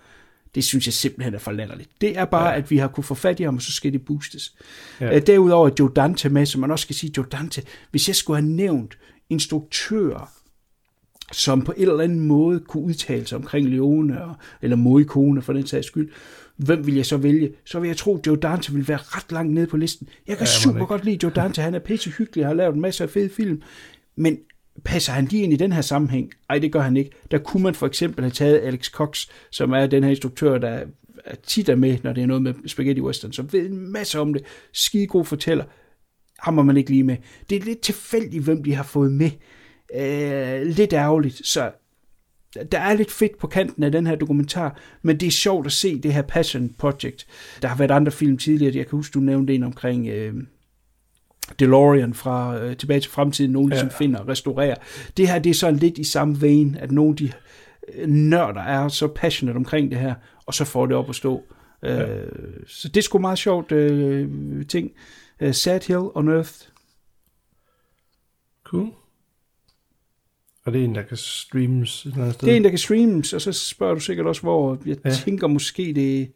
Det 0.56 0.64
synes 0.64 0.86
jeg 0.86 0.92
simpelthen 0.92 1.34
er 1.34 1.38
for 1.38 1.52
latterligt. 1.52 1.90
Det 2.00 2.18
er 2.18 2.24
bare, 2.24 2.48
ja. 2.48 2.56
at 2.56 2.70
vi 2.70 2.76
har 2.76 2.88
kunne 2.88 3.04
få 3.04 3.14
fat 3.14 3.40
i 3.40 3.42
ham, 3.42 3.54
og 3.56 3.62
så 3.62 3.72
skal 3.72 3.92
det 3.92 4.04
boostes. 4.04 4.54
Ja. 5.00 5.16
Uh, 5.16 5.22
derudover 5.26 5.68
er 5.68 5.72
Joe 5.78 5.90
Dante 5.96 6.28
med, 6.28 6.46
som 6.46 6.60
man 6.60 6.70
også 6.70 6.82
skal 6.82 6.96
sige, 6.96 7.12
Joe 7.16 7.26
Dante, 7.32 7.62
hvis 7.90 8.08
jeg 8.08 8.16
skulle 8.16 8.40
have 8.42 8.50
nævnt 8.50 8.98
instruktører, 9.30 10.32
som 11.32 11.62
på 11.62 11.72
en 11.76 11.82
eller 11.82 12.04
anden 12.04 12.20
måde 12.20 12.60
kunne 12.60 12.82
udtale 12.82 13.26
sig 13.26 13.38
omkring 13.38 13.68
Leone, 13.68 14.24
og, 14.24 14.34
eller 14.62 14.76
Morricone 14.76 15.42
for 15.42 15.52
den 15.52 15.66
sags 15.66 15.86
skyld, 15.86 16.10
hvem 16.56 16.86
vil 16.86 16.94
jeg 16.94 17.06
så 17.06 17.16
vælge? 17.16 17.52
Så 17.64 17.80
vil 17.80 17.88
jeg 17.88 17.96
tro, 17.96 18.18
at 18.18 18.26
Joe 18.26 18.36
Dante 18.36 18.72
vil 18.72 18.88
være 18.88 18.98
ret 19.00 19.32
langt 19.32 19.52
nede 19.52 19.66
på 19.66 19.76
listen. 19.76 20.08
Jeg 20.26 20.36
kan 20.36 20.46
ja, 20.46 20.50
super 20.50 20.76
ikke. 20.76 20.86
godt 20.86 21.04
lide 21.04 21.18
Joe 21.22 21.32
Dante, 21.32 21.62
han 21.62 21.74
er 21.74 21.78
pisse 21.78 22.10
hyggelig, 22.10 22.46
har 22.46 22.54
lavet 22.54 22.74
en 22.74 22.80
masse 22.80 23.04
af 23.04 23.10
fede 23.10 23.28
film, 23.28 23.62
men 24.16 24.38
passer 24.84 25.12
han 25.12 25.24
lige 25.24 25.42
ind 25.42 25.52
i 25.52 25.56
den 25.56 25.72
her 25.72 25.80
sammenhæng? 25.80 26.32
Ej, 26.50 26.58
det 26.58 26.72
gør 26.72 26.80
han 26.80 26.96
ikke. 26.96 27.10
Der 27.30 27.38
kunne 27.38 27.62
man 27.62 27.74
for 27.74 27.86
eksempel 27.86 28.24
have 28.24 28.30
taget 28.30 28.60
Alex 28.60 28.90
Cox, 28.90 29.26
som 29.50 29.72
er 29.72 29.86
den 29.86 30.04
her 30.04 30.10
instruktør, 30.10 30.58
der 30.58 30.84
er 31.24 31.34
tit 31.34 31.68
er 31.68 31.74
med, 31.74 31.98
når 32.02 32.12
det 32.12 32.22
er 32.22 32.26
noget 32.26 32.42
med 32.42 32.54
spaghetti 32.66 33.02
western, 33.02 33.32
som 33.32 33.52
ved 33.52 33.70
en 33.70 33.92
masse 33.92 34.20
om 34.20 34.32
det. 34.32 34.42
Skide 34.72 35.06
god 35.06 35.24
fortæller. 35.24 35.64
Hammer 36.38 36.62
man 36.62 36.76
ikke 36.76 36.90
lige 36.90 37.04
med. 37.04 37.16
Det 37.50 37.56
er 37.56 37.64
lidt 37.64 37.80
tilfældigt, 37.80 38.44
hvem 38.44 38.62
de 38.62 38.74
har 38.74 38.82
fået 38.82 39.12
med. 39.12 39.30
Øh, 39.94 40.66
lidt 40.66 40.92
ærgerligt, 40.92 41.46
så 41.46 41.70
der 42.72 42.78
er 42.78 42.94
lidt 42.94 43.10
fedt 43.10 43.38
på 43.38 43.46
kanten 43.46 43.82
af 43.82 43.92
den 43.92 44.06
her 44.06 44.16
dokumentar, 44.16 44.80
men 45.02 45.20
det 45.20 45.26
er 45.26 45.30
sjovt 45.30 45.66
at 45.66 45.72
se 45.72 46.00
det 46.00 46.12
her 46.12 46.22
Passion 46.22 46.74
Project. 46.78 47.26
Der 47.62 47.68
har 47.68 47.76
været 47.76 47.90
andre 47.90 48.12
film 48.12 48.38
tidligere, 48.38 48.76
jeg 48.76 48.86
kan 48.86 48.96
huske, 48.96 49.14
du 49.14 49.20
nævnte 49.20 49.54
en 49.54 49.62
omkring... 49.62 50.08
Øh, 50.08 50.34
DeLorean 51.58 52.14
fra 52.14 52.58
øh, 52.58 52.76
Tilbage 52.76 53.00
til 53.00 53.10
Fremtiden, 53.10 53.50
nogen 53.50 53.68
ligesom 53.68 53.88
ja. 53.88 53.96
finder 53.96 54.20
og 54.20 54.28
restaurerer. 54.28 54.74
Det 55.16 55.28
her, 55.28 55.38
det 55.38 55.50
er 55.50 55.54
sådan 55.54 55.76
lidt 55.76 55.98
i 55.98 56.04
samme 56.04 56.40
vein, 56.40 56.76
at 56.80 56.92
nogle 56.92 57.10
af 57.10 57.16
de 57.16 57.32
øh, 57.94 58.08
nørder 58.08 58.60
er 58.60 58.88
så 58.88 59.08
passionate 59.08 59.56
omkring 59.56 59.90
det 59.90 59.98
her, 59.98 60.14
og 60.46 60.54
så 60.54 60.64
får 60.64 60.86
det 60.86 60.96
op 60.96 61.08
at 61.08 61.14
stå. 61.14 61.42
Ja. 61.82 62.18
Øh, 62.18 62.32
så 62.66 62.88
det 62.88 62.96
er 62.96 63.02
sgu 63.02 63.18
meget 63.18 63.38
sjovt 63.38 63.72
øh, 63.72 64.28
ting. 64.66 64.90
Uh, 65.42 65.52
Sad 65.52 65.80
Hill 65.86 66.10
on 66.14 66.28
Earth. 66.28 66.52
Cool. 68.64 68.88
Og 70.64 70.72
det 70.72 70.80
er 70.80 70.84
en, 70.84 70.94
der 70.94 71.02
kan 71.02 71.16
streames 71.16 72.04
et 72.04 72.10
eller 72.10 72.22
andet 72.22 72.34
sted? 72.34 72.46
Det 72.46 72.52
er 72.52 72.56
en, 72.56 72.64
der 72.64 72.70
kan 72.70 72.78
streames, 72.78 73.32
og 73.32 73.40
så 73.40 73.52
spørger 73.52 73.94
du 73.94 74.00
sikkert 74.00 74.26
også, 74.26 74.42
hvor 74.42 74.78
jeg 74.86 74.96
ja. 75.04 75.10
tænker 75.10 75.46
måske 75.46 75.92
det 75.94 76.32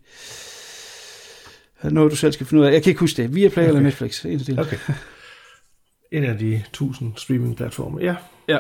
noget, 1.83 2.11
du 2.11 2.17
selv 2.17 2.33
skal 2.33 2.47
finde 2.47 2.61
ud 2.61 2.67
af. 2.67 2.73
Jeg 2.73 2.83
kan 2.83 2.91
ikke 2.91 3.01
huske 3.01 3.23
det. 3.23 3.35
Via 3.35 3.49
Play 3.49 3.63
okay. 3.63 3.69
eller 3.69 3.81
Netflix. 3.81 4.25
En 4.25 4.33
af 4.33 4.45
de. 4.47 4.61
Okay. 4.61 4.77
En 6.13 6.25
af 6.25 6.39
de 6.39 6.63
tusind 6.73 7.13
streaming-platforme. 7.17 8.01
Ja. 8.01 8.15
Ja. 8.49 8.59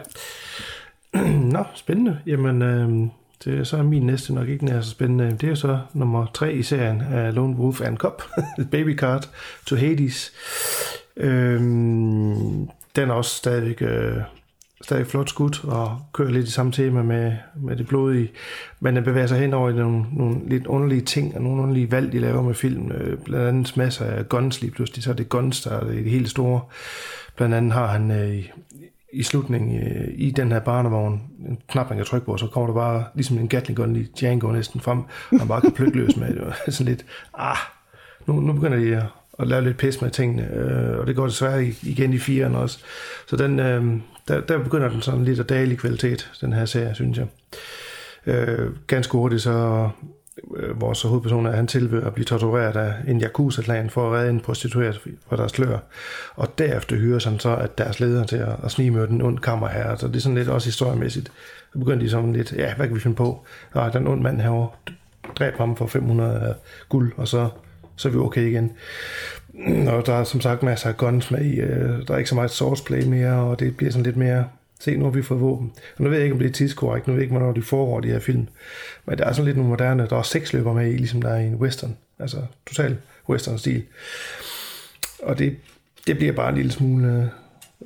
Nå, 1.54 1.64
spændende. 1.74 2.18
Jamen, 2.26 2.62
øh, 2.62 3.08
det 3.44 3.58
er 3.58 3.64
så 3.64 3.82
min 3.82 4.06
næste 4.06 4.34
nok 4.34 4.48
ikke 4.48 4.64
nær 4.64 4.80
så 4.80 4.90
spændende. 4.90 5.36
Det 5.40 5.48
er 5.48 5.54
så 5.54 5.78
nummer 5.92 6.26
tre 6.34 6.54
i 6.54 6.62
serien 6.62 7.00
af 7.00 7.34
Lone 7.34 7.56
Wolf 7.56 7.80
and 7.80 7.96
Cop. 7.96 8.22
Baby 8.72 8.98
Card 8.98 9.28
to 9.66 9.76
Hades. 9.76 10.32
Øh, 11.16 11.60
den 12.96 13.10
er 13.10 13.12
også 13.12 13.36
stadigvæk 13.36 13.82
øh, 13.82 14.16
stadig 14.82 15.06
flot 15.06 15.28
skudt 15.28 15.64
og 15.64 16.00
kører 16.12 16.30
lidt 16.30 16.48
i 16.48 16.50
samme 16.50 16.72
tema 16.72 17.02
med, 17.02 17.32
med 17.56 17.76
det 17.76 17.86
blodige. 17.86 18.30
Men 18.80 18.96
den 18.96 19.04
bevæger 19.04 19.26
sig 19.26 19.38
hen 19.38 19.54
over 19.54 19.70
i 19.70 19.72
nogle, 19.72 20.04
nogle 20.12 20.36
lidt 20.46 20.66
underlige 20.66 21.00
ting 21.00 21.36
og 21.36 21.42
nogle 21.42 21.62
underlige 21.62 21.92
valg, 21.92 22.12
de 22.12 22.18
laver 22.18 22.42
med 22.42 22.54
film. 22.54 22.92
Øh, 22.92 23.18
blandt 23.18 23.46
andet 23.46 23.76
masser 23.76 24.04
af 24.04 24.28
guns 24.28 24.60
lige 24.60 24.70
pludselig. 24.70 25.04
Så 25.04 25.10
er 25.10 25.14
det 25.14 25.28
guns, 25.28 25.62
der 25.62 25.70
er 25.70 25.84
det 25.84 26.04
helt 26.04 26.30
store. 26.30 26.60
Blandt 27.36 27.54
andet 27.54 27.72
har 27.72 27.86
han 27.86 28.10
øh, 28.10 28.34
i, 28.34 28.50
i 29.12 29.22
slutningen 29.22 29.82
øh, 29.82 30.08
i 30.14 30.30
den 30.30 30.52
her 30.52 30.60
barnevogn 30.60 31.22
en 31.48 31.58
knap, 31.68 31.88
man 31.88 31.98
kan 31.98 32.06
trykke 32.06 32.26
på, 32.26 32.36
så 32.36 32.46
kommer 32.46 32.66
der 32.66 32.74
bare 32.74 33.04
ligesom 33.14 33.38
en 33.38 33.48
Gatling 33.48 33.76
gun 33.76 33.96
i 33.96 34.02
Django 34.02 34.52
næsten 34.52 34.80
frem, 34.80 34.98
og 34.98 35.36
man 35.38 35.48
bare 35.48 35.60
kan 35.60 35.72
plukke 35.72 35.98
løs 35.98 36.16
med. 36.16 36.34
Det 36.66 36.74
sådan 36.74 36.88
lidt, 36.88 37.06
ah, 37.34 37.56
nu, 38.26 38.40
nu 38.40 38.52
begynder 38.52 38.78
de 38.78 38.96
at, 38.96 39.04
og 39.40 39.46
lave 39.46 39.64
lidt 39.64 39.76
pis 39.76 40.02
med 40.02 40.10
tingene, 40.10 40.54
øh, 40.54 40.98
og 40.98 41.06
det 41.06 41.16
går 41.16 41.26
desværre 41.26 41.64
igen 41.82 42.12
i 42.12 42.18
firen 42.18 42.54
også. 42.54 42.78
Så 43.26 43.36
den, 43.36 43.60
øh, 43.60 43.84
der, 44.28 44.40
der 44.40 44.58
begynder 44.58 44.88
den 44.88 45.02
sådan 45.02 45.24
lidt 45.24 45.40
at 45.40 45.48
dale 45.48 45.72
i 45.72 45.76
kvalitet, 45.76 46.30
den 46.40 46.52
her 46.52 46.64
serie, 46.64 46.94
synes 46.94 47.18
jeg. 47.18 47.26
Øh, 48.26 48.70
ganske 48.86 49.12
hurtigt 49.12 49.42
så 49.42 49.88
øh, 50.56 50.80
vores 50.80 51.02
hovedperson 51.02 51.46
er, 51.46 51.52
han 51.52 51.66
tilbyder 51.66 52.06
at 52.06 52.14
blive 52.14 52.24
tortureret 52.24 52.76
af 52.76 52.94
en 53.08 53.20
Yakuza-klan 53.22 53.90
for 53.90 54.06
at 54.06 54.18
redde 54.18 54.30
en 54.30 54.40
prostitueret 54.40 55.00
fra 55.28 55.36
deres 55.36 55.52
slør. 55.52 55.78
Og 56.34 56.58
derefter 56.58 56.96
hyrer 56.96 57.28
han 57.28 57.38
så 57.38 57.56
at 57.56 57.78
deres 57.78 58.00
leder 58.00 58.24
til 58.24 58.36
at, 58.36 58.56
at 58.64 58.70
snige 58.70 58.90
med 58.90 59.06
den 59.06 59.22
ond 59.22 59.38
kammerherre. 59.38 59.98
Så 59.98 60.08
det 60.08 60.16
er 60.16 60.20
sådan 60.20 60.38
lidt 60.38 60.48
også 60.48 60.68
historiemæssigt. 60.68 61.32
Så 61.72 61.78
begynder 61.78 61.98
de 61.98 62.10
sådan 62.10 62.32
lidt, 62.32 62.52
ja, 62.52 62.74
hvad 62.74 62.86
kan 62.86 62.96
vi 62.96 63.00
finde 63.00 63.16
på? 63.16 63.44
Ah, 63.74 63.76
Nej, 63.76 63.88
der 63.88 63.94
er 63.94 64.00
en 64.00 64.06
ond 64.06 64.22
mand 64.22 64.40
herovre. 64.40 64.68
Dræb 65.38 65.56
ham 65.56 65.76
for 65.76 65.86
500 65.86 66.54
guld, 66.88 67.12
og 67.16 67.28
så, 67.28 67.48
så 68.00 68.08
er 68.08 68.12
vi 68.12 68.18
okay 68.18 68.46
igen. 68.46 68.72
Og 69.88 70.06
der 70.06 70.14
er 70.14 70.24
som 70.24 70.40
sagt 70.40 70.62
masser 70.62 70.88
af 70.88 70.96
guns 70.96 71.30
med 71.30 71.44
i. 71.44 71.60
Øh, 71.60 72.06
der 72.06 72.14
er 72.14 72.18
ikke 72.18 72.28
så 72.28 72.34
meget 72.34 72.50
sourceplay 72.50 73.04
mere, 73.04 73.34
og 73.34 73.60
det 73.60 73.76
bliver 73.76 73.92
sådan 73.92 74.04
lidt 74.04 74.16
mere 74.16 74.44
Se, 74.80 74.96
nu 74.96 75.04
har 75.04 75.10
vi 75.10 75.22
fået 75.22 75.40
våben. 75.40 75.72
Og 75.96 76.04
nu 76.04 76.08
ved 76.08 76.16
jeg 76.16 76.24
ikke, 76.24 76.32
om 76.32 76.38
det 76.38 76.48
er 76.48 76.52
tidskorrekt. 76.52 77.06
Nu 77.06 77.12
ved 77.12 77.20
jeg 77.20 77.24
ikke, 77.24 77.36
hvornår 77.36 77.52
de 77.52 77.62
foregår, 77.62 78.00
de 78.00 78.08
her 78.08 78.18
film. 78.18 78.48
Men 79.04 79.18
der 79.18 79.24
er 79.24 79.32
sådan 79.32 79.44
lidt 79.44 79.56
nogle 79.56 79.70
moderne. 79.70 80.06
Der 80.08 80.16
er 80.16 80.22
seks 80.22 80.52
løber 80.52 80.72
med 80.72 80.92
i, 80.92 80.96
ligesom 80.96 81.22
der 81.22 81.28
er 81.28 81.40
i 81.40 81.46
en 81.46 81.54
western. 81.54 81.96
Altså 82.18 82.46
total 82.66 82.98
western-stil. 83.28 83.84
Og 85.22 85.38
det, 85.38 85.56
det 86.06 86.16
bliver 86.16 86.32
bare 86.32 86.48
en 86.48 86.54
lille 86.54 86.72
smule 86.72 87.30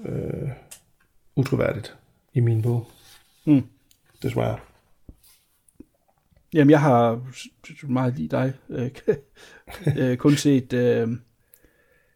øh, 0.04 0.48
utroværdigt 1.36 1.96
i 2.34 2.40
min 2.40 2.62
bog. 2.62 2.90
Mm. 3.44 3.62
Desværre. 4.22 4.58
Jamen, 6.52 6.70
jeg 6.70 6.80
har 6.80 7.20
meget 7.88 8.14
lige 8.14 8.28
dig 8.28 8.52
øh, 9.86 10.10
øh, 10.10 10.16
kun 10.16 10.36
set 10.36 10.72
øh, 10.72 11.08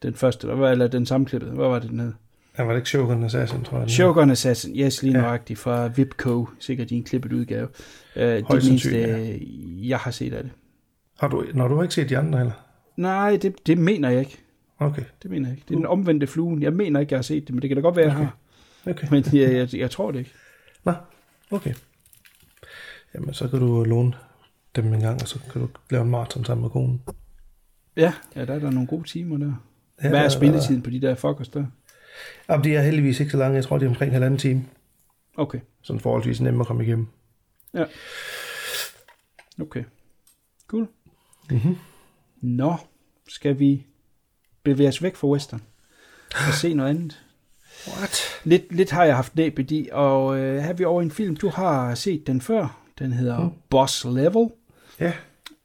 den 0.02 0.14
første, 0.14 0.48
eller 0.48 0.88
den 0.88 1.06
sammenklippede. 1.06 1.52
Hvad 1.52 1.68
var 1.68 1.78
det, 1.78 1.90
den 1.90 2.00
hed? 2.00 2.12
Ja, 2.58 2.62
var 2.62 2.72
det 2.72 2.78
ikke 2.78 2.88
Shogun 2.88 3.24
Assassin, 3.24 3.64
tror 3.64 3.78
jeg? 3.78 3.90
Shogun 3.90 4.30
Assassin, 4.30 4.76
yes, 4.76 5.02
lige 5.02 5.12
nøjagtigt, 5.12 5.58
fra 5.58 5.86
Vipco, 5.86 6.48
sikkert 6.58 6.90
din 6.90 7.04
klippet 7.04 7.32
udgave. 7.32 7.68
Uh, 8.16 8.22
det 8.22 8.38
er 8.38 8.54
det 8.54 8.68
eneste, 8.68 8.98
ja. 8.98 9.36
jeg 9.88 9.98
har 9.98 10.10
set 10.10 10.32
af 10.32 10.42
det. 10.42 10.52
Har 11.18 11.28
du, 11.28 11.44
når 11.54 11.68
du 11.68 11.74
har 11.74 11.82
ikke 11.82 11.94
set 11.94 12.08
de 12.08 12.18
andre, 12.18 12.40
eller? 12.40 12.52
Nej, 12.96 13.38
det, 13.42 13.66
det 13.66 13.78
mener 13.78 14.10
jeg 14.10 14.20
ikke. 14.20 14.38
Okay. 14.78 15.02
Det 15.22 15.30
mener 15.30 15.48
jeg 15.48 15.56
ikke. 15.56 15.64
Det 15.68 15.74
er 15.74 15.78
den 15.78 15.86
omvendte 15.86 16.26
fluen. 16.26 16.62
Jeg 16.62 16.72
mener 16.72 17.00
ikke, 17.00 17.12
jeg 17.12 17.18
har 17.18 17.22
set 17.22 17.46
det, 17.46 17.54
men 17.54 17.62
det 17.62 17.70
kan 17.70 17.76
da 17.76 17.80
godt 17.80 17.96
være, 17.96 18.06
okay. 18.06 18.18
jeg 18.18 18.24
har. 18.24 18.36
Okay. 18.90 19.06
Men 19.10 19.24
jeg, 19.32 19.52
jeg, 19.54 19.74
jeg 19.74 19.90
tror 19.90 20.10
det 20.10 20.18
ikke. 20.18 20.32
Nå, 20.84 20.92
okay. 21.50 21.74
Jamen, 23.14 23.34
så 23.34 23.48
kan 23.48 23.58
du 23.58 23.84
låne 23.84 24.12
dem 24.76 24.94
en 24.94 25.00
gang, 25.00 25.22
og 25.22 25.28
så 25.28 25.38
kan 25.52 25.60
du 25.60 25.68
lave 25.90 26.04
en 26.04 26.10
maraton 26.10 26.44
sammen 26.44 26.62
med 26.62 26.70
konen. 26.70 27.02
Ja, 27.98 28.12
ja 28.36 28.44
der 28.44 28.54
er 28.54 28.58
der 28.58 28.70
nogle 28.70 28.86
gode 28.86 29.08
timer 29.08 29.38
der. 29.38 29.52
Ja, 30.02 30.08
Hvad 30.08 30.24
er 30.24 30.28
spilletiden 30.28 30.82
på 30.82 30.90
de 30.90 31.00
der 31.00 31.14
fuckers 31.14 31.48
der? 31.48 31.66
Jamen, 32.48 32.64
de 32.64 32.74
er 32.76 32.82
heldigvis 32.82 33.20
ikke 33.20 33.32
så 33.32 33.38
lange. 33.38 33.56
Jeg 33.56 33.64
tror, 33.64 33.78
det 33.78 33.86
er 33.86 33.90
omkring 33.90 34.08
en 34.08 34.12
halvanden 34.12 34.38
time. 34.38 34.64
Okay. 35.36 35.60
Sådan 35.82 36.00
forholdsvis 36.00 36.40
nemt 36.40 36.60
at 36.60 36.66
komme 36.66 36.84
igennem. 36.84 37.06
Ja. 37.74 37.84
Okay. 39.60 39.84
Cool. 40.68 40.88
Mm-hmm. 41.50 41.76
Nå, 42.40 42.76
skal 43.28 43.58
vi 43.58 43.86
bevæge 44.62 44.88
os 44.88 45.02
væk 45.02 45.16
fra 45.16 45.28
western 45.28 45.62
og 46.48 46.54
se 46.54 46.74
noget 46.74 46.90
andet? 46.90 47.22
What? 47.88 48.22
Lidt, 48.44 48.72
lidt 48.72 48.90
har 48.90 49.04
jeg 49.04 49.16
haft 49.16 49.36
næbet 49.36 49.70
i, 49.70 49.88
og 49.92 50.38
øh, 50.38 50.62
her 50.62 50.72
vi 50.72 50.84
over 50.84 51.02
en 51.02 51.10
film, 51.10 51.36
du 51.36 51.48
har 51.48 51.94
set 51.94 52.26
den 52.26 52.40
før. 52.40 52.80
Den 52.98 53.12
hedder 53.12 53.40
mm. 53.40 53.50
Boss 53.70 54.04
Level. 54.04 54.48
Ja. 55.00 55.12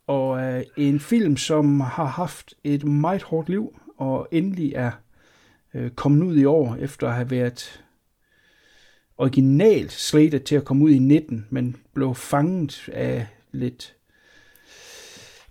Og 0.07 0.41
øh, 0.41 0.63
en 0.77 0.99
film, 0.99 1.37
som 1.37 1.79
har 1.79 2.05
haft 2.05 2.53
et 2.63 2.83
meget 2.83 3.23
hårdt 3.23 3.49
liv, 3.49 3.79
og 3.97 4.27
endelig 4.31 4.73
er 4.73 4.91
øh, 5.73 5.91
kommet 5.91 6.25
ud 6.25 6.37
i 6.37 6.45
år, 6.45 6.75
efter 6.75 7.07
at 7.07 7.15
have 7.15 7.31
været 7.31 7.83
originalt 9.17 9.91
slated 9.91 10.39
til 10.39 10.55
at 10.55 10.65
komme 10.65 10.85
ud 10.85 10.91
i 10.91 10.99
19, 10.99 11.47
men 11.49 11.75
blev 11.93 12.15
fanget 12.15 12.89
af 12.93 13.27
lidt 13.51 13.95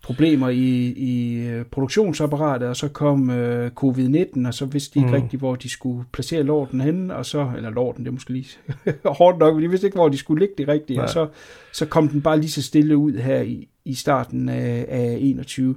problemer 0.03 0.49
i, 0.49 0.93
i 0.97 1.41
øh, 1.47 1.65
produktionsapparatet, 1.65 2.69
og 2.69 2.77
så 2.77 2.89
kom 2.89 3.31
øh, 3.31 3.71
covid-19, 3.81 4.47
og 4.47 4.55
så 4.55 4.67
vidste 4.67 4.95
de 4.95 4.99
ikke 4.99 5.17
mm. 5.17 5.23
rigtigt, 5.23 5.41
hvor 5.41 5.57
de 5.57 5.69
skulle 5.69 6.05
placere 6.13 6.43
lorten 6.43 6.81
henne, 6.81 7.17
og 7.17 7.27
så, 7.27 7.51
eller 7.57 7.71
lorten, 7.71 8.05
det 8.05 8.09
er 8.09 8.13
måske 8.13 8.33
lige 8.33 8.59
hårdt 9.19 9.39
nok, 9.39 9.55
men 9.55 9.63
de 9.63 9.69
vidste 9.69 9.87
ikke, 9.87 9.97
hvor 9.97 10.09
de 10.09 10.19
skulle 10.19 10.41
ligge 10.41 10.55
det 10.59 10.69
rigtigt, 10.69 10.97
Nej. 10.97 11.05
og 11.05 11.11
så, 11.11 11.29
så 11.73 11.87
kom 11.87 12.09
den 12.09 12.23
bare 12.23 12.41
lige 12.41 12.51
så 12.51 12.63
stille 12.63 12.97
ud 12.97 13.13
her 13.13 13.41
i, 13.41 13.69
i 13.85 13.95
starten 13.95 14.49
af, 14.49 14.87
af 14.89 15.17
21, 15.21 15.75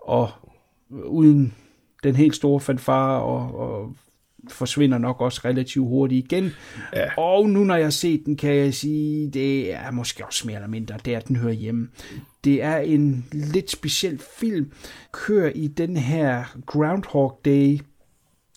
og 0.00 0.30
uden 0.90 1.54
den 2.04 2.16
helt 2.16 2.36
store 2.36 2.60
fanfare, 2.60 3.22
og, 3.22 3.58
og 3.58 3.94
forsvinder 4.52 4.98
nok 4.98 5.20
også 5.20 5.40
relativt 5.44 5.88
hurtigt 5.88 6.24
igen. 6.24 6.50
Ja. 6.96 7.18
Og 7.18 7.50
nu 7.50 7.64
når 7.64 7.76
jeg 7.76 7.86
har 7.86 7.90
set 7.90 8.22
den, 8.26 8.36
kan 8.36 8.54
jeg 8.54 8.74
sige, 8.74 9.30
det 9.30 9.74
er 9.74 9.90
måske 9.90 10.26
også 10.26 10.46
mere 10.46 10.56
eller 10.56 10.68
mindre 10.68 10.94
der, 11.04 11.20
den 11.20 11.36
hører 11.36 11.52
hjemme. 11.52 11.88
Det 12.44 12.62
er 12.62 12.76
en 12.76 13.26
lidt 13.32 13.70
speciel 13.70 14.20
film. 14.40 14.72
Kører 15.12 15.52
i 15.54 15.66
den 15.66 15.96
her 15.96 16.44
Groundhog 16.66 17.40
Day 17.44 17.78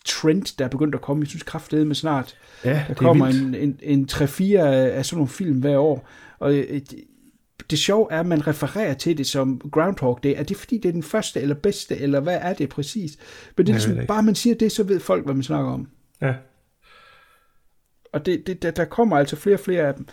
trend, 0.06 0.58
der 0.60 0.66
er 0.66 0.70
begyndt 0.70 0.96
at 0.96 1.02
komme. 1.02 1.22
Jeg 1.22 1.28
synes 1.28 1.44
kraftedeme 1.44 1.88
med 1.88 1.96
snart. 1.96 2.38
Ja, 2.66 2.86
der 2.88 2.94
kommer 2.94 3.28
en, 3.28 3.56
en, 3.56 3.80
en 3.82 4.08
3-4 4.12 4.58
af 4.58 5.06
sådan 5.06 5.18
nogle 5.18 5.30
film 5.30 5.60
hver 5.60 5.78
år. 5.78 6.10
Og 6.40 6.54
det, 7.70 7.80
sjove 7.80 8.08
er, 8.12 8.20
at 8.20 8.26
man 8.26 8.48
refererer 8.48 8.94
til 8.94 9.18
det 9.18 9.28
som 9.28 9.62
Groundhog 9.72 10.20
Day. 10.24 10.34
Er 10.38 10.44
det 10.44 10.58
fordi, 10.58 10.78
det 10.78 10.90
er 10.90 10.94
den 10.94 11.04
første 11.04 11.42
eller 11.42 11.56
bedste, 11.56 11.98
eller 11.98 12.20
hvad 12.20 12.38
er 12.42 12.54
det 12.54 12.70
præcis? 12.70 13.18
Men 13.58 13.66
det 13.66 13.76
er 13.76 13.78
ligesom, 13.78 14.08
bare 14.08 14.24
man 14.24 14.36
siger 14.36 14.56
det, 14.56 14.72
så 14.72 14.84
ved 14.84 15.00
folk, 15.00 15.26
hvad 15.26 15.34
man 15.34 15.44
snakker 15.44 15.72
om. 15.72 15.90
Ja. 16.22 16.34
Og 18.14 18.26
det, 18.26 18.48
det, 18.48 18.62
der, 18.62 18.72
der 18.72 18.86
kommer 18.86 19.18
altså 19.18 19.36
flere 19.36 19.56
og 19.56 19.60
flere 19.60 19.88
af 19.88 19.94
dem. 19.94 20.08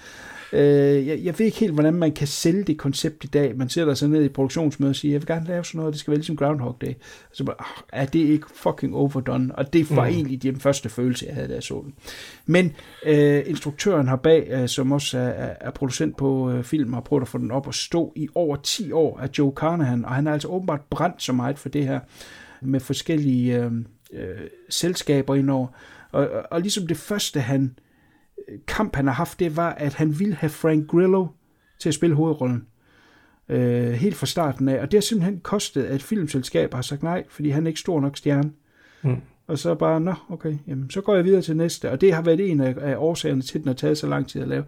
Øh, 0.52 1.06
jeg, 1.06 1.20
jeg 1.24 1.38
ved 1.38 1.46
ikke 1.46 1.58
helt, 1.58 1.72
hvordan 1.72 1.94
man 1.94 2.12
kan 2.12 2.26
sælge 2.26 2.62
det 2.64 2.78
koncept 2.78 3.24
i 3.24 3.26
dag. 3.26 3.56
Man 3.56 3.68
sætter 3.68 3.94
sig 3.94 4.08
ned 4.08 4.24
i 4.24 4.28
produktionsmødet 4.28 4.90
og 4.90 4.96
siger, 4.96 5.12
jeg 5.12 5.20
vil 5.20 5.26
gerne 5.26 5.46
lave 5.46 5.64
sådan 5.64 5.78
noget, 5.78 5.92
det 5.92 6.00
skal 6.00 6.10
være 6.10 6.18
ligesom 6.18 6.36
Groundhog 6.36 6.76
Day. 6.80 6.94
Og 7.30 7.36
så 7.36 7.44
bare, 7.44 7.56
er 7.92 8.06
det 8.06 8.18
ikke 8.18 8.46
fucking 8.54 8.94
overdone? 8.94 9.54
Og 9.54 9.72
det 9.72 9.96
var 9.96 10.08
mm. 10.08 10.14
egentlig 10.14 10.42
den 10.42 10.60
første 10.60 10.88
følelse, 10.88 11.26
jeg 11.26 11.34
havde, 11.34 11.48
da 11.48 11.54
jeg 11.54 11.62
så 11.62 11.82
den. 11.84 11.94
Men 12.46 12.72
øh, 13.06 13.42
instruktøren 13.46 14.08
har 14.08 14.16
bag, 14.16 14.48
øh, 14.50 14.68
som 14.68 14.92
også 14.92 15.18
er, 15.18 15.54
er 15.60 15.70
producent 15.70 16.16
på 16.16 16.50
øh, 16.50 16.64
film, 16.64 16.92
har 16.92 17.00
prøvet 17.00 17.22
at 17.22 17.28
få 17.28 17.38
den 17.38 17.50
op 17.50 17.66
og 17.66 17.74
stå 17.74 18.12
i 18.16 18.28
over 18.34 18.56
10 18.56 18.92
år 18.92 19.18
af 19.18 19.28
Joe 19.38 19.52
Carnahan, 19.56 20.04
og 20.04 20.10
han 20.10 20.26
er 20.26 20.32
altså 20.32 20.48
åbenbart 20.48 20.80
brændt 20.90 21.22
så 21.22 21.32
meget 21.32 21.58
for 21.58 21.68
det 21.68 21.84
her, 21.86 22.00
med 22.60 22.80
forskellige 22.80 23.58
øh, 23.58 23.72
øh, 24.12 24.48
selskaber 24.68 25.34
indover. 25.34 25.66
Og, 26.12 26.28
og, 26.30 26.42
og 26.50 26.60
ligesom 26.60 26.86
det 26.86 26.96
første, 26.96 27.40
han 27.40 27.74
kamp, 28.66 28.96
han 28.96 29.06
har 29.06 29.14
haft, 29.14 29.40
det 29.40 29.56
var, 29.56 29.70
at 29.70 29.94
han 29.94 30.18
ville 30.18 30.34
have 30.34 30.50
Frank 30.50 30.86
Grillo 30.86 31.26
til 31.78 31.88
at 31.88 31.94
spille 31.94 32.16
hovedrollen. 32.16 32.66
Øh, 33.48 33.92
helt 33.92 34.16
fra 34.16 34.26
starten 34.26 34.68
af. 34.68 34.80
Og 34.80 34.90
det 34.90 34.96
har 34.96 35.02
simpelthen 35.02 35.40
kostet, 35.40 35.82
at 35.84 36.02
filmselskabet 36.02 36.74
har 36.74 36.82
sagt 36.82 37.02
nej, 37.02 37.24
fordi 37.28 37.48
han 37.48 37.62
er 37.62 37.68
ikke 37.68 37.80
stor 37.80 38.00
nok 38.00 38.16
stjerne. 38.16 38.52
Mm. 39.02 39.16
Og 39.46 39.58
så 39.58 39.74
bare, 39.74 40.00
nå, 40.00 40.14
okay, 40.28 40.54
jamen, 40.66 40.90
så 40.90 41.00
går 41.00 41.14
jeg 41.14 41.24
videre 41.24 41.42
til 41.42 41.56
næste. 41.56 41.90
Og 41.90 42.00
det 42.00 42.12
har 42.12 42.22
været 42.22 42.50
en 42.50 42.60
af, 42.60 42.74
af 42.80 42.96
årsagerne 42.96 43.42
til, 43.42 43.58
at 43.58 43.62
den 43.62 43.68
har 43.68 43.74
taget 43.74 43.98
så 43.98 44.06
lang 44.06 44.28
tid 44.28 44.42
at 44.42 44.48
lave. 44.48 44.64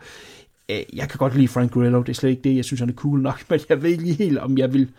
Øh, 0.70 0.76
jeg 0.92 1.08
kan 1.08 1.18
godt 1.18 1.36
lide 1.36 1.48
Frank 1.48 1.72
Grillo, 1.72 2.02
det 2.02 2.08
er 2.08 2.14
slet 2.14 2.30
ikke 2.30 2.42
det, 2.42 2.56
jeg 2.56 2.64
synes, 2.64 2.80
han 2.80 2.88
er 2.88 2.94
cool 2.94 3.20
nok, 3.20 3.44
men 3.50 3.60
jeg 3.68 3.82
ved 3.82 3.90
ikke 3.90 4.12
helt, 4.24 4.38
om 4.38 4.58
jeg 4.58 4.72
vil 4.72 4.90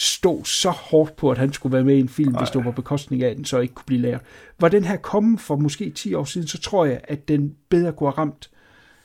stå 0.00 0.44
så 0.44 0.70
hårdt 0.70 1.16
på, 1.16 1.30
at 1.30 1.38
han 1.38 1.52
skulle 1.52 1.72
være 1.72 1.84
med 1.84 1.96
i 1.96 2.00
en 2.00 2.08
film, 2.08 2.34
Ej. 2.34 2.40
hvis 2.40 2.50
det 2.50 2.56
var 2.56 2.62
på 2.62 2.72
bekostning 2.72 3.22
af, 3.22 3.28
at 3.28 3.36
den 3.36 3.44
så 3.44 3.58
ikke 3.58 3.74
kunne 3.74 3.86
blive 3.86 4.00
lavet. 4.00 4.20
Var 4.60 4.68
den 4.68 4.84
her 4.84 4.96
kommet 4.96 5.40
for 5.40 5.56
måske 5.56 5.90
10 5.90 6.14
år 6.14 6.24
siden, 6.24 6.48
så 6.48 6.60
tror 6.60 6.84
jeg, 6.84 7.00
at 7.04 7.28
den 7.28 7.54
bedre 7.68 7.92
kunne 7.92 8.06
have 8.06 8.18
ramt 8.18 8.50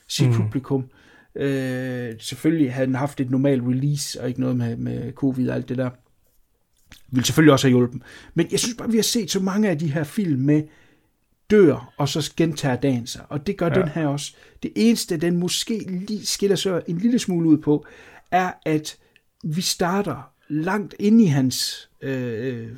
sit 0.08 0.28
mm. 0.28 0.34
publikum. 0.34 0.84
Øh, 1.34 2.14
selvfølgelig 2.18 2.72
havde 2.72 2.86
den 2.86 2.94
haft 2.94 3.20
et 3.20 3.30
normalt 3.30 3.62
release, 3.62 4.20
og 4.20 4.28
ikke 4.28 4.40
noget 4.40 4.56
med, 4.56 4.76
med 4.76 5.12
covid 5.12 5.48
og 5.48 5.54
alt 5.54 5.68
det 5.68 5.78
der. 5.78 5.90
Vil 7.10 7.24
selvfølgelig 7.24 7.52
også 7.52 7.66
have 7.66 7.76
hjulpet. 7.78 8.02
Men 8.34 8.46
jeg 8.50 8.58
synes 8.58 8.76
bare, 8.76 8.90
vi 8.90 8.96
har 8.96 9.02
set 9.02 9.30
så 9.30 9.40
mange 9.40 9.70
af 9.70 9.78
de 9.78 9.92
her 9.92 10.04
film 10.04 10.40
med 10.40 10.62
dør, 11.50 11.92
og 11.96 12.08
så 12.08 12.32
gentager 12.36 12.76
dagen 12.76 13.06
sig. 13.06 13.22
Og 13.28 13.46
det 13.46 13.56
gør 13.56 13.68
ja. 13.68 13.74
den 13.74 13.88
her 13.88 14.06
også. 14.06 14.34
Det 14.62 14.72
eneste, 14.76 15.16
den 15.16 15.36
måske 15.36 15.78
lige 15.88 16.26
skiller 16.26 16.56
sig 16.56 16.82
en 16.86 16.98
lille 16.98 17.18
smule 17.18 17.48
ud 17.48 17.58
på, 17.58 17.86
er, 18.30 18.52
at 18.66 18.96
vi 19.44 19.60
starter 19.60 20.33
langt 20.48 20.94
ind 20.98 21.20
i 21.20 21.26
hans 21.26 21.88
øh, 22.00 22.68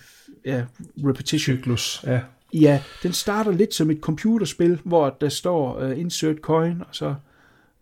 ja, 0.44 0.64
repetition. 1.04 1.56
Cyklus, 1.56 2.04
ja. 2.06 2.20
Ja, 2.52 2.82
den 3.02 3.12
starter 3.12 3.52
lidt 3.52 3.74
som 3.74 3.90
et 3.90 3.98
computerspil, 4.00 4.80
hvor 4.84 5.16
der 5.20 5.28
står 5.28 5.84
uh, 5.84 5.98
insert 5.98 6.36
coin, 6.36 6.80
og 6.80 6.88
så 6.92 7.14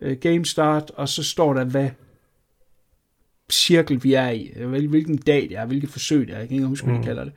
uh, 0.00 0.12
game 0.12 0.44
start, 0.44 0.90
og 0.90 1.08
så 1.08 1.24
står 1.24 1.54
der, 1.54 1.64
hvad 1.64 1.90
cirkel 3.52 4.04
vi 4.04 4.14
er 4.14 4.30
i, 4.30 4.52
hvilken 4.86 5.16
dag 5.16 5.42
det 5.42 5.56
er, 5.56 5.66
hvilket 5.66 5.90
forsøg 5.90 6.26
det 6.26 6.34
er, 6.34 6.38
jeg 6.38 6.48
kan 6.48 6.54
ikke 6.54 6.66
huske, 6.66 6.84
hvad 6.84 6.94
de 6.94 6.98
mm. 6.98 7.04
kalder 7.04 7.24
det. 7.24 7.32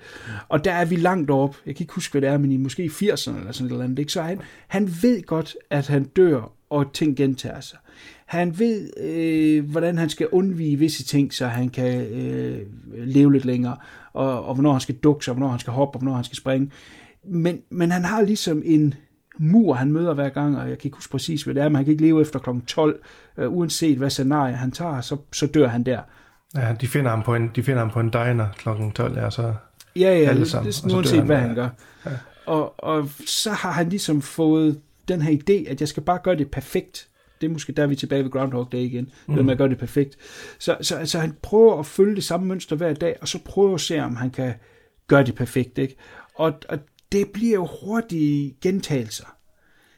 Og 0.50 0.66
der 0.66 0.72
er 0.74 0.86
vi 0.86 0.96
langt 0.96 1.32
op, 1.32 1.58
jeg 1.66 1.76
kan 1.76 1.84
ikke 1.84 1.94
huske, 1.94 2.12
hvad 2.12 2.22
det 2.22 2.30
er, 2.30 2.38
men 2.38 2.52
i 2.52 2.58
måske 2.58 2.86
80'erne 2.86 3.38
eller 3.38 3.52
sådan 3.52 3.70
noget 3.70 3.84
andet, 3.84 4.00
ikke? 4.00 4.12
så 4.12 4.22
han, 4.22 4.42
han 4.68 4.90
ved 5.02 5.22
godt, 5.22 5.56
at 5.70 5.88
han 5.88 6.04
dør 6.04 6.54
og 6.70 6.94
ting 6.94 7.18
gentager 7.18 7.60
sig. 7.60 7.80
Han 8.28 8.60
ved, 8.60 8.90
øh, 8.98 9.70
hvordan 9.70 9.98
han 9.98 10.10
skal 10.10 10.28
undvige 10.32 10.80
visse 10.80 11.04
ting, 11.04 11.34
så 11.34 11.48
han 11.48 11.70
kan 11.70 12.02
øh, 12.02 12.60
leve 12.94 13.34
lidt 13.34 13.46
længere, 13.46 13.78
og, 14.14 14.46
og 14.46 14.54
hvornår 14.54 14.72
han 14.72 14.82
skal 14.82 14.96
dukke 14.96 15.26
sig, 15.26 15.32
og 15.32 15.36
hvornår 15.36 15.52
han 15.52 15.60
skal 15.60 15.74
hoppe, 15.74 15.96
og 15.96 16.00
hvornår 16.00 16.16
han 16.16 16.24
skal 16.24 16.38
springe. 16.38 16.72
Men, 17.24 17.62
men 17.70 17.92
han 17.92 18.06
har 18.06 18.22
ligesom 18.22 18.62
en 18.66 18.94
mur, 19.38 19.74
han 19.74 19.92
møder 19.92 20.14
hver 20.14 20.30
gang, 20.30 20.58
og 20.58 20.70
jeg 20.70 20.78
kan 20.78 20.88
ikke 20.88 20.98
huske 20.98 21.12
præcis, 21.12 21.44
hvad 21.44 21.56
det 21.56 21.64
er, 21.64 21.70
men 21.70 21.76
han 21.76 21.86
kan 21.86 21.92
ikke 21.92 22.04
leve 22.04 22.22
efter 22.22 22.40
kl. 22.40 22.50
12, 22.68 23.00
øh, 23.38 23.54
uanset 23.54 23.98
hvad 23.98 24.10
scenarie 24.10 24.56
han 24.56 24.72
tager, 24.72 25.02
så, 25.02 25.18
så 25.34 25.48
dør 25.48 25.68
han 25.68 25.84
der. 25.84 26.02
Ja, 26.56 26.74
de 26.82 26.88
finder 26.88 27.10
ham 27.10 27.24
på 27.24 27.36
en, 27.36 27.52
de 27.56 27.64
finder 27.64 27.80
ham 27.80 27.90
på 27.90 28.00
en 28.00 28.10
diner 28.10 28.48
kl. 28.58 28.70
12, 28.96 29.18
ja, 29.18 29.30
så 29.30 29.54
Ja, 29.96 30.20
ja, 30.20 30.30
alle 30.30 30.40
det, 30.40 30.52
sammen, 30.52 30.68
det, 30.68 30.84
og 30.84 30.90
så 30.90 30.90
dør 30.90 30.96
uanset 30.96 31.18
han, 31.18 31.26
hvad 31.26 31.38
han 31.38 31.56
gør. 31.56 31.70
Ja. 32.06 32.12
Og, 32.46 32.84
og 32.84 33.10
så 33.26 33.52
har 33.52 33.72
han 33.72 33.90
ligesom 33.90 34.22
fået 34.22 34.80
den 35.08 35.22
her 35.22 35.38
idé, 35.38 35.72
at 35.72 35.80
jeg 35.80 35.88
skal 35.88 36.04
bare 36.04 36.20
gøre 36.24 36.36
det 36.36 36.52
perfekt. 36.52 37.08
Det 37.42 37.48
er 37.48 37.52
måske 37.52 37.74
der, 37.74 37.88
vi 37.88 37.94
er 37.94 37.98
tilbage 37.98 38.24
ved 38.24 38.32
Groundhog 38.32 38.72
Day 38.72 38.78
igen. 38.78 39.12
Mm. 39.28 39.34
Med 39.34 39.52
at 39.52 39.58
gøre 39.58 39.70
det 39.70 39.78
perfekt. 39.78 40.18
Så, 40.60 40.78
så 40.82 40.96
altså, 40.96 41.20
han 41.20 41.34
prøver 41.42 41.80
at 41.80 41.86
følge 41.86 42.16
det 42.16 42.24
samme 42.24 42.48
mønster 42.48 42.76
hver 42.76 42.94
dag, 42.94 43.16
og 43.22 43.28
så 43.28 43.40
prøver 43.46 43.74
at 43.74 43.82
se, 43.82 44.00
om 44.00 44.16
han 44.16 44.30
kan 44.30 44.54
gøre 45.08 45.24
det 45.24 45.36
perfekt. 45.36 45.78
Ikke? 45.78 45.96
Og, 46.36 46.54
og 46.70 46.80
det 47.12 47.28
bliver 47.34 47.54
jo 47.54 47.68
hurtige 47.84 48.58
gentagelser. 48.62 49.38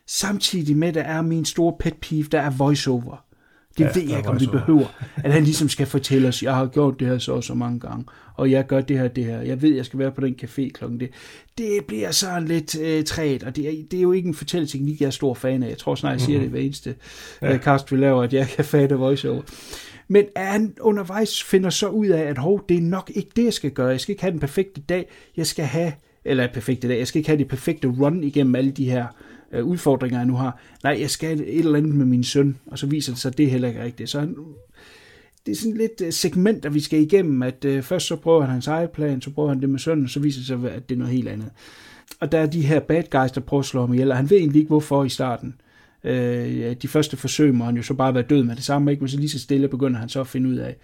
Samtidig 0.07 0.77
med, 0.77 0.93
der 0.93 1.01
er 1.01 1.21
min 1.21 1.45
store 1.45 1.75
pet 1.79 1.95
peeve, 2.01 2.23
der 2.23 2.41
er 2.41 2.49
voiceover. 2.49 3.25
Det 3.80 3.95
Ja, 3.95 3.99
ved 4.01 4.09
jeg 4.09 4.17
ikke, 4.17 4.30
om 4.30 4.39
vi 4.39 4.45
behøver. 4.51 4.86
At 5.15 5.34
han 5.34 5.43
ligesom 5.43 5.69
skal 5.69 5.86
fortælle 5.88 6.27
os, 6.27 6.43
jeg 6.43 6.55
har 6.55 6.65
gjort 6.65 6.99
det 6.99 7.07
her 7.07 7.17
så 7.17 7.32
og 7.34 7.43
så 7.43 7.53
mange 7.53 7.80
gange, 7.80 8.05
og 8.36 8.51
jeg 8.51 8.67
gør 8.67 8.82
det 8.82 8.99
her, 8.99 9.07
det 9.07 9.25
her. 9.25 9.41
Jeg 9.41 9.61
ved, 9.61 9.75
jeg 9.75 9.86
skal 9.86 9.99
være 9.99 10.11
på 10.11 10.21
den 10.21 10.36
café 10.43 10.69
klokken 10.69 10.99
det. 10.99 11.09
Det 11.57 11.80
bliver 11.88 12.11
sådan 12.11 12.47
lidt 12.47 12.80
øh, 12.80 13.03
træt, 13.03 13.43
og 13.43 13.55
det 13.55 13.67
er, 13.67 13.71
det 13.91 13.97
er 13.97 14.01
jo 14.01 14.11
ikke 14.11 14.27
en 14.27 14.34
fortælleteknik, 14.34 15.01
jeg 15.01 15.07
er 15.07 15.11
stor 15.11 15.34
fan 15.34 15.63
af. 15.63 15.69
Jeg 15.69 15.77
tror 15.77 15.95
snart, 15.95 16.11
jeg 16.13 16.21
siger 16.21 16.38
Mhm. 16.39 16.43
det 16.43 16.51
hver 16.51 16.59
eneste 16.61 16.95
ja. 17.41 17.53
øh, 17.53 17.59
cast, 17.59 17.91
vi 17.91 17.97
laver, 17.97 18.23
at 18.23 18.34
jeg 18.34 18.47
kan 18.47 18.65
fatte 18.75 18.95
voiceover. 18.95 19.41
Men 20.07 20.25
at 20.36 20.45
han 20.47 20.73
undervejs 20.82 21.43
finder 21.43 21.69
så 21.69 21.88
ud 21.88 22.07
af, 22.07 22.21
at 22.21 22.38
hov, 22.38 22.65
det 22.69 22.77
er 22.77 22.82
nok 22.82 23.11
ikke 23.15 23.30
det, 23.36 23.43
jeg 23.45 23.53
skal 23.53 23.71
gøre. 23.71 23.88
Jeg 23.88 23.99
skal 23.99 24.11
ikke 24.13 24.21
have 24.21 24.32
den 24.32 24.39
perfekte 24.39 24.82
dag. 24.82 25.05
Jeg 25.38 25.47
skal 25.47 25.65
have, 25.65 25.91
eller 26.25 26.47
perfekte 26.53 26.88
dag, 26.88 26.97
jeg 26.99 27.07
skal 27.07 27.19
ikke 27.19 27.30
have 27.30 27.38
det 27.39 27.47
perfekte 27.47 27.88
run 27.88 28.23
igennem 28.23 28.55
alle 28.55 28.71
de 28.71 28.91
her 28.91 29.03
øh, 29.03 29.28
Øh, 29.51 29.65
udfordringer, 29.65 30.19
jeg 30.19 30.25
nu 30.25 30.35
har. 30.35 30.59
Nej, 30.83 30.97
jeg 30.99 31.09
skal 31.09 31.39
et 31.39 31.57
eller 31.59 31.77
andet 31.77 31.95
med 31.95 32.05
min 32.05 32.23
søn, 32.23 32.57
og 32.65 32.79
så 32.79 32.87
viser 32.87 33.11
det 33.11 33.21
sig, 33.21 33.29
at 33.29 33.37
det 33.37 33.51
heller 33.51 33.67
ikke 33.67 33.83
rigtigt. 33.83 34.09
Så 34.09 34.19
han, 34.19 34.35
det 35.45 35.51
er 35.51 35.55
sådan 35.55 35.77
lidt 35.77 36.01
øh, 36.01 36.13
segmenter, 36.13 36.69
vi 36.69 36.79
skal 36.79 37.01
igennem, 37.01 37.43
at 37.43 37.65
øh, 37.65 37.83
først 37.83 38.07
så 38.07 38.15
prøver 38.15 38.41
han 38.41 38.49
hans 38.49 38.67
egen 38.67 38.89
plan, 38.93 39.21
så 39.21 39.29
prøver 39.29 39.49
han 39.49 39.61
det 39.61 39.69
med 39.69 39.79
sønnen, 39.79 40.05
og 40.05 40.09
så 40.09 40.19
viser 40.19 40.39
det 40.39 40.47
sig, 40.47 40.71
at 40.71 40.89
det 40.89 40.95
er 40.95 40.99
noget 40.99 41.13
helt 41.13 41.27
andet. 41.27 41.49
Og 42.19 42.31
der 42.31 42.39
er 42.39 42.45
de 42.45 42.61
her 42.61 42.79
bad 42.79 43.03
guys, 43.11 43.31
der 43.31 43.41
prøver 43.41 43.61
at 43.61 43.65
slå 43.65 43.81
ham 43.81 43.93
ihjel, 43.93 44.11
og 44.11 44.17
han 44.17 44.29
ved 44.29 44.37
egentlig 44.37 44.59
ikke, 44.59 44.69
hvorfor 44.69 45.03
i 45.03 45.09
starten. 45.09 45.55
Øh, 46.03 46.75
de 46.81 46.87
første 46.87 47.17
forsøg 47.17 47.55
må 47.55 47.65
han 47.65 47.75
jo 47.75 47.83
så 47.83 47.93
bare 47.93 48.13
være 48.13 48.23
død 48.23 48.43
med 48.43 48.55
det 48.55 48.63
samme, 48.63 48.91
ikke? 48.91 49.01
men 49.01 49.09
så 49.09 49.17
lige 49.17 49.29
så 49.29 49.39
stille 49.39 49.67
begynder 49.67 49.99
han 49.99 50.09
så 50.09 50.19
at 50.21 50.27
finde 50.27 50.49
ud 50.49 50.55
af, 50.55 50.75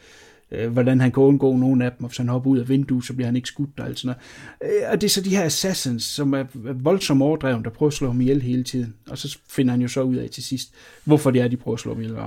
øh, 0.55 0.71
hvordan 0.71 1.01
han 1.01 1.11
kan 1.11 1.23
undgå 1.23 1.57
nogle 1.57 1.85
af 1.85 1.91
dem, 1.91 2.03
og 2.03 2.09
hvis 2.09 2.17
han 2.17 2.29
hopper 2.29 2.49
ud 2.49 2.57
af 2.57 2.69
vinduet, 2.69 3.05
så 3.05 3.13
bliver 3.13 3.25
han 3.25 3.35
ikke 3.35 3.47
skudt 3.47 3.79
og 3.79 3.85
alt 3.85 3.99
sådan 3.99 4.15
noget. 4.61 4.75
Øh, 4.81 4.91
og 4.91 5.01
det 5.01 5.07
er 5.07 5.11
så 5.11 5.21
de 5.21 5.35
her 5.35 5.43
assassins, 5.43 6.03
som 6.03 6.33
er 6.33 6.45
voldsomt 6.73 7.21
overdreven, 7.21 7.63
der 7.63 7.69
prøver 7.69 7.87
at 7.89 7.93
slå 7.93 8.07
ham 8.07 8.21
ihjel 8.21 8.41
hele 8.41 8.63
tiden. 8.63 8.93
Og 9.09 9.17
så 9.17 9.37
finder 9.49 9.71
han 9.71 9.81
jo 9.81 9.87
så 9.87 10.01
ud 10.01 10.15
af 10.15 10.29
til 10.29 10.43
sidst, 10.43 10.73
hvorfor 11.03 11.31
det 11.31 11.41
er, 11.41 11.47
de 11.47 11.57
prøver 11.57 11.75
at 11.75 11.79
slå 11.79 11.93
ham 11.93 12.01
ihjel. 12.01 12.17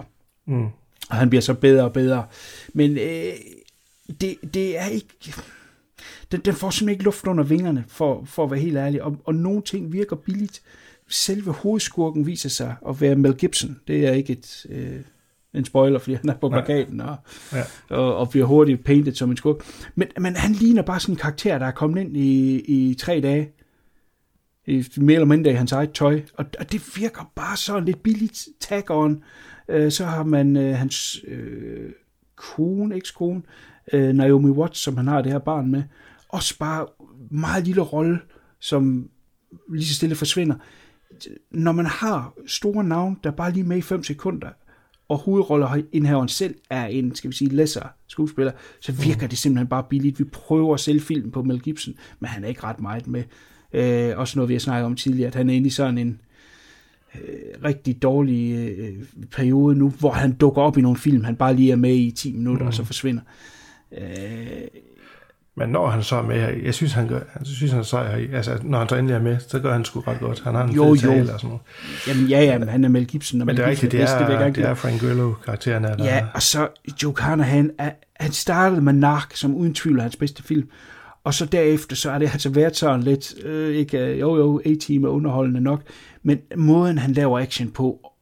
Mm. 0.46 0.66
Og 1.10 1.16
han 1.16 1.28
bliver 1.28 1.42
så 1.42 1.54
bedre 1.54 1.84
og 1.84 1.92
bedre. 1.92 2.26
Men 2.72 2.90
øh, 2.90 3.32
det, 4.20 4.34
det 4.54 4.78
er 4.78 4.86
ikke... 4.86 5.08
Den, 6.32 6.40
den 6.40 6.54
får 6.54 6.70
simpelthen 6.70 6.88
ikke 6.88 7.04
luft 7.04 7.26
under 7.26 7.44
vingerne, 7.44 7.84
for, 7.88 8.24
for 8.24 8.44
at 8.44 8.50
være 8.50 8.60
helt 8.60 8.76
ærlig. 8.76 9.02
Og, 9.02 9.16
og 9.24 9.34
nogle 9.34 9.62
ting 9.62 9.92
virker 9.92 10.16
billigt. 10.16 10.62
Selve 11.08 11.52
hovedskurken 11.52 12.26
viser 12.26 12.48
sig 12.48 12.74
at 12.88 13.00
være 13.00 13.16
Mel 13.16 13.34
Gibson. 13.34 13.80
Det 13.88 14.06
er 14.06 14.12
ikke 14.12 14.32
et, 14.32 14.66
øh, 14.68 15.00
en 15.54 15.64
spoiler, 15.64 15.98
fordi 15.98 16.14
han 16.14 16.28
er 16.28 16.34
på 16.34 16.48
plakaten 16.48 17.00
og, 17.00 17.16
Ja. 17.52 17.62
og, 17.96 18.16
og 18.16 18.30
bliver 18.30 18.46
hurtigt 18.46 18.84
painted 18.84 19.14
som 19.14 19.30
en 19.30 19.36
skurk. 19.36 19.56
Men, 19.94 20.08
men 20.20 20.36
han 20.36 20.52
ligner 20.52 20.82
bare 20.82 21.00
sådan 21.00 21.12
en 21.12 21.16
karakter, 21.18 21.58
der 21.58 21.66
er 21.66 21.70
kommet 21.70 22.00
ind 22.00 22.16
i, 22.16 22.60
i 22.60 22.94
tre 22.94 23.20
dage. 23.20 23.50
I, 24.66 24.84
mere 24.96 25.14
eller 25.14 25.26
mindre 25.26 25.50
i 25.50 25.54
hans 25.54 25.72
eget 25.72 25.92
tøj. 25.92 26.22
Og, 26.34 26.44
og 26.58 26.72
det 26.72 26.96
virker 26.96 27.32
bare 27.34 27.56
sådan 27.56 27.84
lidt 27.84 28.02
billigt 28.02 28.48
tag 28.60 28.90
on. 28.90 29.22
Øh, 29.68 29.92
så 29.92 30.04
har 30.04 30.22
man 30.22 30.56
øh, 30.56 30.74
hans 30.76 31.20
øh, 31.28 31.90
kone, 32.36 32.96
ekskone, 32.96 33.42
øh, 33.92 34.08
Naomi 34.12 34.50
Watts, 34.50 34.78
som 34.78 34.96
han 34.96 35.06
har 35.06 35.22
det 35.22 35.32
her 35.32 35.38
barn 35.38 35.70
med. 35.70 35.82
Også 36.28 36.58
bare 36.58 36.86
meget 37.30 37.64
lille 37.64 37.80
rolle, 37.82 38.18
som 38.60 39.10
lige 39.72 39.86
så 39.86 39.94
stille 39.94 40.14
forsvinder. 40.14 40.54
Når 41.50 41.72
man 41.72 41.86
har 41.86 42.32
store 42.46 42.84
navn, 42.84 43.18
der 43.24 43.30
bare 43.30 43.52
lige 43.52 43.64
med 43.64 43.76
i 43.76 43.80
5 43.82 44.04
sekunder, 44.04 44.48
og 45.08 45.18
hovedrollerindhaveren 45.18 46.28
selv 46.28 46.54
er 46.70 46.86
en, 46.86 47.14
skal 47.14 47.30
vi 47.30 47.36
sige, 47.36 47.50
lesser 47.50 47.82
skuespiller, 48.06 48.52
så 48.80 48.92
virker 48.92 49.26
det 49.26 49.38
simpelthen 49.38 49.66
bare 49.68 49.84
billigt. 49.90 50.18
Vi 50.18 50.24
prøver 50.24 50.74
at 50.74 50.80
sælge 50.80 51.00
filmen 51.00 51.30
på 51.30 51.42
Mel 51.42 51.60
Gibson, 51.60 51.94
men 52.20 52.28
han 52.28 52.44
er 52.44 52.48
ikke 52.48 52.64
ret 52.64 52.80
meget 52.80 53.06
med. 53.06 53.22
Øh, 53.72 54.18
også 54.18 54.38
noget, 54.38 54.48
vi 54.48 54.54
har 54.54 54.60
snakket 54.60 54.86
om 54.86 54.96
tidligere, 54.96 55.28
at 55.28 55.34
han 55.34 55.50
er 55.50 55.54
inde 55.54 55.66
i 55.66 55.70
sådan 55.70 55.98
en 55.98 56.20
øh, 57.14 57.64
rigtig 57.64 58.02
dårlig 58.02 58.52
øh, 58.52 58.94
periode 59.30 59.78
nu, 59.78 59.88
hvor 59.88 60.10
han 60.10 60.32
dukker 60.32 60.62
op 60.62 60.78
i 60.78 60.80
nogle 60.80 60.98
film, 60.98 61.24
han 61.24 61.36
bare 61.36 61.56
lige 61.56 61.72
er 61.72 61.76
med 61.76 61.94
i 61.94 62.10
10 62.10 62.32
minutter, 62.32 62.62
mm. 62.62 62.68
og 62.68 62.74
så 62.74 62.84
forsvinder. 62.84 63.22
Øh, 63.98 64.68
Men 65.58 65.68
når 65.68 65.88
han 65.88 66.02
så 66.02 66.16
er 66.16 66.22
med 66.22 66.40
her, 66.40 66.48
jeg 66.64 66.74
synes, 66.74 66.92
han 66.92 67.08
gør, 67.08 67.20
jeg 67.38 67.46
synes, 67.46 67.72
han 67.72 67.84
så 67.84 67.98
er, 67.98 68.16
altså, 68.32 68.58
når 68.62 68.78
han 68.78 68.88
så 68.88 68.96
endelig 68.96 69.14
er 69.14 69.22
med, 69.22 69.36
så 69.48 69.58
gør 69.58 69.72
han 69.72 69.84
sgu 69.84 70.00
ret 70.00 70.20
godt. 70.20 70.40
Han 70.44 70.54
har 70.54 70.64
en 70.64 70.70
Jo, 70.74 70.84
fed 70.84 71.02
jo. 71.02 71.10
tale 71.10 71.32
og 71.34 71.40
sådan 71.40 71.48
noget. 71.48 71.60
jamen, 72.08 72.26
ja, 72.28 72.40
ja, 72.44 72.58
men 72.58 72.68
han 72.68 72.84
er 72.84 72.88
Mel 72.88 73.06
Gibson. 73.06 73.40
Og 73.40 73.46
Men 73.46 73.54
Mel 73.54 73.56
det 73.56 73.64
er 73.64 73.70
rigtigt, 73.70 73.92
det 73.92 73.98
vil 74.00 74.06
jeg 74.06 74.48
er, 74.48 74.50
det 74.50 74.64
er. 74.64 74.74
Frank 74.74 75.00
Grillo-karakteren 75.00 75.84
her, 75.84 75.96
der 75.96 76.04
Ja, 76.04 76.26
og 76.34 76.42
så 76.42 76.68
Joe 77.02 77.12
Carnahan, 77.12 77.70
er, 77.78 77.90
han 78.16 78.32
startede 78.32 78.80
med 78.80 78.92
Nark, 78.92 79.36
som 79.36 79.54
uden 79.54 79.74
tvivl 79.74 79.98
er 79.98 80.02
hans 80.02 80.16
bedste 80.16 80.42
film. 80.42 80.68
Og 81.24 81.34
så 81.34 81.44
derefter, 81.46 81.96
så 81.96 82.10
er 82.10 82.18
det 82.18 82.26
altså 82.32 82.50
været 82.50 82.76
sådan 82.76 83.02
lidt, 83.02 83.34
øh, 83.44 83.74
ikke, 83.76 83.98
øh, 83.98 84.20
jo 84.20 84.36
jo, 84.36 84.60
A-team 84.66 85.04
er 85.04 85.08
underholdende 85.08 85.60
nok, 85.60 85.82
men 86.22 86.38
måden 86.56 86.98
han 86.98 87.12
laver 87.12 87.38
action 87.40 87.70
på, 87.70 88.12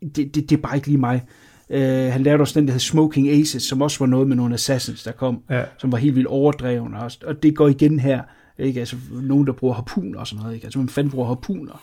det, 0.00 0.16
det, 0.16 0.34
det 0.34 0.52
er 0.52 0.56
bare 0.62 0.76
ikke 0.76 0.86
lige 0.88 0.98
mig. 0.98 1.22
Øh, 1.70 2.12
han 2.12 2.22
lavede 2.22 2.40
også 2.40 2.60
den, 2.60 2.66
der 2.68 2.72
hed 2.72 2.80
Smoking 2.80 3.28
Aces, 3.28 3.62
som 3.62 3.82
også 3.82 3.98
var 3.98 4.06
noget 4.06 4.28
med 4.28 4.36
nogle 4.36 4.54
assassins, 4.54 5.02
der 5.02 5.12
kom, 5.12 5.42
Ja. 5.50 5.64
som 5.78 5.92
var 5.92 5.98
helt 5.98 6.14
vildt 6.14 6.28
overdreven, 6.28 6.94
og, 6.94 7.10
og 7.26 7.42
det 7.42 7.56
går 7.56 7.68
igen 7.68 7.98
her. 8.00 8.22
Ikke? 8.58 8.80
Altså, 8.80 8.96
nogen, 9.10 9.46
der 9.46 9.52
bruger 9.52 9.74
harpuner 9.74 10.20
og 10.20 10.26
sådan 10.26 10.42
noget. 10.42 10.54
Ikke? 10.54 10.64
Altså, 10.64 10.78
man 10.78 10.88
fanden 10.88 11.10
bruger 11.10 11.26
harpuner. 11.28 11.82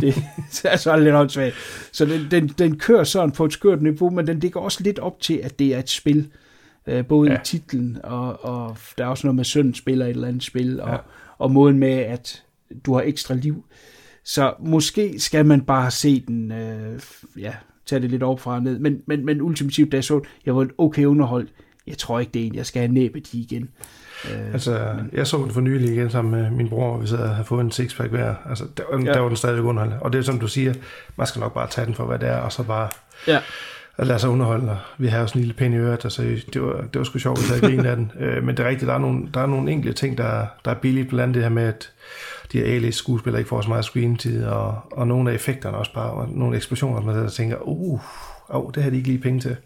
Det, 0.00 0.14
det 0.62 0.64
er 0.64 0.76
så 0.76 0.96
lidt 0.96 1.14
åndssvagt. 1.14 1.54
Så 1.92 2.04
den, 2.06 2.26
den, 2.30 2.48
den 2.48 2.78
kører 2.78 3.04
sådan 3.04 3.30
på 3.32 3.44
et 3.44 3.52
skørt 3.52 3.82
niveau, 3.82 4.10
men 4.10 4.26
den 4.26 4.40
ligger 4.40 4.60
også 4.60 4.82
lidt 4.82 4.98
op 4.98 5.20
til, 5.20 5.34
at 5.34 5.58
det 5.58 5.74
er 5.74 5.78
et 5.78 5.90
spil. 5.90 6.28
Øh, 6.86 7.06
både 7.06 7.30
ja. 7.32 7.36
I 7.36 7.40
titlen, 7.44 7.98
og, 8.04 8.44
og 8.44 8.76
der 8.98 9.04
er 9.04 9.08
også 9.08 9.26
noget 9.26 9.34
med, 9.34 9.40
at 9.42 9.46
sønnen 9.46 9.74
spiller 9.74 10.06
et 10.06 10.10
eller 10.10 10.28
andet 10.28 10.42
spil, 10.42 10.80
og. 10.80 10.88
Ja. 10.90 10.96
og 11.38 11.50
måden 11.50 11.78
med, 11.78 11.88
at 11.92 12.42
du 12.86 12.94
har 12.94 13.02
ekstra 13.02 13.34
liv. 13.34 13.64
Så 14.24 14.54
måske 14.60 15.20
skal 15.20 15.46
man 15.46 15.60
bare 15.60 15.90
se 15.90 16.24
den, 16.28 16.52
øh, 16.52 17.00
ja, 17.38 17.52
tage 17.90 18.02
det 18.02 18.10
lidt 18.10 18.22
op 18.22 18.40
fra 18.40 18.54
og 18.54 18.62
ned. 18.62 18.78
Men, 18.78 19.02
men, 19.06 19.26
men 19.26 19.40
ultimativt, 19.42 19.92
da 19.92 19.96
jeg 19.96 20.04
så 20.04 20.20
jeg 20.46 20.56
var 20.56 20.66
okay 20.78 21.04
underholdt. 21.04 21.50
Jeg 21.86 21.98
tror 21.98 22.20
ikke, 22.20 22.32
det 22.32 22.42
er 22.42 22.46
en, 22.46 22.54
jeg 22.54 22.66
skal 22.66 22.80
have 22.80 22.92
næbet 22.92 23.34
i 23.34 23.40
igen. 23.40 23.68
Øh, 24.30 24.52
Altså, 24.52 24.96
jeg 25.12 25.26
så 25.26 25.36
den 25.36 25.50
for 25.50 25.60
nylig 25.60 25.92
igen 25.92 26.10
sammen 26.10 26.42
med 26.42 26.50
min 26.50 26.68
bror, 26.68 26.92
og 26.94 27.02
vi 27.02 27.06
sad 27.06 27.18
og 27.18 27.30
havde 27.30 27.44
fået 27.44 27.60
en 27.60 27.70
sixpack 27.70 28.10
hver. 28.10 28.34
Altså, 28.48 28.64
der, 28.76 28.82
ja. 28.92 29.12
Der 29.12 29.20
var 29.20 29.28
den 29.28 29.36
stadigvæk 29.36 29.64
underholdende. 29.64 30.02
Og 30.02 30.12
det 30.12 30.18
er 30.18 30.22
som 30.22 30.40
du 30.40 30.48
siger, 30.48 30.74
man 31.16 31.26
skal 31.26 31.40
nok 31.40 31.54
bare 31.54 31.68
tage 31.68 31.86
den 31.86 31.94
for, 31.94 32.04
hvad 32.04 32.18
det 32.18 32.28
er, 32.28 32.36
og 32.36 32.52
så 32.52 32.62
bare 32.62 32.88
ja. 33.26 33.40
At 34.00 34.06
lade 34.06 34.18
sig 34.18 34.30
underholde. 34.30 34.70
Og 34.70 34.78
Vi 34.98 35.06
har 35.06 35.26
sådan 35.26 35.40
en 35.40 35.44
lille 35.44 35.54
pæn 35.58 35.72
i 35.72 35.76
øret, 35.76 36.04
altså, 36.04 36.22
det 36.52 36.62
var, 36.62 36.72
det 36.72 36.98
var 36.98 37.04
sgu 37.04 37.18
sjovt, 37.18 37.38
at 37.38 37.50
jeg 37.50 37.70
grine 37.70 37.88
af 37.88 37.96
den. 37.96 38.12
Øh, 38.20 38.44
men 38.44 38.56
det 38.56 38.64
er 38.64 38.68
rigtigt, 38.68 38.88
der 38.88 38.94
er 38.94 38.98
nogle, 38.98 39.28
der 39.34 39.40
er 39.40 39.46
nogle 39.46 39.72
enkelte 39.72 39.98
ting, 39.98 40.18
der, 40.18 40.46
der 40.64 40.70
er 40.70 40.74
billigt, 40.74 41.08
blandt 41.08 41.22
andet 41.22 41.34
det 41.34 41.42
her 41.42 41.50
med, 41.50 41.62
at 41.62 41.92
de 42.52 42.58
her 42.58 42.74
A-list 42.74 42.98
skuespillere 42.98 43.40
ikke 43.40 43.48
får 43.48 43.60
så 43.60 43.68
meget 43.68 43.84
screentid, 43.84 44.44
og, 44.44 44.78
og 44.92 45.06
nogle 45.06 45.30
af 45.30 45.34
effekterne 45.34 45.76
også 45.76 45.94
bare, 45.94 46.10
og 46.10 46.28
nogle 46.28 46.56
eksplosioner, 46.56 47.00
man 47.00 47.16
og 47.16 47.32
tænker, 47.32 47.56
uh, 47.60 48.00
oh, 48.48 48.70
det 48.74 48.82
har 48.82 48.90
de 48.90 48.96
ikke 48.96 49.08
lige 49.08 49.20
penge 49.20 49.40
til. 49.40 49.56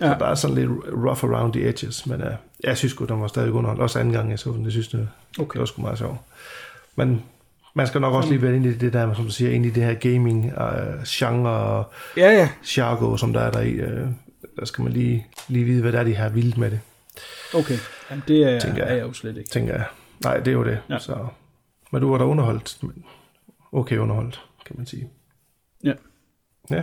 Ja. 0.00 0.12
Så 0.12 0.16
der 0.18 0.26
er 0.26 0.34
sådan 0.34 0.56
lidt 0.56 0.70
rough 0.92 1.24
around 1.24 1.52
the 1.52 1.68
edges, 1.68 2.06
men 2.06 2.20
uh, 2.20 2.28
jeg 2.64 2.76
synes 2.76 2.92
sgu, 2.92 3.04
den 3.04 3.20
var 3.20 3.26
stadig 3.26 3.52
underholdt. 3.52 3.82
Også 3.82 3.98
anden 3.98 4.14
gang, 4.14 4.30
jeg 4.30 4.38
så 4.38 4.50
den, 4.50 4.64
det 4.64 4.72
synes 4.72 4.92
jeg, 4.92 5.06
Okay. 5.38 5.52
det 5.52 5.60
var 5.60 5.66
sgu 5.66 5.82
meget 5.82 5.98
sjovt. 5.98 6.18
Men 6.96 7.22
man 7.74 7.86
skal 7.86 8.00
nok 8.00 8.14
også 8.14 8.28
lige 8.30 8.42
være 8.42 8.56
inde 8.56 8.70
i 8.70 8.72
det 8.74 8.92
der, 8.92 9.14
som 9.14 9.24
du 9.24 9.30
siger, 9.30 9.50
ind 9.50 9.66
i 9.66 9.70
det 9.70 9.82
her 9.82 9.94
gaming 9.94 10.44
uh, 10.44 11.02
genre 11.06 11.50
og 11.50 11.92
Ja, 12.16 12.30
ja. 12.32 12.48
jargo, 12.76 13.16
som 13.16 13.32
der 13.32 13.40
er 13.40 13.50
der 13.50 13.60
i. 13.60 13.80
Uh, 13.84 14.08
der 14.58 14.64
skal 14.64 14.82
man 14.84 14.92
lige, 14.92 15.26
lige 15.48 15.64
vide, 15.64 15.82
hvad 15.82 15.92
der 15.92 16.00
er, 16.00 16.04
de 16.04 16.14
har 16.14 16.28
vildt 16.28 16.58
med 16.58 16.70
det, 16.70 16.80
Okay. 17.54 17.78
Jamen, 18.10 18.24
det 18.28 18.42
er, 18.52 18.60
Tænker 18.60 18.82
jeg. 18.84 18.92
er 18.92 18.96
jeg 18.96 19.06
jo 19.06 19.12
slet 19.12 19.36
ikke. 19.36 19.50
tænker 19.50 19.74
jeg. 19.74 19.84
Nej, 20.24 20.36
det 20.38 20.48
er 20.48 20.52
jo 20.52 20.64
det. 20.64 20.78
Ja. 20.90 20.98
Så. 20.98 21.26
Men 21.92 22.02
du 22.02 22.10
var 22.10 22.18
da 22.18 22.24
underholdt. 22.24 22.78
Okay 23.72 23.96
underholdt, 23.96 24.44
kan 24.66 24.76
man 24.78 24.86
sige. 24.86 25.08
Ja. 25.84 25.92
Ja. 26.70 26.82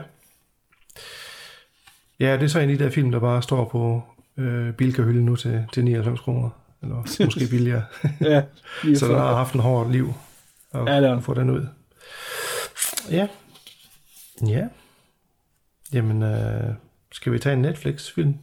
Ja, 2.20 2.34
det 2.34 2.44
er 2.44 2.48
så 2.48 2.60
en 2.60 2.70
af 2.70 2.78
de 2.78 2.84
der 2.84 2.90
film, 2.90 3.12
der 3.12 3.20
bare 3.20 3.42
står 3.42 3.66
på 3.66 4.04
øh, 4.38 4.74
Bilka-hylden 4.74 5.26
nu 5.26 5.36
til, 5.36 5.66
til 5.74 5.84
99 5.86 6.20
kroner. 6.20 6.50
Eller 6.82 6.96
måske 7.26 7.48
billigere. 7.50 7.84
Ja, 8.22 8.42
så 9.00 9.08
den 9.08 9.16
har 9.16 9.36
haft 9.36 9.54
en 9.54 9.60
hård 9.60 9.92
liv 9.92 10.14
at 10.74 10.86
Ja, 10.88 11.02
den. 11.02 11.22
få 11.22 11.34
den 11.34 11.50
ud. 11.50 11.68
Ja. 13.12 13.28
Ja. 14.48 14.68
Jamen, 15.94 16.24
øh, 16.24 16.74
skal 17.12 17.32
vi 17.34 17.40
tage 17.40 17.54
en 17.54 17.62
Netflix-film? 17.62 18.34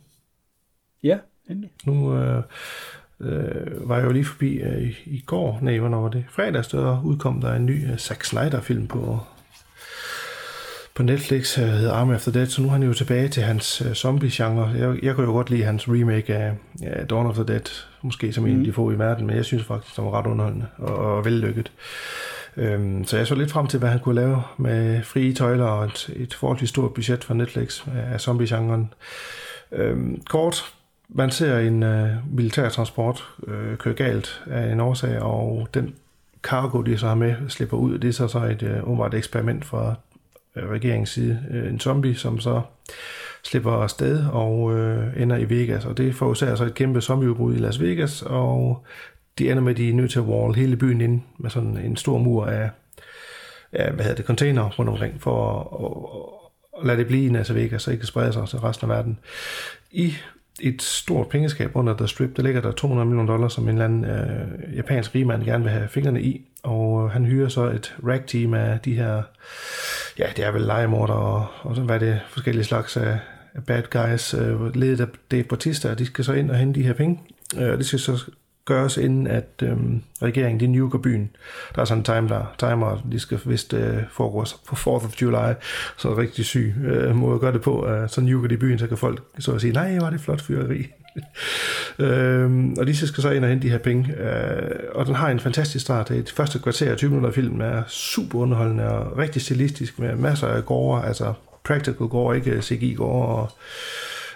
Ja, 1.03 1.19
endelig. 1.51 1.71
Nu 1.87 2.15
øh, 2.17 2.43
øh, 3.21 3.89
var 3.89 3.97
jeg 3.97 4.05
jo 4.05 4.11
lige 4.13 4.25
forbi 4.25 4.57
øh, 4.57 4.83
i, 4.83 4.95
i 5.07 5.21
går, 5.21 5.59
nej, 5.63 5.79
hvornår 5.79 6.01
var 6.01 6.09
det? 6.09 6.25
Fredags, 6.31 6.69
der 6.69 7.03
udkom 7.05 7.41
der 7.41 7.55
en 7.55 7.67
ny 7.67 7.91
øh, 7.93 7.99
Zack 7.99 8.25
Snyder-film 8.25 8.87
på, 8.87 9.19
på 10.99 11.03
Netflix, 11.03 11.59
øh, 11.59 11.65
hedder 11.65 11.93
Army 11.93 12.15
After 12.15 12.33
Dead, 12.33 12.47
så 12.47 12.63
nu 12.63 12.69
er 12.69 12.73
han 12.73 12.83
jo 12.83 12.93
tilbage 12.93 13.29
til 13.29 13.43
hans 13.43 13.83
øh, 13.87 13.95
zombie-genre. 13.95 14.71
Jeg, 14.79 15.05
jeg 15.05 15.15
kunne 15.15 15.27
jo 15.27 15.33
godt 15.33 15.51
lide 15.51 15.65
hans 15.65 15.89
remake 15.89 16.35
af 16.35 16.53
ja, 16.83 17.05
Dawn 17.05 17.27
of 17.27 17.35
the 17.35 17.45
Dead, 17.45 17.85
måske 18.03 18.33
som 18.33 18.45
mm. 18.45 18.51
en 18.51 18.59
af 18.59 18.65
de 18.65 18.73
få 18.73 18.91
i 18.91 18.99
verden, 18.99 19.27
men 19.27 19.37
jeg 19.37 19.45
synes 19.45 19.65
faktisk, 19.65 19.97
det 19.97 20.05
var 20.05 20.19
ret 20.19 20.27
underholdende 20.27 20.67
og, 20.79 20.97
og 20.97 21.25
vellykket. 21.25 21.73
Øhm, 22.57 23.05
så 23.05 23.17
jeg 23.17 23.27
så 23.27 23.35
lidt 23.35 23.51
frem 23.51 23.67
til, 23.67 23.79
hvad 23.79 23.89
han 23.89 23.99
kunne 24.01 24.15
lave 24.15 24.43
med 24.57 25.03
frie 25.03 25.35
tøjler 25.35 25.65
og 25.65 25.85
et, 25.85 26.11
et 26.17 26.35
forholdsvis 26.35 26.69
stort 26.69 26.95
budget 26.95 27.25
for 27.25 27.35
Netflix 27.35 27.87
af 28.13 28.21
zombie-genren. 28.21 28.93
Øhm, 29.73 30.23
kort, 30.29 30.65
man 31.09 31.31
ser 31.31 31.59
en 31.59 31.83
øh, 31.83 32.09
militærtransport 32.31 33.25
øh, 33.47 33.77
køre 33.77 33.95
galt 33.95 34.43
af 34.51 34.73
en 34.73 34.81
årsag, 34.81 35.23
og 35.23 35.69
den 35.75 35.95
cargo, 36.43 36.83
de 36.83 36.99
så 36.99 37.07
har 37.07 37.15
med, 37.15 37.35
slipper 37.49 37.77
ud. 37.77 37.99
Det 37.99 38.09
er 38.09 38.13
så, 38.13 38.29
så 38.29 38.39
et 38.39 38.63
øh, 38.63 38.89
umiddelbart 38.89 39.15
eksperiment 39.15 39.65
fra 39.65 39.95
Øh, 40.57 40.69
regeringens 40.71 41.11
side. 41.11 41.45
Øh, 41.51 41.71
en 41.71 41.81
zombie, 41.81 42.15
som 42.15 42.41
så 42.41 42.63
slipper 43.43 43.73
afsted 43.73 44.25
og 44.33 44.79
øh, 44.79 45.23
ender 45.23 45.37
i 45.37 45.51
Vegas, 45.51 45.85
og 45.85 45.97
det 45.97 46.15
forårsager 46.15 46.55
så 46.55 46.65
et 46.65 46.75
kæmpe 46.75 47.01
zombieudbrud 47.01 47.55
i 47.55 47.59
Las 47.59 47.81
Vegas, 47.81 48.23
og 48.23 48.85
de 49.39 49.51
ender 49.51 49.63
med, 49.63 49.73
at 49.73 49.77
de 49.77 49.89
er 49.89 49.95
nødt 49.95 50.11
til 50.11 50.19
at 50.19 50.25
wall 50.25 50.55
hele 50.55 50.77
byen 50.77 51.01
ind 51.01 51.23
med 51.39 51.51
sådan 51.51 51.77
en 51.77 51.97
stor 51.97 52.19
mur 52.19 52.47
af, 52.47 52.71
af 53.73 53.93
hvad 53.93 54.05
hedder 54.05 54.17
det, 54.17 54.27
container 54.27 54.71
rundt 54.79 54.91
omkring, 54.91 55.23
for 55.23 55.59
at, 55.61 55.85
at, 55.85 56.81
at 56.81 56.87
lade 56.87 56.99
det 56.99 57.07
blive 57.07 57.25
i 57.25 57.29
Las 57.29 57.55
Vegas, 57.55 57.83
så 57.83 57.91
ikke 57.91 58.01
kan 58.01 58.07
sprede 58.07 58.33
sig 58.33 58.49
til 58.49 58.59
resten 58.59 58.91
af 58.91 58.97
verden. 58.97 59.19
I 59.91 60.15
et 60.61 60.83
stort 60.83 61.29
pengeskab 61.29 61.77
under 61.77 61.97
The 61.97 62.09
Strip, 62.09 62.37
der 62.37 62.43
ligger 62.43 62.61
der 62.61 62.73
200 62.73 63.07
millioner 63.07 63.33
dollars, 63.33 63.53
som 63.53 63.65
en 63.65 63.69
eller 63.69 63.85
anden 63.85 64.05
øh, 64.05 64.77
japansk 64.77 65.15
rigmand 65.15 65.45
gerne 65.45 65.65
vil 65.65 65.73
have 65.73 65.89
fingrene 65.89 66.23
i, 66.23 66.45
og 66.63 67.05
øh, 67.05 67.11
han 67.11 67.25
hyrer 67.25 67.49
så 67.49 67.65
et 67.65 67.97
rag-team 68.07 68.55
af 68.55 68.81
de 68.81 68.95
her, 68.95 69.23
ja, 70.19 70.27
det 70.37 70.45
er 70.45 70.51
vel 70.51 70.63
legemorder 70.63 71.15
og, 71.15 71.47
og 71.63 71.77
så 71.77 71.83
hvad 71.83 71.95
er 71.95 71.99
det, 71.99 72.21
forskellige 72.29 72.65
slags 72.65 72.97
af, 72.97 73.19
af 73.55 73.65
bad 73.65 73.83
guys, 73.91 74.35
øh, 74.35 74.77
ledet 74.77 75.01
af 75.01 75.07
Dave 75.31 75.45
Bautista, 75.45 75.95
de 75.95 76.07
skal 76.07 76.25
så 76.25 76.33
ind 76.33 76.51
og 76.51 76.57
hente 76.57 76.81
de 76.81 76.87
her 76.87 76.93
penge, 76.93 77.21
øh, 77.59 77.73
og 77.73 77.79
det 77.79 77.87
skal 77.87 77.99
så 77.99 78.31
gøres, 78.65 78.97
inden 78.97 79.27
at 79.27 79.49
øh, 79.63 79.77
regeringen 80.23 80.61
de 80.61 80.67
nuker 80.67 80.99
byen. 80.99 81.31
Der 81.75 81.81
er 81.81 81.85
sådan 81.85 82.01
en 82.01 82.05
time 82.05 82.29
der, 82.29 82.55
timer, 82.59 83.03
de 83.13 83.21
skal 83.21 83.41
vist 83.45 83.75
øh, 83.75 84.03
foregå 84.11 84.45
på 84.67 84.77
4th 84.77 85.05
of 85.05 85.23
July, 85.23 85.55
så 85.97 86.09
er 86.11 86.19
rigtig 86.19 86.45
syg 86.45 86.75
øh, 86.85 87.17
måde 87.17 87.35
at 87.35 87.41
gøre 87.41 87.53
det 87.53 87.63
på. 87.63 87.89
Øh, 87.89 88.09
så 88.09 88.21
nuker 88.21 88.49
de 88.49 88.57
byen, 88.57 88.79
så 88.79 88.87
kan 88.87 88.97
folk 88.97 89.23
så 89.39 89.53
at 89.53 89.61
sige, 89.61 89.73
nej, 89.73 89.99
var 89.99 90.11
det 90.11 90.21
flot 90.21 90.41
fyreri. 90.41 90.87
øhm, 91.99 92.77
og 92.79 92.87
de 92.87 92.97
skal 92.97 93.23
så 93.23 93.31
ind 93.31 93.45
og 93.45 93.51
hente 93.51 93.67
de 93.67 93.71
her 93.71 93.79
penge. 93.79 94.15
Øh, 94.19 94.71
og 94.95 95.07
den 95.07 95.15
har 95.15 95.31
en 95.31 95.41
fantastisk 95.41 95.85
start. 95.85 96.09
Det 96.09 96.31
første 96.31 96.59
kvarter 96.59 96.91
af 96.91 96.97
20 96.97 97.11
minutter 97.11 97.29
af 97.29 97.35
filmen 97.35 97.61
er 97.61 97.83
super 97.89 98.39
underholdende 98.39 98.89
og 98.89 99.19
rigtig 99.19 99.43
stilistisk 99.43 99.99
med 99.99 100.17
masser 100.17 100.47
af 100.47 100.65
gårde, 100.65 101.07
altså 101.07 101.33
practical 101.65 102.07
gårde, 102.07 102.37
ikke 102.37 102.63
CGI 102.63 102.95
gårde 102.95 103.29
og 103.29 103.51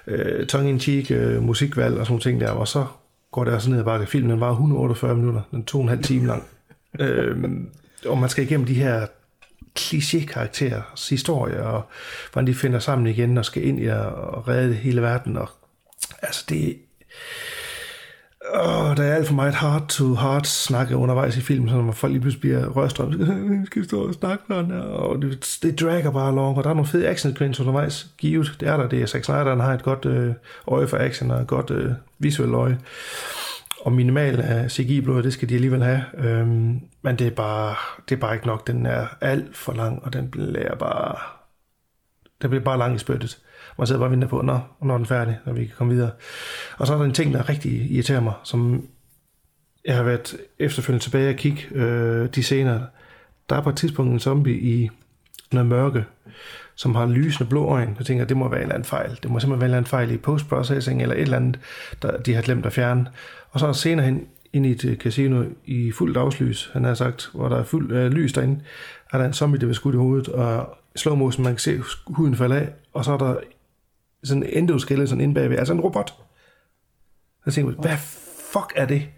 øh, 0.06 0.46
tongue-in-cheek 0.46 1.10
øh, 1.10 1.42
musikvalg 1.42 1.98
og 1.98 2.06
sådan 2.06 2.12
nogle 2.12 2.22
ting 2.22 2.40
der. 2.40 2.50
Og 2.50 2.68
så 2.68 2.84
går 3.30 3.44
det 3.44 3.52
altså 3.52 3.70
ned 3.70 3.78
ad 3.78 3.84
bakke. 3.84 4.06
Filmen 4.06 4.40
var 4.40 4.50
148 4.50 5.14
minutter, 5.14 5.40
den 5.50 5.64
to 5.64 5.78
og 5.78 5.82
en 5.82 5.88
halv 5.88 6.02
time 6.02 6.26
lang. 6.26 6.44
øhm, 7.00 7.68
og 8.06 8.18
man 8.18 8.28
skal 8.28 8.44
igennem 8.44 8.66
de 8.66 8.74
her 8.74 9.06
kliché-karakterers 9.78 11.08
historie, 11.08 11.62
og 11.62 11.82
hvordan 12.32 12.46
de 12.46 12.54
finder 12.54 12.78
sammen 12.78 13.06
igen 13.06 13.38
og 13.38 13.44
skal 13.44 13.66
ind 13.66 13.80
i 13.80 13.86
at 13.86 14.48
redde 14.48 14.74
hele 14.74 15.02
verden. 15.02 15.36
Og, 15.36 15.48
altså 16.22 16.44
det, 16.48 16.76
Åh, 18.54 18.96
der 18.96 19.02
er 19.02 19.14
alt 19.14 19.26
for 19.26 19.34
meget 19.34 19.54
heart 19.54 19.88
to 19.88 20.14
heart 20.14 20.46
snakke 20.46 20.96
undervejs 20.96 21.36
i 21.36 21.40
filmen, 21.40 21.68
så 21.68 21.74
når 21.74 21.92
folk 21.92 22.12
lige 22.12 22.20
pludselig 22.20 22.40
bliver 22.40 22.68
rørstrøm, 22.68 23.12
skal 23.66 23.84
stå 23.84 24.06
og 24.06 24.14
snakke 24.14 24.44
sådan 24.48 24.70
og 24.72 25.22
det, 25.22 25.58
det 25.62 25.80
dragger 25.80 26.10
bare 26.10 26.28
along, 26.28 26.58
og 26.58 26.64
der 26.64 26.70
er 26.70 26.74
nogle 26.74 26.88
fede 26.88 27.08
action 27.08 27.36
undervejs, 27.40 28.06
givet, 28.18 28.56
det 28.60 28.68
er 28.68 28.76
der, 28.76 28.88
det 28.88 29.02
er 29.02 29.06
Zack 29.06 29.24
Snyder, 29.24 29.48
han 29.48 29.60
har 29.60 29.74
et 29.74 29.82
godt 29.82 30.04
øh, 30.04 30.34
øje 30.68 30.88
for 30.88 30.96
action, 30.96 31.30
og 31.30 31.40
et 31.40 31.46
godt 31.46 31.70
øh, 31.70 31.92
visuelt 32.18 32.54
øje, 32.54 32.78
og 33.80 33.92
minimal 33.92 34.40
af 34.40 34.70
CGI-blod, 34.70 35.22
det 35.22 35.32
skal 35.32 35.48
de 35.48 35.54
alligevel 35.54 35.82
have, 35.82 36.02
øhm, 36.18 36.80
men 37.02 37.16
det 37.18 37.26
er, 37.26 37.30
bare, 37.30 37.76
det 38.08 38.14
er 38.14 38.20
bare 38.20 38.34
ikke 38.34 38.46
nok, 38.46 38.66
den 38.66 38.86
er 38.86 39.06
alt 39.20 39.56
for 39.56 39.72
lang, 39.72 40.04
og 40.04 40.12
den 40.12 40.30
bliver 40.30 40.74
bare, 40.74 41.16
den 42.42 42.50
bliver 42.50 42.64
bare 42.64 42.78
lang 42.78 42.94
i 42.94 42.98
spyttet. 42.98 43.38
Man 43.78 43.86
sidder 43.86 43.98
bare 43.98 44.08
og 44.08 44.12
venter 44.12 44.28
på, 44.28 44.42
når, 44.42 44.76
når 44.82 44.94
den 44.94 45.02
er 45.02 45.08
færdig, 45.08 45.38
når 45.46 45.52
vi 45.52 45.64
kan 45.64 45.74
komme 45.76 45.94
videre. 45.94 46.10
Og 46.78 46.86
så 46.86 46.92
er 46.94 46.98
der 46.98 47.04
en 47.04 47.12
ting, 47.12 47.34
der 47.34 47.48
rigtig 47.48 47.90
irriterer 47.90 48.20
mig, 48.20 48.32
som 48.44 48.86
jeg 49.84 49.96
har 49.96 50.02
været 50.02 50.36
efterfølgende 50.58 51.04
tilbage 51.04 51.30
og 51.30 51.36
kigge 51.36 51.62
øh, 51.74 52.28
de 52.34 52.42
senere. 52.42 52.86
Der 53.50 53.56
er 53.56 53.60
på 53.60 53.70
et 53.70 53.76
tidspunkt 53.76 54.12
en 54.12 54.20
zombie 54.20 54.60
i 54.60 54.90
noget 55.52 55.66
mørke, 55.68 56.04
som 56.74 56.94
har 56.94 57.06
lysende 57.06 57.50
blå 57.50 57.66
øjne. 57.66 57.94
Jeg 57.98 58.06
tænker, 58.06 58.24
det 58.24 58.36
må 58.36 58.48
være 58.48 58.60
en 58.60 58.62
eller 58.62 58.74
anden 58.74 58.88
fejl. 58.88 59.18
Det 59.22 59.30
må 59.30 59.40
simpelthen 59.40 59.50
være 59.50 59.56
en 59.56 59.62
eller 59.64 59.76
anden 59.76 59.90
fejl 59.90 60.10
i 60.10 60.16
post-processing, 60.16 61.02
eller 61.02 61.14
et 61.14 61.20
eller 61.20 61.36
andet, 61.36 61.60
der 62.02 62.16
de 62.18 62.34
har 62.34 62.42
glemt 62.42 62.66
at 62.66 62.72
fjerne. 62.72 63.06
Og 63.50 63.60
så 63.60 63.66
er 63.66 63.68
der 63.68 63.74
senere 63.74 64.06
hen 64.06 64.26
ind 64.52 64.66
i 64.66 64.70
et 64.70 64.84
øh, 64.84 64.96
casino 64.96 65.44
i 65.64 65.92
fuldt 65.92 66.14
dagslys, 66.14 66.70
han 66.72 66.84
har 66.84 66.94
sagt, 66.94 67.30
hvor 67.34 67.48
der 67.48 67.56
er 67.56 67.64
fuld 67.64 67.92
øh, 67.92 68.12
lys 68.12 68.32
derinde, 68.32 68.60
er 69.12 69.18
der 69.18 69.24
en 69.24 69.32
zombie, 69.32 69.60
der 69.60 69.66
vil 69.66 69.74
skudt 69.74 69.94
i 69.94 69.98
hovedet, 69.98 70.28
og 70.28 70.78
slow 70.96 71.14
motion, 71.14 71.44
man 71.44 71.52
kan 71.52 71.58
se 71.58 71.80
huden 72.06 72.36
falde 72.36 72.56
af, 72.56 72.68
og 72.92 73.04
så 73.04 73.12
er 73.12 73.18
der 73.18 73.36
sådan 74.24 74.42
en 74.42 74.48
endoskeleton 74.52 75.20
inde 75.20 75.34
bagved, 75.34 75.58
altså 75.58 75.72
en 75.72 75.80
robot. 75.80 76.14
Jeg 77.46 77.54
tænker, 77.54 77.72
hvad 77.72 77.96
fuck 78.52 78.72
er 78.76 78.86
det? 78.86 79.08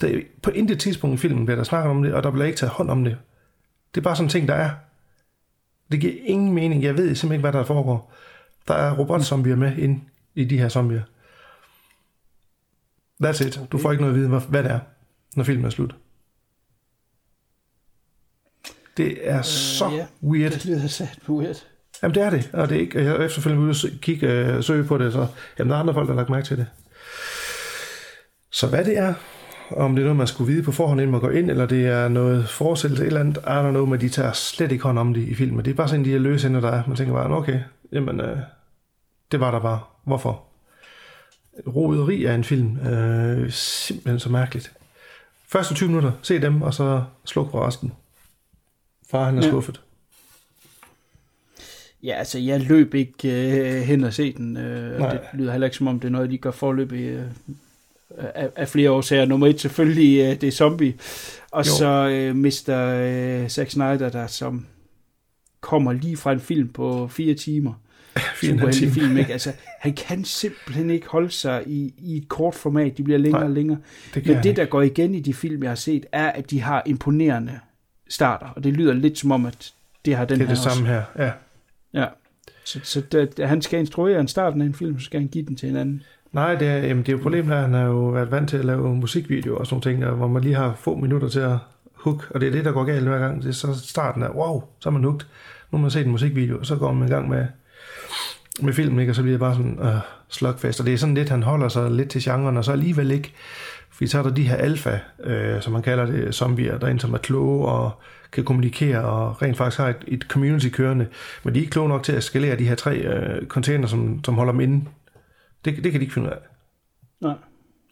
Der, 0.00 0.20
på 0.42 0.50
intet 0.50 0.80
tidspunkt 0.80 1.14
i 1.14 1.18
filmen 1.18 1.46
bliver 1.46 1.56
der 1.56 1.64
snakket 1.64 1.90
om 1.90 2.02
det, 2.02 2.14
og 2.14 2.22
der 2.22 2.30
bliver 2.30 2.46
ikke 2.46 2.58
taget 2.58 2.72
hånd 2.72 2.90
om 2.90 3.04
det. 3.04 3.18
Det 3.94 4.00
er 4.00 4.04
bare 4.04 4.16
sådan 4.16 4.26
en 4.26 4.30
ting, 4.30 4.48
der 4.48 4.54
er. 4.54 4.70
Det 5.92 6.00
giver 6.00 6.12
ingen 6.24 6.54
mening. 6.54 6.82
Jeg 6.82 6.96
ved 6.96 7.06
simpelthen 7.06 7.32
ikke, 7.32 7.40
hvad 7.40 7.52
der 7.52 7.64
foregår. 7.64 8.12
Der 8.68 8.74
er 8.74 8.96
robotzombier 8.98 9.56
med 9.56 9.76
ind 9.76 10.02
i 10.34 10.44
de 10.44 10.58
her 10.58 10.68
zombier. 10.68 11.02
That's 13.24 13.46
it. 13.46 13.60
Du 13.72 13.78
får 13.78 13.92
ikke 13.92 14.02
noget 14.02 14.14
at 14.14 14.20
vide, 14.20 14.40
hvad 14.40 14.62
det 14.62 14.70
er, 14.70 14.80
når 15.36 15.44
filmen 15.44 15.64
er 15.64 15.70
slut. 15.70 15.96
Det 18.96 19.28
er 19.30 19.42
så 19.42 19.86
uh, 19.86 19.92
yeah. 19.92 20.06
weird. 20.22 20.52
Det 20.52 20.66
lyder 20.66 20.86
sat 20.86 21.18
weird. 21.28 21.66
Jamen 22.02 22.14
det 22.14 22.22
er 22.22 22.30
det, 22.30 22.50
og 22.52 22.68
det 22.68 22.76
er 22.76 22.80
ikke, 22.80 23.04
jeg 23.04 23.16
er 23.16 23.24
efterfølgende 23.24 23.64
ude 23.64 23.70
og 23.70 24.00
kigge 24.00 24.50
og 24.50 24.56
uh, 24.56 24.64
søge 24.64 24.84
på 24.84 24.98
det, 24.98 25.12
så 25.12 25.26
jamen, 25.58 25.70
der 25.70 25.76
er 25.76 25.80
andre 25.80 25.94
folk, 25.94 26.08
der 26.08 26.14
har 26.14 26.20
lagt 26.20 26.30
mærke 26.30 26.46
til 26.46 26.56
det. 26.56 26.66
Så 28.52 28.66
hvad 28.66 28.84
det 28.84 28.98
er, 28.98 29.14
om 29.70 29.94
det 29.94 30.02
er 30.02 30.04
noget, 30.04 30.16
man 30.16 30.26
skulle 30.26 30.52
vide 30.52 30.62
på 30.62 30.72
forhånd, 30.72 31.00
inden 31.00 31.12
man 31.12 31.20
går 31.20 31.30
ind, 31.30 31.50
eller 31.50 31.66
det 31.66 31.86
er 31.86 32.08
noget 32.08 32.44
et 32.84 32.84
eller 32.84 33.20
andet, 33.20 33.36
I 33.36 33.40
don't 33.40 33.70
know, 33.70 33.86
men 33.86 34.00
de 34.00 34.08
tager 34.08 34.32
slet 34.32 34.72
ikke 34.72 34.84
hånd 34.84 34.98
om 34.98 35.14
det 35.14 35.28
i 35.28 35.34
filmen. 35.34 35.64
Det 35.64 35.70
er 35.70 35.74
bare 35.74 35.88
sådan 35.88 36.04
de 36.04 36.10
her 36.10 36.18
løse 36.18 36.46
ender, 36.46 36.60
der 36.60 36.70
er. 36.70 36.82
Man 36.86 36.96
tænker 36.96 37.14
bare, 37.14 37.30
okay, 37.30 37.60
jamen, 37.92 38.20
uh, 38.20 38.38
det 39.32 39.40
var 39.40 39.50
der 39.50 39.60
bare. 39.60 39.80
Hvorfor? 40.04 40.42
Roderi 41.66 42.24
af 42.24 42.34
en 42.34 42.44
film. 42.44 42.70
Uh, 42.70 43.50
simpelthen 43.50 44.20
så 44.20 44.28
mærkeligt. 44.28 44.72
Første 45.48 45.74
20 45.74 45.88
minutter, 45.88 46.12
se 46.22 46.40
dem, 46.40 46.62
og 46.62 46.74
så 46.74 47.02
sluk 47.24 47.50
for 47.50 47.66
resten. 47.66 47.92
Far, 49.10 49.24
han 49.24 49.38
er 49.38 49.42
ja. 49.42 49.48
skuffet. 49.48 49.80
Ja, 52.04 52.12
altså 52.12 52.38
jeg 52.38 52.60
løb 52.60 52.94
ikke 52.94 53.28
øh, 53.28 53.82
hen 53.82 54.04
og 54.04 54.12
se 54.12 54.32
den. 54.32 54.56
Øh, 54.56 55.00
det 55.00 55.20
lyder 55.32 55.52
heller 55.52 55.66
ikke 55.66 55.76
som 55.76 55.86
om, 55.86 56.00
det 56.00 56.08
er 56.08 56.12
noget, 56.12 56.30
de 56.30 56.38
gør 56.38 56.50
forløb 56.50 56.92
i, 56.92 57.02
øh, 57.02 57.22
af, 58.18 58.50
af 58.56 58.68
flere 58.68 58.90
årsager. 58.90 59.24
Nummer 59.24 59.46
et 59.46 59.60
selvfølgelig, 59.60 60.20
øh, 60.20 60.40
det 60.40 60.46
er 60.46 60.50
zombie. 60.50 60.94
Og 61.50 61.66
jo. 61.66 61.70
så 61.70 62.08
øh, 62.08 62.36
Mr. 62.36 62.70
Øh, 62.70 63.48
Zack 63.48 63.70
Snyder, 63.70 64.08
der 64.08 64.26
som 64.26 64.66
kommer 65.60 65.92
lige 65.92 66.16
fra 66.16 66.32
en 66.32 66.40
film 66.40 66.68
på 66.68 67.08
fire 67.08 67.34
timer. 67.34 67.72
Fire 68.40 68.72
time. 68.72 68.92
film, 68.92 69.16
ikke? 69.16 69.32
Altså, 69.32 69.52
han 69.80 69.92
kan 69.92 70.24
simpelthen 70.24 70.90
ikke 70.90 71.06
holde 71.08 71.30
sig 71.30 71.62
i, 71.66 71.94
i 71.98 72.16
et 72.16 72.28
kort 72.28 72.54
format. 72.54 72.98
De 72.98 73.02
bliver 73.02 73.18
længere 73.18 73.40
Nej, 73.40 73.48
og 73.48 73.54
længere. 73.54 73.78
Det 74.14 74.26
Men 74.26 74.42
det, 74.42 74.56
der 74.56 74.64
går 74.64 74.82
igen 74.82 75.14
i 75.14 75.20
de 75.20 75.34
film, 75.34 75.62
jeg 75.62 75.70
har 75.70 75.76
set, 75.76 76.06
er, 76.12 76.30
at 76.30 76.50
de 76.50 76.60
har 76.60 76.82
imponerende 76.86 77.58
starter. 78.08 78.46
Og 78.46 78.64
det 78.64 78.72
lyder 78.72 78.92
lidt 78.92 79.18
som 79.18 79.32
om, 79.32 79.46
at 79.46 79.72
det 80.04 80.16
har 80.16 80.24
den 80.24 80.38
det 80.38 80.44
er 80.44 80.48
her 80.48 80.54
det 80.54 80.62
samme 80.62 80.86
her, 80.86 81.02
ja. 81.18 81.30
Ja. 81.94 82.06
Så, 82.64 82.80
så 82.82 83.00
da, 83.00 83.46
han 83.46 83.62
skal 83.62 83.80
instruere 83.80 84.20
en 84.20 84.28
starten 84.28 84.60
af 84.60 84.66
en 84.66 84.74
film, 84.74 84.98
så 84.98 85.04
skal 85.04 85.20
han 85.20 85.28
give 85.28 85.46
den 85.46 85.56
til 85.56 85.68
en 85.68 85.76
anden. 85.76 86.02
Nej, 86.32 86.54
det 86.54 86.68
er, 86.68 86.76
jamen, 86.76 87.02
det 87.02 87.08
er 87.08 87.16
jo 87.16 87.22
problemet, 87.22 87.52
at 87.52 87.60
han 87.60 87.72
har 87.72 87.84
jo 87.84 88.08
været 88.08 88.30
vant 88.30 88.48
til 88.48 88.56
at 88.56 88.64
lave 88.64 88.96
musikvideoer 88.96 89.58
og 89.58 89.66
sådan 89.66 89.82
ting, 89.82 90.04
hvor 90.04 90.28
man 90.28 90.42
lige 90.42 90.54
har 90.54 90.74
få 90.78 90.96
minutter 90.96 91.28
til 91.28 91.40
at 91.40 91.58
hook, 91.94 92.30
og 92.30 92.40
det 92.40 92.46
er 92.46 92.52
det, 92.52 92.64
der 92.64 92.72
går 92.72 92.84
galt 92.84 93.08
hver 93.08 93.18
gang. 93.18 93.42
Det 93.42 93.48
er 93.48 93.52
så 93.52 93.74
starten 93.88 94.22
af, 94.22 94.28
wow, 94.28 94.62
så 94.80 94.88
er 94.88 94.92
man 94.92 95.04
hooked. 95.04 95.26
Nu 95.70 95.78
har 95.78 95.82
man 95.82 95.90
set 95.90 96.04
en 96.04 96.10
musikvideo, 96.10 96.58
og 96.58 96.66
så 96.66 96.76
går 96.76 96.92
man 96.92 97.08
i 97.08 97.10
gang 97.10 97.28
med, 97.28 97.46
med 98.62 98.72
filmen, 98.72 99.00
ikke? 99.00 99.12
og 99.12 99.16
så 99.16 99.22
bliver 99.22 99.32
det 99.32 99.40
bare 99.40 99.54
sådan 99.54 99.78
uh, 99.80 99.98
slugfest. 100.28 100.80
Og 100.80 100.86
det 100.86 100.94
er 100.94 100.98
sådan 100.98 101.14
lidt, 101.14 101.28
han 101.28 101.42
holder 101.42 101.68
sig 101.68 101.90
lidt 101.90 102.10
til 102.10 102.22
genren, 102.22 102.56
og 102.56 102.64
så 102.64 102.72
alligevel 102.72 103.10
ikke 103.10 103.32
Fordi 103.90 104.06
så 104.06 104.18
er 104.18 104.22
der 104.22 104.30
de 104.30 104.48
her 104.48 104.56
alfa, 104.56 104.98
øh, 105.24 105.62
som 105.62 105.72
man 105.72 105.82
kalder 105.82 106.06
det, 106.06 106.34
zombier, 106.34 106.78
der 106.78 106.86
er 106.86 106.90
en, 106.90 106.98
som 106.98 107.14
er 107.14 107.18
kloge 107.18 107.68
og 107.68 107.90
kan 108.34 108.44
kommunikere 108.44 109.04
og 109.04 109.42
rent 109.42 109.56
faktisk 109.56 109.78
har 109.78 109.88
et, 109.88 110.04
et 110.06 110.22
community 110.22 110.68
kørende. 110.68 111.06
Men 111.42 111.54
de 111.54 111.58
er 111.58 111.62
ikke 111.62 111.70
kloge 111.70 111.88
nok 111.88 112.02
til 112.02 112.12
at 112.12 112.24
skalere 112.24 112.58
de 112.58 112.68
her 112.68 112.74
tre 112.74 112.96
øh, 112.96 113.46
container, 113.46 113.86
som, 113.86 114.24
som 114.24 114.34
holder 114.34 114.52
dem 114.52 114.60
inde. 114.60 114.84
Det, 115.64 115.84
det 115.84 115.92
kan 115.92 116.00
de 116.00 116.04
ikke 116.04 116.14
finde 116.14 116.28
ud 116.28 116.32
af. 116.32 116.38
Nej. 117.20 117.34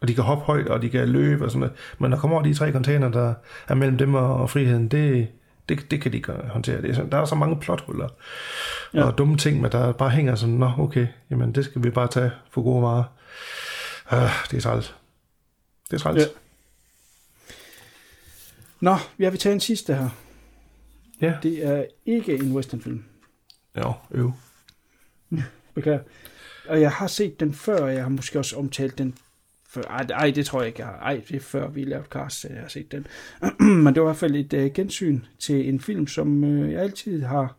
Og 0.00 0.08
de 0.08 0.14
kan 0.14 0.24
hoppe 0.24 0.44
højt, 0.44 0.68
og 0.68 0.82
de 0.82 0.90
kan 0.90 1.08
løbe 1.08 1.44
og 1.44 1.50
sådan 1.50 1.60
noget. 1.60 1.76
Men 1.98 2.12
der 2.12 2.18
kommer 2.18 2.36
over 2.36 2.44
de 2.44 2.54
tre 2.54 2.72
container, 2.72 3.08
der 3.08 3.34
er 3.68 3.74
mellem 3.74 3.98
dem 3.98 4.14
og, 4.14 4.36
og 4.36 4.50
friheden, 4.50 4.88
det, 4.88 5.28
det, 5.68 5.90
det 5.90 6.00
kan 6.00 6.12
de 6.12 6.16
ikke 6.16 6.32
håndtere. 6.32 6.82
Det 6.82 6.90
er 6.90 6.94
sådan, 6.94 7.10
der 7.10 7.18
er 7.18 7.24
så 7.24 7.34
mange 7.34 7.56
plothuller 7.60 8.08
ja. 8.94 9.04
og 9.04 9.18
dumme 9.18 9.36
ting, 9.36 9.60
men 9.60 9.72
der 9.72 9.92
bare 9.92 10.10
hænger 10.10 10.34
sådan, 10.34 10.54
nå 10.54 10.70
okay, 10.78 11.06
jamen 11.30 11.54
det 11.54 11.64
skal 11.64 11.82
vi 11.82 11.90
bare 11.90 12.08
tage 12.08 12.30
for 12.50 12.62
gode 12.62 12.82
varer. 12.82 13.04
Uh, 14.12 14.50
det 14.50 14.56
er 14.56 14.60
træls. 14.60 14.94
Det 15.90 15.96
er 15.96 15.98
træls. 15.98 16.18
Ja. 16.18 16.24
Nå, 18.80 18.96
jeg 19.18 19.32
vil 19.32 19.40
tage 19.40 19.52
en 19.52 19.60
sidste 19.60 19.94
her. 19.94 20.08
Ja. 21.22 21.34
Det 21.42 21.66
er 21.66 21.84
ikke 22.06 22.34
en 22.34 22.52
westernfilm. 22.52 23.04
Ja, 23.76 23.92
øv. 24.10 24.32
Beklager. 25.74 26.00
Og 26.68 26.80
jeg 26.80 26.90
har 26.90 27.06
set 27.06 27.40
den 27.40 27.54
før, 27.54 27.78
og 27.78 27.94
jeg 27.94 28.02
har 28.02 28.08
måske 28.08 28.38
også 28.38 28.56
omtalt 28.56 28.98
den 28.98 29.14
før. 29.68 29.82
Ej, 29.82 30.06
ej, 30.10 30.30
det 30.30 30.46
tror 30.46 30.60
jeg 30.60 30.66
ikke, 30.66 30.80
jeg 30.80 30.86
har. 30.86 30.98
Ej, 30.98 31.22
det 31.28 31.36
er 31.36 31.40
før 31.40 31.68
vi 31.68 31.84
lavede 31.84 32.06
cast, 32.10 32.40
så 32.40 32.48
jeg 32.48 32.60
har 32.60 32.68
set 32.68 32.92
den. 32.92 33.06
Men 33.84 33.94
det 33.94 34.02
var 34.02 34.08
i 34.08 34.10
hvert 34.10 34.16
fald 34.16 34.36
et 34.36 34.52
uh, 34.52 34.72
gensyn 34.74 35.20
til 35.38 35.68
en 35.68 35.80
film, 35.80 36.06
som 36.06 36.44
uh, 36.44 36.72
jeg 36.72 36.80
altid 36.80 37.22
har 37.22 37.56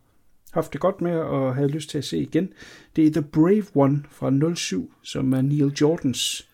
haft 0.52 0.72
det 0.72 0.80
godt 0.80 1.00
med 1.00 1.16
og 1.16 1.54
havde 1.54 1.68
lyst 1.68 1.90
til 1.90 1.98
at 1.98 2.04
se 2.04 2.18
igen. 2.18 2.52
Det 2.96 3.06
er 3.06 3.10
The 3.10 3.22
Brave 3.22 3.64
One 3.74 4.04
fra 4.10 4.54
07, 4.54 4.92
som 5.02 5.32
er 5.32 5.40
Neil 5.40 5.72
Jordans 5.80 6.48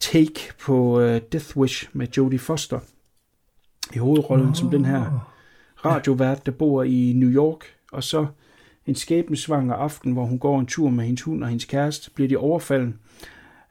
take 0.00 0.52
på 0.60 1.02
uh, 1.02 1.16
Death 1.32 1.56
Wish 1.56 1.88
med 1.92 2.06
Jodie 2.16 2.38
Foster 2.38 2.80
i 3.94 3.98
hovedrollen 3.98 4.48
oh. 4.48 4.54
som 4.54 4.70
den 4.70 4.84
her 4.84 5.31
radiovært, 5.84 6.46
der 6.46 6.52
bor 6.52 6.82
i 6.82 7.12
New 7.16 7.30
York, 7.30 7.64
og 7.92 8.04
så 8.04 8.26
en 8.86 8.94
skæbnesvanger 8.94 9.74
aften, 9.74 10.12
hvor 10.12 10.24
hun 10.24 10.38
går 10.38 10.60
en 10.60 10.66
tur 10.66 10.90
med 10.90 11.04
hendes 11.04 11.22
hund 11.22 11.42
og 11.42 11.48
hendes 11.48 11.64
kæreste, 11.64 12.10
bliver 12.10 12.28
de 12.28 12.36
overfaldet 12.36 12.94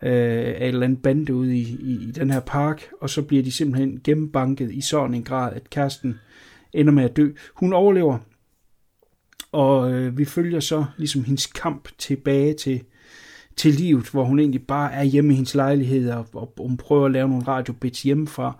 øh, 0.02 0.12
af 0.48 0.58
et 0.62 0.68
eller 0.68 0.84
andet 0.84 1.02
bande 1.02 1.34
ude 1.34 1.58
i, 1.58 1.62
i, 1.62 2.08
i 2.08 2.12
den 2.12 2.32
her 2.32 2.40
park, 2.40 2.90
og 3.02 3.10
så 3.10 3.22
bliver 3.22 3.44
de 3.44 3.52
simpelthen 3.52 4.02
gennembanket 4.04 4.72
i 4.72 4.82
sådan 4.82 5.14
en 5.14 5.24
grad, 5.24 5.54
at 5.54 5.70
kæresten 5.70 6.20
ender 6.74 6.94
med 6.94 7.04
at 7.04 7.18
dø. 7.18 7.32
Hun 7.56 7.74
overlever, 7.74 8.18
og 9.52 9.94
øh, 9.94 10.18
vi 10.18 10.26
følger 10.26 10.60
så 10.60 10.86
ligesom 10.98 11.24
hendes 11.24 11.46
kamp 11.46 11.90
tilbage 11.98 12.54
til, 12.54 12.82
til 13.56 13.74
livet, 13.74 14.10
hvor 14.10 14.24
hun 14.24 14.40
egentlig 14.40 14.68
bare 14.68 14.94
er 14.94 15.04
hjemme 15.04 15.34
i 15.34 15.36
hendes 15.36 15.56
lejlighed, 15.56 16.12
og, 16.12 16.28
og 16.34 16.54
hun 16.58 16.78
prøver 16.78 17.06
at 17.06 17.12
lave 17.12 17.30
nogle 17.30 17.48
radiobits 17.48 18.02
hjemmefra, 18.04 18.60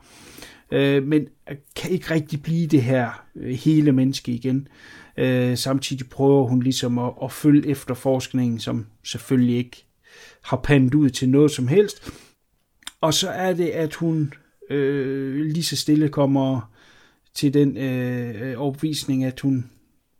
øh, 0.72 1.04
men 1.04 1.28
kan 1.76 1.92
ikke 1.92 2.14
rigtig 2.14 2.42
blive 2.42 2.68
det 2.68 2.84
her 2.84 3.26
øh, 3.36 3.56
hele 3.56 3.92
menneske 3.92 4.32
igen. 4.32 4.68
Øh, 5.18 5.58
samtidig 5.58 6.10
prøver 6.10 6.48
hun 6.48 6.64
ligesom 6.64 7.00
at, 7.00 7.12
at 7.24 7.32
følge 7.32 7.68
efter 7.68 7.94
forskningen, 7.94 8.60
som 8.60 8.86
selvfølgelig 9.04 9.58
ikke 9.58 9.86
har 10.42 10.58
pandet 10.58 10.94
ud 10.94 11.10
til 11.10 11.30
noget 11.30 11.52
som 11.52 11.68
helst. 11.68 12.12
Og 13.02 13.14
så 13.14 13.30
er 13.30 13.54
det, 13.54 13.68
at 13.68 13.94
hun 13.94 14.34
øh, 14.70 15.46
lige 15.46 15.64
så 15.64 15.76
stille 15.76 16.10
kommer 16.10 16.72
til 17.34 17.54
den 17.54 17.78
øh, 17.78 18.62
overbevisning, 18.62 19.24
at 19.24 19.40
hun 19.40 19.70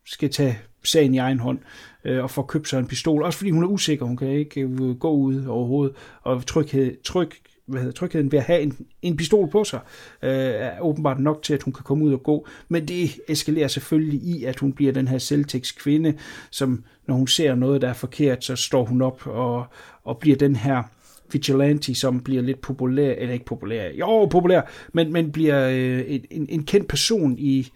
skal 0.06 0.30
tage 0.30 0.60
sagen 0.84 1.16
i 1.16 1.18
egen 1.18 1.40
hånd 1.40 1.60
øh, 2.06 2.24
og 2.24 2.32
få 2.32 2.42
købt 2.42 2.70
sig 2.70 2.80
en 2.80 2.88
pistol. 2.88 3.24
Også 3.24 3.38
fordi 3.38 3.50
hun 3.50 3.64
er 3.64 3.68
usikker, 3.68 4.06
hun 4.06 4.18
kan 4.18 4.28
ikke 4.28 4.62
øh, 4.62 4.96
gå 4.96 5.12
ud 5.12 5.46
overhovedet, 5.46 5.96
og 6.22 6.46
tryghed, 6.46 7.04
tryg, 7.04 7.32
hvad 7.66 7.80
hedder, 7.82 7.94
trygheden 7.94 8.32
ved 8.32 8.40
at 8.40 8.46
have 8.46 8.62
en, 8.62 8.78
en 9.02 9.18
pistol 9.18 9.50
på 9.50 9.64
sig, 9.64 9.80
øh, 10.24 10.32
er 10.32 10.82
åbenbart 10.82 11.20
nok 11.20 11.44
til, 11.44 11.54
at 11.54 11.64
hun 11.64 11.74
kan 11.74 11.84
komme 11.84 12.06
ud 12.06 12.14
og 12.14 12.24
gå. 12.24 12.48
Men 12.70 12.88
det 12.88 13.20
eskalerer 13.28 13.68
selvfølgelig 13.68 14.20
i, 14.22 14.44
at 14.44 14.60
hun 14.60 14.74
bliver 14.74 14.92
den 14.92 15.08
her 15.08 15.18
selvtægts 15.18 15.72
kvinde, 15.72 16.14
som 16.52 16.84
når 17.08 17.16
hun 17.16 17.28
ser 17.28 17.56
noget, 17.56 17.82
der 17.82 17.90
er 17.90 17.94
forkert, 17.94 18.44
så 18.44 18.56
står 18.56 18.86
hun 18.86 19.02
op 19.02 19.28
og, 19.28 19.66
og 20.04 20.18
bliver 20.18 20.38
den 20.38 20.56
her 20.56 20.84
vigilante, 21.32 21.96
som 21.96 22.20
bliver 22.20 22.42
lidt 22.42 22.62
populær, 22.62 23.14
eller 23.18 23.34
ikke 23.34 23.46
populær, 23.46 23.90
jo 24.00 24.26
populær, 24.26 24.62
men, 24.94 25.14
men 25.14 25.32
bliver 25.32 25.70
øh, 25.70 26.20
en, 26.32 26.46
en 26.50 26.64
kendt 26.64 26.88
person 26.88 27.36
i, 27.40 27.68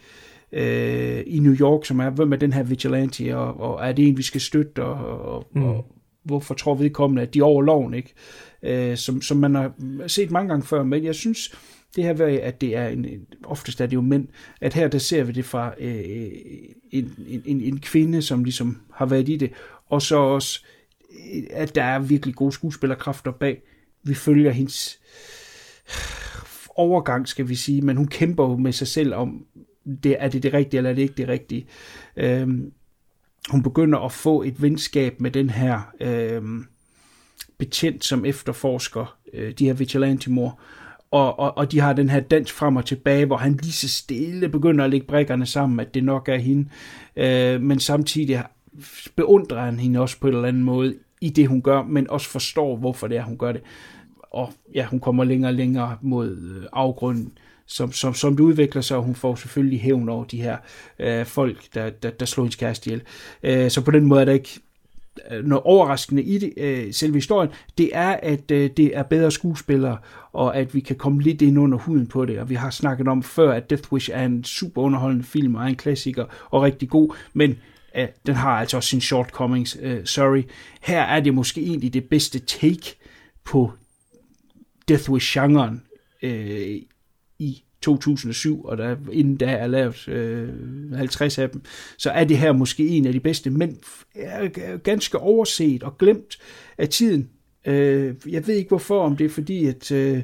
øh, 0.52 1.24
i 1.28 1.40
New 1.40 1.56
York, 1.56 1.86
som 1.86 2.00
er, 2.00 2.10
hvem 2.10 2.34
er 2.34 2.38
den 2.38 2.54
her 2.54 2.64
vigilante, 2.64 3.38
og, 3.38 3.60
og 3.60 3.88
er 3.88 3.92
det 3.92 4.08
en, 4.08 4.18
vi 4.18 4.24
skal 4.24 4.42
støtte, 4.42 4.84
og, 4.84 5.22
og, 5.36 5.48
mm. 5.54 5.64
og 5.64 5.86
hvorfor 6.24 6.54
tror 6.54 6.76
vedkommende, 6.76 7.22
at 7.22 7.34
de 7.34 7.40
er 7.40 7.44
over 7.44 7.62
loven, 7.62 7.94
ikke? 7.94 8.14
Øh, 8.64 8.98
som, 8.98 9.22
som 9.22 9.38
man 9.38 9.56
har 9.56 9.74
set 10.08 10.32
mange 10.32 10.50
gange 10.50 10.66
før, 10.66 10.84
men 10.84 11.04
jeg 11.04 11.16
synes, 11.16 11.56
det 11.96 12.04
her 12.04 12.14
ved, 12.14 12.26
at 12.26 12.62
det 12.62 12.76
er 12.76 12.88
en, 12.88 13.06
oftest 13.44 13.82
er 13.82 13.86
det 13.86 13.96
jo 13.96 14.02
mænd, 14.02 14.28
at 14.62 14.74
her 14.74 14.88
der 14.88 14.98
ser 14.98 15.24
vi 15.24 15.32
det 15.32 15.46
fra 15.46 15.74
øh, 15.80 16.32
en, 16.92 17.14
en, 17.46 17.62
en 17.62 17.80
kvinde, 17.80 18.22
som 18.22 18.44
ligesom 18.44 18.82
har 18.94 19.06
været 19.06 19.30
i 19.30 19.38
det, 19.38 19.52
og 19.90 20.02
så 20.02 20.16
også, 20.16 20.66
øh, 21.36 21.44
at 21.50 21.76
der 21.76 21.84
er 21.84 22.00
virkelig 22.00 22.36
gode 22.36 22.52
skuespillerkræfter 22.52 23.32
bag. 23.32 23.62
Vi 24.04 24.14
følger 24.14 24.52
hendes 24.52 25.00
overgang, 26.76 27.28
skal 27.28 27.50
vi 27.50 27.56
sige, 27.56 27.82
men 27.82 27.98
hun 27.98 28.08
kæmper 28.08 28.50
jo 28.50 28.58
med 28.58 28.72
sig 28.72 28.88
selv 28.88 29.14
om, 29.14 29.46
det, 30.04 30.16
er 30.20 30.30
det 30.30 30.44
det 30.44 30.54
rigtige, 30.54 30.78
eller 30.78 30.90
er 30.90 30.94
det 30.94 31.02
ikke 31.02 31.14
det 31.18 31.28
rigtige. 31.28 31.68
Øhm, 32.18 32.72
hun 33.50 33.64
begynder 33.64 34.00
at 34.00 34.12
få 34.12 34.44
et 34.44 34.62
venskab 34.62 35.22
med 35.22 35.32
den 35.32 35.50
her 35.50 35.94
øhm, 36.02 36.66
betjent, 37.58 38.06
som 38.06 38.26
efterforsker 38.26 39.18
øh, 39.34 39.52
de 39.52 39.66
her 39.66 39.74
vigilante-mor, 39.74 40.60
og, 41.12 41.40
og, 41.40 41.58
og 41.58 41.72
de 41.72 41.80
har 41.80 41.94
den 41.94 42.10
her 42.10 42.20
dans 42.20 42.52
frem 42.52 42.76
og 42.76 42.86
tilbage, 42.86 43.26
hvor 43.26 43.38
han 43.38 43.54
lige 43.54 43.72
så 43.72 43.90
stille 43.90 44.50
begynder 44.50 44.86
at 44.86 44.92
lægge 44.92 45.08
brækkerne 45.08 45.46
sammen, 45.46 45.80
at 45.80 45.94
det 45.94 46.04
nok 46.04 46.30
er 46.30 46.38
hende, 46.38 46.70
øh, 47.16 47.62
men 47.62 47.80
samtidig 47.80 48.44
beundrer 49.16 49.66
han 49.66 49.80
hende 49.80 50.00
også 50.00 50.20
på 50.20 50.28
en 50.28 50.34
eller 50.34 50.48
anden 50.48 50.64
måde 50.64 50.96
i 51.22 51.30
det, 51.30 51.48
hun 51.48 51.62
gør, 51.62 51.84
men 51.84 52.10
også 52.10 52.30
forstår, 52.30 52.76
hvorfor 52.76 53.08
det 53.08 53.18
er, 53.18 53.24
hun 53.24 53.38
gør 53.38 53.52
det. 53.52 53.62
Og 54.22 54.54
ja, 54.74 54.86
hun 54.86 55.00
kommer 55.00 55.24
længere 55.24 55.50
og 55.50 55.54
længere 55.54 55.98
mod 56.02 56.38
øh, 56.38 56.66
afgrunden 56.74 57.38
som, 57.68 57.92
som, 57.92 58.14
som 58.14 58.38
det 58.38 58.44
udvikler 58.44 58.82
sig, 58.82 58.98
og 58.98 59.04
hun 59.04 59.16
får 59.16 59.36
selvfølgelig 59.36 59.82
hævn 59.82 60.10
over 60.10 60.24
de 60.24 60.42
her 60.42 60.58
øh, 61.00 61.26
folk, 61.26 61.64
der, 61.74 61.90
der, 61.90 62.10
der 62.10 62.26
slår 62.26 62.44
hendes 62.44 62.56
kæreste 62.56 62.90
ihjel. 62.90 63.02
Øh, 63.44 63.72
så 63.72 63.82
på 63.82 63.92
den 63.92 64.06
måde 64.06 64.22
er 64.22 64.26
der 64.26 64.34
ikke 64.34 64.60
Øh, 65.32 65.46
noget 65.46 65.64
overraskende 65.64 66.24
i 66.24 66.38
det, 66.38 66.54
øh, 66.58 66.94
selve 66.94 67.16
historien, 67.16 67.52
det 67.78 67.90
er, 67.94 68.10
at 68.24 68.52
øh, 68.52 68.70
det 68.78 68.98
er 68.98 69.04
bedre 69.04 69.32
skuespillere, 69.32 69.98
og 70.34 70.58
at 70.58 70.74
vi 70.74 70.80
kan 70.80 70.96
komme 70.96 71.22
lidt 71.22 71.42
ind 71.42 71.60
under 71.60 71.78
huden 71.78 72.08
på 72.08 72.26
det, 72.26 72.40
og 72.40 72.50
vi 72.50 72.56
har 72.56 72.70
snakket 72.70 73.08
om 73.08 73.24
før, 73.24 73.52
at 73.52 73.70
Death 73.70 73.94
Wish 73.94 74.10
er 74.14 74.26
en 74.26 74.44
super 74.44 74.82
underholdende 74.82 75.26
film, 75.26 75.56
og 75.56 75.64
er 75.64 75.68
en 75.68 75.76
klassiker, 75.76 76.26
og 76.50 76.62
rigtig 76.62 76.90
god, 76.90 77.16
men 77.34 77.58
øh, 77.98 78.08
den 78.26 78.36
har 78.36 78.52
altså 78.52 78.78
også 78.78 78.90
sin 78.90 79.02
shortcomings, 79.02 79.78
øh, 79.82 80.06
sorry. 80.06 80.44
Her 80.82 81.02
er 81.02 81.20
det 81.20 81.34
måske 81.34 81.62
egentlig 81.62 81.94
det 81.94 82.10
bedste 82.10 82.40
take 82.40 82.96
på 83.44 83.72
Death 84.88 85.12
Wish-genren 85.12 85.84
øh, 86.22 86.82
i 87.40 87.64
2007, 87.86 88.66
og 88.66 88.78
der 88.78 88.96
inden 89.12 89.38
da 89.38 89.46
er 89.46 89.68
lavet 89.68 90.08
øh, 90.08 90.50
50 90.94 91.38
af 91.38 91.50
dem, 91.50 91.62
så 91.98 92.10
er 92.10 92.24
det 92.24 92.38
her 92.38 92.52
måske 92.52 92.88
en 92.88 93.06
af 93.06 93.14
de 93.14 93.20
bedste, 93.20 93.50
men 93.50 93.78
er 94.16 94.78
ganske 94.78 95.20
overset 95.20 95.84
og 95.84 95.98
glemt 95.98 96.38
af 96.78 96.90
tiden. 96.90 97.30
Øh, 97.68 98.16
jeg 98.30 98.48
ved 98.48 98.56
ikke 98.56 98.70
hvorfor, 98.70 99.02
om 99.02 99.18
det 99.18 99.26
er 99.26 99.30
fordi, 99.30 99.66
at 99.66 99.92
øh, 99.92 100.22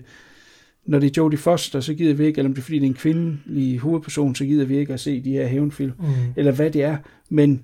når 0.86 1.00
det 1.00 1.08
er 1.08 1.22
Jodie 1.22 1.40
Foster, 1.40 1.80
så 1.80 1.94
gider 1.94 2.14
vi 2.14 2.26
ikke, 2.26 2.38
eller 2.38 2.50
om 2.50 2.54
det 2.54 2.62
er 2.62 2.66
fordi, 2.66 2.80
det 2.80 2.86
er 2.86 2.90
en 2.90 2.94
kvindelig 2.94 3.80
hovedperson, 3.80 4.36
så 4.36 4.46
gider 4.46 4.66
vi 4.66 4.78
ikke 4.78 4.94
at 4.94 5.00
se 5.00 5.24
de 5.24 5.32
her 5.32 5.48
hævnfilm, 5.48 5.94
mm. 6.00 6.06
eller 6.36 6.52
hvad 6.52 6.72
det 6.72 6.84
er, 6.84 6.98
men 7.30 7.64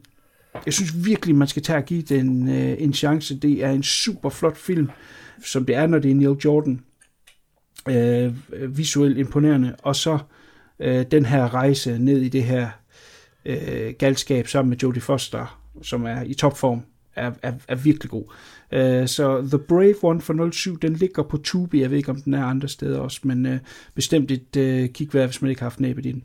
jeg 0.65 0.73
synes 0.73 1.05
virkelig, 1.05 1.35
man 1.35 1.47
skal 1.47 1.63
tage 1.63 1.77
og 1.77 1.85
give 1.85 2.01
den 2.01 2.49
øh, 2.49 2.75
en 2.79 2.93
chance. 2.93 3.39
Det 3.39 3.63
er 3.63 3.71
en 3.71 3.83
super 3.83 4.29
flot 4.29 4.57
film, 4.57 4.89
som 5.43 5.65
det 5.65 5.75
er, 5.75 5.87
når 5.87 5.99
det 5.99 6.11
er 6.11 6.15
Neil 6.15 6.37
Jordan 6.45 6.81
øh, 7.89 8.33
visuelt 8.77 9.17
imponerende, 9.17 9.75
og 9.83 9.95
så 9.95 10.19
øh, 10.79 11.05
den 11.11 11.25
her 11.25 11.53
rejse 11.53 11.97
ned 11.99 12.21
i 12.21 12.29
det 12.29 12.43
her 12.43 12.69
øh, 13.45 13.93
galskab 13.99 14.47
sammen 14.47 14.69
med 14.69 14.77
Jodie 14.77 15.01
Foster, 15.01 15.61
som 15.81 16.05
er 16.05 16.21
i 16.21 16.33
topform, 16.33 16.81
er, 17.15 17.31
er, 17.41 17.53
er 17.67 17.75
virkelig 17.75 18.09
god. 18.09 18.33
Øh, 18.71 19.07
så 19.07 19.41
The 19.41 19.59
Brave 19.59 19.95
One 20.03 20.21
fra 20.21 20.51
07, 20.51 20.79
den 20.79 20.93
ligger 20.93 21.23
på 21.23 21.37
Tubi, 21.37 21.81
jeg 21.81 21.89
ved 21.89 21.97
ikke 21.97 22.11
om 22.11 22.21
den 22.21 22.33
er 22.33 22.45
andre 22.45 22.67
steder 22.67 22.99
også, 22.99 23.19
men 23.23 23.45
øh, 23.45 23.59
bestemt 23.93 24.31
et 24.31 24.55
øh, 24.55 24.89
kig 24.89 25.13
værd, 25.13 25.27
hvis 25.27 25.41
man 25.41 25.49
ikke 25.49 25.61
har 25.61 25.69
haft 25.69 25.79
næbet 25.79 26.05
i 26.05 26.11
den. 26.11 26.23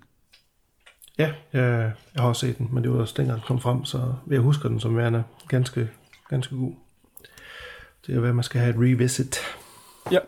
Ja, 1.19 1.33
jeg, 1.53 1.93
jeg 2.15 2.23
har 2.23 2.29
også 2.29 2.47
set 2.47 2.59
den, 2.59 2.69
men 2.73 2.83
det 2.83 2.93
var 2.93 2.99
også 2.99 3.15
dengang 3.17 3.41
den 3.41 3.47
kom 3.47 3.61
frem, 3.61 3.85
så 3.85 4.15
jeg 4.31 4.41
husker 4.41 4.69
den 4.69 4.81
som 4.81 4.97
værende 4.97 5.25
ganske, 5.49 5.89
ganske 6.29 6.57
god. 6.57 6.73
Det 8.07 8.17
er 8.17 8.21
være, 8.21 8.35
man 8.35 8.45
skal 8.45 8.61
have 8.61 8.75
et 8.75 8.81
revisit. 8.81 9.39
Ja. 10.13 10.19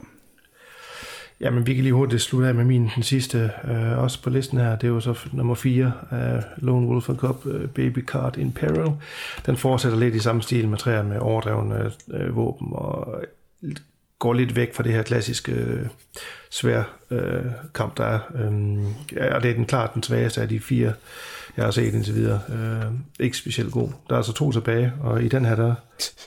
Jamen, 1.40 1.66
vi 1.66 1.74
kan 1.74 1.82
lige 1.82 1.92
hurtigt 1.92 2.22
slutte 2.22 2.48
af 2.48 2.54
med 2.54 2.64
min, 2.64 2.90
den 2.94 3.02
sidste, 3.02 3.50
øh, 3.64 3.98
også 3.98 4.22
på 4.22 4.30
listen 4.30 4.58
her. 4.58 4.76
Det 4.76 4.84
er 4.84 4.88
jo 4.88 5.00
så 5.00 5.28
nummer 5.32 5.54
4 5.54 5.92
af 6.10 6.36
øh, 6.36 6.42
Lone 6.56 6.86
Wolf 6.86 7.08
and 7.08 7.18
Cup, 7.18 7.46
øh, 7.46 7.68
Baby 7.68 8.06
Card 8.06 8.36
in 8.36 8.52
Peril. 8.52 8.92
Den 9.46 9.56
fortsætter 9.56 9.98
lidt 9.98 10.14
i 10.14 10.18
samme 10.18 10.42
stil 10.42 10.68
med 10.68 10.78
træer 10.78 11.02
med 11.02 11.18
overdrevne 11.18 11.92
øh, 12.10 12.36
våben 12.36 12.68
og 12.72 13.24
går 14.18 14.32
lidt 14.32 14.56
væk 14.56 14.74
fra 14.74 14.82
det 14.82 14.92
her 14.92 15.02
klassiske 15.02 15.52
øh, 15.52 15.86
svær 16.50 16.82
øh, 17.10 17.44
kamp, 17.74 17.96
der 17.96 18.04
er. 18.04 18.18
Øhm, 18.34 18.86
ja, 19.12 19.34
og 19.34 19.42
det 19.42 19.50
er 19.50 19.54
den 19.54 19.66
klart 19.66 19.94
den 19.94 20.02
svageste 20.02 20.40
af 20.40 20.48
de 20.48 20.60
fire, 20.60 20.92
jeg 21.56 21.64
har 21.64 21.70
set 21.70 21.94
indtil 21.94 22.14
videre. 22.14 22.40
Øh, 22.48 22.92
ikke 23.20 23.36
specielt 23.36 23.72
god. 23.72 23.88
Der 24.08 24.14
er 24.14 24.16
altså 24.16 24.32
to 24.32 24.52
tilbage, 24.52 24.92
og 25.00 25.22
i 25.22 25.28
den 25.28 25.44
her, 25.44 25.56
der 25.56 25.74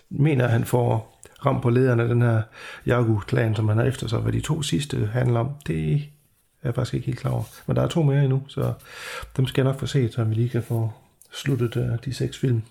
mener 0.10 0.48
han 0.48 0.66
får 0.66 1.17
ramt 1.46 1.62
på 1.62 1.70
lederen 1.70 2.00
af 2.00 2.08
den 2.08 2.22
her 2.22 2.42
Yagu-klan, 2.88 3.56
som 3.56 3.68
han 3.68 3.78
har 3.78 3.86
efter 3.86 4.08
sig. 4.08 4.20
Hvad 4.20 4.34
de 4.34 4.42
to 4.42 4.62
sidste 4.62 5.10
handler 5.14 5.40
om, 5.40 5.50
det 5.68 5.94
er 5.94 6.00
jeg 6.64 6.76
faktisk 6.76 6.94
ikke 6.94 7.06
helt 7.06 7.20
klar 7.20 7.32
over. 7.32 7.44
Men 7.68 7.76
der 7.76 7.82
er 7.82 7.88
to 7.88 8.04
mere 8.04 8.24
endnu, 8.24 8.44
så 8.48 8.74
dem 9.38 9.48
skal 9.48 9.62
jeg 9.62 9.72
nok 9.72 9.80
få 9.80 9.86
set, 9.86 10.14
så 10.14 10.24
vi 10.24 10.34
lige 10.34 10.50
kan 10.50 10.64
få 10.64 10.92
sluttet 11.34 11.76
uh, 11.76 11.84
de 12.06 12.14
seks 12.14 12.38
film. 12.38 12.62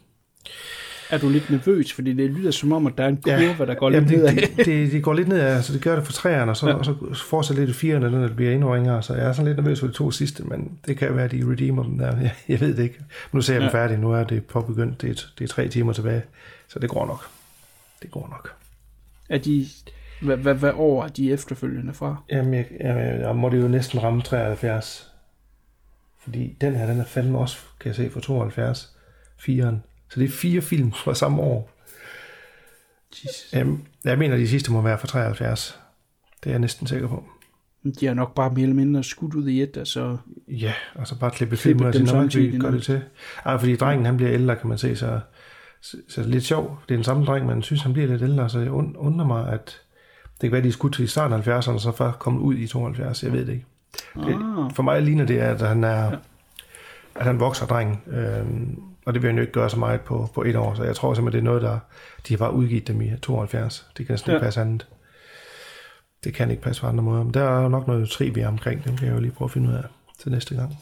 Er 1.11 1.19
du 1.19 1.29
lidt 1.29 1.51
nervøs, 1.51 1.93
fordi 1.93 2.13
det 2.13 2.31
lyder 2.31 2.51
som 2.51 2.73
om, 2.73 2.87
at 2.87 2.93
der 2.99 3.05
er 3.05 3.09
en 3.09 3.17
kurve, 3.17 3.57
ja, 3.59 3.67
der 3.67 3.75
går 3.75 3.91
lidt 3.91 4.09
det, 4.09 4.19
nedad? 4.19 4.35
det, 4.35 4.67
det, 4.67 4.93
det, 4.93 5.03
går 5.03 5.15
lidt 5.15 5.29
nedad, 5.29 5.57
altså 5.57 5.73
det 5.73 5.83
gør 5.83 5.97
det 5.97 6.05
for 6.05 6.13
træerne, 6.13 6.53
og 6.53 6.57
så, 6.57 6.69
ja. 6.69 6.75
og 6.75 6.85
så 6.85 6.95
fortsætter 7.15 7.63
lidt 7.63 7.77
i 7.77 7.79
firerne, 7.79 8.11
når 8.11 8.27
det 8.27 8.37
bliver 8.37 8.53
endnu 8.53 8.71
ringere, 8.71 9.03
så 9.03 9.15
jeg 9.15 9.27
er 9.27 9.33
sådan 9.33 9.47
lidt 9.47 9.57
nervøs 9.57 9.81
for 9.81 9.87
de 9.87 9.93
to 9.93 10.11
sidste, 10.11 10.43
men 10.45 10.79
det 10.87 10.99
kan 10.99 11.17
være, 11.17 11.25
at 11.25 11.33
de 11.33 11.51
redeemer 11.51 11.83
dem 11.83 11.99
der. 11.99 12.17
Jeg, 12.17 12.35
jeg 12.49 12.61
ved 12.61 12.77
det 12.77 12.83
ikke. 12.83 12.99
Nu 13.33 13.41
ser 13.41 13.55
jeg 13.55 13.61
ja. 13.61 13.65
dem 13.65 13.73
færdige, 13.73 14.01
nu 14.01 14.13
er 14.13 14.25
det 14.25 14.45
påbegyndt, 14.45 15.03
det 15.03 15.11
er, 15.11 15.27
det 15.39 15.45
er 15.45 15.49
tre 15.49 15.69
timer 15.69 15.93
tilbage, 15.93 16.23
så 16.69 16.79
det 16.79 16.91
går 16.91 17.07
nok. 17.07 17.27
Det 18.03 18.11
går 18.11 18.29
nok. 18.29 18.55
Er 19.29 19.39
de, 19.39 19.67
hvad, 20.23 20.37
hvad, 20.37 20.55
hvad 20.55 20.73
år 20.75 21.05
er 21.05 21.09
de 21.09 21.33
efterfølgende 21.33 21.95
fra? 21.95 22.23
Jamen, 22.31 22.55
jeg, 22.55 22.67
jeg, 22.81 23.21
jeg 23.21 23.37
må 23.37 23.49
det 23.49 23.63
jo 23.63 23.69
næsten 23.69 24.03
ramme 24.03 24.23
73. 24.23 25.13
Fordi 26.19 26.57
den 26.61 26.75
her, 26.75 26.87
den 26.87 27.01
er 27.01 27.05
fandme 27.05 27.39
også, 27.39 27.59
kan 27.81 27.89
jeg 27.89 27.97
se, 27.97 28.11
fra 28.11 28.21
72. 28.21 28.97
Firen. 29.39 29.83
Så 30.11 30.21
det 30.21 30.27
er 30.27 30.33
fire 30.33 30.63
film 30.63 30.93
fra 30.93 31.15
samme 31.15 31.43
år. 31.43 31.71
Jesus. 33.25 33.53
Jamen, 33.53 33.89
jeg 34.05 34.19
mener, 34.19 34.37
de 34.37 34.49
sidste 34.49 34.73
må 34.73 34.81
være 34.81 34.99
fra 34.99 35.07
73. 35.07 35.81
Det 36.43 36.51
er 36.51 36.53
jeg 36.53 36.61
næsten 36.61 36.87
sikker 36.87 37.09
på. 37.09 37.25
De 38.01 38.07
har 38.07 38.15
nok 38.15 38.35
bare 38.35 38.51
mere 38.51 38.63
eller 38.63 38.75
mindre 38.75 39.05
skudt 39.05 39.35
ud 39.35 39.49
i 39.49 39.63
et, 39.63 39.77
altså... 39.77 40.17
Ja, 40.49 40.73
og 40.95 41.07
så 41.07 41.19
bare 41.19 41.31
klippe 41.31 41.57
filmen 41.57 41.87
og 41.87 41.95
sige, 42.33 42.51
vi 42.51 42.59
gør 42.59 42.71
det 42.71 42.83
til. 42.83 43.03
Ej, 43.45 43.59
fordi 43.59 43.77
drengen, 43.77 44.07
han 44.07 44.17
bliver 44.17 44.33
ældre, 44.33 44.57
kan 44.57 44.69
man 44.69 44.79
se, 44.79 44.97
så, 44.97 45.21
så, 45.91 45.97
så 46.09 46.23
lidt 46.23 46.45
sjov. 46.45 46.79
Det 46.89 46.95
er 46.95 46.97
den 46.97 47.05
samme 47.05 47.25
dreng, 47.25 47.47
men 47.47 47.63
synes, 47.63 47.83
han 47.83 47.93
bliver 47.93 48.09
lidt 48.09 48.23
ældre, 48.23 48.49
så 48.49 48.59
jeg 48.59 48.71
undrer 48.71 49.27
mig, 49.27 49.53
at 49.53 49.81
det 50.41 50.41
kan 50.41 50.53
være, 50.53 50.63
de 50.63 50.69
er 50.69 50.73
skudt 50.73 50.95
til 50.95 51.05
i 51.05 51.07
starten 51.07 51.35
af 51.35 51.59
70'erne, 51.59 51.71
og 51.71 51.81
så 51.81 51.93
først 51.93 52.19
kommet 52.19 52.41
ud 52.41 52.55
i 52.55 52.67
72. 52.67 53.23
Jeg 53.23 53.33
ved 53.33 53.47
det 53.47 53.53
ikke. 53.53 53.67
Det, 54.15 54.35
ah. 54.35 54.75
For 54.75 54.83
mig 54.83 55.03
ligner 55.03 55.27
det, 55.27 55.39
at 55.39 55.61
han 55.61 55.85
er... 55.85 56.17
At 57.15 57.27
han 57.27 57.41
vokser 57.41 57.67
dreng. 57.67 58.03
Øhm, 58.07 58.83
og 59.07 59.15
det 59.15 59.23
vil 59.23 59.29
han 59.29 59.37
jo 59.37 59.41
ikke 59.41 59.53
gøre 59.53 59.71
så 59.71 59.79
meget 59.79 60.01
på, 60.01 60.31
på 60.35 60.43
et 60.43 60.57
år. 60.57 60.75
Så 60.75 60.85
jeg 60.85 60.97
tror 60.97 61.15
simpelthen, 61.15 61.45
det 61.45 61.49
er 61.49 61.51
noget, 61.51 61.63
der... 61.63 61.79
De 62.29 62.35
har 62.35 62.39
bare 62.39 62.53
udgivet 62.53 62.89
dem 62.89 63.01
i 63.01 63.11
72. 63.23 63.87
Det 63.97 64.07
kan 64.07 64.13
næsten 64.13 64.31
ja. 64.31 64.37
ikke 64.37 64.45
passe 64.45 64.61
andet. 64.61 64.87
Det 66.25 66.35
kan 66.35 66.51
ikke 66.51 66.63
passe 66.63 66.83
på 66.83 66.89
andre 66.89 67.05
måder. 67.05 67.25
Men 67.25 67.35
der 67.35 67.43
er 67.43 67.69
nok 67.69 67.87
noget 67.87 68.09
trivia 68.09 68.49
omkring. 68.49 68.85
Dem 68.85 68.97
kan 68.97 69.07
jeg 69.07 69.15
jo 69.15 69.21
lige 69.21 69.33
prøve 69.33 69.47
at 69.47 69.53
finde 69.53 69.69
ud 69.69 69.75
af 69.75 69.85
til 70.19 70.33
næste 70.33 70.55
gang. 70.55 70.79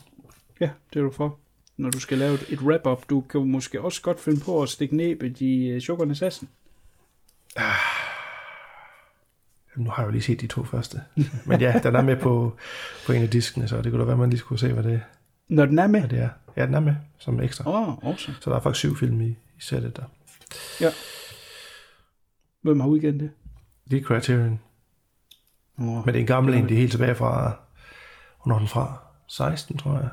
Ja, 0.60 0.70
det 0.92 0.98
er 0.98 1.04
du 1.04 1.10
for. 1.10 1.38
Når 1.76 1.90
du 1.90 2.00
skal 2.00 2.18
lave 2.18 2.38
et 2.48 2.62
wrap-up, 2.62 3.10
du 3.10 3.20
kan 3.20 3.50
måske 3.50 3.80
også 3.80 4.02
godt 4.02 4.20
finde 4.20 4.40
på 4.40 4.62
at 4.62 4.68
stikke 4.68 4.96
næbet 4.96 5.40
i 5.40 5.80
Sugar 5.80 6.10
Assassin. 6.10 6.48
Ah 7.56 8.04
nu 9.76 9.90
har 9.90 10.02
jeg 10.02 10.06
jo 10.06 10.12
lige 10.12 10.22
set 10.22 10.40
de 10.40 10.46
to 10.46 10.64
første. 10.64 11.02
Men 11.46 11.60
ja, 11.60 11.80
den 11.82 11.94
er 11.94 12.02
med 12.02 12.16
på, 12.16 12.56
på 13.06 13.12
en 13.12 13.22
af 13.22 13.30
diskene, 13.30 13.68
så 13.68 13.82
det 13.82 13.92
kunne 13.92 14.00
da 14.00 14.06
være, 14.06 14.16
man 14.16 14.30
lige 14.30 14.40
skulle 14.40 14.58
se, 14.58 14.72
hvad 14.72 14.82
det, 14.82 15.02
Når 15.48 15.66
den 15.66 15.78
er 15.78 15.86
med? 15.86 16.00
hvad 16.00 16.08
det 16.08 16.18
er. 16.18 16.28
Ja, 16.56 16.66
den 16.66 16.74
er 16.74 16.80
med 16.80 16.94
som 17.18 17.40
ekstra. 17.40 17.70
Åh, 17.70 17.88
oh, 17.88 18.10
awesome. 18.10 18.36
Så 18.40 18.50
der 18.50 18.56
er 18.56 18.60
faktisk 18.60 18.78
syv 18.78 18.96
film 18.96 19.20
i, 19.20 19.28
i 19.28 19.36
sættet 19.58 19.96
der. 19.96 20.02
Ja. 20.80 20.90
Hvem 22.62 22.80
har 22.80 22.88
udgivet 22.88 23.20
det? 23.20 23.30
Det 23.90 23.98
er 23.98 24.02
Criterion. 24.02 24.60
Oh, 25.78 25.86
Men 25.86 26.06
det 26.06 26.16
er 26.16 26.20
en 26.20 26.26
gammel 26.26 26.54
en, 26.54 26.64
det 26.64 26.72
er 26.72 26.78
helt 26.78 26.90
tilbage 26.90 27.14
fra, 27.14 27.56
hvornår 28.42 28.54
er 28.54 28.58
den 28.58 28.68
fra? 28.68 28.98
16, 29.28 29.78
tror 29.78 29.92
jeg. 29.92 30.08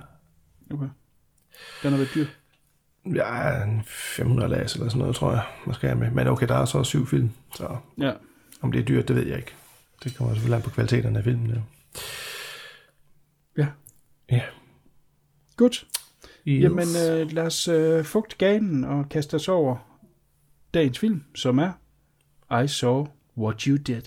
Okay. 0.74 0.88
Den 1.84 1.92
har 1.92 1.98
været 1.98 2.12
dyr. 2.16 2.26
Ja, 3.16 3.64
en 3.64 3.84
500 3.86 4.50
las 4.50 4.74
eller 4.74 4.90
sådan 4.90 5.00
noget, 5.00 5.16
tror 5.16 5.32
jeg, 5.32 5.44
måske 5.66 5.88
er 5.88 5.96
med. 5.96 6.12
Men 6.12 6.28
okay, 6.28 6.48
der 6.48 6.56
er 6.56 6.66
så 6.66 6.84
syv 6.84 7.08
film, 7.08 7.32
så 7.56 7.78
ja. 7.98 8.12
Om 8.62 8.72
det 8.72 8.80
er 8.80 8.86
dyrt, 8.86 9.08
det 9.08 9.16
ved 9.16 9.28
jeg 9.28 9.38
ikke. 9.38 9.54
Det 10.04 10.16
kommer 10.16 10.34
selvfølgelig 10.34 10.56
an 10.56 10.62
på 10.62 10.70
kvaliteten 10.70 11.16
af 11.16 11.24
filmen. 11.24 11.50
Ja. 11.50 11.62
Ja. 13.58 13.68
Ja. 14.32 14.42
Godt. 15.56 15.88
Yes. 16.48 16.64
Jamen, 16.64 16.88
øh, 17.10 17.32
lad 17.32 17.46
os 17.46 17.68
øh, 17.68 18.06
fugte 18.06 18.36
ganen 18.38 18.84
og 18.84 19.10
kaste 19.10 19.36
os 19.36 19.48
over 19.48 19.78
dagens 20.74 21.00
film, 21.00 21.24
som 21.36 21.60
er 21.60 21.72
I 22.64 22.68
Saw 22.68 23.08
What 23.38 23.62
You 23.62 23.78
Did. 23.78 24.02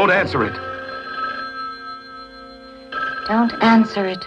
Don't 0.00 0.12
answer 0.12 0.42
it. 0.42 0.54
Don't 3.26 3.52
answer 3.62 4.06
it. 4.06 4.26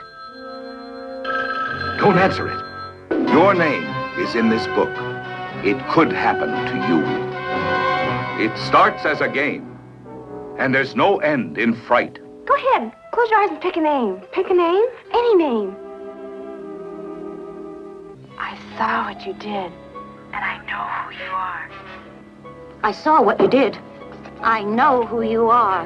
Don't 1.98 2.20
answer 2.20 2.48
it. 2.48 3.30
Your 3.32 3.56
name 3.56 3.84
is 4.20 4.36
in 4.36 4.50
this 4.50 4.68
book. 4.68 4.92
It 5.66 5.84
could 5.90 6.12
happen 6.12 6.50
to 6.50 6.76
you. 6.88 7.02
It 8.46 8.56
starts 8.68 9.04
as 9.04 9.20
a 9.22 9.28
game, 9.28 9.80
and 10.60 10.76
there's 10.76 10.96
no 10.96 11.18
end 11.22 11.58
in 11.58 11.74
fright. 11.74 12.20
Go 12.46 12.56
ahead. 12.56 12.94
Close 13.12 13.32
your 13.32 13.40
eyes 13.40 13.50
and 13.50 13.60
pick 13.60 13.76
a 13.76 13.82
name. 13.82 14.22
Pick 14.32 14.52
a 14.52 14.54
name? 14.54 14.86
Any 15.12 15.36
name. 15.38 15.76
I 18.38 18.56
saw 18.78 19.12
what 19.12 19.26
you 19.26 19.34
did, 19.34 19.72
and 20.34 20.36
I 20.36 20.64
know 20.68 20.86
who 21.02 21.24
you 21.26 21.32
are. 21.32 21.68
I 22.84 22.92
saw 22.92 23.24
what 23.24 23.42
you 23.42 23.48
did. 23.48 23.80
I 24.46 24.62
know 24.62 25.06
who 25.06 25.22
you 25.22 25.50
are. 25.50 25.86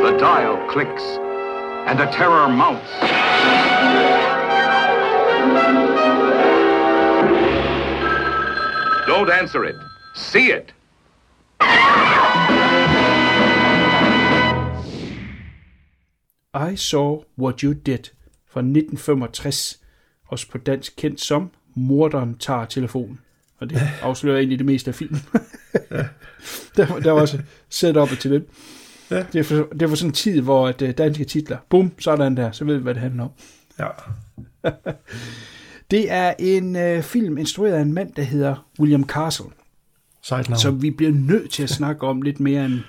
The 0.00 0.16
dial 0.18 0.56
clicks, 0.70 1.02
and 1.86 1.98
the 1.98 2.06
terror 2.06 2.48
mounts. 2.48 3.11
Don't 9.12 9.30
answer 9.40 9.64
it. 9.64 9.76
See 10.14 10.52
it. 10.52 10.74
I 16.54 16.76
Saw 16.76 17.22
What 17.38 17.60
You 17.60 17.72
Did 17.72 18.10
fra 18.46 18.60
1965, 18.60 19.80
også 20.28 20.50
på 20.50 20.58
dansk 20.58 20.92
kendt 20.96 21.20
som 21.20 21.50
Morderen 21.74 22.38
tager 22.38 22.64
telefonen. 22.64 23.20
Og 23.58 23.70
det 23.70 23.80
afslører 24.02 24.38
egentlig 24.38 24.58
det 24.58 24.66
meste 24.66 24.88
af 24.88 24.94
filmen. 24.94 25.20
der, 26.76 26.98
der 26.98 27.10
var 27.10 27.20
også 27.20 27.38
set 27.68 27.96
til 28.20 28.30
det. 28.30 28.44
Ja. 29.10 29.24
Det, 29.32 29.38
er 29.38 29.42
for, 29.42 29.68
det 29.72 29.82
er 29.82 29.88
for 29.88 29.96
sådan 29.96 30.10
en 30.10 30.14
tid, 30.14 30.40
hvor 30.40 30.68
at, 30.68 30.82
uh, 30.82 30.90
danske 30.90 31.24
titler, 31.24 31.58
bum, 31.68 31.92
sådan 31.98 32.36
der, 32.36 32.52
så 32.52 32.64
ved 32.64 32.76
vi, 32.76 32.82
hvad 32.82 32.94
det 32.94 33.02
handler 33.02 33.24
om. 33.24 33.30
Ja. 33.78 33.88
Det 35.92 36.10
er 36.10 36.34
en 36.38 36.76
uh, 36.76 37.02
film 37.02 37.38
instrueret 37.38 37.74
af 37.74 37.80
en 37.80 37.92
mand, 37.92 38.12
der 38.12 38.22
hedder 38.22 38.68
William 38.80 39.04
Castle. 39.04 39.46
Sejt 40.22 40.60
Som 40.60 40.82
vi 40.82 40.90
bliver 40.90 41.12
nødt 41.12 41.50
til 41.50 41.62
at 41.62 41.70
snakke 41.70 42.06
om 42.06 42.22
lidt 42.22 42.40
mere, 42.40 42.64
end, 42.64 42.80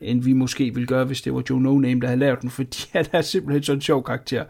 end 0.00 0.22
vi 0.22 0.32
måske 0.32 0.74
ville 0.74 0.86
gøre, 0.86 1.04
hvis 1.04 1.22
det 1.22 1.34
var 1.34 1.42
Joe 1.50 1.60
No 1.60 1.78
Name, 1.78 2.00
der 2.00 2.06
havde 2.06 2.20
lavet 2.20 2.42
den, 2.42 2.50
fordi 2.50 2.78
han 2.92 3.06
er 3.12 3.22
simpelthen 3.22 3.62
sådan 3.62 3.78
en 3.78 3.82
sjov 3.82 4.04
karakter. 4.04 4.44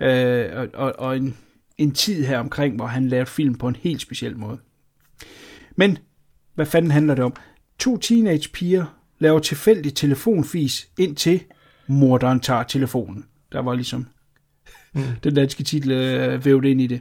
Uh, 0.00 0.58
og, 0.58 0.68
og, 0.74 0.94
og 0.98 1.16
en, 1.16 1.36
en 1.78 1.92
tid 1.92 2.24
her 2.24 2.38
omkring, 2.38 2.76
hvor 2.76 2.86
han 2.86 3.08
lavede 3.08 3.26
film 3.26 3.54
på 3.54 3.68
en 3.68 3.76
helt 3.76 4.00
speciel 4.00 4.36
måde. 4.36 4.58
Men, 5.76 5.98
hvad 6.54 6.66
fanden 6.66 6.90
handler 6.90 7.14
det 7.14 7.24
om? 7.24 7.34
To 7.78 7.96
teenage 7.96 8.48
piger 8.48 8.84
laver 9.18 9.38
tilfældig 9.38 9.94
telefonfis 9.94 10.88
ind 10.98 11.16
til 11.16 11.42
morderen 11.86 12.40
tager 12.40 12.62
telefonen. 12.62 13.24
Der 13.52 13.60
var 13.60 13.74
ligesom 13.74 14.06
mm. 14.94 15.02
den 15.24 15.34
danske 15.34 15.64
titel 15.64 15.90
øh, 15.90 16.44
vævet 16.44 16.64
ind 16.64 16.80
i 16.80 16.86
det. 16.86 17.00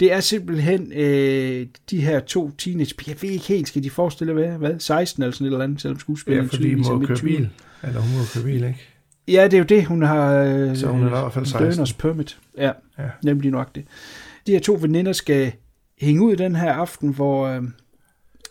Det 0.00 0.12
er 0.12 0.20
simpelthen 0.20 0.92
øh, 0.92 1.66
de 1.90 2.00
her 2.00 2.20
to 2.20 2.50
teenage 2.58 2.94
jeg 3.06 3.16
ved 3.22 3.30
ikke 3.30 3.44
helt, 3.44 3.68
skal 3.68 3.82
de 3.82 3.90
forestille 3.90 4.32
hvad, 4.32 4.48
hvad 4.48 4.78
16 4.78 5.22
eller 5.22 5.32
sådan 5.32 5.46
et 5.46 5.52
eller 5.52 5.64
andet, 5.64 5.80
selvom 5.80 5.98
skuespilleren 5.98 6.46
Ja, 6.46 6.56
fordi 6.56 6.74
hun 6.74 7.00
må 7.00 7.06
køre 7.06 7.18
bil. 7.18 7.48
Eller 7.82 8.00
hun 8.00 8.18
må 8.18 8.24
køre 8.34 8.44
bil, 8.44 8.64
ikke? 8.64 8.86
Ja, 9.28 9.44
det 9.44 9.54
er 9.54 9.58
jo 9.58 9.64
det, 9.64 9.86
hun 9.86 10.02
har 10.02 10.34
øh, 10.34 10.76
Så 10.76 10.86
hun 10.86 11.02
er 11.02 11.06
i 11.06 11.08
hvert 11.08 11.32
fald 11.32 11.46
16. 11.46 11.86
permit. 11.98 12.38
Ja, 12.56 12.72
ja, 12.98 13.08
nemlig 13.22 13.50
nok 13.50 13.74
det. 13.74 13.84
De 14.46 14.52
her 14.52 14.60
to 14.60 14.78
veninder 14.80 15.12
skal 15.12 15.52
hænge 16.00 16.22
ud 16.22 16.36
den 16.36 16.56
her 16.56 16.72
aften, 16.72 17.08
hvor 17.14 17.46
øh, 17.46 17.62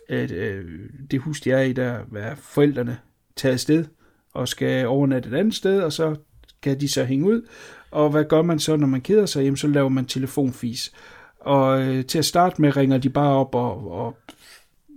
at, 0.08 0.30
øh, 0.30 0.64
det 1.10 1.20
hus, 1.20 1.40
de 1.40 1.50
er 1.50 1.60
i, 1.60 1.72
der 1.72 1.98
er 2.16 2.34
forældrene 2.34 2.98
taget 3.36 3.52
afsted, 3.52 3.84
og 4.32 4.48
skal 4.48 4.86
overnatte 4.86 5.28
et 5.28 5.34
andet 5.34 5.54
sted, 5.54 5.80
og 5.82 5.92
så 5.92 6.16
kan 6.62 6.80
de 6.80 6.88
så 6.88 7.04
hænge 7.04 7.26
ud. 7.26 7.42
Og 7.90 8.10
hvad 8.10 8.24
gør 8.24 8.42
man 8.42 8.58
så, 8.58 8.76
når 8.76 8.86
man 8.86 9.00
keder 9.00 9.26
sig? 9.26 9.42
Jamen, 9.42 9.56
så 9.56 9.66
laver 9.66 9.88
man 9.88 10.04
telefonfis. 10.04 10.92
Og 11.40 11.82
øh, 11.82 12.04
til 12.04 12.18
at 12.18 12.24
starte 12.24 12.62
med 12.62 12.76
ringer 12.76 12.98
de 12.98 13.10
bare 13.10 13.32
op, 13.32 13.54
og, 13.54 13.92
og 13.92 14.16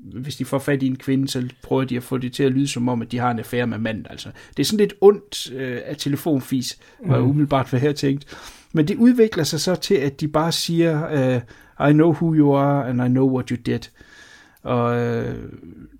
hvis 0.04 0.36
de 0.36 0.46
får 0.46 0.60
fat 0.60 0.84
i 0.84 0.88
en 0.88 0.96
kvinde, 0.96 1.28
så 1.28 1.50
prøver 1.64 1.84
de 1.84 1.98
at 1.98 2.04
få 2.04 2.18
det 2.18 2.34
til 2.34 2.44
at 2.44 2.52
lyde 2.52 2.68
som 2.68 2.90
om, 2.90 3.02
at 3.02 3.12
de 3.12 3.18
har 3.18 3.32
en 3.32 3.40
affære 3.40 3.68
med 3.68 3.78
manden. 3.78 4.08
Altså, 4.10 4.30
det 4.58 4.64
er 4.64 4.66
sådan 4.66 4.80
lidt 4.80 4.94
ondt 5.02 5.52
øh, 5.52 5.82
af 5.86 5.98
telefonfis, 5.98 6.80
var 7.06 7.20
mm. 7.20 7.30
umiddelbart 7.30 7.70
hvad 7.70 7.82
jeg 7.82 7.96
tænkt. 7.96 8.38
Men 8.74 8.88
det 8.88 8.98
udvikler 8.98 9.44
sig 9.44 9.60
så 9.60 9.76
til, 9.76 9.96
at 9.96 10.22
de 10.22 10.28
bare 10.28 10.52
siger, 10.52 11.36
uh, 11.36 11.90
I 11.90 11.94
know 11.94 12.12
who 12.12 12.36
you 12.36 12.56
are, 12.56 12.90
and 12.90 13.06
I 13.06 13.08
know 13.08 13.36
what 13.36 13.50
you 13.50 13.58
did. 13.66 13.80
Og 14.64 15.00
øh, 15.00 15.50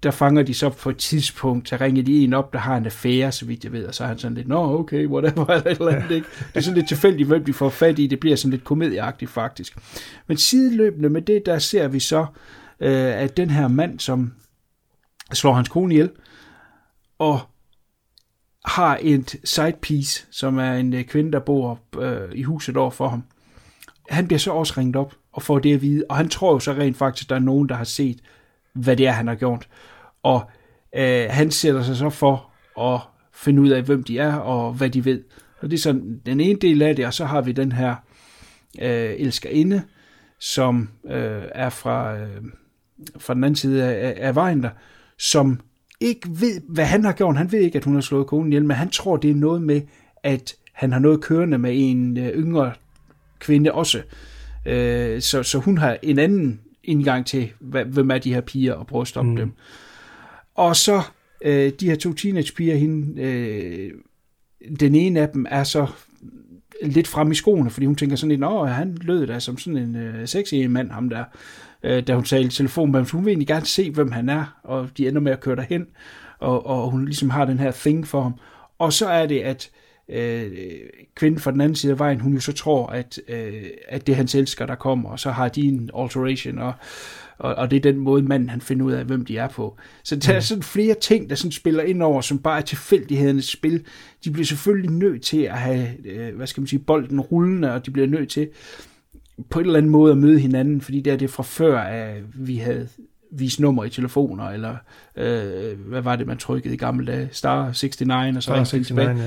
der 0.04 0.12
fanger 0.12 0.44
de 0.44 0.54
så 0.54 0.70
på 0.70 0.90
et 0.90 0.98
tidspunkt, 0.98 1.70
så 1.70 1.78
ringer 1.82 2.04
de 2.04 2.24
en 2.24 2.34
op, 2.34 2.54
der 2.54 2.60
har 2.60 2.78
en 2.78 2.86
affære, 2.86 3.32
så 3.32 3.46
vidt 3.46 3.64
jeg 3.64 3.72
ved, 3.72 3.86
og 3.86 3.96
så 3.96 4.04
er 4.04 4.08
han 4.08 4.18
sådan 4.18 4.36
lidt, 4.36 4.48
nå 4.48 4.80
okay, 4.80 5.08
whatever, 5.08 5.46
eller 5.50 5.72
et 5.72 5.78
eller 5.78 5.92
andet, 5.92 6.16
ikke? 6.16 6.28
Det 6.38 6.56
er 6.56 6.62
sådan 6.62 6.78
lidt 6.78 6.88
tilfældigt, 6.88 7.28
hvem 7.28 7.46
de 7.46 7.54
får 7.54 7.70
fat 7.70 8.00
i, 8.00 8.08
det 8.08 8.20
bliver 8.20 8.36
sådan 8.36 8.52
lidt 8.52 8.64
komedieagtigt 8.64 9.32
faktisk. 9.32 9.78
Men 10.28 10.38
sideløbende 10.38 11.10
med 11.10 11.22
det, 11.22 11.46
der 11.46 11.60
ser 11.60 11.88
vi 11.88 12.00
så, 12.00 12.26
øh, 12.80 13.22
at 13.22 13.38
den 13.38 13.50
her 13.50 13.68
mand, 13.68 14.00
som 14.00 14.34
slår 15.34 15.54
hans 15.54 15.70
kone 15.70 15.94
ihjel, 15.94 16.10
og 17.20 17.40
har 18.66 19.00
et 19.02 19.36
side 19.44 19.74
piece, 19.82 20.26
som 20.32 20.58
er 20.58 20.74
en 20.74 20.94
øh, 20.94 21.04
kvinde, 21.04 21.32
der 21.32 21.40
bor 21.40 21.80
øh, 22.00 22.30
i 22.36 22.44
huset 22.44 22.78
over 22.78 22.92
for 22.92 23.08
ham. 23.08 23.24
Han 24.10 24.28
bliver 24.28 24.40
så 24.40 24.52
også 24.52 24.74
ringet 24.78 24.96
op 24.96 25.16
og 25.34 25.42
får 25.42 25.60
det 25.60 25.74
at 25.74 25.82
vide, 25.82 26.04
og 26.10 26.18
han 26.18 26.30
tror 26.30 26.54
jo 26.54 26.60
så 26.60 26.72
rent 26.72 26.98
faktisk, 26.98 27.26
at 27.26 27.30
der 27.30 27.36
er 27.36 27.40
nogen, 27.40 27.70
der 27.70 27.76
har 27.76 27.84
set, 27.84 28.20
hvad 28.74 28.98
det 28.98 29.08
er, 29.08 29.12
han 29.12 29.28
har 29.28 29.36
gjort. 29.36 29.68
Og 30.24 30.42
øh, 30.96 31.26
han 31.30 31.52
sætter 31.52 31.84
sig 31.84 31.96
så 31.96 32.10
for 32.10 32.52
at 32.94 33.00
finde 33.34 33.62
ud 33.62 33.70
af, 33.70 33.84
hvem 33.84 34.04
de 34.04 34.20
er, 34.20 34.34
og 34.36 34.74
hvad 34.74 34.90
de 34.90 35.06
ved. 35.06 35.24
Og 35.62 35.72
det 35.72 35.78
er 35.78 35.82
sådan 35.82 36.22
den 36.26 36.40
ene 36.40 36.60
del 36.60 36.82
af 36.82 36.96
det, 36.96 37.06
og 37.06 37.14
så 37.14 37.26
har 37.26 37.42
vi 37.42 37.52
den 37.52 37.72
her 37.72 37.96
øh, 38.82 39.14
elskerinde, 39.18 39.84
som 40.40 40.90
øh, 41.06 41.44
er 41.52 41.70
fra, 41.70 42.18
øh, 42.18 42.42
fra 43.18 43.34
den 43.34 43.44
anden 43.44 43.56
side 43.56 43.84
af, 43.84 44.28
af 44.28 44.36
vejen 44.36 44.64
der, 44.64 44.70
som 45.18 45.60
ikke 46.00 46.30
ved, 46.30 46.62
hvad 46.70 46.86
han 46.86 47.06
har 47.06 47.12
gjort. 47.12 47.38
Han 47.38 47.52
ved 47.52 47.60
ikke, 47.60 47.78
at 47.78 47.84
hun 47.84 47.94
har 47.94 48.02
slået 48.02 48.28
konen 48.28 48.54
ihjel, 48.54 48.66
men 48.66 48.78
han 48.78 48.90
tror, 48.90 49.18
det 49.18 49.30
er 49.32 49.36
noget 49.36 49.62
med, 49.62 49.82
at 50.24 50.56
han 50.74 50.92
har 50.92 51.00
noget 51.00 51.22
kørende 51.22 51.58
med 51.58 51.72
en 51.74 52.18
øh, 52.18 52.28
yngre 52.28 52.74
kvinde 53.40 53.72
også. 53.72 54.02
Øh, 54.66 55.22
så, 55.22 55.44
så 55.44 55.58
hun 55.58 55.78
har 55.78 55.98
en 56.02 56.20
anden 56.20 56.62
indgang 56.84 57.26
til, 57.26 57.52
hvem 57.60 58.12
er 58.12 58.18
de 58.18 58.34
her 58.34 58.42
piger, 58.42 58.74
og 58.74 58.88
prøve 58.88 59.02
at 59.02 59.08
stoppe 59.08 59.32
mm. 59.32 59.38
dem. 59.38 59.52
Og 60.56 60.76
så 60.76 61.02
øh, 61.42 61.72
de 61.80 61.90
her 61.90 61.96
to 61.96 62.14
teenagepiger, 62.14 62.76
hende, 62.76 63.22
øh, 63.22 63.92
den 64.80 64.96
ene 64.96 65.20
af 65.20 65.30
dem 65.30 65.46
er 65.50 65.64
så 65.64 65.88
lidt 66.82 67.08
frem 67.08 67.32
i 67.32 67.36
skoene, 67.36 67.70
fordi 67.70 67.86
hun 67.86 67.96
tænker 67.96 68.16
sådan 68.16 68.30
lidt, 68.30 68.44
at 68.44 68.74
han 68.74 68.98
lød 69.02 69.28
da 69.28 69.40
som 69.40 69.58
sådan 69.58 69.78
en 69.78 69.96
øh, 69.96 70.28
sexy 70.28 70.54
mand, 70.54 70.92
ham 70.92 71.10
der 71.10 71.24
øh, 71.84 72.08
da 72.08 72.16
hun 72.16 72.24
talte 72.24 72.48
i 72.48 72.50
telefon 72.50 72.92
med 72.92 73.00
ham. 73.00 73.06
Så 73.06 73.14
hun 73.14 73.26
vil 73.26 73.32
egentlig 73.32 73.48
gerne 73.48 73.66
se, 73.66 73.92
hvem 73.92 74.12
han 74.12 74.30
er, 74.30 74.60
og 74.64 74.90
de 74.98 75.08
ender 75.08 75.22
med 75.22 75.32
at 75.32 75.40
køre 75.40 75.56
derhen, 75.56 75.86
og, 76.40 76.66
og 76.66 76.92
hun 76.92 77.06
ligesom 77.06 77.30
har 77.30 77.46
den 77.46 77.60
her 77.60 77.72
thing 77.72 78.08
for 78.08 78.22
ham. 78.22 78.34
Og 78.80 78.94
så 78.94 79.08
er 79.08 79.26
det, 79.26 79.40
at 79.40 79.70
øh, 79.74 79.83
kvinden 81.16 81.40
fra 81.40 81.52
den 81.52 81.62
anden 81.62 81.76
side 81.76 81.92
af 81.92 82.00
vejen, 82.00 82.20
hun 82.20 82.34
jo 82.34 82.40
så 82.40 82.52
tror, 82.52 82.88
at, 82.88 83.20
øh, 83.28 83.64
at 83.88 84.08
det 84.08 84.14
er 84.14 84.18
hans 84.18 84.36
elsker, 84.36 84.66
der 84.66 84.76
kommer, 84.76 85.10
og 85.10 85.20
så 85.20 85.32
har 85.32 85.50
de 85.50 85.62
en 85.62 85.90
alteration, 85.98 86.60
og, 86.60 86.74
og, 87.38 87.56
og 87.56 87.72
det 87.72 87.78
er 87.78 87.82
den 87.82 87.98
måde, 87.98 88.24
manden 88.24 88.50
han 88.50 88.62
finder 88.62 88.86
ud 88.86 88.92
af, 88.92 89.06
hvem 89.06 89.26
de 89.26 89.38
er 89.38 89.48
på. 89.48 89.78
Så 90.04 90.16
der 90.16 90.34
er 90.34 90.38
mm. 90.38 90.42
sådan 90.42 90.64
flere 90.64 90.96
ting, 91.02 91.30
der 91.30 91.36
sådan 91.36 91.52
spiller 91.52 91.84
ind 91.84 92.04
over, 92.04 92.22
som 92.22 92.40
bare 92.40 92.58
er 92.58 92.62
tilfældighedernes 92.62 93.46
spil. 93.46 93.86
De 94.26 94.32
bliver 94.32 94.46
selvfølgelig 94.46 94.92
nødt 94.92 95.22
til 95.22 95.42
at 95.42 95.60
have, 95.60 95.88
øh, 96.06 96.36
hvad 96.36 96.48
skal 96.48 96.62
man 96.62 96.68
sige, 96.68 96.80
bolden 96.80 97.22
rullende, 97.22 97.74
og 97.74 97.86
de 97.86 97.92
bliver 97.92 98.08
nødt 98.08 98.30
til 98.30 98.50
på 99.50 99.60
en 99.60 99.66
eller 99.66 99.78
anden 99.78 99.92
måde 99.92 100.12
at 100.12 100.18
møde 100.18 100.40
hinanden, 100.40 100.82
fordi 100.82 101.02
det 101.02 101.14
er 101.14 101.18
det 101.18 101.30
fra 101.30 101.44
før, 101.44 101.80
at 101.80 102.24
vi 102.34 102.58
havde 102.58 102.88
vist 103.38 103.60
nummer 103.60 103.84
i 103.84 103.90
telefoner, 103.90 104.50
eller 104.50 104.76
øh, 105.16 105.80
hvad 105.88 106.02
var 106.02 106.16
det, 106.16 106.28
man 106.28 106.38
trykkede 106.38 106.74
i 106.74 106.78
gamle 106.78 107.06
dage? 107.06 107.30
Star 107.32 107.66
69, 107.68 108.36
og 108.36 108.44
så 108.44 108.46
Star 108.46 108.56
69, 108.56 108.88
tilbage. 108.88 109.18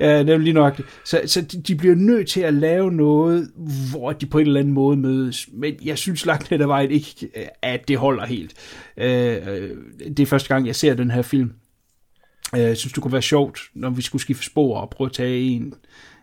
Ja. 0.00 0.18
ja, 0.18 0.32
er 0.32 0.38
lige 0.38 0.52
nok. 0.52 0.80
Så, 1.04 1.20
så 1.26 1.40
de, 1.40 1.62
de 1.62 1.74
bliver 1.74 1.94
nødt 1.94 2.28
til 2.28 2.40
at 2.40 2.54
lave 2.54 2.92
noget, 2.92 3.50
hvor 3.90 4.12
de 4.12 4.26
på 4.26 4.38
en 4.38 4.46
eller 4.46 4.60
anden 4.60 4.74
måde 4.74 4.96
mødes. 4.96 5.48
Men 5.52 5.74
jeg 5.84 5.98
synes 5.98 6.26
langt 6.26 6.48
hen 6.48 6.60
ad 6.60 6.66
vejen 6.66 6.90
ikke, 6.90 7.30
at 7.62 7.88
det 7.88 7.98
holder 7.98 8.26
helt. 8.26 8.54
Øh, 8.96 9.70
det 9.98 10.20
er 10.20 10.26
første 10.26 10.48
gang, 10.48 10.66
jeg 10.66 10.76
ser 10.76 10.94
den 10.94 11.10
her 11.10 11.22
film. 11.22 11.52
Jeg 12.52 12.76
synes, 12.76 12.92
det 12.92 13.02
kunne 13.02 13.12
være 13.12 13.22
sjovt, 13.22 13.60
når 13.74 13.90
vi 13.90 14.02
skulle 14.02 14.22
skifte 14.22 14.44
spor 14.44 14.80
og 14.80 14.90
prøve 14.90 15.08
at 15.08 15.12
tage 15.12 15.40
en 15.40 15.74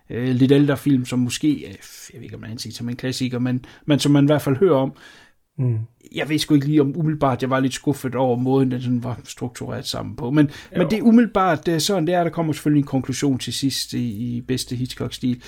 øh, 0.09 0.35
lidt 0.35 0.51
ældre 0.51 0.77
film, 0.77 1.05
som 1.05 1.19
måske, 1.19 1.51
øh, 1.53 1.75
jeg 2.13 2.19
ved 2.19 2.23
ikke 2.23 2.35
om 2.35 2.41
man 2.41 2.57
siger 2.57 2.73
som 2.73 2.89
en 2.89 2.95
klassiker, 2.95 3.39
men, 3.39 3.65
men 3.85 3.99
som 3.99 4.11
man 4.11 4.23
i 4.23 4.25
hvert 4.25 4.41
fald 4.41 4.57
hører 4.57 4.75
om. 4.75 4.93
Mm. 5.57 5.79
Jeg 6.15 6.29
ved 6.29 6.39
sgu 6.39 6.53
ikke 6.53 6.67
lige 6.67 6.81
om 6.81 6.97
umiddelbart, 6.97 7.41
jeg 7.41 7.49
var 7.49 7.59
lidt 7.59 7.73
skuffet 7.73 8.15
over 8.15 8.37
måden, 8.37 8.71
den 8.71 8.81
sådan 8.81 9.03
var 9.03 9.19
struktureret 9.23 9.87
sammen 9.87 10.15
på. 10.15 10.31
Men, 10.31 10.49
men 10.77 10.89
det 10.89 10.99
er 10.99 11.03
umiddelbart 11.03 11.65
det 11.65 11.73
er 11.73 11.79
sådan, 11.79 12.07
det 12.07 12.15
er, 12.15 12.23
der 12.23 12.31
kommer 12.31 12.53
selvfølgelig 12.53 12.81
en 12.81 12.87
konklusion 12.87 13.37
til 13.37 13.53
sidst 13.53 13.93
i, 13.93 14.35
i 14.37 14.41
bedste 14.41 14.75
Hitchcock-stil. 14.75 15.41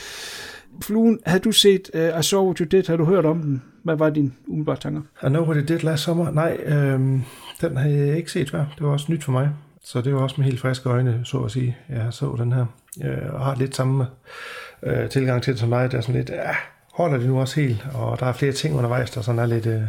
Fluen, 0.81 1.19
havde 1.26 1.40
du 1.40 1.52
set 1.52 1.90
uh, 1.94 2.19
I 2.19 2.23
Saw 2.23 2.45
What 2.45 2.57
You 2.57 2.65
Did? 2.65 2.88
Har 2.88 2.95
du 2.95 3.06
hørt 3.06 3.26
om 3.26 3.41
den? 3.41 3.61
Hvad 3.84 3.95
var 3.95 4.10
dine 4.10 4.31
umiddelbare 4.48 4.77
tanker? 4.77 5.02
I 5.23 5.27
Know 5.27 5.44
What 5.44 5.57
You 5.57 5.65
Did 5.65 5.84
last 5.84 6.03
sommer? 6.03 6.31
Nej, 6.31 6.57
øhm, 6.65 7.22
den 7.61 7.77
har 7.77 7.90
jeg 7.90 8.18
ikke 8.18 8.31
set 8.31 8.49
før. 8.49 8.65
Det 8.76 8.85
var 8.85 8.90
også 8.90 9.06
nyt 9.11 9.23
for 9.23 9.31
mig. 9.31 9.49
Så 9.84 10.02
det 10.02 10.14
var 10.15 10.22
også 10.22 10.35
med 10.38 10.45
helt 10.45 10.60
friske 10.60 10.90
øjne, 10.90 11.22
så 11.23 11.38
at 11.38 11.52
sige. 11.52 11.77
Jeg 11.90 12.07
så 12.11 12.35
den 12.38 12.52
her. 12.52 12.65
Øh, 13.03 13.34
og 13.34 13.45
har 13.45 13.56
lidt 13.56 13.76
samme 13.76 14.06
øh, 14.84 15.10
tilgang 15.10 15.44
til 15.44 15.53
det 15.53 15.60
som 15.60 15.69
mig. 15.69 15.91
Der 15.91 15.98
er 15.98 16.02
sådan 16.02 16.15
lidt, 16.15 16.30
ja, 16.30 16.56
holder 16.94 17.18
det 17.18 17.27
nu 17.27 17.40
også 17.40 17.61
helt? 17.61 17.85
Og 17.94 18.19
der 18.19 18.26
er 18.26 18.34
flere 18.34 18.52
ting 18.52 18.76
undervejs, 18.76 19.11
der 19.11 19.22
sådan 19.22 19.40
er 19.40 19.45
lidt, 19.45 19.65
øh, 19.65 19.81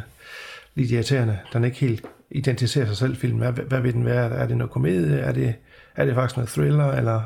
lidt 0.75 0.91
irriterende. 0.91 1.39
Den 1.53 1.65
ikke 1.65 1.77
helt 1.77 2.07
identificerer 2.31 2.87
sig 2.87 2.97
selv, 2.97 3.17
filmen. 3.17 3.39
Hvad, 3.39 3.65
hvad 3.65 3.81
vil 3.81 3.93
den 3.93 4.05
være? 4.05 4.31
Er 4.31 4.47
det 4.47 4.57
noget 4.57 4.71
komedie? 4.71 5.19
Er 5.19 5.33
det, 5.33 5.55
er 5.97 6.05
det 6.05 6.15
faktisk 6.15 6.37
noget 6.37 6.51
thriller? 6.51 6.93
Eller 6.93 7.23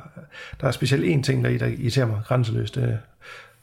der 0.60 0.66
er 0.66 0.70
specielt 0.70 1.04
en 1.04 1.22
ting, 1.22 1.44
der, 1.44 1.58
der 1.58 1.66
irriterer 1.66 2.06
mig 2.06 2.20
grænseløst. 2.26 2.76
Er 2.76 2.96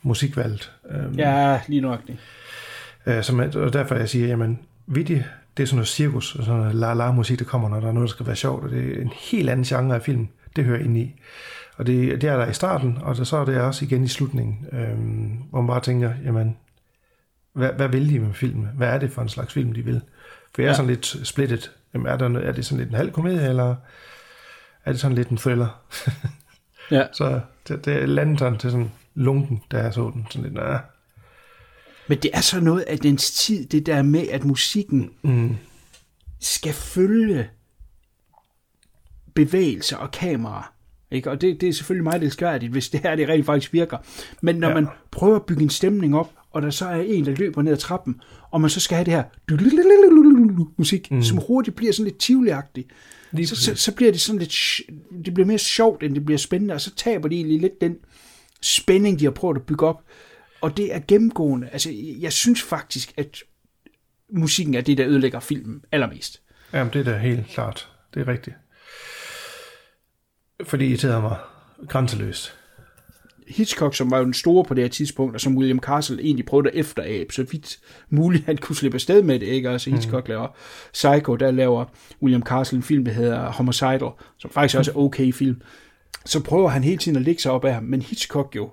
musikvalget. 0.02 0.72
Øh, 0.90 1.18
ja, 1.18 1.60
lige 1.68 1.82
nok 1.82 2.00
det. 2.08 2.18
Øh, 3.06 3.24
som, 3.24 3.40
og 3.40 3.74
derfor 3.74 3.96
jeg 3.96 4.10
siger, 4.10 4.28
jamen, 4.28 4.60
vidt 4.88 5.08
det 5.08 5.64
er 5.64 5.68
sådan 5.68 5.78
noget 5.78 5.88
cirkus, 5.88 6.36
og 6.36 6.44
sådan 6.44 6.60
noget 6.60 6.76
la-la-musik, 6.76 7.40
der 7.40 7.46
kommer, 7.46 7.70
når 7.70 7.80
der 7.80 7.88
er 7.88 7.92
noget, 7.92 8.08
der 8.08 8.14
skal 8.14 8.26
være 8.26 8.36
sjovt, 8.36 8.64
og 8.64 8.70
det 8.70 8.98
er 8.98 9.02
en 9.02 9.12
helt 9.32 9.50
anden 9.50 9.64
genre 9.64 9.96
af 9.96 10.02
film, 10.02 10.28
det 10.56 10.64
hører 10.64 10.80
ind 10.80 10.98
i. 10.98 11.16
Og 11.78 11.88
det, 11.88 12.22
det 12.22 12.30
er 12.30 12.38
der 12.38 12.48
i 12.48 12.54
starten, 12.54 12.98
og 13.02 13.16
så 13.16 13.38
er 13.38 13.46
det 13.46 13.62
også 13.62 13.86
igen 13.86 14.04
i 14.04 14.08
slutningen, 14.08 14.66
øhm, 14.72 15.32
hvor 15.50 15.62
man 15.62 15.68
bare 15.68 15.82
tænker, 15.82 16.12
jamen, 16.26 16.58
hvad, 17.56 17.70
hvad 17.70 17.88
vil 17.88 18.10
de 18.10 18.20
med 18.20 18.34
filmen? 18.34 18.70
Hvad 18.76 18.88
er 18.88 18.98
det 18.98 19.12
for 19.12 19.22
en 19.22 19.30
slags 19.30 19.54
film, 19.54 19.74
de 19.74 19.82
vil? 19.82 20.02
For 20.56 20.62
jeg 20.62 20.68
er 20.68 20.72
ja. 20.72 20.76
sådan 20.76 20.90
lidt 20.90 21.28
splittet. 21.28 21.72
Jamen, 21.94 22.08
er, 22.08 22.18
der, 22.18 22.40
er 22.40 22.52
det 22.52 22.66
sådan 22.66 22.78
lidt 22.78 22.90
en 22.90 22.96
halv 22.96 23.12
komedie, 23.12 23.50
eller 23.50 23.76
er 24.86 24.92
det 24.92 25.02
sådan 25.02 25.16
lidt 25.16 25.30
en 25.30 25.38
thriller? 25.38 25.82
ja. 26.92 27.08
Så 27.14 27.40
det, 27.68 27.86
det 27.86 28.10
landet 28.10 28.40
sådan 28.40 28.60
til 28.60 28.72
sådan 28.72 28.92
lunken, 29.16 29.62
da 29.72 29.78
jeg 29.78 29.94
så 29.94 30.12
den. 30.14 30.28
Sådan 30.30 30.44
lidt, 30.44 30.54
nah. 30.54 30.80
Men 32.08 32.18
det 32.18 32.32
er 32.34 32.42
så 32.42 32.60
noget 32.60 32.82
af 32.82 32.98
dens 32.98 33.32
tid, 33.32 33.66
det 33.66 33.86
der 33.86 34.02
med, 34.02 34.28
at 34.28 34.44
musikken 34.44 35.12
mm. 35.22 35.58
skal 36.40 36.74
følge 36.74 37.50
bevægelser 39.34 39.98
og 39.98 40.12
kamera. 40.12 40.74
Ikke? 41.12 41.32
Og 41.32 41.42
det, 41.42 41.62
det 41.62 41.70
er 41.70 41.74
selvfølgelig 41.74 42.04
meget 42.04 42.24
elskværdigt, 42.24 42.72
hvis 42.72 42.90
det 42.90 43.00
her 43.00 43.16
det 43.16 43.30
rent 43.30 43.46
faktisk 43.46 43.74
virker. 43.74 43.98
Men 44.42 44.56
når 44.56 44.68
ja. 44.68 44.74
man 44.74 44.88
prøver 45.12 45.36
at 45.36 45.46
bygge 45.46 45.64
en 45.64 45.70
stemning 45.70 46.16
op, 46.16 46.32
og 46.56 46.62
der 46.62 46.70
så 46.70 46.86
er 46.86 47.02
en, 47.02 47.26
der 47.26 47.36
løber 47.36 47.62
ned 47.62 47.72
ad 47.72 47.78
trappen, 47.78 48.22
og 48.52 48.62
man 48.62 48.70
så 48.70 48.80
skal 48.80 48.96
have 48.96 49.06
det 49.06 49.14
her 49.14 49.24
musik, 50.78 51.12
mm. 51.12 51.24
som 51.24 51.38
hurtigt 51.38 51.76
bliver 51.76 51.94
sådan 51.94 52.06
lidt 52.06 52.18
tivoliagtigt, 52.18 52.88
så, 53.46 53.56
så, 53.56 53.76
så 53.76 53.96
bliver 53.96 54.12
det 54.12 54.22
sådan 54.22 54.40
lidt, 54.40 54.56
det 55.26 55.34
bliver 55.34 55.48
mere 55.48 55.58
sjovt, 55.58 56.04
end 56.04 56.16
det 56.16 56.26
bliver 56.26 56.38
spændende, 56.38 56.74
og 56.74 56.82
så 56.82 56.96
taber 56.96 57.28
de 57.28 57.36
egentlig 57.36 57.62
lidt 57.62 57.82
den 57.82 57.98
spænding, 58.62 59.20
de 59.20 59.24
har 59.24 59.32
prøvet 59.32 59.58
at 59.58 59.64
bygge 59.64 59.86
op. 59.86 60.04
Og 60.62 60.78
det 60.78 60.96
er 60.96 61.00
gennemgående. 61.08 61.70
Altså, 61.70 61.90
jeg 62.20 62.34
synes 62.34 62.62
faktisk, 62.62 63.14
at 63.18 63.44
musikken 64.30 64.74
er 64.74 64.82
det, 64.82 64.98
der 64.98 65.08
ødelægger 65.08 65.40
filmen 65.40 65.82
allermest. 65.92 66.42
Jamen, 66.74 66.94
det 66.94 67.00
er 67.08 67.12
da 67.12 67.18
helt 67.18 67.48
klart. 67.48 67.90
Det 68.14 68.22
er 68.22 68.28
rigtigt. 68.28 68.56
Fordi 70.64 70.84
det 70.84 70.90
irriterer 70.90 71.22
mig 71.22 71.38
grænseløst. 71.88 72.54
Hitchcock, 73.48 73.96
som 73.96 74.12
var 74.12 74.18
jo 74.18 74.24
den 74.24 74.34
store 74.34 74.64
på 74.64 74.74
det 74.74 74.84
her 74.84 74.90
tidspunkt, 74.90 75.36
og 75.36 75.42
som 75.42 75.58
William 75.58 75.80
Castle 75.80 76.24
egentlig 76.24 76.46
prøvede 76.46 76.70
at 76.70 76.76
efterabe, 76.76 77.34
så 77.34 77.44
vidt 77.44 77.80
muligt 78.10 78.46
han 78.46 78.58
kunne 78.58 78.76
slippe 78.76 78.96
afsted 78.96 79.22
med 79.22 79.40
det, 79.40 79.46
ikke? 79.46 79.70
Altså 79.70 79.90
Hitchcock 79.90 80.28
mm. 80.28 80.30
laver 80.30 80.48
Psycho, 80.94 81.36
der 81.36 81.52
laver 81.52 81.86
William 82.22 82.44
Castle 82.44 82.76
en 82.76 82.84
film, 82.84 83.06
der 83.06 83.12
hedder 83.12 83.52
Homicidal, 83.52 84.10
som 84.38 84.52
faktisk 84.52 84.78
også 84.78 84.92
er 84.92 84.96
okay 84.96 85.34
film. 85.34 85.62
Så 86.26 86.44
prøver 86.44 86.70
han 86.70 86.84
hele 86.84 86.98
tiden 86.98 87.18
at 87.18 87.24
lægge 87.24 87.42
sig 87.42 87.52
op 87.52 87.66
af 87.66 87.74
ham, 87.74 87.84
men 87.84 88.02
Hitchcock 88.02 88.56
jo 88.56 88.70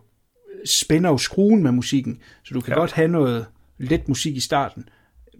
spænder 0.65 1.11
jo 1.11 1.19
skruen 1.19 1.63
med 1.63 1.73
musikken, 1.73 2.19
så 2.45 2.55
du 2.55 2.61
kan 2.61 2.73
ja. 2.73 2.79
godt 2.79 2.93
have 2.93 3.09
noget 3.09 3.47
let 3.79 4.09
musik 4.09 4.37
i 4.37 4.41
starten, 4.41 4.89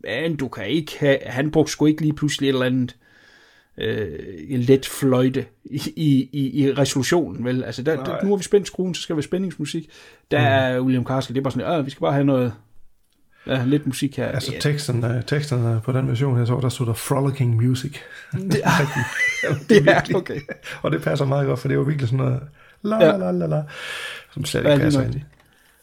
men 0.05 0.37
du 0.37 0.49
kan 0.49 0.67
ikke 0.67 0.99
have, 0.99 1.19
han 1.27 1.51
brugte 1.51 1.73
sgu 1.73 1.87
ikke 1.87 2.03
lige 2.03 2.15
pludselig 2.15 2.49
et 2.49 2.53
eller 2.53 2.67
andet 2.67 2.97
øh, 3.79 4.09
let 4.49 4.87
fløjte 4.87 5.47
i, 5.65 5.83
i, 6.33 6.63
i, 6.63 6.73
resolutionen, 6.73 7.45
vel? 7.45 7.65
Altså, 7.65 7.83
der, 7.83 8.05
der, 8.05 8.25
nu 8.25 8.31
har 8.31 8.37
vi 8.37 8.43
spændt 8.43 8.67
skruen, 8.67 8.95
så 8.95 9.03
skal 9.03 9.17
være 9.17 9.23
spændingsmusik. 9.23 9.91
Der 10.31 10.39
mm. 10.39 10.47
er 10.47 10.81
William 10.81 11.07
Castle, 11.07 11.35
det 11.35 11.41
er 11.41 11.45
bare 11.45 11.53
sådan, 11.53 11.79
at 11.79 11.87
vi 11.87 11.91
skal 11.91 12.01
bare 12.01 12.13
have 12.13 12.25
noget, 12.25 12.53
ja, 13.47 13.65
lidt 13.65 13.87
musik 13.87 14.17
her. 14.17 14.27
Altså 14.27 14.53
teksterne, 14.61 15.25
teksterne 15.27 15.81
på 15.85 15.93
den 15.93 16.09
version, 16.09 16.39
jeg 16.39 16.47
så, 16.47 16.59
der 16.63 16.69
stod 16.69 16.87
der 16.87 16.93
frolicking 16.93 17.57
music. 17.57 17.93
Det, 18.33 18.43
det 19.69 19.89
er 19.89 20.03
okay. 20.15 20.41
Og 20.83 20.91
det 20.91 21.03
passer 21.03 21.25
meget 21.25 21.47
godt, 21.47 21.61
for 21.61 21.69
det 21.69 21.75
er 21.75 21.79
jo 21.79 21.85
virkelig 21.85 22.09
sådan 22.09 22.25
noget, 22.25 22.41
la 22.83 22.99
la 22.99 23.17
la 23.17 23.31
la 23.31 23.47
la, 23.47 23.63
som 24.35 24.45
slet 24.45 24.61
ikke 24.61 24.71
ja, 24.71 24.79
passer 24.79 25.03
ind 25.03 25.15
i. 25.15 25.25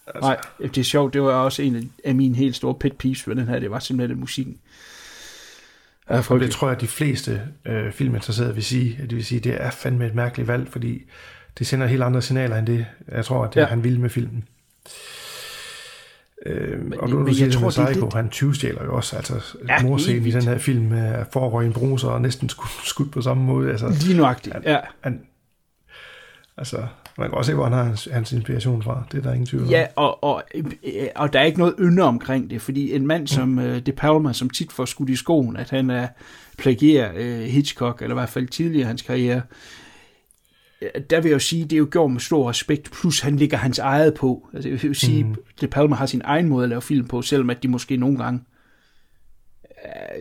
Altså. 0.08 0.30
Nej, 0.30 0.38
det 0.62 0.78
er 0.78 0.84
sjovt. 0.84 1.14
Det 1.14 1.22
var 1.22 1.34
også 1.34 1.62
en 1.62 1.92
af 2.04 2.16
mine 2.16 2.36
helt 2.36 2.56
store 2.56 2.76
pet 2.76 2.98
peeves 2.98 3.28
med 3.28 3.36
den 3.36 3.48
her. 3.48 3.60
Det 3.60 3.72
var 3.72 3.80
simpelthen 3.80 4.20
musikken. 4.20 4.58
Ja, 6.10 6.22
og 6.30 6.40
det 6.40 6.52
tror 6.52 6.68
jeg, 6.68 6.76
at 6.76 6.82
de 6.82 6.88
fleste 6.88 7.42
øh, 7.66 7.92
filminteresserede 7.92 8.54
vil 8.54 8.64
sige, 8.64 9.00
at 9.04 9.10
det 9.10 9.16
vil 9.16 9.26
sige, 9.26 9.38
at 9.38 9.44
det 9.44 9.62
er 9.62 9.70
fandme 9.70 10.06
et 10.06 10.16
mærkeligt 10.16 10.48
valg, 10.48 10.68
fordi 10.72 11.04
det 11.60 11.68
sender 11.68 11.88
helt 11.88 12.04
andre 12.04 12.22
signaler 12.22 12.58
end 12.58 12.68
det, 12.68 12.86
jeg 13.12 13.26
tror, 13.26 13.44
at 13.44 13.54
det, 13.54 13.62
ja. 13.62 13.66
han 13.66 13.84
ville 13.84 14.02
med 14.02 14.10
filmen. 14.10 14.44
Øh, 16.46 16.86
men, 16.86 17.00
og 17.00 17.10
du, 17.10 17.28
du 17.28 17.34
siger, 17.34 17.46
jeg 17.46 17.54
tror, 17.54 17.70
Psycho, 17.70 18.06
det... 18.06 18.14
han 18.14 18.30
tyvstjæler 18.30 18.84
jo 18.84 18.96
også, 18.96 19.16
altså 19.16 19.42
ja, 19.68 19.84
morscenen 19.84 20.26
i 20.26 20.32
den 20.32 20.42
her 20.42 20.58
film, 20.58 20.92
er 20.94 21.24
foregår 21.32 21.62
i 21.62 21.66
en 21.66 21.74
bruser 21.74 22.10
og 22.10 22.22
næsten 22.22 22.50
skudt, 22.50 22.88
skudt 22.88 23.12
på 23.12 23.22
samme 23.22 23.44
måde. 23.44 23.72
Altså, 23.72 23.90
Lige 24.02 24.18
nuagtigt, 24.18 24.56
ja. 24.66 24.80
Han, 25.02 25.22
altså, 26.58 26.88
man 27.20 27.30
kan 27.30 27.38
også 27.38 27.50
se, 27.50 27.56
hvor 27.56 27.64
han 27.64 27.74
har 27.74 27.84
hans, 27.84 28.08
hans 28.14 28.32
inspiration 28.32 28.84
fra. 28.84 29.04
Det 29.12 29.18
er 29.18 29.22
der 29.22 29.34
ingen 29.34 29.46
tvivl 29.46 29.64
om. 29.64 29.70
Ja, 29.70 29.86
og, 29.96 30.24
og, 30.24 30.44
og 31.16 31.34
der 31.34 31.40
er 31.40 31.44
ikke 31.44 31.60
noget 31.60 31.76
ynde 31.80 32.04
omkring 32.04 32.50
det, 32.50 32.62
fordi 32.62 32.94
en 32.96 33.08
mand 33.08 33.28
som 33.28 33.48
mm. 33.48 33.58
uh, 33.58 33.78
De 33.78 33.92
Palma, 33.92 34.34
som 34.34 34.50
tit 34.50 34.72
får 34.72 34.86
skudt 34.86 35.10
i 35.10 35.16
skoen, 35.16 35.58
at 35.58 35.70
han 35.70 35.90
er 35.90 36.08
plagier 36.58 37.12
uh, 37.14 37.44
Hitchcock, 37.46 38.02
eller 38.02 38.16
i 38.16 38.20
hvert 38.20 38.30
fald 38.30 38.48
tidligere 38.48 38.82
i 38.82 38.88
hans 38.88 39.02
karriere, 39.02 39.42
der 41.10 41.22
vil 41.22 41.30
jeg 41.30 41.34
jo 41.34 41.40
sige, 41.40 41.64
det 41.64 41.74
er 41.74 41.78
jo 41.78 41.88
gjort 41.92 42.12
med 42.12 42.20
stor 42.20 42.50
respekt, 42.50 42.92
plus 42.92 43.20
han 43.20 43.36
ligger 43.36 43.58
hans 43.58 43.80
eget 43.80 44.14
på. 44.14 44.50
Altså, 44.54 44.70
jeg 44.70 44.82
vil 44.82 44.88
jo 44.88 44.94
sige, 44.94 45.24
mm. 45.24 45.36
De 45.62 45.68
Palma 45.68 45.96
har 45.96 46.06
sin 46.06 46.22
egen 46.24 46.50
måde 46.50 46.64
at 46.64 46.70
lave 46.70 46.82
film 46.82 47.08
på, 47.08 47.22
selvom 47.22 47.50
at 47.50 47.64
de 47.64 47.68
måske 47.68 47.98
nogle 47.98 48.18
gange 48.18 48.40
øh, 48.40 48.59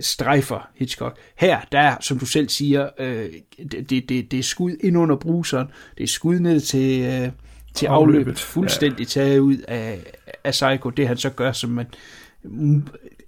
strejfer 0.01 0.69
Hitchcock. 0.75 1.19
Her, 1.37 1.61
der 1.73 1.97
som 2.01 2.19
du 2.19 2.27
selv 2.27 2.49
siger, 2.49 2.89
øh, 2.99 3.29
det, 3.73 3.91
det, 3.91 4.31
det 4.31 4.39
er 4.39 4.43
skud 4.43 4.77
ind 4.81 4.99
under 4.99 5.17
bruseren, 5.17 5.69
det 5.99 6.05
er 6.05 6.09
skud 6.09 6.39
ned 6.39 6.61
til, 6.61 7.01
øh, 7.01 7.31
til 7.75 7.87
afløbet, 7.87 8.19
afløbet, 8.19 8.39
fuldstændig 8.39 8.99
ja. 8.99 9.05
taget 9.05 9.39
ud 9.39 9.57
af, 9.69 9.99
af 10.45 10.51
Psycho. 10.51 10.91
Det 10.91 11.09
han 11.09 11.17
så 11.17 11.31
gør, 11.31 11.53
som 11.53 11.71
man, 11.71 11.87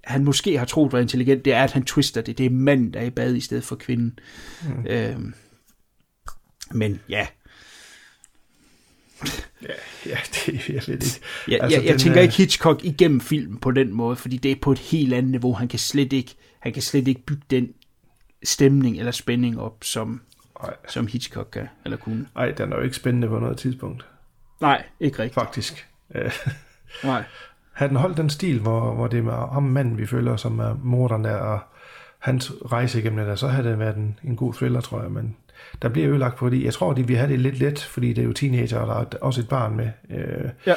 han 0.03 0.23
måske 0.23 0.57
har 0.57 0.65
troet 0.65 0.91
var 0.91 0.99
intelligent, 0.99 1.45
det 1.45 1.53
er, 1.53 1.63
at 1.63 1.71
han 1.71 1.83
twister 1.83 2.21
det. 2.21 2.37
Det 2.37 2.45
er 2.45 2.49
manden, 2.49 2.93
der 2.93 2.99
er 2.99 3.05
i 3.05 3.09
bad 3.09 3.35
i 3.35 3.41
stedet 3.41 3.63
for 3.63 3.75
kvinden. 3.75 4.19
Mm. 4.63 4.85
Øh, 4.85 5.15
men 6.71 6.99
ja, 7.09 7.27
Ja, 9.67 9.73
ja 10.05 10.17
det 10.33 10.69
jeg 10.69 10.83
ved 10.87 10.93
ikke. 10.93 11.05
Ja, 11.47 11.57
altså, 11.63 11.79
jeg, 11.79 11.89
jeg 11.89 11.99
tænker 11.99 12.17
er... 12.17 12.21
ikke 12.21 12.35
Hitchcock 12.35 12.85
igennem 12.85 13.21
filmen 13.21 13.57
på 13.57 13.71
den 13.71 13.93
måde, 13.93 14.15
fordi 14.15 14.37
det 14.37 14.51
er 14.51 14.55
på 14.61 14.71
et 14.71 14.79
helt 14.79 15.13
andet 15.13 15.31
niveau. 15.31 15.53
Han 15.53 15.67
kan 15.67 15.79
slet 15.79 16.13
ikke, 16.13 16.35
han 16.59 16.73
kan 16.73 16.81
slet 16.81 17.07
ikke 17.07 17.21
bygge 17.25 17.43
den 17.49 17.73
stemning 18.43 18.97
eller 18.97 19.11
spænding 19.11 19.59
op, 19.59 19.77
som, 19.81 20.21
Ej. 20.63 20.73
som 20.87 21.07
Hitchcock 21.07 21.51
kan, 21.51 21.67
eller 21.85 21.97
kunne. 21.97 22.27
Nej, 22.35 22.51
den 22.51 22.71
er 22.71 22.77
jo 22.77 22.83
ikke 22.83 22.95
spændende 22.95 23.27
på 23.27 23.39
noget 23.39 23.57
tidspunkt. 23.57 24.05
Nej, 24.61 24.83
ikke 24.99 25.19
rigtigt. 25.19 25.33
Faktisk. 25.33 25.87
Nej. 27.03 27.23
Har 27.73 27.87
den 27.87 27.95
holdt 27.95 28.17
den 28.17 28.29
stil, 28.29 28.59
hvor, 28.59 28.93
hvor 28.93 29.07
det 29.07 29.19
er 29.19 29.23
med 29.23 29.33
ham 29.33 29.63
manden, 29.63 29.97
vi 29.97 30.05
føler, 30.05 30.35
som 30.35 30.59
er 30.59 30.73
morderen 30.83 31.23
der, 31.23 31.35
og 31.35 31.59
hans 32.19 32.51
rejse 32.71 32.99
igennem 32.99 33.19
det 33.19 33.27
der, 33.27 33.35
så 33.35 33.47
havde 33.47 33.69
det 33.69 33.79
været 33.79 33.95
en, 33.95 34.19
en 34.23 34.35
god 34.35 34.53
thriller, 34.53 34.81
tror 34.81 35.01
jeg, 35.01 35.11
men 35.11 35.35
der 35.81 35.89
bliver 35.89 36.09
ødelagt 36.09 36.35
på 36.35 36.49
det. 36.49 36.63
Jeg 36.63 36.73
tror, 36.73 36.93
de 36.93 37.07
vil 37.07 37.17
have 37.17 37.31
det 37.31 37.39
lidt 37.39 37.59
let, 37.59 37.79
fordi 37.79 38.13
det 38.13 38.21
er 38.21 38.25
jo 38.25 38.33
teenager, 38.33 38.77
og 38.79 39.11
der 39.11 39.17
er 39.17 39.21
også 39.23 39.41
et 39.41 39.47
barn 39.47 39.75
med. 39.75 39.89
Øh, 40.09 40.49
ja, 40.65 40.73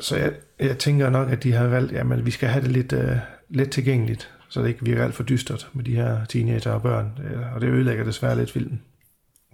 Så 0.00 0.16
jeg, 0.16 0.32
jeg 0.58 0.78
tænker 0.78 1.10
nok, 1.10 1.30
at 1.30 1.42
de 1.42 1.52
har 1.52 1.66
valgt, 1.66 1.92
at 1.92 2.26
vi 2.26 2.30
skal 2.30 2.48
have 2.48 2.62
det 2.62 2.72
lidt 2.72 2.92
uh, 2.92 3.00
let 3.48 3.70
tilgængeligt, 3.70 4.30
så 4.48 4.62
det 4.62 4.68
ikke 4.68 4.84
virker 4.84 5.04
alt 5.04 5.14
for 5.14 5.22
dystert 5.22 5.68
med 5.72 5.84
de 5.84 5.94
her 5.94 6.24
teenager 6.24 6.70
og 6.70 6.82
børn. 6.82 7.18
Og 7.54 7.60
det 7.60 7.68
ødelægger 7.68 8.04
desværre 8.04 8.36
lidt 8.36 8.50
filmen. 8.50 8.82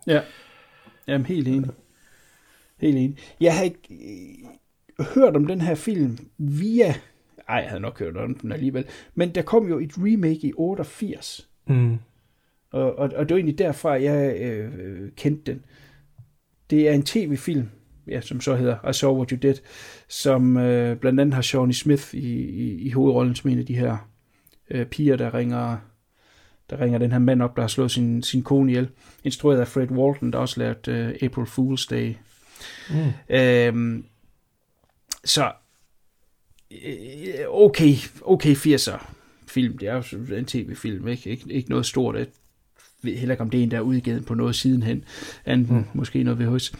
Ja, 0.07 0.21
jamen 1.09 1.27
helt 1.27 1.49
enig. 1.49 1.71
Helt 2.81 2.97
enig. 2.97 3.19
Jeg 3.41 3.57
har 3.57 3.65
ikke 3.65 3.79
øh, 4.99 5.07
hørt 5.15 5.37
om 5.37 5.47
den 5.47 5.61
her 5.61 5.75
film 5.75 6.19
via... 6.39 6.95
Ej, 7.49 7.57
jeg 7.57 7.69
havde 7.69 7.83
nok 7.83 7.99
hørt 7.99 8.17
om 8.17 8.35
den 8.35 8.53
alligevel. 8.53 8.85
Men 9.15 9.35
der 9.35 9.43
kom 9.43 9.69
jo 9.69 9.79
et 9.79 9.91
remake 9.99 10.47
i 10.47 10.53
88. 10.57 11.49
Mm. 11.67 11.99
Og, 12.73 12.99
og, 12.99 13.11
og 13.17 13.29
det 13.29 13.35
var 13.35 13.37
egentlig 13.37 13.59
derfra, 13.59 13.91
jeg 13.91 14.37
øh, 14.41 14.73
kendte 15.17 15.53
den. 15.53 15.65
Det 16.71 16.89
er 16.89 16.93
en 16.93 17.03
tv-film, 17.03 17.69
ja, 18.07 18.21
som 18.21 18.41
så 18.41 18.57
hedder 18.57 18.89
I 18.89 18.93
Saw 18.93 19.17
What 19.17 19.31
You 19.31 19.39
Did, 19.43 19.55
som 20.09 20.57
øh, 20.57 20.97
blandt 20.97 21.21
andet 21.21 21.35
har 21.35 21.43
Shawnee 21.43 21.75
Smith 21.75 22.15
i, 22.15 22.35
i, 22.39 22.83
i 22.87 22.91
hovedrollen 22.91 23.35
som 23.35 23.51
en 23.51 23.59
af 23.59 23.67
de 23.67 23.75
her 23.75 24.09
øh, 24.71 24.87
piger, 24.87 25.17
der 25.17 25.35
ringer, 25.35 25.77
der 26.71 26.81
ringer 26.81 26.99
den 26.99 27.13
her 27.13 27.19
mand 27.19 27.43
op, 27.43 27.57
der 27.57 27.63
har 27.63 27.69
slået 27.69 27.91
sin, 27.91 28.23
sin 28.23 28.43
kone 28.43 28.71
ihjel. 28.71 28.89
Instrueret 29.25 29.61
af 29.61 29.69
Fred 29.69 29.91
Walton, 29.91 30.33
der 30.33 30.39
også 30.39 30.61
lavet 30.61 30.89
øh, 30.89 31.15
April 31.23 31.45
Fool's 31.45 31.87
Day. 31.91 32.15
Mm. 32.91 33.37
Øhm, 33.37 34.05
så 35.25 35.53
øh, 36.71 37.45
okay, 37.49 37.95
okay 38.23 38.55
80'er 38.55 39.05
film. 39.47 39.79
Det 39.79 39.89
er 39.89 39.95
jo 40.13 40.35
en 40.35 40.45
tv-film, 40.45 41.09
ikke? 41.09 41.31
Ikke, 41.31 41.53
ikke 41.53 41.71
noget 41.71 41.87
stort. 41.87 42.17
Ved 43.03 43.17
heller 43.17 43.33
ikke, 43.33 43.43
om 43.43 43.51
det 43.51 43.59
er 43.59 43.63
en, 43.63 43.71
der 43.71 43.77
er 43.77 43.81
udgivet 43.81 44.27
på 44.27 44.35
noget 44.35 44.55
sidenhen, 44.55 45.05
anden 45.47 45.77
mm. 45.77 45.85
måske 45.95 46.23
noget 46.23 46.41
VHS. 46.41 46.73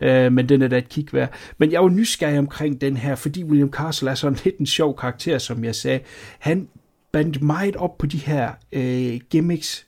Uh, 0.00 0.32
men 0.32 0.48
den 0.48 0.62
er 0.62 0.68
da 0.68 0.78
et 0.78 0.88
kig 0.88 1.06
værd. 1.12 1.32
Men 1.58 1.72
jeg 1.72 1.78
jo 1.78 1.88
nysgerrig 1.88 2.38
omkring 2.38 2.80
den 2.80 2.96
her, 2.96 3.14
fordi 3.14 3.44
William 3.44 3.70
Castle 3.70 4.10
er 4.10 4.14
sådan 4.14 4.38
lidt 4.44 4.58
en 4.58 4.66
sjov 4.66 4.96
karakter, 4.96 5.38
som 5.38 5.64
jeg 5.64 5.74
sagde. 5.74 6.00
Han 6.38 6.68
bandt 7.12 7.42
meget 7.42 7.76
op 7.76 7.98
på 7.98 8.06
de 8.06 8.18
her 8.18 8.50
uh, 8.76 9.20
gimmicks, 9.30 9.86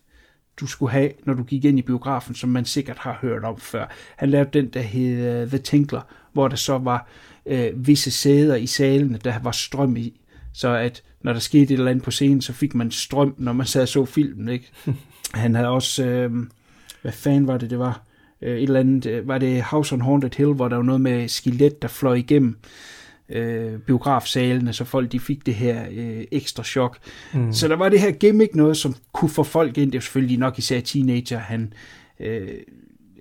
du 0.60 0.66
skulle 0.66 0.92
have, 0.92 1.10
når 1.24 1.34
du 1.34 1.42
gik 1.42 1.64
ind 1.64 1.78
i 1.78 1.82
biografen, 1.82 2.34
som 2.34 2.50
man 2.50 2.64
sikkert 2.64 2.98
har 2.98 3.18
hørt 3.22 3.44
om 3.44 3.60
før. 3.60 3.86
Han 4.16 4.30
lavede 4.30 4.50
den, 4.52 4.68
der 4.68 4.80
hed 4.80 5.42
uh, 5.42 5.48
The 5.48 5.58
Tinkler, 5.58 6.02
hvor 6.32 6.48
der 6.48 6.56
så 6.56 6.78
var 6.78 7.08
uh, 7.44 7.86
visse 7.86 8.10
sæder 8.10 8.54
i 8.54 8.66
salene, 8.66 9.18
der 9.24 9.38
var 9.42 9.52
strøm 9.52 9.96
i, 9.96 10.20
så 10.52 10.68
at 10.68 11.02
når 11.22 11.32
der 11.32 11.40
skete 11.40 11.62
et 11.62 11.70
eller 11.70 11.90
andet 11.90 12.04
på 12.04 12.10
scenen, 12.10 12.42
så 12.42 12.52
fik 12.52 12.74
man 12.74 12.90
strøm, 12.90 13.34
når 13.38 13.52
man 13.52 13.66
sad 13.66 13.82
og 13.82 13.88
så 13.88 14.04
filmen, 14.04 14.48
ikke? 14.48 14.72
Han 15.34 15.54
havde 15.54 15.68
også, 15.68 16.04
øh, 16.04 16.32
hvad 17.02 17.12
fanden 17.12 17.46
var 17.46 17.58
det, 17.58 17.70
det 17.70 17.78
var? 17.78 18.02
Øh, 18.42 18.56
et 18.56 18.62
eller 18.62 18.80
andet, 18.80 19.06
øh, 19.06 19.28
var 19.28 19.38
det 19.38 19.62
House 19.62 19.94
on 19.94 20.00
Haunted 20.00 20.30
Hill, 20.36 20.52
hvor 20.52 20.68
der 20.68 20.76
var 20.76 20.82
noget 20.82 21.00
med 21.00 21.28
skelet, 21.28 21.82
der 21.82 21.88
fløj 21.88 22.14
igennem 22.14 22.56
øh, 23.28 23.78
biografsalene, 23.78 24.72
så 24.72 24.84
folk 24.84 25.12
de 25.12 25.20
fik 25.20 25.46
det 25.46 25.54
her 25.54 25.84
øh, 25.90 26.24
ekstra 26.32 26.64
chok. 26.64 26.98
Mm. 27.34 27.52
Så 27.52 27.68
der 27.68 27.76
var 27.76 27.88
det 27.88 28.00
her 28.00 28.10
gimmick, 28.10 28.54
noget 28.54 28.76
som 28.76 28.94
kunne 29.12 29.30
få 29.30 29.42
folk 29.42 29.78
ind, 29.78 29.92
det 29.92 29.98
er 29.98 30.02
selvfølgelig 30.02 30.38
nok 30.38 30.58
især 30.58 30.80
teenager, 30.80 31.38
han 31.38 31.72
øh, 32.20 32.48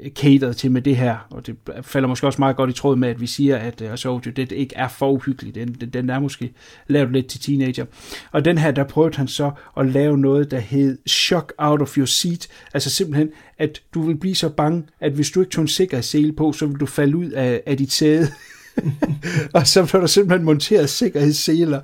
catered 0.07 0.53
til 0.53 0.71
med 0.71 0.81
det 0.81 0.97
her, 0.97 1.27
og 1.29 1.47
det 1.47 1.55
falder 1.81 2.07
måske 2.07 2.27
også 2.27 2.41
meget 2.41 2.55
godt 2.55 2.69
i 2.69 2.73
tråd 2.73 2.95
med, 2.95 3.09
at 3.09 3.21
vi 3.21 3.27
siger, 3.27 3.57
at 3.57 3.81
uh, 3.81 3.87
så 3.95 4.19
det 4.35 4.51
ikke 4.51 4.75
er 4.75 4.87
for 4.87 5.11
uhyggeligt. 5.11 5.55
Den, 5.55 5.73
den, 5.73 5.89
den 5.89 6.09
er 6.09 6.19
måske 6.19 6.53
lavet 6.87 7.11
lidt 7.11 7.27
til 7.27 7.39
teenager. 7.39 7.85
Og 8.31 8.45
den 8.45 8.57
her, 8.57 8.71
der 8.71 8.83
prøvede 8.83 9.17
han 9.17 9.27
så 9.27 9.51
at 9.77 9.85
lave 9.85 10.17
noget, 10.17 10.51
der 10.51 10.59
hed 10.59 10.97
shock 11.07 11.53
out 11.57 11.81
of 11.81 11.97
your 11.97 12.05
seat. 12.05 12.47
Altså 12.73 12.89
simpelthen, 12.89 13.29
at 13.57 13.81
du 13.93 14.01
vil 14.01 14.17
blive 14.17 14.35
så 14.35 14.49
bange, 14.49 14.83
at 14.99 15.11
hvis 15.11 15.31
du 15.31 15.39
ikke 15.39 15.51
tog 15.51 15.61
en 15.61 15.67
sikkerhedssele 15.67 16.33
på, 16.33 16.53
så 16.53 16.65
vil 16.65 16.79
du 16.79 16.85
falde 16.85 17.17
ud 17.17 17.29
af, 17.31 17.61
af 17.65 17.77
dit 17.77 17.91
sæde. 17.91 18.27
og 19.53 19.67
så 19.67 19.85
blev 19.85 20.01
der 20.01 20.07
simpelthen 20.07 20.45
monteret 20.45 20.89
sikkerhedsseler 20.89 21.81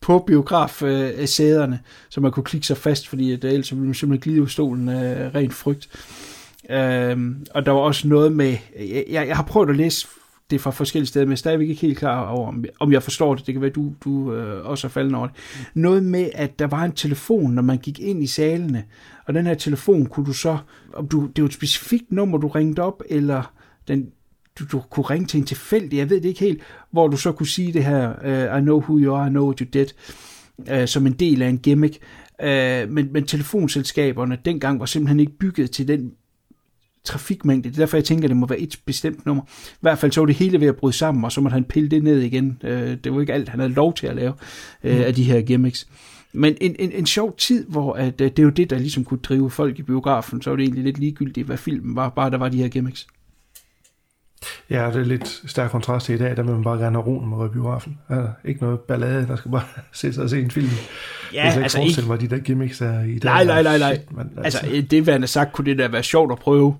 på 0.00 0.18
biografsæderne, 0.18 1.74
øh, 1.74 2.08
så 2.08 2.20
man 2.20 2.32
kunne 2.32 2.44
klikke 2.44 2.66
sig 2.66 2.76
fast, 2.76 3.08
fordi 3.08 3.32
at, 3.32 3.44
ellers 3.44 3.72
ville 3.72 3.86
man 3.86 3.94
simpelthen 3.94 4.22
glide 4.22 4.40
ud 4.40 4.46
af 4.46 4.50
stolen 4.50 4.88
af 4.88 5.34
ren 5.34 5.50
frygt. 5.50 5.88
Øhm, 6.70 7.46
og 7.54 7.66
der 7.66 7.72
var 7.72 7.80
også 7.80 8.08
noget 8.08 8.32
med, 8.32 8.56
jeg, 8.78 9.04
jeg 9.08 9.36
har 9.36 9.42
prøvet 9.42 9.70
at 9.70 9.76
læse 9.76 10.08
det 10.50 10.60
fra 10.60 10.70
forskellige 10.70 11.06
steder, 11.06 11.26
men 11.26 11.30
jeg 11.30 11.34
er 11.34 11.36
stadigvæk 11.36 11.68
ikke 11.68 11.80
helt 11.80 11.98
klar 11.98 12.28
over, 12.28 12.48
om, 12.48 12.64
om 12.80 12.92
jeg 12.92 13.02
forstår 13.02 13.34
det. 13.34 13.46
Det 13.46 13.54
kan 13.54 13.62
være, 13.62 13.70
du, 13.70 13.92
du 14.04 14.34
øh, 14.34 14.66
også 14.66 14.86
er 14.86 14.90
faldet 14.90 15.14
over 15.14 15.26
det. 15.26 15.36
Noget 15.74 16.04
med, 16.04 16.30
at 16.34 16.58
der 16.58 16.66
var 16.66 16.84
en 16.84 16.92
telefon, 16.92 17.52
når 17.52 17.62
man 17.62 17.78
gik 17.78 18.00
ind 18.00 18.22
i 18.22 18.26
salene, 18.26 18.84
og 19.26 19.34
den 19.34 19.46
her 19.46 19.54
telefon 19.54 20.06
kunne 20.06 20.26
du 20.26 20.32
så, 20.32 20.58
om 20.94 21.08
du, 21.08 21.28
det 21.36 21.42
var 21.42 21.48
et 21.48 21.54
specifikt 21.54 22.12
nummer, 22.12 22.38
du 22.38 22.48
ringte 22.48 22.80
op, 22.80 23.02
eller 23.08 23.52
den, 23.88 24.06
du, 24.58 24.64
du 24.72 24.82
kunne 24.90 25.06
ringe 25.06 25.26
til 25.26 25.40
en 25.40 25.46
tilfældig, 25.46 25.98
jeg 25.98 26.10
ved 26.10 26.20
det 26.20 26.28
ikke 26.28 26.40
helt, 26.40 26.62
hvor 26.90 27.08
du 27.08 27.16
så 27.16 27.32
kunne 27.32 27.46
sige 27.46 27.72
det 27.72 27.84
her, 27.84 28.12
uh, 28.52 28.58
I 28.58 28.62
know 28.62 28.80
who 28.80 28.98
you 28.98 29.14
are, 29.14 29.26
I 29.26 29.30
know 29.30 29.44
what 29.44 29.58
you 29.58 29.66
did, 29.72 29.86
uh, 30.58 30.86
som 30.86 31.06
en 31.06 31.12
del 31.12 31.42
af 31.42 31.48
en 31.48 31.58
gimmick. 31.58 31.98
Uh, 32.42 32.48
men, 32.92 33.12
men 33.12 33.26
telefonselskaberne 33.26 34.38
dengang 34.44 34.80
var 34.80 34.86
simpelthen 34.86 35.20
ikke 35.20 35.38
bygget 35.38 35.70
til 35.70 35.88
den 35.88 36.12
trafikmængde. 37.04 37.68
Det 37.68 37.76
er 37.76 37.80
derfor, 37.80 37.96
jeg 37.96 38.04
tænker, 38.04 38.24
at 38.24 38.28
det 38.28 38.36
må 38.36 38.46
være 38.46 38.58
et 38.58 38.80
bestemt 38.86 39.26
nummer. 39.26 39.42
I 39.72 39.76
hvert 39.80 39.98
fald 39.98 40.12
så 40.12 40.20
var 40.20 40.26
det 40.26 40.34
hele 40.34 40.60
ved 40.60 40.66
at 40.68 40.76
bryde 40.76 40.96
sammen, 40.96 41.24
og 41.24 41.32
så 41.32 41.40
måtte 41.40 41.54
han 41.54 41.64
pille 41.64 41.88
det 41.88 42.04
ned 42.04 42.20
igen. 42.20 42.58
Øh, 42.64 42.96
det 43.04 43.14
var 43.14 43.20
ikke 43.20 43.32
alt, 43.32 43.48
han 43.48 43.60
havde 43.60 43.72
lov 43.72 43.94
til 43.94 44.06
at 44.06 44.16
lave 44.16 44.32
øh, 44.84 44.96
mm. 44.96 45.02
af 45.02 45.14
de 45.14 45.24
her 45.24 45.40
gimmicks. 45.40 45.86
Men 46.32 46.56
en, 46.60 46.76
en, 46.78 46.92
en 46.92 47.06
sjov 47.06 47.36
tid, 47.36 47.66
hvor 47.66 47.92
at, 47.92 48.20
øh, 48.20 48.30
det 48.30 48.38
er 48.38 48.42
jo 48.42 48.50
det, 48.50 48.70
der 48.70 48.78
ligesom 48.78 49.04
kunne 49.04 49.20
drive 49.22 49.50
folk 49.50 49.78
i 49.78 49.82
biografen, 49.82 50.42
så 50.42 50.50
var 50.50 50.56
det 50.56 50.62
egentlig 50.62 50.84
lidt 50.84 50.98
ligegyldigt, 50.98 51.46
hvad 51.46 51.56
filmen 51.56 51.96
var, 51.96 52.08
bare 52.08 52.30
der 52.30 52.38
var 52.38 52.48
de 52.48 52.56
her 52.56 52.68
gimmicks. 52.68 53.06
Ja, 54.70 54.86
det 54.86 54.96
er 54.96 55.04
lidt 55.04 55.42
stærk 55.46 55.70
kontrast 55.70 56.06
til 56.06 56.14
i 56.14 56.18
dag, 56.18 56.36
der 56.36 56.42
vil 56.42 56.54
man 56.54 56.64
bare 56.64 56.78
gerne 56.78 56.96
have 56.96 57.06
roen 57.06 57.30
med 57.30 57.48
biografen. 57.48 57.98
Altså, 58.08 58.30
ikke 58.44 58.60
noget 58.60 58.80
ballade, 58.80 59.26
der 59.26 59.36
skal 59.36 59.50
bare 59.50 59.62
sætte 59.92 60.14
sig 60.14 60.24
og 60.24 60.30
se 60.30 60.40
en 60.40 60.50
film. 60.50 60.68
Ja, 61.32 61.44
jeg 61.44 61.52
kan 61.52 61.62
altså 61.62 61.78
ikke 61.78 61.84
forestille 61.84 62.08
mig, 62.08 62.20
de 62.20 62.28
der 62.28 62.38
gimmicks 62.38 62.78
der 62.78 63.04
i 63.04 63.18
dag. 63.18 63.30
Nej, 63.30 63.44
nej, 63.44 63.62
nej, 63.62 63.78
nej. 63.78 63.94
Shit, 63.94 64.16
man, 64.16 64.30
Altså, 64.36 64.66
øh, 64.72 64.82
det 64.82 65.06
værende 65.06 65.26
sagt, 65.26 65.52
kunne 65.52 65.70
det 65.70 65.78
da 65.78 65.88
være 65.88 66.02
sjovt 66.02 66.32
at 66.32 66.38
prøve. 66.38 66.76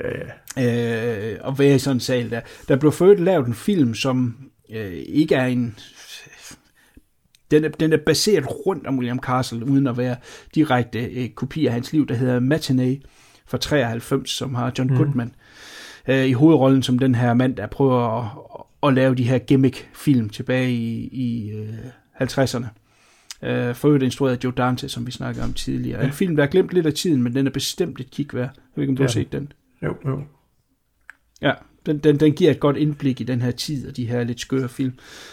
Ja. 0.00 0.22
Øh, 0.58 1.38
at 1.48 1.58
være 1.58 1.74
i 1.74 1.78
sådan 1.78 1.96
en 1.96 2.00
sal 2.00 2.30
der. 2.30 2.40
Der 2.68 2.76
blev 2.76 2.92
ført 2.92 3.20
lavet 3.20 3.46
en 3.46 3.54
film, 3.54 3.94
som 3.94 4.36
øh, 4.72 4.92
ikke 5.06 5.34
er 5.34 5.46
en... 5.46 5.78
Den 7.50 7.64
er, 7.64 7.68
den 7.68 7.92
er 7.92 7.96
baseret 8.06 8.44
rundt 8.66 8.86
om 8.86 8.98
William 8.98 9.18
Castle, 9.18 9.66
uden 9.66 9.86
at 9.86 9.96
være 9.96 10.16
direkte 10.54 11.04
øh, 11.04 11.28
kopi 11.28 11.66
af 11.66 11.72
hans 11.72 11.92
liv, 11.92 12.06
der 12.06 12.14
hedder 12.14 12.40
Matinee 12.40 13.00
fra 13.46 13.58
93, 13.58 14.30
som 14.30 14.54
har 14.54 14.72
John 14.78 14.90
Mhm. 14.90 14.96
Goodman 14.96 15.34
øh, 16.08 16.26
i 16.26 16.32
hovedrollen 16.32 16.82
som 16.82 16.98
den 16.98 17.14
her 17.14 17.34
mand, 17.34 17.56
der 17.56 17.66
prøver 17.66 18.20
at, 18.20 18.88
at 18.88 18.94
lave 18.94 19.14
de 19.14 19.22
her 19.22 19.38
gimmick-film 19.38 20.28
tilbage 20.28 20.72
i, 20.72 21.08
i 21.12 21.50
øh, 21.50 21.68
50'erne. 22.20 22.66
Øh, 23.42 23.74
for 23.74 23.88
øvrigt 23.88 24.04
instrueret 24.04 24.36
af 24.36 24.44
Joe 24.44 24.52
Dante, 24.52 24.88
som 24.88 25.06
vi 25.06 25.10
snakkede 25.10 25.44
om 25.44 25.52
tidligere. 25.52 26.00
Ja. 26.00 26.06
En 26.06 26.12
film, 26.12 26.36
der 26.36 26.42
er 26.42 26.46
glemt 26.46 26.72
lidt 26.72 26.86
af 26.86 26.92
tiden, 26.94 27.22
men 27.22 27.34
den 27.34 27.46
er 27.46 27.50
bestemt 27.50 28.00
et 28.00 28.10
kig 28.10 28.34
værd. 28.34 28.50
Jeg 28.54 28.62
ved 28.74 28.82
ikke, 28.82 28.90
om 28.90 28.96
du 28.96 29.02
har 29.02 29.08
set 29.08 29.32
den. 29.32 29.52
Jo, 29.82 29.94
jo. 30.06 30.22
Ja, 31.42 31.52
den, 31.86 31.98
den, 31.98 32.20
den 32.20 32.32
giver 32.32 32.50
et 32.50 32.60
godt 32.60 32.76
indblik 32.76 33.20
i 33.20 33.24
den 33.24 33.42
her 33.42 33.50
tid 33.50 33.88
og 33.88 33.96
de 33.96 34.06
her 34.06 34.24
lidt 34.24 34.40
skøre 34.40 34.68
film, 34.68 34.92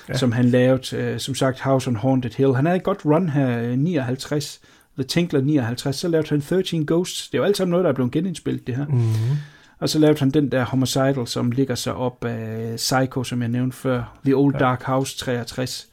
ja. 0.10 0.18
Som 0.18 0.32
han 0.32 0.46
lavede. 0.46 1.14
Uh, 1.14 1.20
som 1.20 1.36
sagt, 1.36 1.60
House 1.60 1.90
on 1.90 1.96
Haunted 1.96 2.32
Hill. 2.38 2.56
Han 2.56 2.66
havde 2.66 2.78
et 2.78 2.84
godt 2.84 3.06
run 3.06 3.30
her, 3.30 3.62
øh, 3.62 3.78
59. 3.78 4.62
The 4.98 5.04
Tinkler 5.04 5.42
59. 5.42 5.96
Så 5.96 6.08
lavede 6.08 6.30
han 6.30 6.42
13 6.42 6.86
Ghosts. 6.86 7.30
Det 7.30 7.38
er 7.38 7.42
jo 7.42 7.46
alt 7.46 7.58
sammen 7.58 7.72
noget, 7.72 7.84
der 7.84 7.90
er 7.90 7.96
blevet 7.96 8.12
genindspillet, 8.12 8.68
det 8.68 8.76
her. 8.76 8.86
Mm-hmm. 8.86 9.38
Og 9.80 9.90
så 9.90 10.00
lavede 10.00 10.20
han 10.20 10.30
den 10.30 10.52
der 10.52 10.66
Homicidal, 10.66 11.28
som 11.28 11.52
ligger 11.52 11.76
sig 11.76 11.94
op 11.94 12.26
af 12.26 12.76
Psycho, 12.76 13.24
som 13.24 13.42
jeg 13.42 13.50
nævnte 13.50 13.78
før. 13.78 14.20
The 14.26 14.36
Old 14.36 14.54
Ja. 14.56 14.60
Dark 14.60 14.84
House 14.84 15.18
63. 15.18 15.88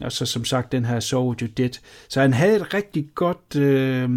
Og 0.00 0.12
så 0.12 0.26
som 0.26 0.44
sagt 0.44 0.72
den 0.72 0.84
her 0.84 1.00
So 1.00 1.34
You 1.40 1.48
Did. 1.56 1.70
Så 2.08 2.20
han 2.20 2.32
havde 2.32 2.56
et 2.56 2.74
rigtig 2.74 3.08
godt 3.14 3.56
øh, 3.56 4.10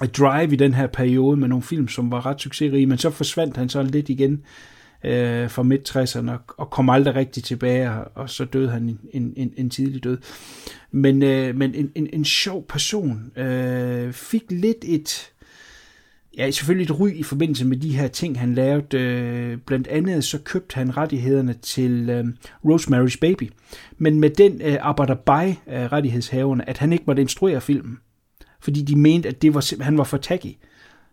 drive 0.00 0.52
i 0.52 0.56
den 0.56 0.74
her 0.74 0.86
periode 0.86 1.36
med 1.36 1.48
nogle 1.48 1.62
film, 1.62 1.88
som 1.88 2.10
var 2.10 2.26
ret 2.26 2.40
succesrige, 2.40 2.86
men 2.86 2.98
så 2.98 3.10
forsvandt 3.10 3.56
han 3.56 3.68
så 3.68 3.82
lidt 3.82 4.08
igen 4.08 4.42
øh, 5.04 5.50
fra 5.50 5.62
midt-60'erne 5.62 6.30
og, 6.30 6.40
og 6.56 6.70
kom 6.70 6.90
aldrig 6.90 7.14
rigtig 7.14 7.44
tilbage, 7.44 7.90
og, 7.90 8.10
og 8.14 8.30
så 8.30 8.44
døde 8.44 8.70
han 8.70 8.82
en, 8.82 9.00
en, 9.12 9.32
en, 9.36 9.52
en 9.56 9.70
tidlig 9.70 10.04
død. 10.04 10.18
Men, 10.90 11.22
øh, 11.22 11.56
men 11.56 11.74
en, 11.74 11.92
en, 11.94 12.08
en 12.12 12.24
sjov 12.24 12.66
person 12.66 13.38
øh, 13.38 14.12
fik 14.12 14.42
lidt 14.50 14.84
et 14.84 15.30
ja, 16.36 16.50
selvfølgelig 16.50 16.84
et 16.84 17.00
ry 17.00 17.10
i 17.14 17.22
forbindelse 17.22 17.66
med 17.66 17.76
de 17.76 17.96
her 17.96 18.08
ting, 18.08 18.40
han 18.40 18.54
lavede. 18.54 18.98
Øh, 18.98 19.58
blandt 19.58 19.86
andet 19.86 20.24
så 20.24 20.38
købte 20.38 20.74
han 20.74 20.96
rettighederne 20.96 21.52
til 21.62 22.10
øh, 22.10 22.24
Rosemary's 22.64 23.18
Baby. 23.20 23.50
Men 23.98 24.20
med 24.20 24.30
den 24.30 24.62
øh, 24.64 24.76
arbejder 24.80 25.14
by 25.14 25.72
øh, 25.72 25.92
rettighedshaverne, 25.92 26.68
at 26.68 26.78
han 26.78 26.92
ikke 26.92 27.04
måtte 27.06 27.22
instruere 27.22 27.60
filmen. 27.60 27.98
Fordi 28.64 28.82
de 28.82 28.96
mente, 28.96 29.28
at 29.28 29.42
det 29.42 29.54
var, 29.54 29.82
han 29.82 29.98
var 29.98 30.04
for 30.04 30.16
tacky. 30.16 30.56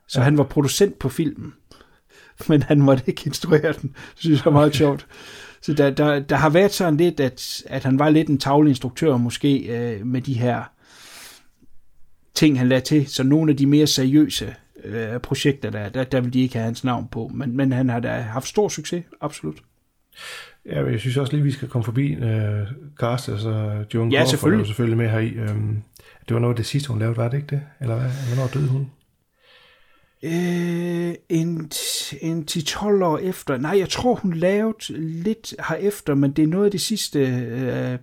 Så 0.08 0.20
ja. 0.20 0.24
han 0.24 0.38
var 0.38 0.44
producent 0.44 1.00
på 1.00 1.10
filmen. 1.10 1.54
Men 2.50 2.64
han 2.64 2.82
måtte 2.82 3.04
ikke 3.08 3.24
instruere 3.26 3.74
den. 3.82 3.90
Det 3.90 4.20
synes 4.20 4.40
jeg 4.40 4.50
er 4.50 4.54
meget 4.54 4.76
sjovt. 4.82 5.08
Så 5.62 5.74
der, 5.74 5.90
der, 5.90 6.20
der 6.20 6.36
har 6.36 6.50
været 6.50 6.72
sådan 6.72 6.98
lidt, 6.98 7.20
at, 7.20 7.64
at 7.66 7.84
han 7.84 8.00
var 8.00 8.10
lidt 8.10 8.30
en 8.30 8.38
tavleinstruktør 8.38 9.18
måske 9.18 9.58
øh, 9.58 10.06
med 10.06 10.22
de 10.22 10.34
her 10.34 10.64
ting, 12.34 12.58
han 12.58 12.70
lagde 12.70 12.86
til. 12.86 13.08
Så 13.08 13.24
nogle 13.24 13.52
af 13.52 13.58
de 13.58 13.66
mere 13.66 13.88
seriøse 13.88 14.56
øh, 14.84 15.20
projekter, 15.20 15.70
der, 15.70 15.90
der, 15.90 16.04
der 16.04 16.22
vil 16.22 16.34
de 16.34 16.42
ikke 16.42 16.56
have 16.56 16.66
hans 16.66 16.84
navn 16.84 17.08
på. 17.12 17.32
Men, 17.34 17.58
men 17.58 17.72
han 17.72 17.90
har 17.90 18.00
da 18.00 18.10
haft 18.10 18.48
stor 18.48 18.70
succes, 18.70 19.04
absolut. 19.22 19.58
Ja, 20.66 20.86
jeg 20.86 21.00
synes 21.00 21.18
også 21.18 21.34
lige, 21.34 21.44
vi 21.44 21.52
skal 21.52 21.68
komme 21.68 21.84
forbi 21.84 22.14
øh, 22.14 22.68
Cast, 23.00 23.30
altså 23.30 23.86
Joan 23.94 24.12
Ja, 24.12 24.18
Crawford 24.18 24.30
selvfølgelig. 24.30 24.64
er 24.64 24.68
selvfølgelig 24.68 24.98
med 24.98 25.10
her 25.10 25.20
i. 25.20 25.30
Øhm, 25.30 25.84
det 26.28 26.34
var 26.34 26.40
noget 26.40 26.54
af 26.54 26.58
det 26.58 26.66
sidste, 26.66 26.90
hun 26.90 27.00
lavede, 27.00 27.18
var 27.18 27.30
det 27.30 27.38
ikke 27.38 27.48
det? 27.56 27.62
Eller 27.82 27.96
hvad? 28.00 28.10
Hvornår 28.28 28.48
døde 28.54 28.68
hun? 28.68 28.88
Øh, 30.24 31.16
en, 31.30 31.72
en 32.22 32.48
10-12 32.52 32.86
år 32.86 33.18
efter. 33.18 33.58
Nej, 33.58 33.78
jeg 33.80 33.90
tror, 33.90 34.16
hun 34.16 34.34
lavede 34.34 34.78
lidt 34.98 35.54
herefter, 35.70 36.16
men 36.16 36.32
det 36.32 36.44
er 36.44 36.48
noget 36.48 36.66
af 36.66 36.72
det 36.72 36.82
sidste 36.82 37.20
øh, 37.20 37.98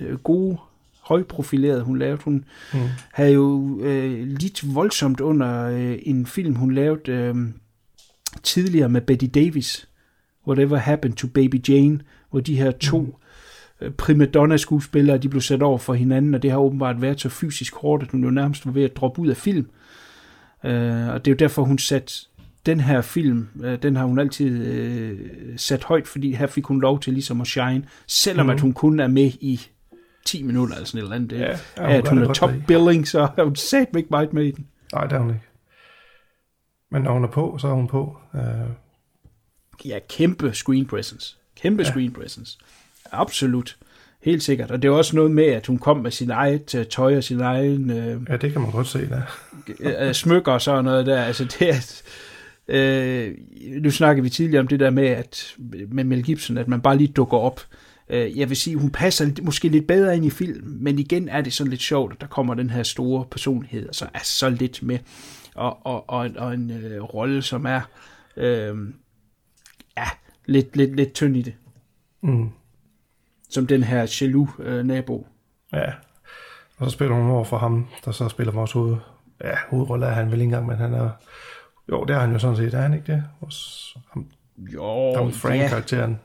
øh, 0.00 0.18
gode, 0.18 0.58
højprofilerede, 1.00 1.82
hun 1.82 1.98
lavede. 1.98 2.22
Hun 2.24 2.44
Mm. 2.74 2.78
havde 3.12 3.32
jo 3.32 3.78
øh, 3.82 4.26
lidt 4.26 4.74
voldsomt 4.74 5.20
under 5.20 5.62
øh, 5.68 5.98
en 6.02 6.26
film, 6.26 6.54
hun 6.54 6.72
lavede 6.74 7.10
øh, 7.12 7.34
tidligere 8.42 8.88
med 8.88 9.00
Betty 9.00 9.26
Davis. 9.34 9.88
Whatever 10.46 10.76
Happened 10.76 11.16
to 11.16 11.28
Baby 11.28 11.68
Jane, 11.68 12.00
hvor 12.30 12.40
de 12.40 12.56
her 12.56 12.70
to 12.70 13.00
mm. 13.00 13.12
Primadonna-skuespillere, 13.98 15.18
de 15.18 15.28
blev 15.28 15.40
sat 15.40 15.62
over 15.62 15.78
for 15.78 15.94
hinanden, 15.94 16.34
og 16.34 16.42
det 16.42 16.50
har 16.50 16.58
åbenbart 16.58 17.02
været 17.02 17.20
så 17.20 17.28
fysisk 17.28 17.74
hårdt, 17.74 18.02
at 18.02 18.10
hun 18.10 18.24
jo 18.24 18.30
nærmest 18.30 18.66
var 18.66 18.72
ved 18.72 18.84
at 18.84 18.96
droppe 18.96 19.20
ud 19.20 19.28
af 19.28 19.36
film. 19.36 19.70
Øh, 20.64 21.08
og 21.08 21.24
det 21.24 21.30
er 21.30 21.34
jo 21.34 21.36
derfor, 21.36 21.62
hun 21.62 21.78
satte 21.78 22.12
den 22.66 22.80
her 22.80 23.00
film, 23.00 23.48
øh, 23.62 23.82
den 23.82 23.96
har 23.96 24.04
hun 24.04 24.18
altid 24.18 24.66
øh, 24.66 25.18
sat 25.56 25.84
højt, 25.84 26.08
fordi 26.08 26.34
her 26.34 26.46
fik 26.46 26.64
hun 26.64 26.80
lov 26.80 27.00
til 27.00 27.12
ligesom 27.12 27.40
at 27.40 27.46
shine, 27.46 27.84
selvom 28.06 28.46
mm. 28.46 28.50
Mhm. 28.50 28.54
at 28.54 28.60
hun 28.60 28.72
kun 28.72 29.00
er 29.00 29.08
med 29.08 29.32
i 29.40 29.60
10 30.24 30.42
minutter 30.42 30.74
eller 30.74 30.86
sådan 30.86 30.98
et 30.98 31.02
eller 31.02 31.16
andet. 31.16 31.30
Det, 31.30 31.38
Ja, 31.38 31.48
ja, 31.76 31.86
hun 31.86 31.90
at 31.90 32.08
hun 32.08 32.22
er 32.22 32.32
top 32.32 32.50
billing, 32.66 33.08
så 33.08 33.28
er 33.36 33.44
hun 33.44 33.56
sat 33.56 33.88
ikke 33.96 34.08
meget 34.10 34.32
med 34.32 34.44
i 34.44 34.50
den. 34.50 34.66
Nej, 34.92 35.06
det 35.06 35.12
er 35.12 35.18
hun 35.20 35.30
ikke. 35.30 35.46
Men 36.90 37.02
når 37.02 37.12
hun 37.12 37.24
er 37.24 37.28
på, 37.28 37.56
så 37.60 37.68
er 37.68 37.72
hun 37.72 37.88
på. 37.88 38.16
Øh, 38.34 38.40
Ja, 39.84 39.98
kæmpe 40.08 40.52
screen 40.52 40.86
presence. 40.86 41.36
Kæmpe 41.56 41.82
ja. 41.82 41.90
screen 41.90 42.12
presence. 42.12 42.58
Absolut. 43.12 43.76
Helt 44.22 44.42
sikkert. 44.42 44.70
Og 44.70 44.82
det 44.82 44.88
er 44.88 44.92
også 44.92 45.16
noget 45.16 45.30
med, 45.30 45.44
at 45.44 45.66
hun 45.66 45.78
kom 45.78 45.96
med 45.96 46.10
sin 46.10 46.30
eget 46.30 46.74
øh, 46.74 46.86
tøj 46.86 47.16
og 47.16 47.24
sin 47.24 47.40
egen 47.40 47.90
øh, 47.90 48.20
ja, 48.28 48.36
det 48.36 48.52
kan 48.52 48.60
man 48.60 48.70
godt 48.70 48.86
se, 48.86 49.08
der. 49.08 49.22
øh, 50.08 50.12
smykker 50.14 50.52
og 50.52 50.62
sådan 50.62 50.84
noget 50.84 51.06
der. 51.06 51.22
Altså 51.22 51.44
det 51.44 51.68
er, 51.68 52.02
øh, 52.68 53.34
nu 53.82 53.90
snakker 53.90 54.22
vi 54.22 54.28
tidligere 54.28 54.60
om 54.60 54.66
det 54.68 54.80
der 54.80 54.90
med, 54.90 55.06
at 55.06 55.54
med 55.88 56.04
Mel 56.04 56.22
Gibson, 56.24 56.58
at 56.58 56.68
man 56.68 56.80
bare 56.80 56.96
lige 56.96 57.12
dukker 57.12 57.38
op. 57.38 57.60
Øh, 58.10 58.38
jeg 58.38 58.48
vil 58.48 58.56
sige, 58.56 58.76
hun 58.76 58.90
passer 58.90 59.24
lidt- 59.24 59.44
måske 59.44 59.68
lidt 59.68 59.86
bedre 59.86 60.16
ind 60.16 60.24
i 60.24 60.30
filmen, 60.30 60.84
men 60.84 60.98
igen 60.98 61.28
er 61.28 61.40
det 61.40 61.52
sådan 61.52 61.70
lidt 61.70 61.82
sjovt, 61.82 62.12
at 62.12 62.20
der 62.20 62.26
kommer 62.26 62.54
den 62.54 62.70
her 62.70 62.82
store 62.82 63.24
personlighed, 63.30 63.88
og 63.88 63.94
så 63.94 64.06
er 64.14 64.20
så 64.24 64.48
lidt 64.50 64.82
med, 64.82 64.98
og, 65.54 65.86
og, 65.86 66.10
og, 66.10 66.26
en- 66.26 66.38
og 66.38 66.54
en 66.54 66.70
øh, 66.70 67.02
rolle, 67.02 67.42
som 67.42 67.66
er 67.66 67.80
øh, 68.36 68.74
ja, 69.96 70.04
lidt, 70.46 70.76
lidt, 70.76 70.96
lidt 70.96 71.12
tynd 71.12 71.36
i 71.36 71.42
det, 71.42 71.54
Mm. 72.22 72.48
Som 73.50 73.66
den 73.66 73.82
her 73.82 74.18
jaloux 74.20 74.50
øh, 74.58 74.84
nabo. 74.84 75.26
Ja. 75.72 75.92
Og 76.78 76.86
så 76.86 76.90
spiller 76.90 77.14
hun 77.16 77.30
over 77.30 77.44
for 77.44 77.58
ham, 77.58 77.86
der 78.04 78.12
så 78.12 78.28
spiller 78.28 78.52
vores 78.52 78.72
hoved. 78.72 78.96
Ja, 79.44 79.54
hovedrolle 79.68 80.06
er 80.06 80.10
han 80.12 80.26
vel 80.30 80.34
ikke 80.40 80.44
engang, 80.44 80.66
men 80.66 80.76
han 80.76 80.94
er... 80.94 81.10
Jo, 81.90 82.04
det 82.04 82.16
er 82.16 82.20
han 82.20 82.32
jo 82.32 82.38
sådan 82.38 82.56
set, 82.56 82.74
er 82.74 82.80
han 82.80 82.94
ikke 82.94 83.12
det? 83.12 83.24
Vores, 83.40 83.96
ham, 84.10 84.26
Jo, 84.58 85.14
ham 85.16 85.32
Frank-karakteren, 85.32 86.18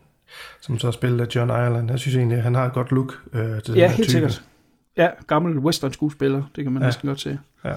som 0.61 0.79
så 0.79 0.91
spiller 0.91 1.25
af 1.25 1.35
John 1.35 1.49
Ireland. 1.49 1.89
Jeg 1.89 1.99
synes 1.99 2.15
egentlig, 2.15 2.43
han 2.43 2.55
har 2.55 2.65
et 2.65 2.73
godt 2.73 2.91
look 2.91 3.13
øh, 3.33 3.41
til 3.61 3.67
den 3.67 3.75
Ja, 3.75 3.87
her 3.87 3.95
helt 3.95 4.09
type. 4.09 4.11
sikkert. 4.11 4.43
Ja, 4.97 5.09
gammel 5.27 5.59
western 5.59 5.93
skuespiller, 5.93 6.43
det 6.55 6.63
kan 6.63 6.73
man 6.73 6.81
ja. 6.81 6.85
Ja. 6.85 6.87
næsten 6.87 7.07
godt 7.07 7.19
se. 7.21 7.39
Ja, 7.65 7.73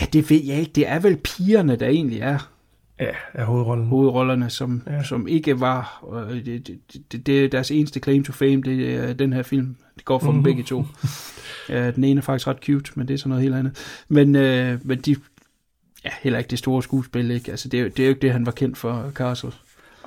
Ja, 0.00 0.06
det 0.12 0.30
ved 0.30 0.42
jeg 0.44 0.56
ikke. 0.56 0.72
Det 0.72 0.88
er 0.88 0.98
vel 0.98 1.16
pigerne, 1.16 1.76
der 1.76 1.86
egentlig 1.86 2.20
er 2.20 2.50
ja 3.00 3.10
er 3.34 3.44
hovedrollen. 3.44 3.86
hovedrollerne, 3.86 4.50
som, 4.50 4.82
ja. 4.86 5.02
Som 5.02 5.28
ikke 5.28 5.60
var... 5.60 6.04
Øh, 6.30 6.44
det, 6.44 6.66
det, 6.66 6.78
det, 7.12 7.26
det 7.26 7.44
er 7.44 7.48
deres 7.48 7.70
eneste 7.70 8.00
claim 8.00 8.24
to 8.24 8.32
fame, 8.32 8.62
det 8.62 8.94
er 8.94 9.12
den 9.12 9.32
her 9.32 9.42
film. 9.42 9.76
Det 9.96 10.04
går 10.04 10.18
for 10.18 10.26
mm-hmm. 10.26 10.44
dem 10.44 10.50
Mhm. 10.50 10.56
begge 10.56 10.62
to. 10.62 10.84
Ja, 11.68 11.90
den 11.90 12.04
ene 12.04 12.18
er 12.18 12.22
faktisk 12.22 12.46
ret 12.46 12.56
cute, 12.64 12.92
men 12.94 13.08
det 13.08 13.14
er 13.14 13.18
så 13.18 13.28
noget 13.28 13.42
helt 13.42 13.54
andet. 13.54 14.02
Men, 14.08 14.36
øh, 14.36 14.78
men 14.84 14.98
de... 14.98 15.16
Ja, 16.04 16.10
heller 16.20 16.38
ikke 16.38 16.50
det 16.50 16.58
store 16.58 16.82
skuespil, 16.82 17.30
ikke? 17.30 17.50
Altså, 17.50 17.68
det 17.68 17.78
er, 17.80 17.82
jo- 17.84 17.88
det 17.88 17.98
er 18.00 18.04
jo 18.04 18.08
ikke 18.08 18.20
det, 18.22 18.32
han 18.32 18.46
var 18.46 18.52
kendt 18.52 18.78
for, 18.78 19.10
Castle. 19.14 19.52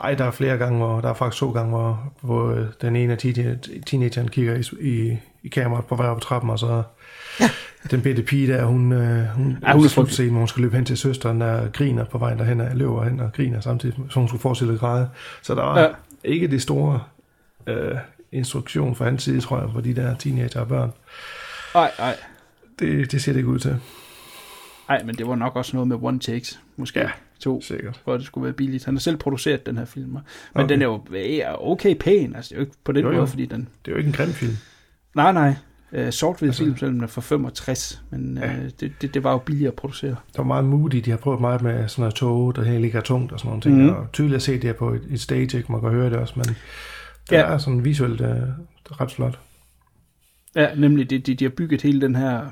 Ej, 0.03 0.13
der 0.15 0.23
er 0.25 0.31
flere 0.31 0.57
gange, 0.57 0.77
hvor 0.77 1.01
der 1.01 1.09
er 1.09 1.13
faktisk 1.13 1.39
to 1.39 1.51
gange, 1.51 1.69
hvor, 1.69 2.13
hvor 2.21 2.51
øh, 2.51 2.65
den 2.81 2.95
ene 2.95 3.13
af 3.13 3.17
teenage- 3.17 3.81
teenageren 3.85 4.27
kigger 4.27 4.55
i, 4.55 4.87
i, 4.89 5.17
i 5.43 5.47
kameraet 5.47 5.85
på 5.85 5.95
vej 5.95 6.07
op 6.07 6.17
ad 6.17 6.21
trappen, 6.21 6.49
og 6.49 6.59
så 6.59 6.83
ja. 7.39 7.49
Den 7.91 8.01
bitte 8.01 8.23
pige 8.23 8.47
der, 8.53 8.65
hun, 8.65 8.91
øh, 8.91 8.99
hun, 9.27 9.57
Ja, 9.63 9.71
hun 9.73 9.81
er 9.81 9.85
i 9.85 9.89
slutscenen, 9.89 10.31
hvor 10.31 10.39
hun 10.39 10.47
skal 10.47 10.61
løbe 10.61 10.75
hen 10.75 10.85
til 10.85 10.97
søsteren, 10.97 11.41
der 11.41 11.69
griner 11.69 12.03
på 12.05 12.17
vejen 12.17 12.37
derhen, 12.39 12.61
og 12.61 12.67
løber 12.75 13.03
hen 13.03 13.19
og 13.19 13.33
griner 13.33 13.59
samtidig, 13.59 13.95
så 14.09 14.19
hun 14.19 14.27
skulle 14.27 14.41
forestille 14.41 14.73
at 14.73 14.79
græde. 14.79 15.09
Så 15.41 15.55
der 15.55 15.61
var 15.63 15.79
Ja. 15.79 15.87
ikke 16.23 16.47
det 16.47 16.61
store 16.61 16.99
øh, 17.67 17.95
instruktion 18.31 18.95
fra 18.95 19.05
hans 19.05 19.23
side, 19.23 19.41
tror 19.41 19.59
jeg, 19.61 19.69
for 19.73 19.81
de 19.81 19.95
der 19.95 20.15
teenager 20.17 20.59
og 20.61 20.67
børn. 20.67 20.91
Ej, 21.75 21.91
ej. 21.99 22.15
Det, 22.79 23.11
det 23.11 23.21
ser 23.23 23.31
det 23.33 23.39
ikke 23.39 23.49
ud 23.49 23.59
til. 23.59 23.77
Ej, 24.89 25.03
men 25.03 25.15
det 25.15 25.27
var 25.27 25.35
nok 25.35 25.55
også 25.55 25.75
noget 25.75 25.87
med 25.87 25.97
one 26.01 26.19
takes, 26.19 26.59
måske 26.77 26.99
ja, 26.99 27.09
to, 27.39 27.61
Sikkert. 27.61 28.01
for 28.05 28.13
at 28.13 28.19
det 28.19 28.27
skulle 28.27 28.43
være 28.45 28.53
billigt. 28.53 28.85
Han 28.85 28.93
har 28.93 28.99
selv 28.99 29.17
produceret 29.17 29.65
den 29.65 29.77
her 29.77 29.85
film, 29.85 30.09
men 30.09 30.21
Okay. 30.55 30.69
den 30.69 30.81
er 30.81 30.85
jo 30.85 31.01
okay 31.59 31.95
pæn, 31.99 32.35
altså 32.35 32.49
det 32.49 32.55
er 32.55 32.59
jo 32.59 32.65
ikke 32.65 32.77
på 32.83 32.91
den 32.91 33.01
Jo, 33.01 33.07
måde, 33.07 33.17
jo. 33.19 33.25
fordi 33.25 33.45
den... 33.45 33.67
Det 33.85 33.91
er 33.91 33.95
jo 33.95 33.97
ikke 33.97 34.07
en 34.07 34.13
grim 34.13 34.29
film. 34.29 34.53
Nej, 35.15 35.31
nej, 35.31 35.53
øh, 35.93 36.11
sort 36.11 36.39
film, 36.39 36.53
selvom 36.53 36.77
den 36.77 37.03
er 37.03 37.07
fra 37.07 37.21
65, 37.21 38.03
men 38.09 38.37
ja. 38.37 38.53
øh, 38.53 38.69
det, 38.79 38.91
det, 39.01 39.13
det 39.13 39.23
var 39.23 39.31
jo 39.31 39.37
billigere 39.37 39.71
at 39.71 39.75
producere. 39.75 40.09
Det 40.09 40.37
var 40.37 40.43
meget 40.43 40.65
moody, 40.65 40.97
de 40.97 41.09
har 41.09 41.17
prøvet 41.17 41.41
meget 41.41 41.61
med 41.61 41.87
sådan 41.87 42.01
noget 42.01 42.15
tog, 42.15 42.55
der 42.55 42.79
ligger 42.79 43.01
tungt 43.01 43.31
og 43.31 43.39
sådan 43.39 43.49
nogle 43.49 43.61
ting, 43.61 43.83
mm. 43.83 43.89
og 43.89 44.11
tydeligt 44.13 44.35
at 44.35 44.41
se 44.41 44.53
det 44.53 44.63
her 44.63 44.73
på 44.73 44.93
et, 44.93 45.07
et 45.09 45.21
stage, 45.21 45.57
ikke? 45.57 45.71
man 45.71 45.81
kan 45.81 45.89
høre 45.89 46.09
det 46.09 46.17
også, 46.17 46.33
men 46.35 46.45
det 46.45 46.55
ja. 47.31 47.41
er 47.41 47.57
sådan 47.57 47.85
visuelt 47.85 48.21
øh, 48.21 48.37
ret 48.85 49.11
flot. 49.11 49.39
Ja, 50.55 50.75
nemlig, 50.75 51.09
de, 51.09 51.19
de, 51.19 51.35
de 51.35 51.45
har 51.45 51.49
bygget 51.49 51.81
hele 51.81 52.01
den 52.01 52.15
her 52.15 52.47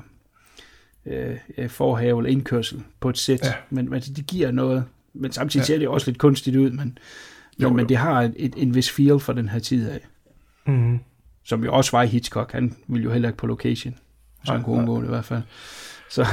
øh, 1.06 1.68
forhave 1.68 2.20
eller 2.20 2.30
indkørsel 2.30 2.82
på 3.00 3.08
et 3.08 3.18
sæt, 3.18 3.44
ja. 3.44 3.52
men, 3.70 3.90
men 3.90 4.00
det 4.00 4.26
giver 4.26 4.50
noget, 4.50 4.84
men 5.14 5.32
samtidig 5.32 5.62
ja. 5.62 5.66
ser 5.66 5.78
det 5.78 5.88
også 5.88 6.10
lidt 6.10 6.18
kunstigt 6.18 6.56
ud, 6.56 6.70
men, 6.70 6.98
jo, 7.62 7.68
men, 7.68 7.76
men 7.76 7.88
det 7.88 7.96
har 7.96 8.22
et, 8.22 8.34
et, 8.36 8.54
en 8.56 8.74
vis 8.74 8.90
feel 8.90 9.20
for 9.20 9.32
den 9.32 9.48
her 9.48 9.58
tid 9.58 9.90
af. 9.90 10.00
Mm. 10.66 10.98
Som 11.44 11.64
jo 11.64 11.74
også 11.74 11.90
var 11.90 12.02
i 12.02 12.06
Hitchcock, 12.06 12.52
han 12.52 12.76
ville 12.86 13.04
jo 13.04 13.12
heller 13.12 13.28
ikke 13.28 13.38
på 13.38 13.46
location, 13.46 13.98
så 14.44 14.52
han 14.52 14.62
kunne 14.62 14.78
undgå 14.78 15.00
det 15.00 15.06
i 15.06 15.08
hvert 15.08 15.24
fald. 15.24 15.42
Så, 16.10 16.26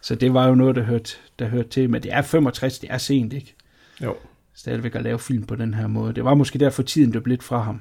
så 0.00 0.14
det 0.14 0.34
var 0.34 0.46
jo 0.46 0.54
noget, 0.54 0.76
der 0.76 0.82
hørte, 0.82 1.10
der 1.38 1.48
hørte 1.48 1.68
til, 1.68 1.90
men 1.90 2.02
det 2.02 2.12
er 2.12 2.22
65, 2.22 2.78
det 2.78 2.90
er 2.90 2.98
sent, 2.98 3.32
ikke? 3.32 3.54
Jo. 4.02 4.16
Stadigvæk 4.54 4.94
at 4.94 5.02
lave 5.02 5.18
film 5.18 5.46
på 5.46 5.56
den 5.56 5.74
her 5.74 5.86
måde. 5.86 6.14
Det 6.14 6.24
var 6.24 6.34
måske 6.34 6.58
derfor 6.58 6.82
tiden 6.82 7.12
løb 7.12 7.26
lidt 7.26 7.42
fra 7.42 7.62
ham. 7.62 7.80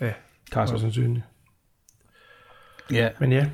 Ja, 0.00 0.12
Carson. 0.50 0.80
sandsynligt. 0.80 1.24
Ja. 2.90 3.08
Men 3.20 3.32
ja, 3.32 3.46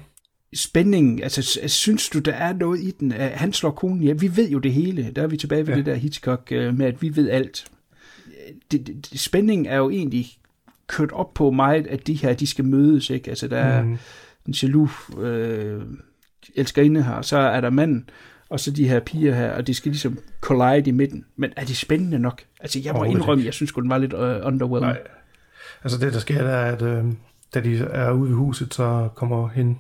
spændingen, 0.55 1.23
altså 1.23 1.61
synes 1.67 2.09
du, 2.09 2.19
der 2.19 2.33
er 2.33 2.53
noget 2.53 2.81
i 2.81 2.91
den? 2.91 3.13
Han 3.13 3.53
slår 3.53 3.71
konen 3.71 4.03
ja, 4.03 4.13
vi 4.13 4.37
ved 4.37 4.51
jo 4.51 4.59
det 4.59 4.73
hele. 4.73 5.13
Der 5.17 5.23
er 5.23 5.27
vi 5.27 5.37
tilbage 5.37 5.67
ved 5.67 5.75
ja. 5.75 5.79
det 5.79 5.87
der 5.87 5.95
Hitchcock 5.95 6.49
øh, 6.53 6.75
med, 6.75 6.87
at 6.87 7.03
vi 7.03 7.17
ved 7.17 7.31
alt. 7.31 7.67
Det, 8.71 8.87
det, 8.87 9.21
spændingen 9.21 9.67
er 9.67 9.77
jo 9.77 9.91
egentlig 9.91 10.27
kørt 10.89 11.13
op 11.13 11.35
på 11.35 11.51
meget, 11.51 11.87
at 11.87 12.07
de 12.07 12.15
her, 12.15 12.35
de 12.35 12.47
skal 12.47 12.65
mødes, 12.65 13.11
ikke? 13.11 13.31
Altså, 13.31 13.49
der 13.49 13.59
er 13.59 13.83
mm. 13.83 13.99
en 14.47 14.55
jaloux 14.63 14.91
øh, 15.19 15.83
elskerinde 16.57 17.03
her, 17.03 17.23
så 17.23 17.39
er 17.39 17.61
der 17.61 17.71
manden, 17.71 18.11
og 18.49 18.61
så 18.61 18.71
de 18.71 18.89
her 18.89 19.01
piger 19.01 19.35
her, 19.35 19.53
og 19.53 19.67
de 19.67 19.75
skal 19.75 19.91
ligesom 19.91 20.19
collide 20.41 20.89
i 20.89 20.93
midten. 20.93 21.25
Men 21.37 21.53
er 21.57 21.65
det 21.65 21.77
spændende 21.77 22.19
nok? 22.19 22.43
Altså, 22.61 22.81
jeg 22.85 22.95
må 22.95 23.05
indrømme, 23.05 23.45
jeg 23.45 23.55
synes 23.55 23.73
den 23.73 23.91
var 23.91 23.99
lidt 23.99 24.13
uh, 24.13 24.21
underwhelming. 24.21 24.93
Nej. 24.93 24.99
Altså, 25.85 25.99
det 25.99 26.13
der 26.13 26.19
sker, 26.19 26.43
der 26.43 26.51
er, 26.51 26.73
at 26.73 26.83
øh, 26.83 27.05
da 27.55 27.61
de 27.61 27.79
er 27.79 28.11
ude 28.11 28.31
i 28.31 28.35
huset, 28.35 28.75
så 28.75 29.09
kommer 29.15 29.49
hende 29.49 29.79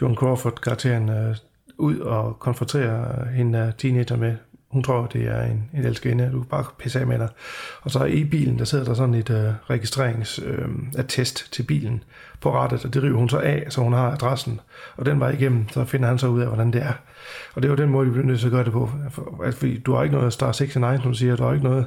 Joan 0.00 0.14
Crawford, 0.14 0.54
karakteren, 0.54 1.08
øh, 1.08 1.36
ud 1.78 1.98
og 1.98 2.38
konfronterer 2.38 3.28
hende 3.28 3.72
teenager 3.78 4.16
med, 4.16 4.36
hun 4.70 4.82
tror, 4.82 5.06
det 5.06 5.22
er 5.22 5.42
en, 5.42 5.70
en 5.74 5.84
elskerinde, 5.84 6.30
du 6.32 6.38
kan 6.38 6.48
bare 6.48 6.64
pisse 6.78 7.00
af 7.00 7.06
med 7.06 7.18
dig. 7.18 7.28
Og 7.82 7.90
så 7.90 8.04
i 8.04 8.24
bilen, 8.24 8.58
der 8.58 8.64
sidder 8.64 8.84
der 8.84 8.94
sådan 8.94 9.14
et 9.14 9.30
øh, 9.30 9.52
registreringsattest 9.70 11.44
øh, 11.46 11.52
til 11.52 11.62
bilen 11.62 12.02
på 12.40 12.54
rettet, 12.54 12.84
og 12.84 12.94
det 12.94 13.02
river 13.02 13.18
hun 13.18 13.28
så 13.28 13.38
af, 13.38 13.66
så 13.68 13.80
hun 13.80 13.92
har 13.92 14.10
adressen. 14.10 14.60
Og 14.96 15.06
den 15.06 15.20
var 15.20 15.30
igennem, 15.30 15.68
så 15.68 15.84
finder 15.84 16.08
han 16.08 16.18
så 16.18 16.26
ud 16.26 16.40
af, 16.40 16.46
hvordan 16.46 16.72
det 16.72 16.82
er. 16.82 16.92
Og 17.54 17.62
det 17.62 17.68
er 17.68 17.72
jo 17.72 17.76
den 17.76 17.88
måde, 17.88 18.06
de 18.06 18.12
bliver 18.12 18.26
nødt 18.26 18.40
til 18.40 18.46
at 18.46 18.52
gøre 18.52 18.64
det 18.64 18.72
på. 18.72 18.90
For, 19.10 19.50
Fordi 19.52 19.78
du 19.78 19.94
har 19.94 20.02
ikke 20.02 20.16
noget 20.16 20.32
Star 20.32 20.52
69, 20.60 21.02
som 21.02 21.12
du 21.12 21.18
siger, 21.18 21.36
du 21.36 21.42
har 21.42 21.52
ikke 21.52 21.64
noget 21.64 21.86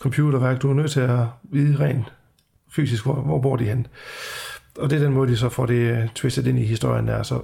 computerværk, 0.00 0.62
du 0.62 0.70
er 0.70 0.74
nødt 0.74 0.90
til 0.90 1.00
at 1.00 1.20
vide 1.42 1.84
rent 1.84 2.12
fysisk, 2.72 3.04
hvor, 3.04 3.14
hvor 3.14 3.40
bor 3.40 3.56
de 3.56 3.64
hen 3.64 3.86
og 4.80 4.90
det 4.90 4.96
er 4.96 5.02
den 5.02 5.12
måde, 5.12 5.30
de 5.30 5.36
så 5.36 5.48
får 5.48 5.66
det 5.66 6.02
uh, 6.02 6.08
twistet 6.14 6.46
ind 6.46 6.58
i 6.58 6.64
historien 6.64 7.08
der. 7.08 7.22
Så 7.22 7.42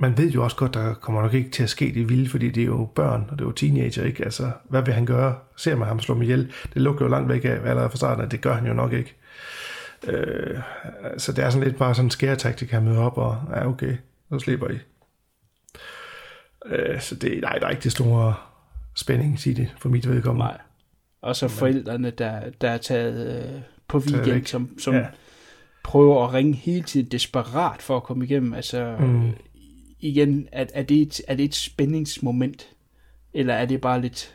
man 0.00 0.18
ved 0.18 0.30
jo 0.30 0.44
også 0.44 0.56
godt, 0.56 0.74
der 0.74 0.94
kommer 0.94 1.22
nok 1.22 1.34
ikke 1.34 1.50
til 1.50 1.62
at 1.62 1.70
ske 1.70 1.94
det 1.94 2.08
vilde, 2.08 2.28
fordi 2.28 2.50
det 2.50 2.60
er 2.60 2.66
jo 2.66 2.88
børn, 2.94 3.26
og 3.30 3.38
det 3.38 3.44
er 3.44 3.48
jo 3.48 3.52
teenager, 3.52 4.04
ikke? 4.04 4.24
Altså, 4.24 4.50
hvad 4.68 4.82
vil 4.82 4.94
han 4.94 5.06
gøre? 5.06 5.38
Ser 5.56 5.76
man 5.76 5.88
ham 5.88 6.00
slå 6.00 6.14
mig 6.14 6.24
ihjel? 6.24 6.52
Det 6.74 6.82
lukker 6.82 7.04
jo 7.04 7.10
langt 7.10 7.28
væk 7.28 7.44
af, 7.44 7.50
allerede 7.50 7.90
fra 7.90 7.96
starten, 7.96 8.24
at 8.24 8.30
det 8.30 8.40
gør 8.40 8.54
han 8.54 8.66
jo 8.66 8.72
nok 8.72 8.92
ikke. 8.92 9.14
Øh, 10.06 10.58
så 11.18 11.32
det 11.32 11.44
er 11.44 11.50
sådan 11.50 11.66
lidt 11.66 11.78
bare 11.78 11.94
sådan 11.94 12.06
en 12.06 12.10
skæretaktik, 12.10 12.70
han 12.70 12.84
møder 12.84 13.00
op, 13.00 13.18
og 13.18 13.42
ja, 13.50 13.68
okay, 13.68 13.96
så 14.32 14.38
slipper 14.38 14.68
I. 14.68 14.78
Øh, 16.66 17.00
så 17.00 17.14
det, 17.14 17.40
nej, 17.42 17.58
der 17.58 17.66
er 17.66 17.70
ikke 17.70 17.82
det 17.82 17.92
store 17.92 18.34
spænding, 18.94 19.40
siger 19.40 19.54
det, 19.54 19.74
for 19.78 19.88
mit 19.88 20.08
vedkommende. 20.08 20.46
Nej. 20.46 20.58
Og 21.22 21.36
så 21.36 21.48
forældrene, 21.48 22.10
der, 22.10 22.40
der 22.60 22.70
er 22.70 22.78
taget 22.78 23.44
øh, 23.44 23.60
på 23.88 23.98
weekend, 23.98 24.46
som, 24.46 24.78
som 24.78 24.94
ja 24.94 25.06
prøver 25.84 26.24
at 26.24 26.34
ringe 26.34 26.54
hele 26.54 26.82
tiden 26.82 27.06
desperat 27.06 27.82
for 27.82 27.96
at 27.96 28.02
komme 28.02 28.24
igennem. 28.24 28.54
Altså, 28.54 28.96
mm. 29.00 29.30
Igen, 30.00 30.48
er, 30.52 30.66
er, 30.74 30.82
det 30.82 31.02
et, 31.02 31.20
er 31.28 31.34
det 31.34 31.44
et 31.44 31.54
spændingsmoment? 31.54 32.66
Eller 33.34 33.54
er 33.54 33.66
det 33.66 33.80
bare 33.80 34.00
lidt... 34.00 34.34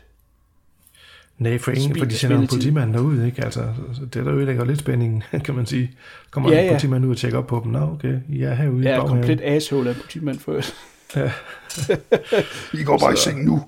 Nej, 1.38 1.58
for 1.58 1.70
ingen, 1.70 1.98
for 1.98 2.04
de 2.04 2.14
sender 2.14 2.38
en 2.38 2.46
politimand 2.46 2.92
derud, 2.92 3.22
ikke? 3.22 3.44
Altså, 3.44 3.72
det 4.00 4.14
der 4.14 4.34
ødelægger 4.34 4.64
lidt 4.64 4.78
spændingen, 4.78 5.22
kan 5.44 5.54
man 5.54 5.66
sige. 5.66 5.90
Kommer 6.30 6.50
ja, 6.50 6.56
ja. 6.56 6.62
en 6.62 6.68
politimand 6.68 7.04
ud 7.04 7.10
og 7.10 7.16
tjekker 7.16 7.38
op 7.38 7.46
på 7.46 7.60
dem. 7.64 7.72
Nå, 7.72 7.78
okay, 7.78 8.18
I 8.28 8.42
er 8.42 8.54
herude 8.54 8.88
ja, 8.88 9.04
i 9.04 9.06
komplet 9.06 9.40
asshole 9.40 9.90
af 9.90 9.96
politimand 9.96 10.38
først. 10.38 10.74
Ja. 11.16 11.32
I 12.80 12.84
går 12.84 12.98
bare 12.98 13.12
i 13.12 13.16
seng 13.16 13.44
nu. 13.44 13.64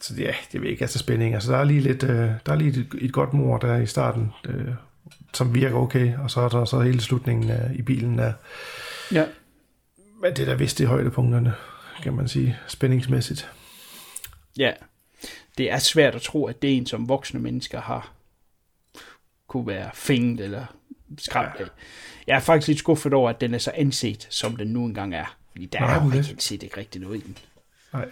Så 0.00 0.14
ja, 0.18 0.32
det 0.52 0.62
vil 0.62 0.70
ikke 0.70 0.82
altså 0.82 0.98
spænding. 0.98 1.34
Altså, 1.34 1.52
der 1.52 1.58
er 1.58 1.64
lige 1.64 1.80
lidt, 1.80 2.02
uh, 2.02 2.08
der 2.08 2.36
er 2.46 2.54
lige 2.54 2.70
et, 2.70 2.86
et 3.00 3.12
godt 3.12 3.34
mor 3.34 3.58
der 3.58 3.76
i 3.76 3.86
starten, 3.86 4.32
uh, 4.48 4.54
som 5.34 5.54
virker 5.54 5.76
okay, 5.76 6.18
og 6.18 6.30
så 6.30 6.40
er 6.40 6.48
der 6.48 6.64
så 6.64 6.80
hele 6.80 7.00
slutningen 7.00 7.50
af, 7.50 7.70
i 7.74 7.82
bilen 7.82 8.18
der. 8.18 8.32
Ja. 9.12 9.24
Men 10.20 10.36
det 10.36 10.38
er 10.38 10.46
da 10.46 10.54
vist 10.54 10.78
de 10.78 10.86
højdepunkterne, 10.86 11.54
kan 12.02 12.14
man 12.14 12.28
sige, 12.28 12.58
spændingsmæssigt. 12.68 13.50
Ja, 14.58 14.72
det 15.58 15.70
er 15.70 15.78
svært 15.78 16.14
at 16.14 16.22
tro, 16.22 16.46
at 16.46 16.62
det 16.62 16.72
er 16.72 16.76
en, 16.76 16.86
som 16.86 17.08
voksne 17.08 17.40
mennesker 17.40 17.80
har 17.80 18.12
kunne 19.46 19.66
være 19.66 19.90
fængt 19.94 20.40
eller 20.40 20.66
skræmt 21.18 21.60
af. 21.60 21.66
Jeg 22.26 22.36
er 22.36 22.40
faktisk 22.40 22.68
lidt 22.68 22.78
skuffet 22.78 23.14
over, 23.14 23.30
at 23.30 23.40
den 23.40 23.54
er 23.54 23.58
så 23.58 23.72
anset, 23.74 24.26
som 24.30 24.56
den 24.56 24.68
nu 24.68 24.84
engang 24.84 25.14
er. 25.14 25.36
Fordi 25.52 25.66
der 25.66 25.80
Nej, 25.80 25.96
er 25.96 26.04
jo 26.04 26.12
ikke 26.12 26.34
set 26.38 26.62
ikke 26.62 26.76
rigtig 26.76 27.00
noget 27.00 27.16
i 27.16 27.20
den. 27.20 27.38
Nej. 27.92 28.10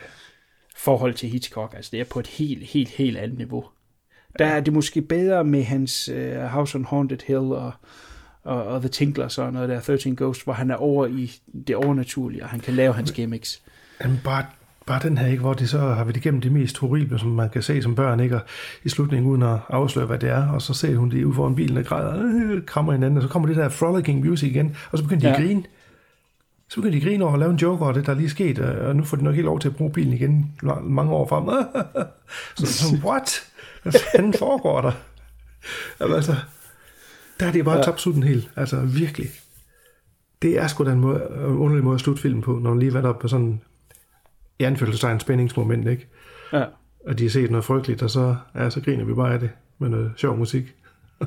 Forhold 0.76 1.14
til 1.14 1.28
Hitchcock, 1.28 1.74
altså 1.74 1.90
det 1.90 2.00
er 2.00 2.04
på 2.04 2.20
et 2.20 2.26
helt, 2.26 2.64
helt, 2.64 2.88
helt 2.88 3.16
andet 3.16 3.38
niveau. 3.38 3.68
Der 4.38 4.46
er 4.46 4.60
det 4.60 4.72
måske 4.72 5.02
bedre 5.02 5.44
med 5.44 5.64
hans 5.64 6.08
uh, 6.08 6.38
House 6.38 6.78
on 6.78 6.84
Haunted 6.84 7.18
Hill 7.26 7.38
og, 7.38 7.72
og, 8.48 8.66
og 8.66 8.80
The 8.80 8.88
Tinklers 8.88 9.38
og 9.38 9.52
noget 9.52 9.68
der, 9.68 9.80
13 9.80 10.16
Ghosts, 10.16 10.44
hvor 10.44 10.52
han 10.52 10.70
er 10.70 10.76
over 10.76 11.06
i 11.06 11.32
det 11.66 11.76
overnaturlige, 11.76 12.42
og 12.42 12.48
han 12.48 12.60
kan 12.60 12.74
lave 12.74 12.94
hans 12.94 13.12
gimmicks. 13.12 13.62
Jamen 14.02 14.20
bare, 14.24 14.44
bare 14.86 15.00
den 15.02 15.18
her, 15.18 15.26
ikke, 15.26 15.40
hvor 15.40 15.54
de 15.54 15.68
så 15.68 15.78
har 15.78 16.04
været 16.04 16.16
igennem 16.16 16.40
det 16.40 16.52
mest 16.52 16.78
horrible, 16.78 17.18
som 17.18 17.28
man 17.28 17.50
kan 17.50 17.62
se 17.62 17.82
som 17.82 17.94
børn, 17.94 18.20
ikke, 18.20 18.36
og 18.36 18.42
i 18.84 18.88
slutningen 18.88 19.30
uden 19.30 19.42
at 19.42 19.58
afsløre, 19.68 20.06
hvad 20.06 20.18
det 20.18 20.28
er, 20.28 20.48
og 20.48 20.62
så 20.62 20.74
ser 20.74 20.96
hun 20.96 21.10
det 21.10 21.24
ude 21.24 21.34
foran 21.34 21.54
bilen 21.54 21.76
og 21.76 21.84
græder, 21.84 22.22
øh, 22.24 22.66
krammer 22.66 22.92
hinanden, 22.92 23.16
og 23.16 23.22
så 23.22 23.28
kommer 23.28 23.48
det 23.48 23.56
der 23.56 23.68
frolicking 23.68 24.26
music 24.26 24.48
igen, 24.50 24.76
og 24.90 24.98
så 24.98 25.04
begynder 25.04 25.20
de 25.20 25.28
ja. 25.28 25.34
at 25.34 25.40
grine. 25.40 25.62
Så 26.68 26.76
begynder 26.76 26.92
de 26.92 26.96
at 26.96 27.02
grine 27.02 27.24
over 27.24 27.32
at 27.32 27.38
lave 27.38 27.50
en 27.50 27.56
joke 27.56 27.84
over 27.84 27.92
det, 27.92 28.06
der 28.06 28.12
er 28.12 28.16
lige 28.16 28.30
sket, 28.30 28.58
og 28.58 28.96
nu 28.96 29.04
får 29.04 29.16
de 29.16 29.24
nok 29.24 29.34
ikke 29.34 29.46
lov 29.46 29.60
til 29.60 29.68
at 29.68 29.76
bruge 29.76 29.92
bilen 29.92 30.12
igen 30.12 30.52
mange 30.82 31.12
år 31.12 31.28
frem. 31.28 31.44
så, 32.66 32.66
så 32.66 32.96
what? 33.06 33.42
Hvad 33.82 33.92
fanden 34.12 34.34
foregår 34.34 34.80
der? 34.80 34.92
altså, 36.14 36.34
der 37.40 37.46
er 37.46 37.52
det 37.52 37.64
bare 37.64 37.76
ja. 37.76 37.82
topsutten 37.82 38.22
helt. 38.22 38.50
Altså, 38.56 38.80
virkelig. 38.80 39.28
Det 40.42 40.58
er 40.58 40.66
sgu 40.66 40.84
da 40.84 40.92
en, 40.92 41.00
måde, 41.00 41.22
en 41.36 41.44
underlig 41.44 41.84
måde 41.84 41.94
at 41.94 42.00
slutte 42.00 42.22
filmen 42.22 42.42
på, 42.42 42.58
når 42.58 42.70
man 42.70 42.78
lige 42.78 42.94
været 42.94 43.06
op 43.06 43.18
på 43.18 43.28
sådan 43.28 43.60
i 44.58 44.64
anfølgelsestegn 44.64 45.20
spændingsmoment, 45.20 45.88
ikke? 45.88 46.08
Ja. 46.52 46.64
Og 47.06 47.18
de 47.18 47.24
har 47.24 47.30
set 47.30 47.50
noget 47.50 47.64
frygteligt, 47.64 48.02
og 48.02 48.10
så, 48.10 48.36
ja, 48.54 48.70
så 48.70 48.80
griner 48.80 49.04
vi 49.04 49.14
bare 49.14 49.32
af 49.32 49.40
det 49.40 49.50
med 49.78 49.88
noget 49.88 50.12
sjov 50.16 50.36
musik. 50.36 50.74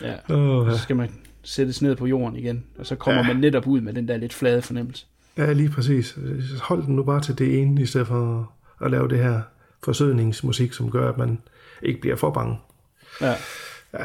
ja. 0.00 0.14
Oh, 0.28 0.66
ja. 0.66 0.72
Så 0.72 0.82
skal 0.82 0.96
man 0.96 1.10
sættes 1.42 1.82
ned 1.82 1.96
på 1.96 2.06
jorden 2.06 2.36
igen, 2.36 2.64
og 2.78 2.86
så 2.86 2.96
kommer 2.96 3.20
ja. 3.20 3.26
man 3.26 3.36
netop 3.36 3.66
ud 3.66 3.80
med 3.80 3.92
den 3.92 4.08
der 4.08 4.16
lidt 4.16 4.34
flade 4.34 4.62
fornemmelse. 4.62 5.06
Ja, 5.36 5.52
lige 5.52 5.70
præcis. 5.70 6.18
Hold 6.60 6.82
den 6.82 6.96
nu 6.96 7.02
bare 7.02 7.20
til 7.20 7.38
det 7.38 7.58
ene, 7.58 7.82
i 7.82 7.86
stedet 7.86 8.06
for 8.06 8.52
at 8.80 8.90
lave 8.90 9.08
det 9.08 9.18
her 9.18 9.40
forsøgningsmusik, 9.84 10.72
som 10.72 10.90
gør, 10.90 11.08
at 11.08 11.18
man 11.18 11.38
ikke 11.82 12.00
bliver 12.00 12.16
for 12.16 12.30
bange. 12.30 12.58
Ja. 13.20 13.34
ja. 13.92 14.04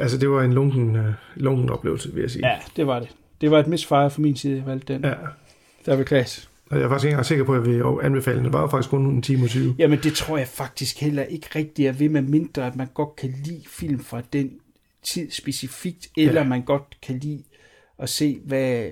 Altså, 0.00 0.18
det 0.18 0.30
var 0.30 0.42
en 0.42 0.52
lunken, 0.52 0.96
uh, 0.96 1.04
lunken 1.36 1.70
oplevelse, 1.70 2.14
vil 2.14 2.20
jeg 2.20 2.30
sige. 2.30 2.48
Ja, 2.48 2.58
det 2.76 2.86
var 2.86 3.00
det. 3.00 3.08
Det 3.40 3.50
var 3.50 3.58
et 3.58 3.66
misfire 3.66 4.10
for 4.10 4.20
min 4.20 4.36
side, 4.36 4.56
jeg 4.56 4.66
valgte 4.66 4.92
den. 4.92 5.04
Ja. 5.04 5.14
Der 5.86 5.96
var 5.96 6.04
klasse. 6.04 6.48
Og 6.70 6.78
jeg 6.78 6.84
er 6.84 6.88
faktisk 6.88 7.04
ikke 7.04 7.12
engang 7.12 7.26
sikker 7.26 7.44
på, 7.44 7.54
at 7.54 7.66
jeg 7.66 7.84
vil 7.84 7.84
anbefale 8.02 8.36
den. 8.36 8.44
Det 8.44 8.52
var 8.52 8.68
faktisk 8.68 8.90
kun 8.90 9.06
en 9.06 9.22
time 9.22 9.44
og 9.44 9.48
20. 9.48 9.74
Jamen, 9.78 9.98
det 10.02 10.14
tror 10.14 10.38
jeg 10.38 10.48
faktisk 10.48 11.00
heller 11.00 11.22
ikke 11.22 11.48
rigtigt 11.56 11.88
er 11.88 11.92
ved, 11.92 12.08
med 12.08 12.22
mindre, 12.22 12.66
at 12.66 12.76
man 12.76 12.88
godt 12.94 13.16
kan 13.16 13.34
lide 13.44 13.62
film 13.68 14.04
fra 14.04 14.22
den 14.32 14.50
tid 15.02 15.30
specifikt, 15.30 16.08
eller 16.16 16.40
ja. 16.40 16.48
man 16.48 16.62
godt 16.62 16.96
kan 17.02 17.18
lide 17.18 17.42
at 17.98 18.08
se, 18.08 18.40
hvad, 18.44 18.90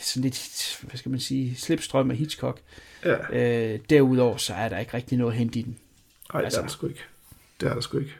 sådan 0.00 0.22
lidt, 0.22 0.78
hvad 0.82 0.96
skal 0.96 1.10
man 1.10 1.20
sige, 1.20 1.56
slipstrøm 1.56 2.10
af 2.10 2.16
Hitchcock. 2.16 2.60
Ja. 3.04 3.72
Øh, 3.72 3.80
derudover 3.90 4.36
så 4.36 4.54
er 4.54 4.68
der 4.68 4.78
ikke 4.78 4.94
rigtig 4.94 5.18
noget 5.18 5.32
at 5.32 5.38
hente 5.38 5.58
i 5.58 5.62
den. 5.62 5.76
Nej, 6.32 6.42
altså. 6.42 6.56
det 6.56 6.62
er 6.62 6.66
der 6.66 6.72
sgu 6.72 6.86
ikke. 6.86 7.04
Det 7.60 7.68
er 7.68 7.74
der 7.74 7.80
sgu 7.80 7.98
ikke. 7.98 8.14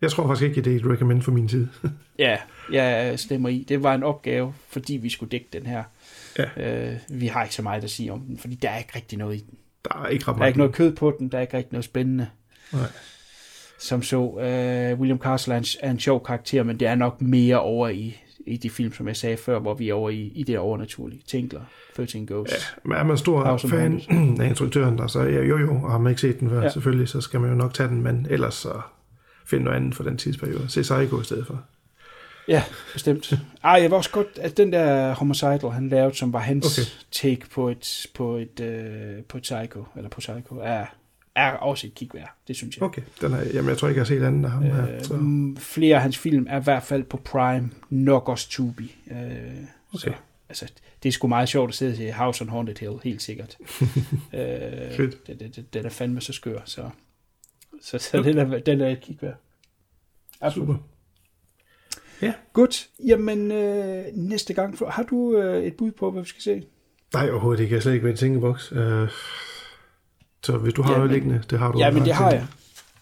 Jeg 0.00 0.10
tror 0.10 0.26
faktisk 0.26 0.44
ikke, 0.48 0.58
at 0.58 0.64
det 0.64 0.72
er 0.72 0.76
et 0.76 0.86
recommend 0.86 1.22
for 1.22 1.32
min 1.32 1.48
tid. 1.48 1.68
ja, 2.18 2.36
jeg 2.72 3.18
stemmer 3.18 3.48
i. 3.48 3.64
Det 3.68 3.82
var 3.82 3.94
en 3.94 4.02
opgave, 4.02 4.54
fordi 4.68 4.96
vi 4.96 5.08
skulle 5.08 5.30
dække 5.30 5.48
den 5.52 5.66
her. 5.66 5.84
Ja. 6.38 6.90
Øh, 6.90 6.98
vi 7.08 7.26
har 7.26 7.42
ikke 7.42 7.54
så 7.54 7.62
meget 7.62 7.84
at 7.84 7.90
sige 7.90 8.12
om 8.12 8.20
den, 8.20 8.38
fordi 8.38 8.54
der 8.54 8.70
er 8.70 8.78
ikke 8.78 8.92
rigtig 8.96 9.18
noget 9.18 9.36
i 9.36 9.38
den. 9.38 9.58
Der 9.84 10.02
er 10.04 10.08
ikke 10.08 10.24
ret 10.28 10.36
Der 10.36 10.42
er 10.42 10.46
ikke 10.46 10.58
noget 10.58 10.74
kød 10.74 10.96
på 10.96 11.16
den, 11.18 11.28
der 11.28 11.38
er 11.38 11.42
ikke 11.42 11.56
rigtig 11.56 11.72
noget 11.72 11.84
spændende. 11.84 12.28
Nej. 12.72 12.82
Som 13.78 14.02
så, 14.02 14.16
uh, 14.16 15.00
William 15.00 15.18
Castle 15.18 15.54
er 15.54 15.58
en, 15.58 15.64
er 15.80 15.90
en 15.90 16.00
sjov 16.00 16.24
karakter, 16.24 16.62
men 16.62 16.80
det 16.80 16.88
er 16.88 16.94
nok 16.94 17.20
mere 17.20 17.60
over 17.60 17.88
i 17.88 18.16
i 18.46 18.56
de 18.56 18.70
film, 18.70 18.92
som 18.92 19.08
jeg 19.08 19.16
sagde 19.16 19.36
før, 19.36 19.58
hvor 19.58 19.74
vi 19.74 19.88
er 19.88 19.94
over 19.94 20.10
i, 20.10 20.32
i 20.34 20.42
det 20.42 20.58
overnaturlige. 20.58 21.22
Tinkler, 21.26 21.60
13 21.96 22.26
Ghosts. 22.26 22.54
Ja, 22.54 22.88
Men 22.88 22.98
er 22.98 23.04
man 23.04 23.18
stor 23.18 23.44
House 23.44 23.68
fan 23.68 24.00
af 24.40 24.46
instruktøren, 24.46 24.98
der 24.98 25.06
så 25.06 25.22
ja, 25.22 25.42
jo 25.42 25.58
jo, 25.58 25.74
og 25.82 25.90
har 25.90 25.98
man 25.98 26.10
ikke 26.10 26.20
set 26.20 26.40
den 26.40 26.50
før, 26.50 26.62
ja. 26.62 26.68
selvfølgelig, 26.68 27.08
så 27.08 27.20
skal 27.20 27.40
man 27.40 27.50
jo 27.50 27.56
nok 27.56 27.74
tage 27.74 27.88
den, 27.88 28.02
men 28.02 28.26
ellers 28.30 28.54
så 28.54 28.80
finde 29.46 29.64
noget 29.64 29.76
andet 29.76 29.94
for 29.94 30.04
den 30.04 30.16
tidsperiode. 30.16 30.68
Se 30.68 30.82
Psycho 30.82 31.20
i 31.20 31.24
stedet 31.24 31.46
for. 31.46 31.62
Ja, 32.48 32.62
bestemt. 32.92 33.32
Ej, 33.64 33.70
jeg 33.82 33.90
var 33.90 33.96
også 33.96 34.10
godt, 34.10 34.26
at 34.36 34.56
den 34.56 34.72
der 34.72 35.14
Homicidal, 35.14 35.70
han 35.70 35.88
lavede, 35.88 36.16
som 36.16 36.32
var 36.32 36.38
hans 36.38 36.78
Okay. 36.78 36.88
take 37.12 37.50
på 37.50 37.68
et, 37.68 38.06
på 38.14 38.36
et, 38.36 38.60
øh, 38.60 39.22
på 39.22 39.36
et 39.38 39.42
Psycho, 39.42 39.84
eller 39.96 40.08
på 40.10 40.20
Psycho, 40.20 40.60
er, 40.62 40.84
er 41.34 41.50
også 41.52 41.86
et 41.86 41.94
kig 41.94 42.10
værd. 42.14 42.34
Det 42.48 42.56
synes 42.56 42.76
jeg. 42.76 42.82
Okay, 42.82 43.02
den 43.20 43.32
er, 43.32 43.44
jamen 43.54 43.68
jeg 43.68 43.78
tror 43.78 43.88
ikke, 43.88 43.98
jeg 43.98 44.04
har 44.06 44.14
set 44.14 44.22
anden 44.22 44.44
af 44.44 44.50
ham 44.50 44.62
her. 44.62 45.02
Så. 45.02 45.18
Flere 45.58 45.96
af 45.96 46.02
hans 46.02 46.18
film 46.18 46.46
er 46.50 46.60
i 46.60 46.62
hvert 46.62 46.82
fald 46.82 47.04
på 47.04 47.16
Prime, 47.16 47.70
nok 47.90 48.28
også 48.28 48.50
Tubi. 48.50 48.96
Øh, 49.10 49.16
okay. 49.16 49.98
så, 49.98 50.12
altså, 50.48 50.66
det 51.02 51.08
er 51.08 51.12
sgu 51.12 51.26
meget 51.28 51.48
sjovt 51.48 51.68
at 51.68 51.74
sidde 51.74 51.96
til 51.96 52.12
House 52.12 52.42
on 52.42 52.48
Haunted 52.48 52.76
Hill, 52.80 52.98
helt 53.04 53.22
sikkert. 53.22 53.56
øh, 54.34 54.96
Fedt. 54.96 55.26
det, 55.26 55.40
det, 55.40 55.56
det, 55.56 55.74
den 55.74 55.84
er 55.86 55.90
fandme 55.90 56.20
så 56.20 56.32
skør, 56.32 56.58
så, 56.64 56.90
så, 57.82 57.98
så 57.98 58.22
den, 58.22 58.38
er, 58.38 58.58
den 58.58 58.80
er 58.80 58.88
et 58.88 59.00
kig 59.00 59.18
værd. 59.20 59.34
Absolut. 60.40 60.66
Super. 60.68 60.78
Ja. 62.22 62.32
Godt. 62.52 62.88
Jamen, 63.06 63.52
øh, 63.52 64.04
næste 64.14 64.54
gang, 64.54 64.78
har 64.88 65.02
du 65.02 65.38
øh, 65.38 65.64
et 65.64 65.74
bud 65.74 65.90
på, 65.92 66.10
hvad 66.10 66.22
vi 66.22 66.28
skal 66.28 66.42
se? 66.42 66.62
Nej, 67.14 67.30
overhovedet 67.30 67.62
ikke. 67.62 67.72
Jeg 67.72 67.76
er 67.76 67.82
slet 67.82 67.92
ikke 67.92 68.04
ved 68.04 68.10
en 68.12 68.16
tænkeboks. 68.18 68.72
Øh, 68.72 69.08
så 70.42 70.56
hvis 70.58 70.74
du 70.74 70.82
har 70.82 70.92
Ja, 70.92 70.98
men- 70.98 71.10
liggende, 71.12 71.42
det 71.50 71.58
har 71.58 71.72
du. 71.72 71.78
Ja, 71.78 71.90
men 71.90 72.04
det 72.04 72.12
har 72.14 72.30
jeg. 72.30 72.46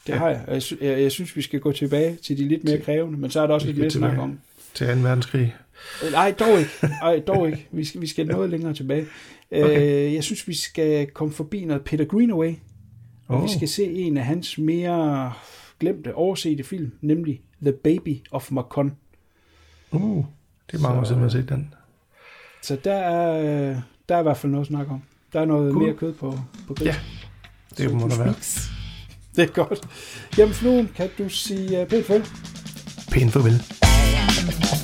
Det 0.07 0.15
har 0.15 0.29
jeg. 0.29 0.45
Jeg, 0.49 0.63
sy- 0.63 0.75
jeg, 0.81 1.03
jeg 1.03 1.13
synes, 1.13 1.37
vi 1.37 1.43
skal 1.43 1.61
gå 1.61 1.73
tilbage 1.73 2.17
til 2.17 2.39
de 2.39 2.49
lidt 2.49 2.65
mere 2.65 2.81
krævende, 2.81 3.19
men 3.19 3.31
så 3.31 3.41
er 3.41 3.47
der 3.47 3.55
også 3.55 3.67
lidt 3.67 3.79
mere 3.79 3.91
snak 3.91 4.19
om. 4.19 4.39
Til 4.75 4.87
2. 4.87 4.93
verdenskrig. 4.93 5.57
Øh, 6.07 6.13
Nej, 6.13 6.35
dog 6.39 6.59
ikke. 6.59 6.71
Ej, 7.03 7.19
dog 7.27 7.47
ikke. 7.49 7.69
Vi 7.73 7.85
skal, 7.85 8.01
vi 8.01 8.07
skal 8.07 8.27
noget 8.27 8.51
længere 8.51 8.75
tilbage. 8.75 9.07
Okay. 9.53 10.07
Øh, 10.07 10.15
jeg 10.15 10.25
synes, 10.25 10.49
vi 10.49 10.55
skal 10.55 11.07
komme 11.07 11.35
forbi 11.35 11.65
noget 11.65 11.85
Peter 11.85 12.05
Greenaway, 12.05 12.55
og 13.29 13.37
oh. 13.37 13.43
vi 13.43 13.49
skal 13.49 13.69
se 13.69 13.85
en 13.85 14.17
af 14.17 14.25
hans 14.25 14.59
mere 14.59 15.33
glemte, 15.81 16.15
oversete 16.15 16.65
film, 16.65 16.93
nemlig 17.01 17.41
The 17.63 17.73
Baby 17.73 18.17
of 18.31 18.51
Macon. 18.51 18.97
Uh, 19.91 20.25
det 20.71 20.79
er 20.79 20.83
mange 20.83 21.01
år 21.01 21.05
siden, 21.05 21.21
man 21.21 21.31
har 21.31 21.39
set 21.39 21.49
den. 21.49 21.75
Så 22.63 22.77
der 22.85 22.95
er, 22.95 23.39
øh, 23.71 23.77
der 24.09 24.15
er 24.15 24.21
i 24.21 24.23
hvert 24.23 24.37
fald 24.37 24.53
noget 24.53 24.65
at 24.65 24.69
snakke 24.69 24.93
om. 24.93 25.03
Der 25.33 25.41
er 25.41 25.45
noget 25.45 25.73
Cool. 25.73 25.85
mere 25.85 25.95
kød 25.95 26.13
på, 26.13 26.39
på 26.67 26.75
grillen. 26.75 26.95
Ja, 27.79 27.85
det 27.85 27.95
må 27.95 28.09
der 28.09 28.19
være. 28.25 28.35
Det 29.37 29.43
er 29.43 29.53
godt. 29.65 29.89
Jamen, 30.39 30.55
Fluen, 30.55 30.91
kan 30.97 31.11
du 31.19 31.29
sige 31.29 31.83
uh, 31.83 31.89
pænt 31.89 32.07
farvel? 32.07 32.25
Pænt 33.11 33.33
farvel. 33.33 34.84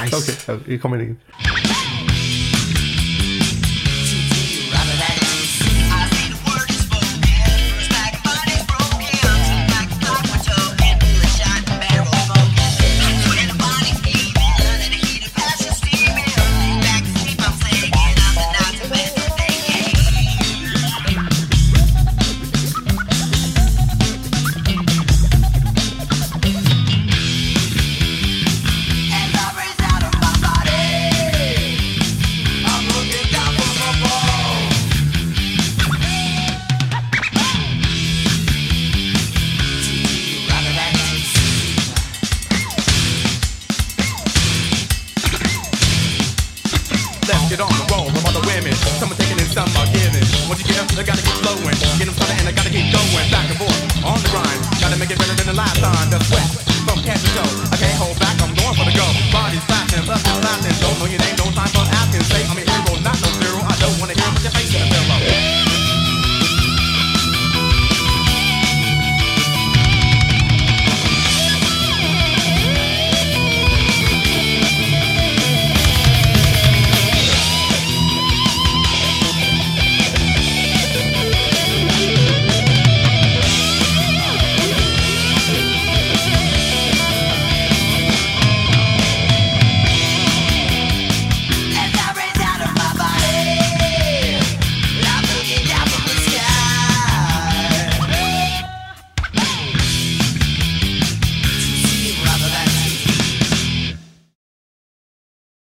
Okay, 0.06 0.72
jeg 0.72 0.80
kommer 0.80 0.96
ind 0.96 1.04
igen. 1.06 1.18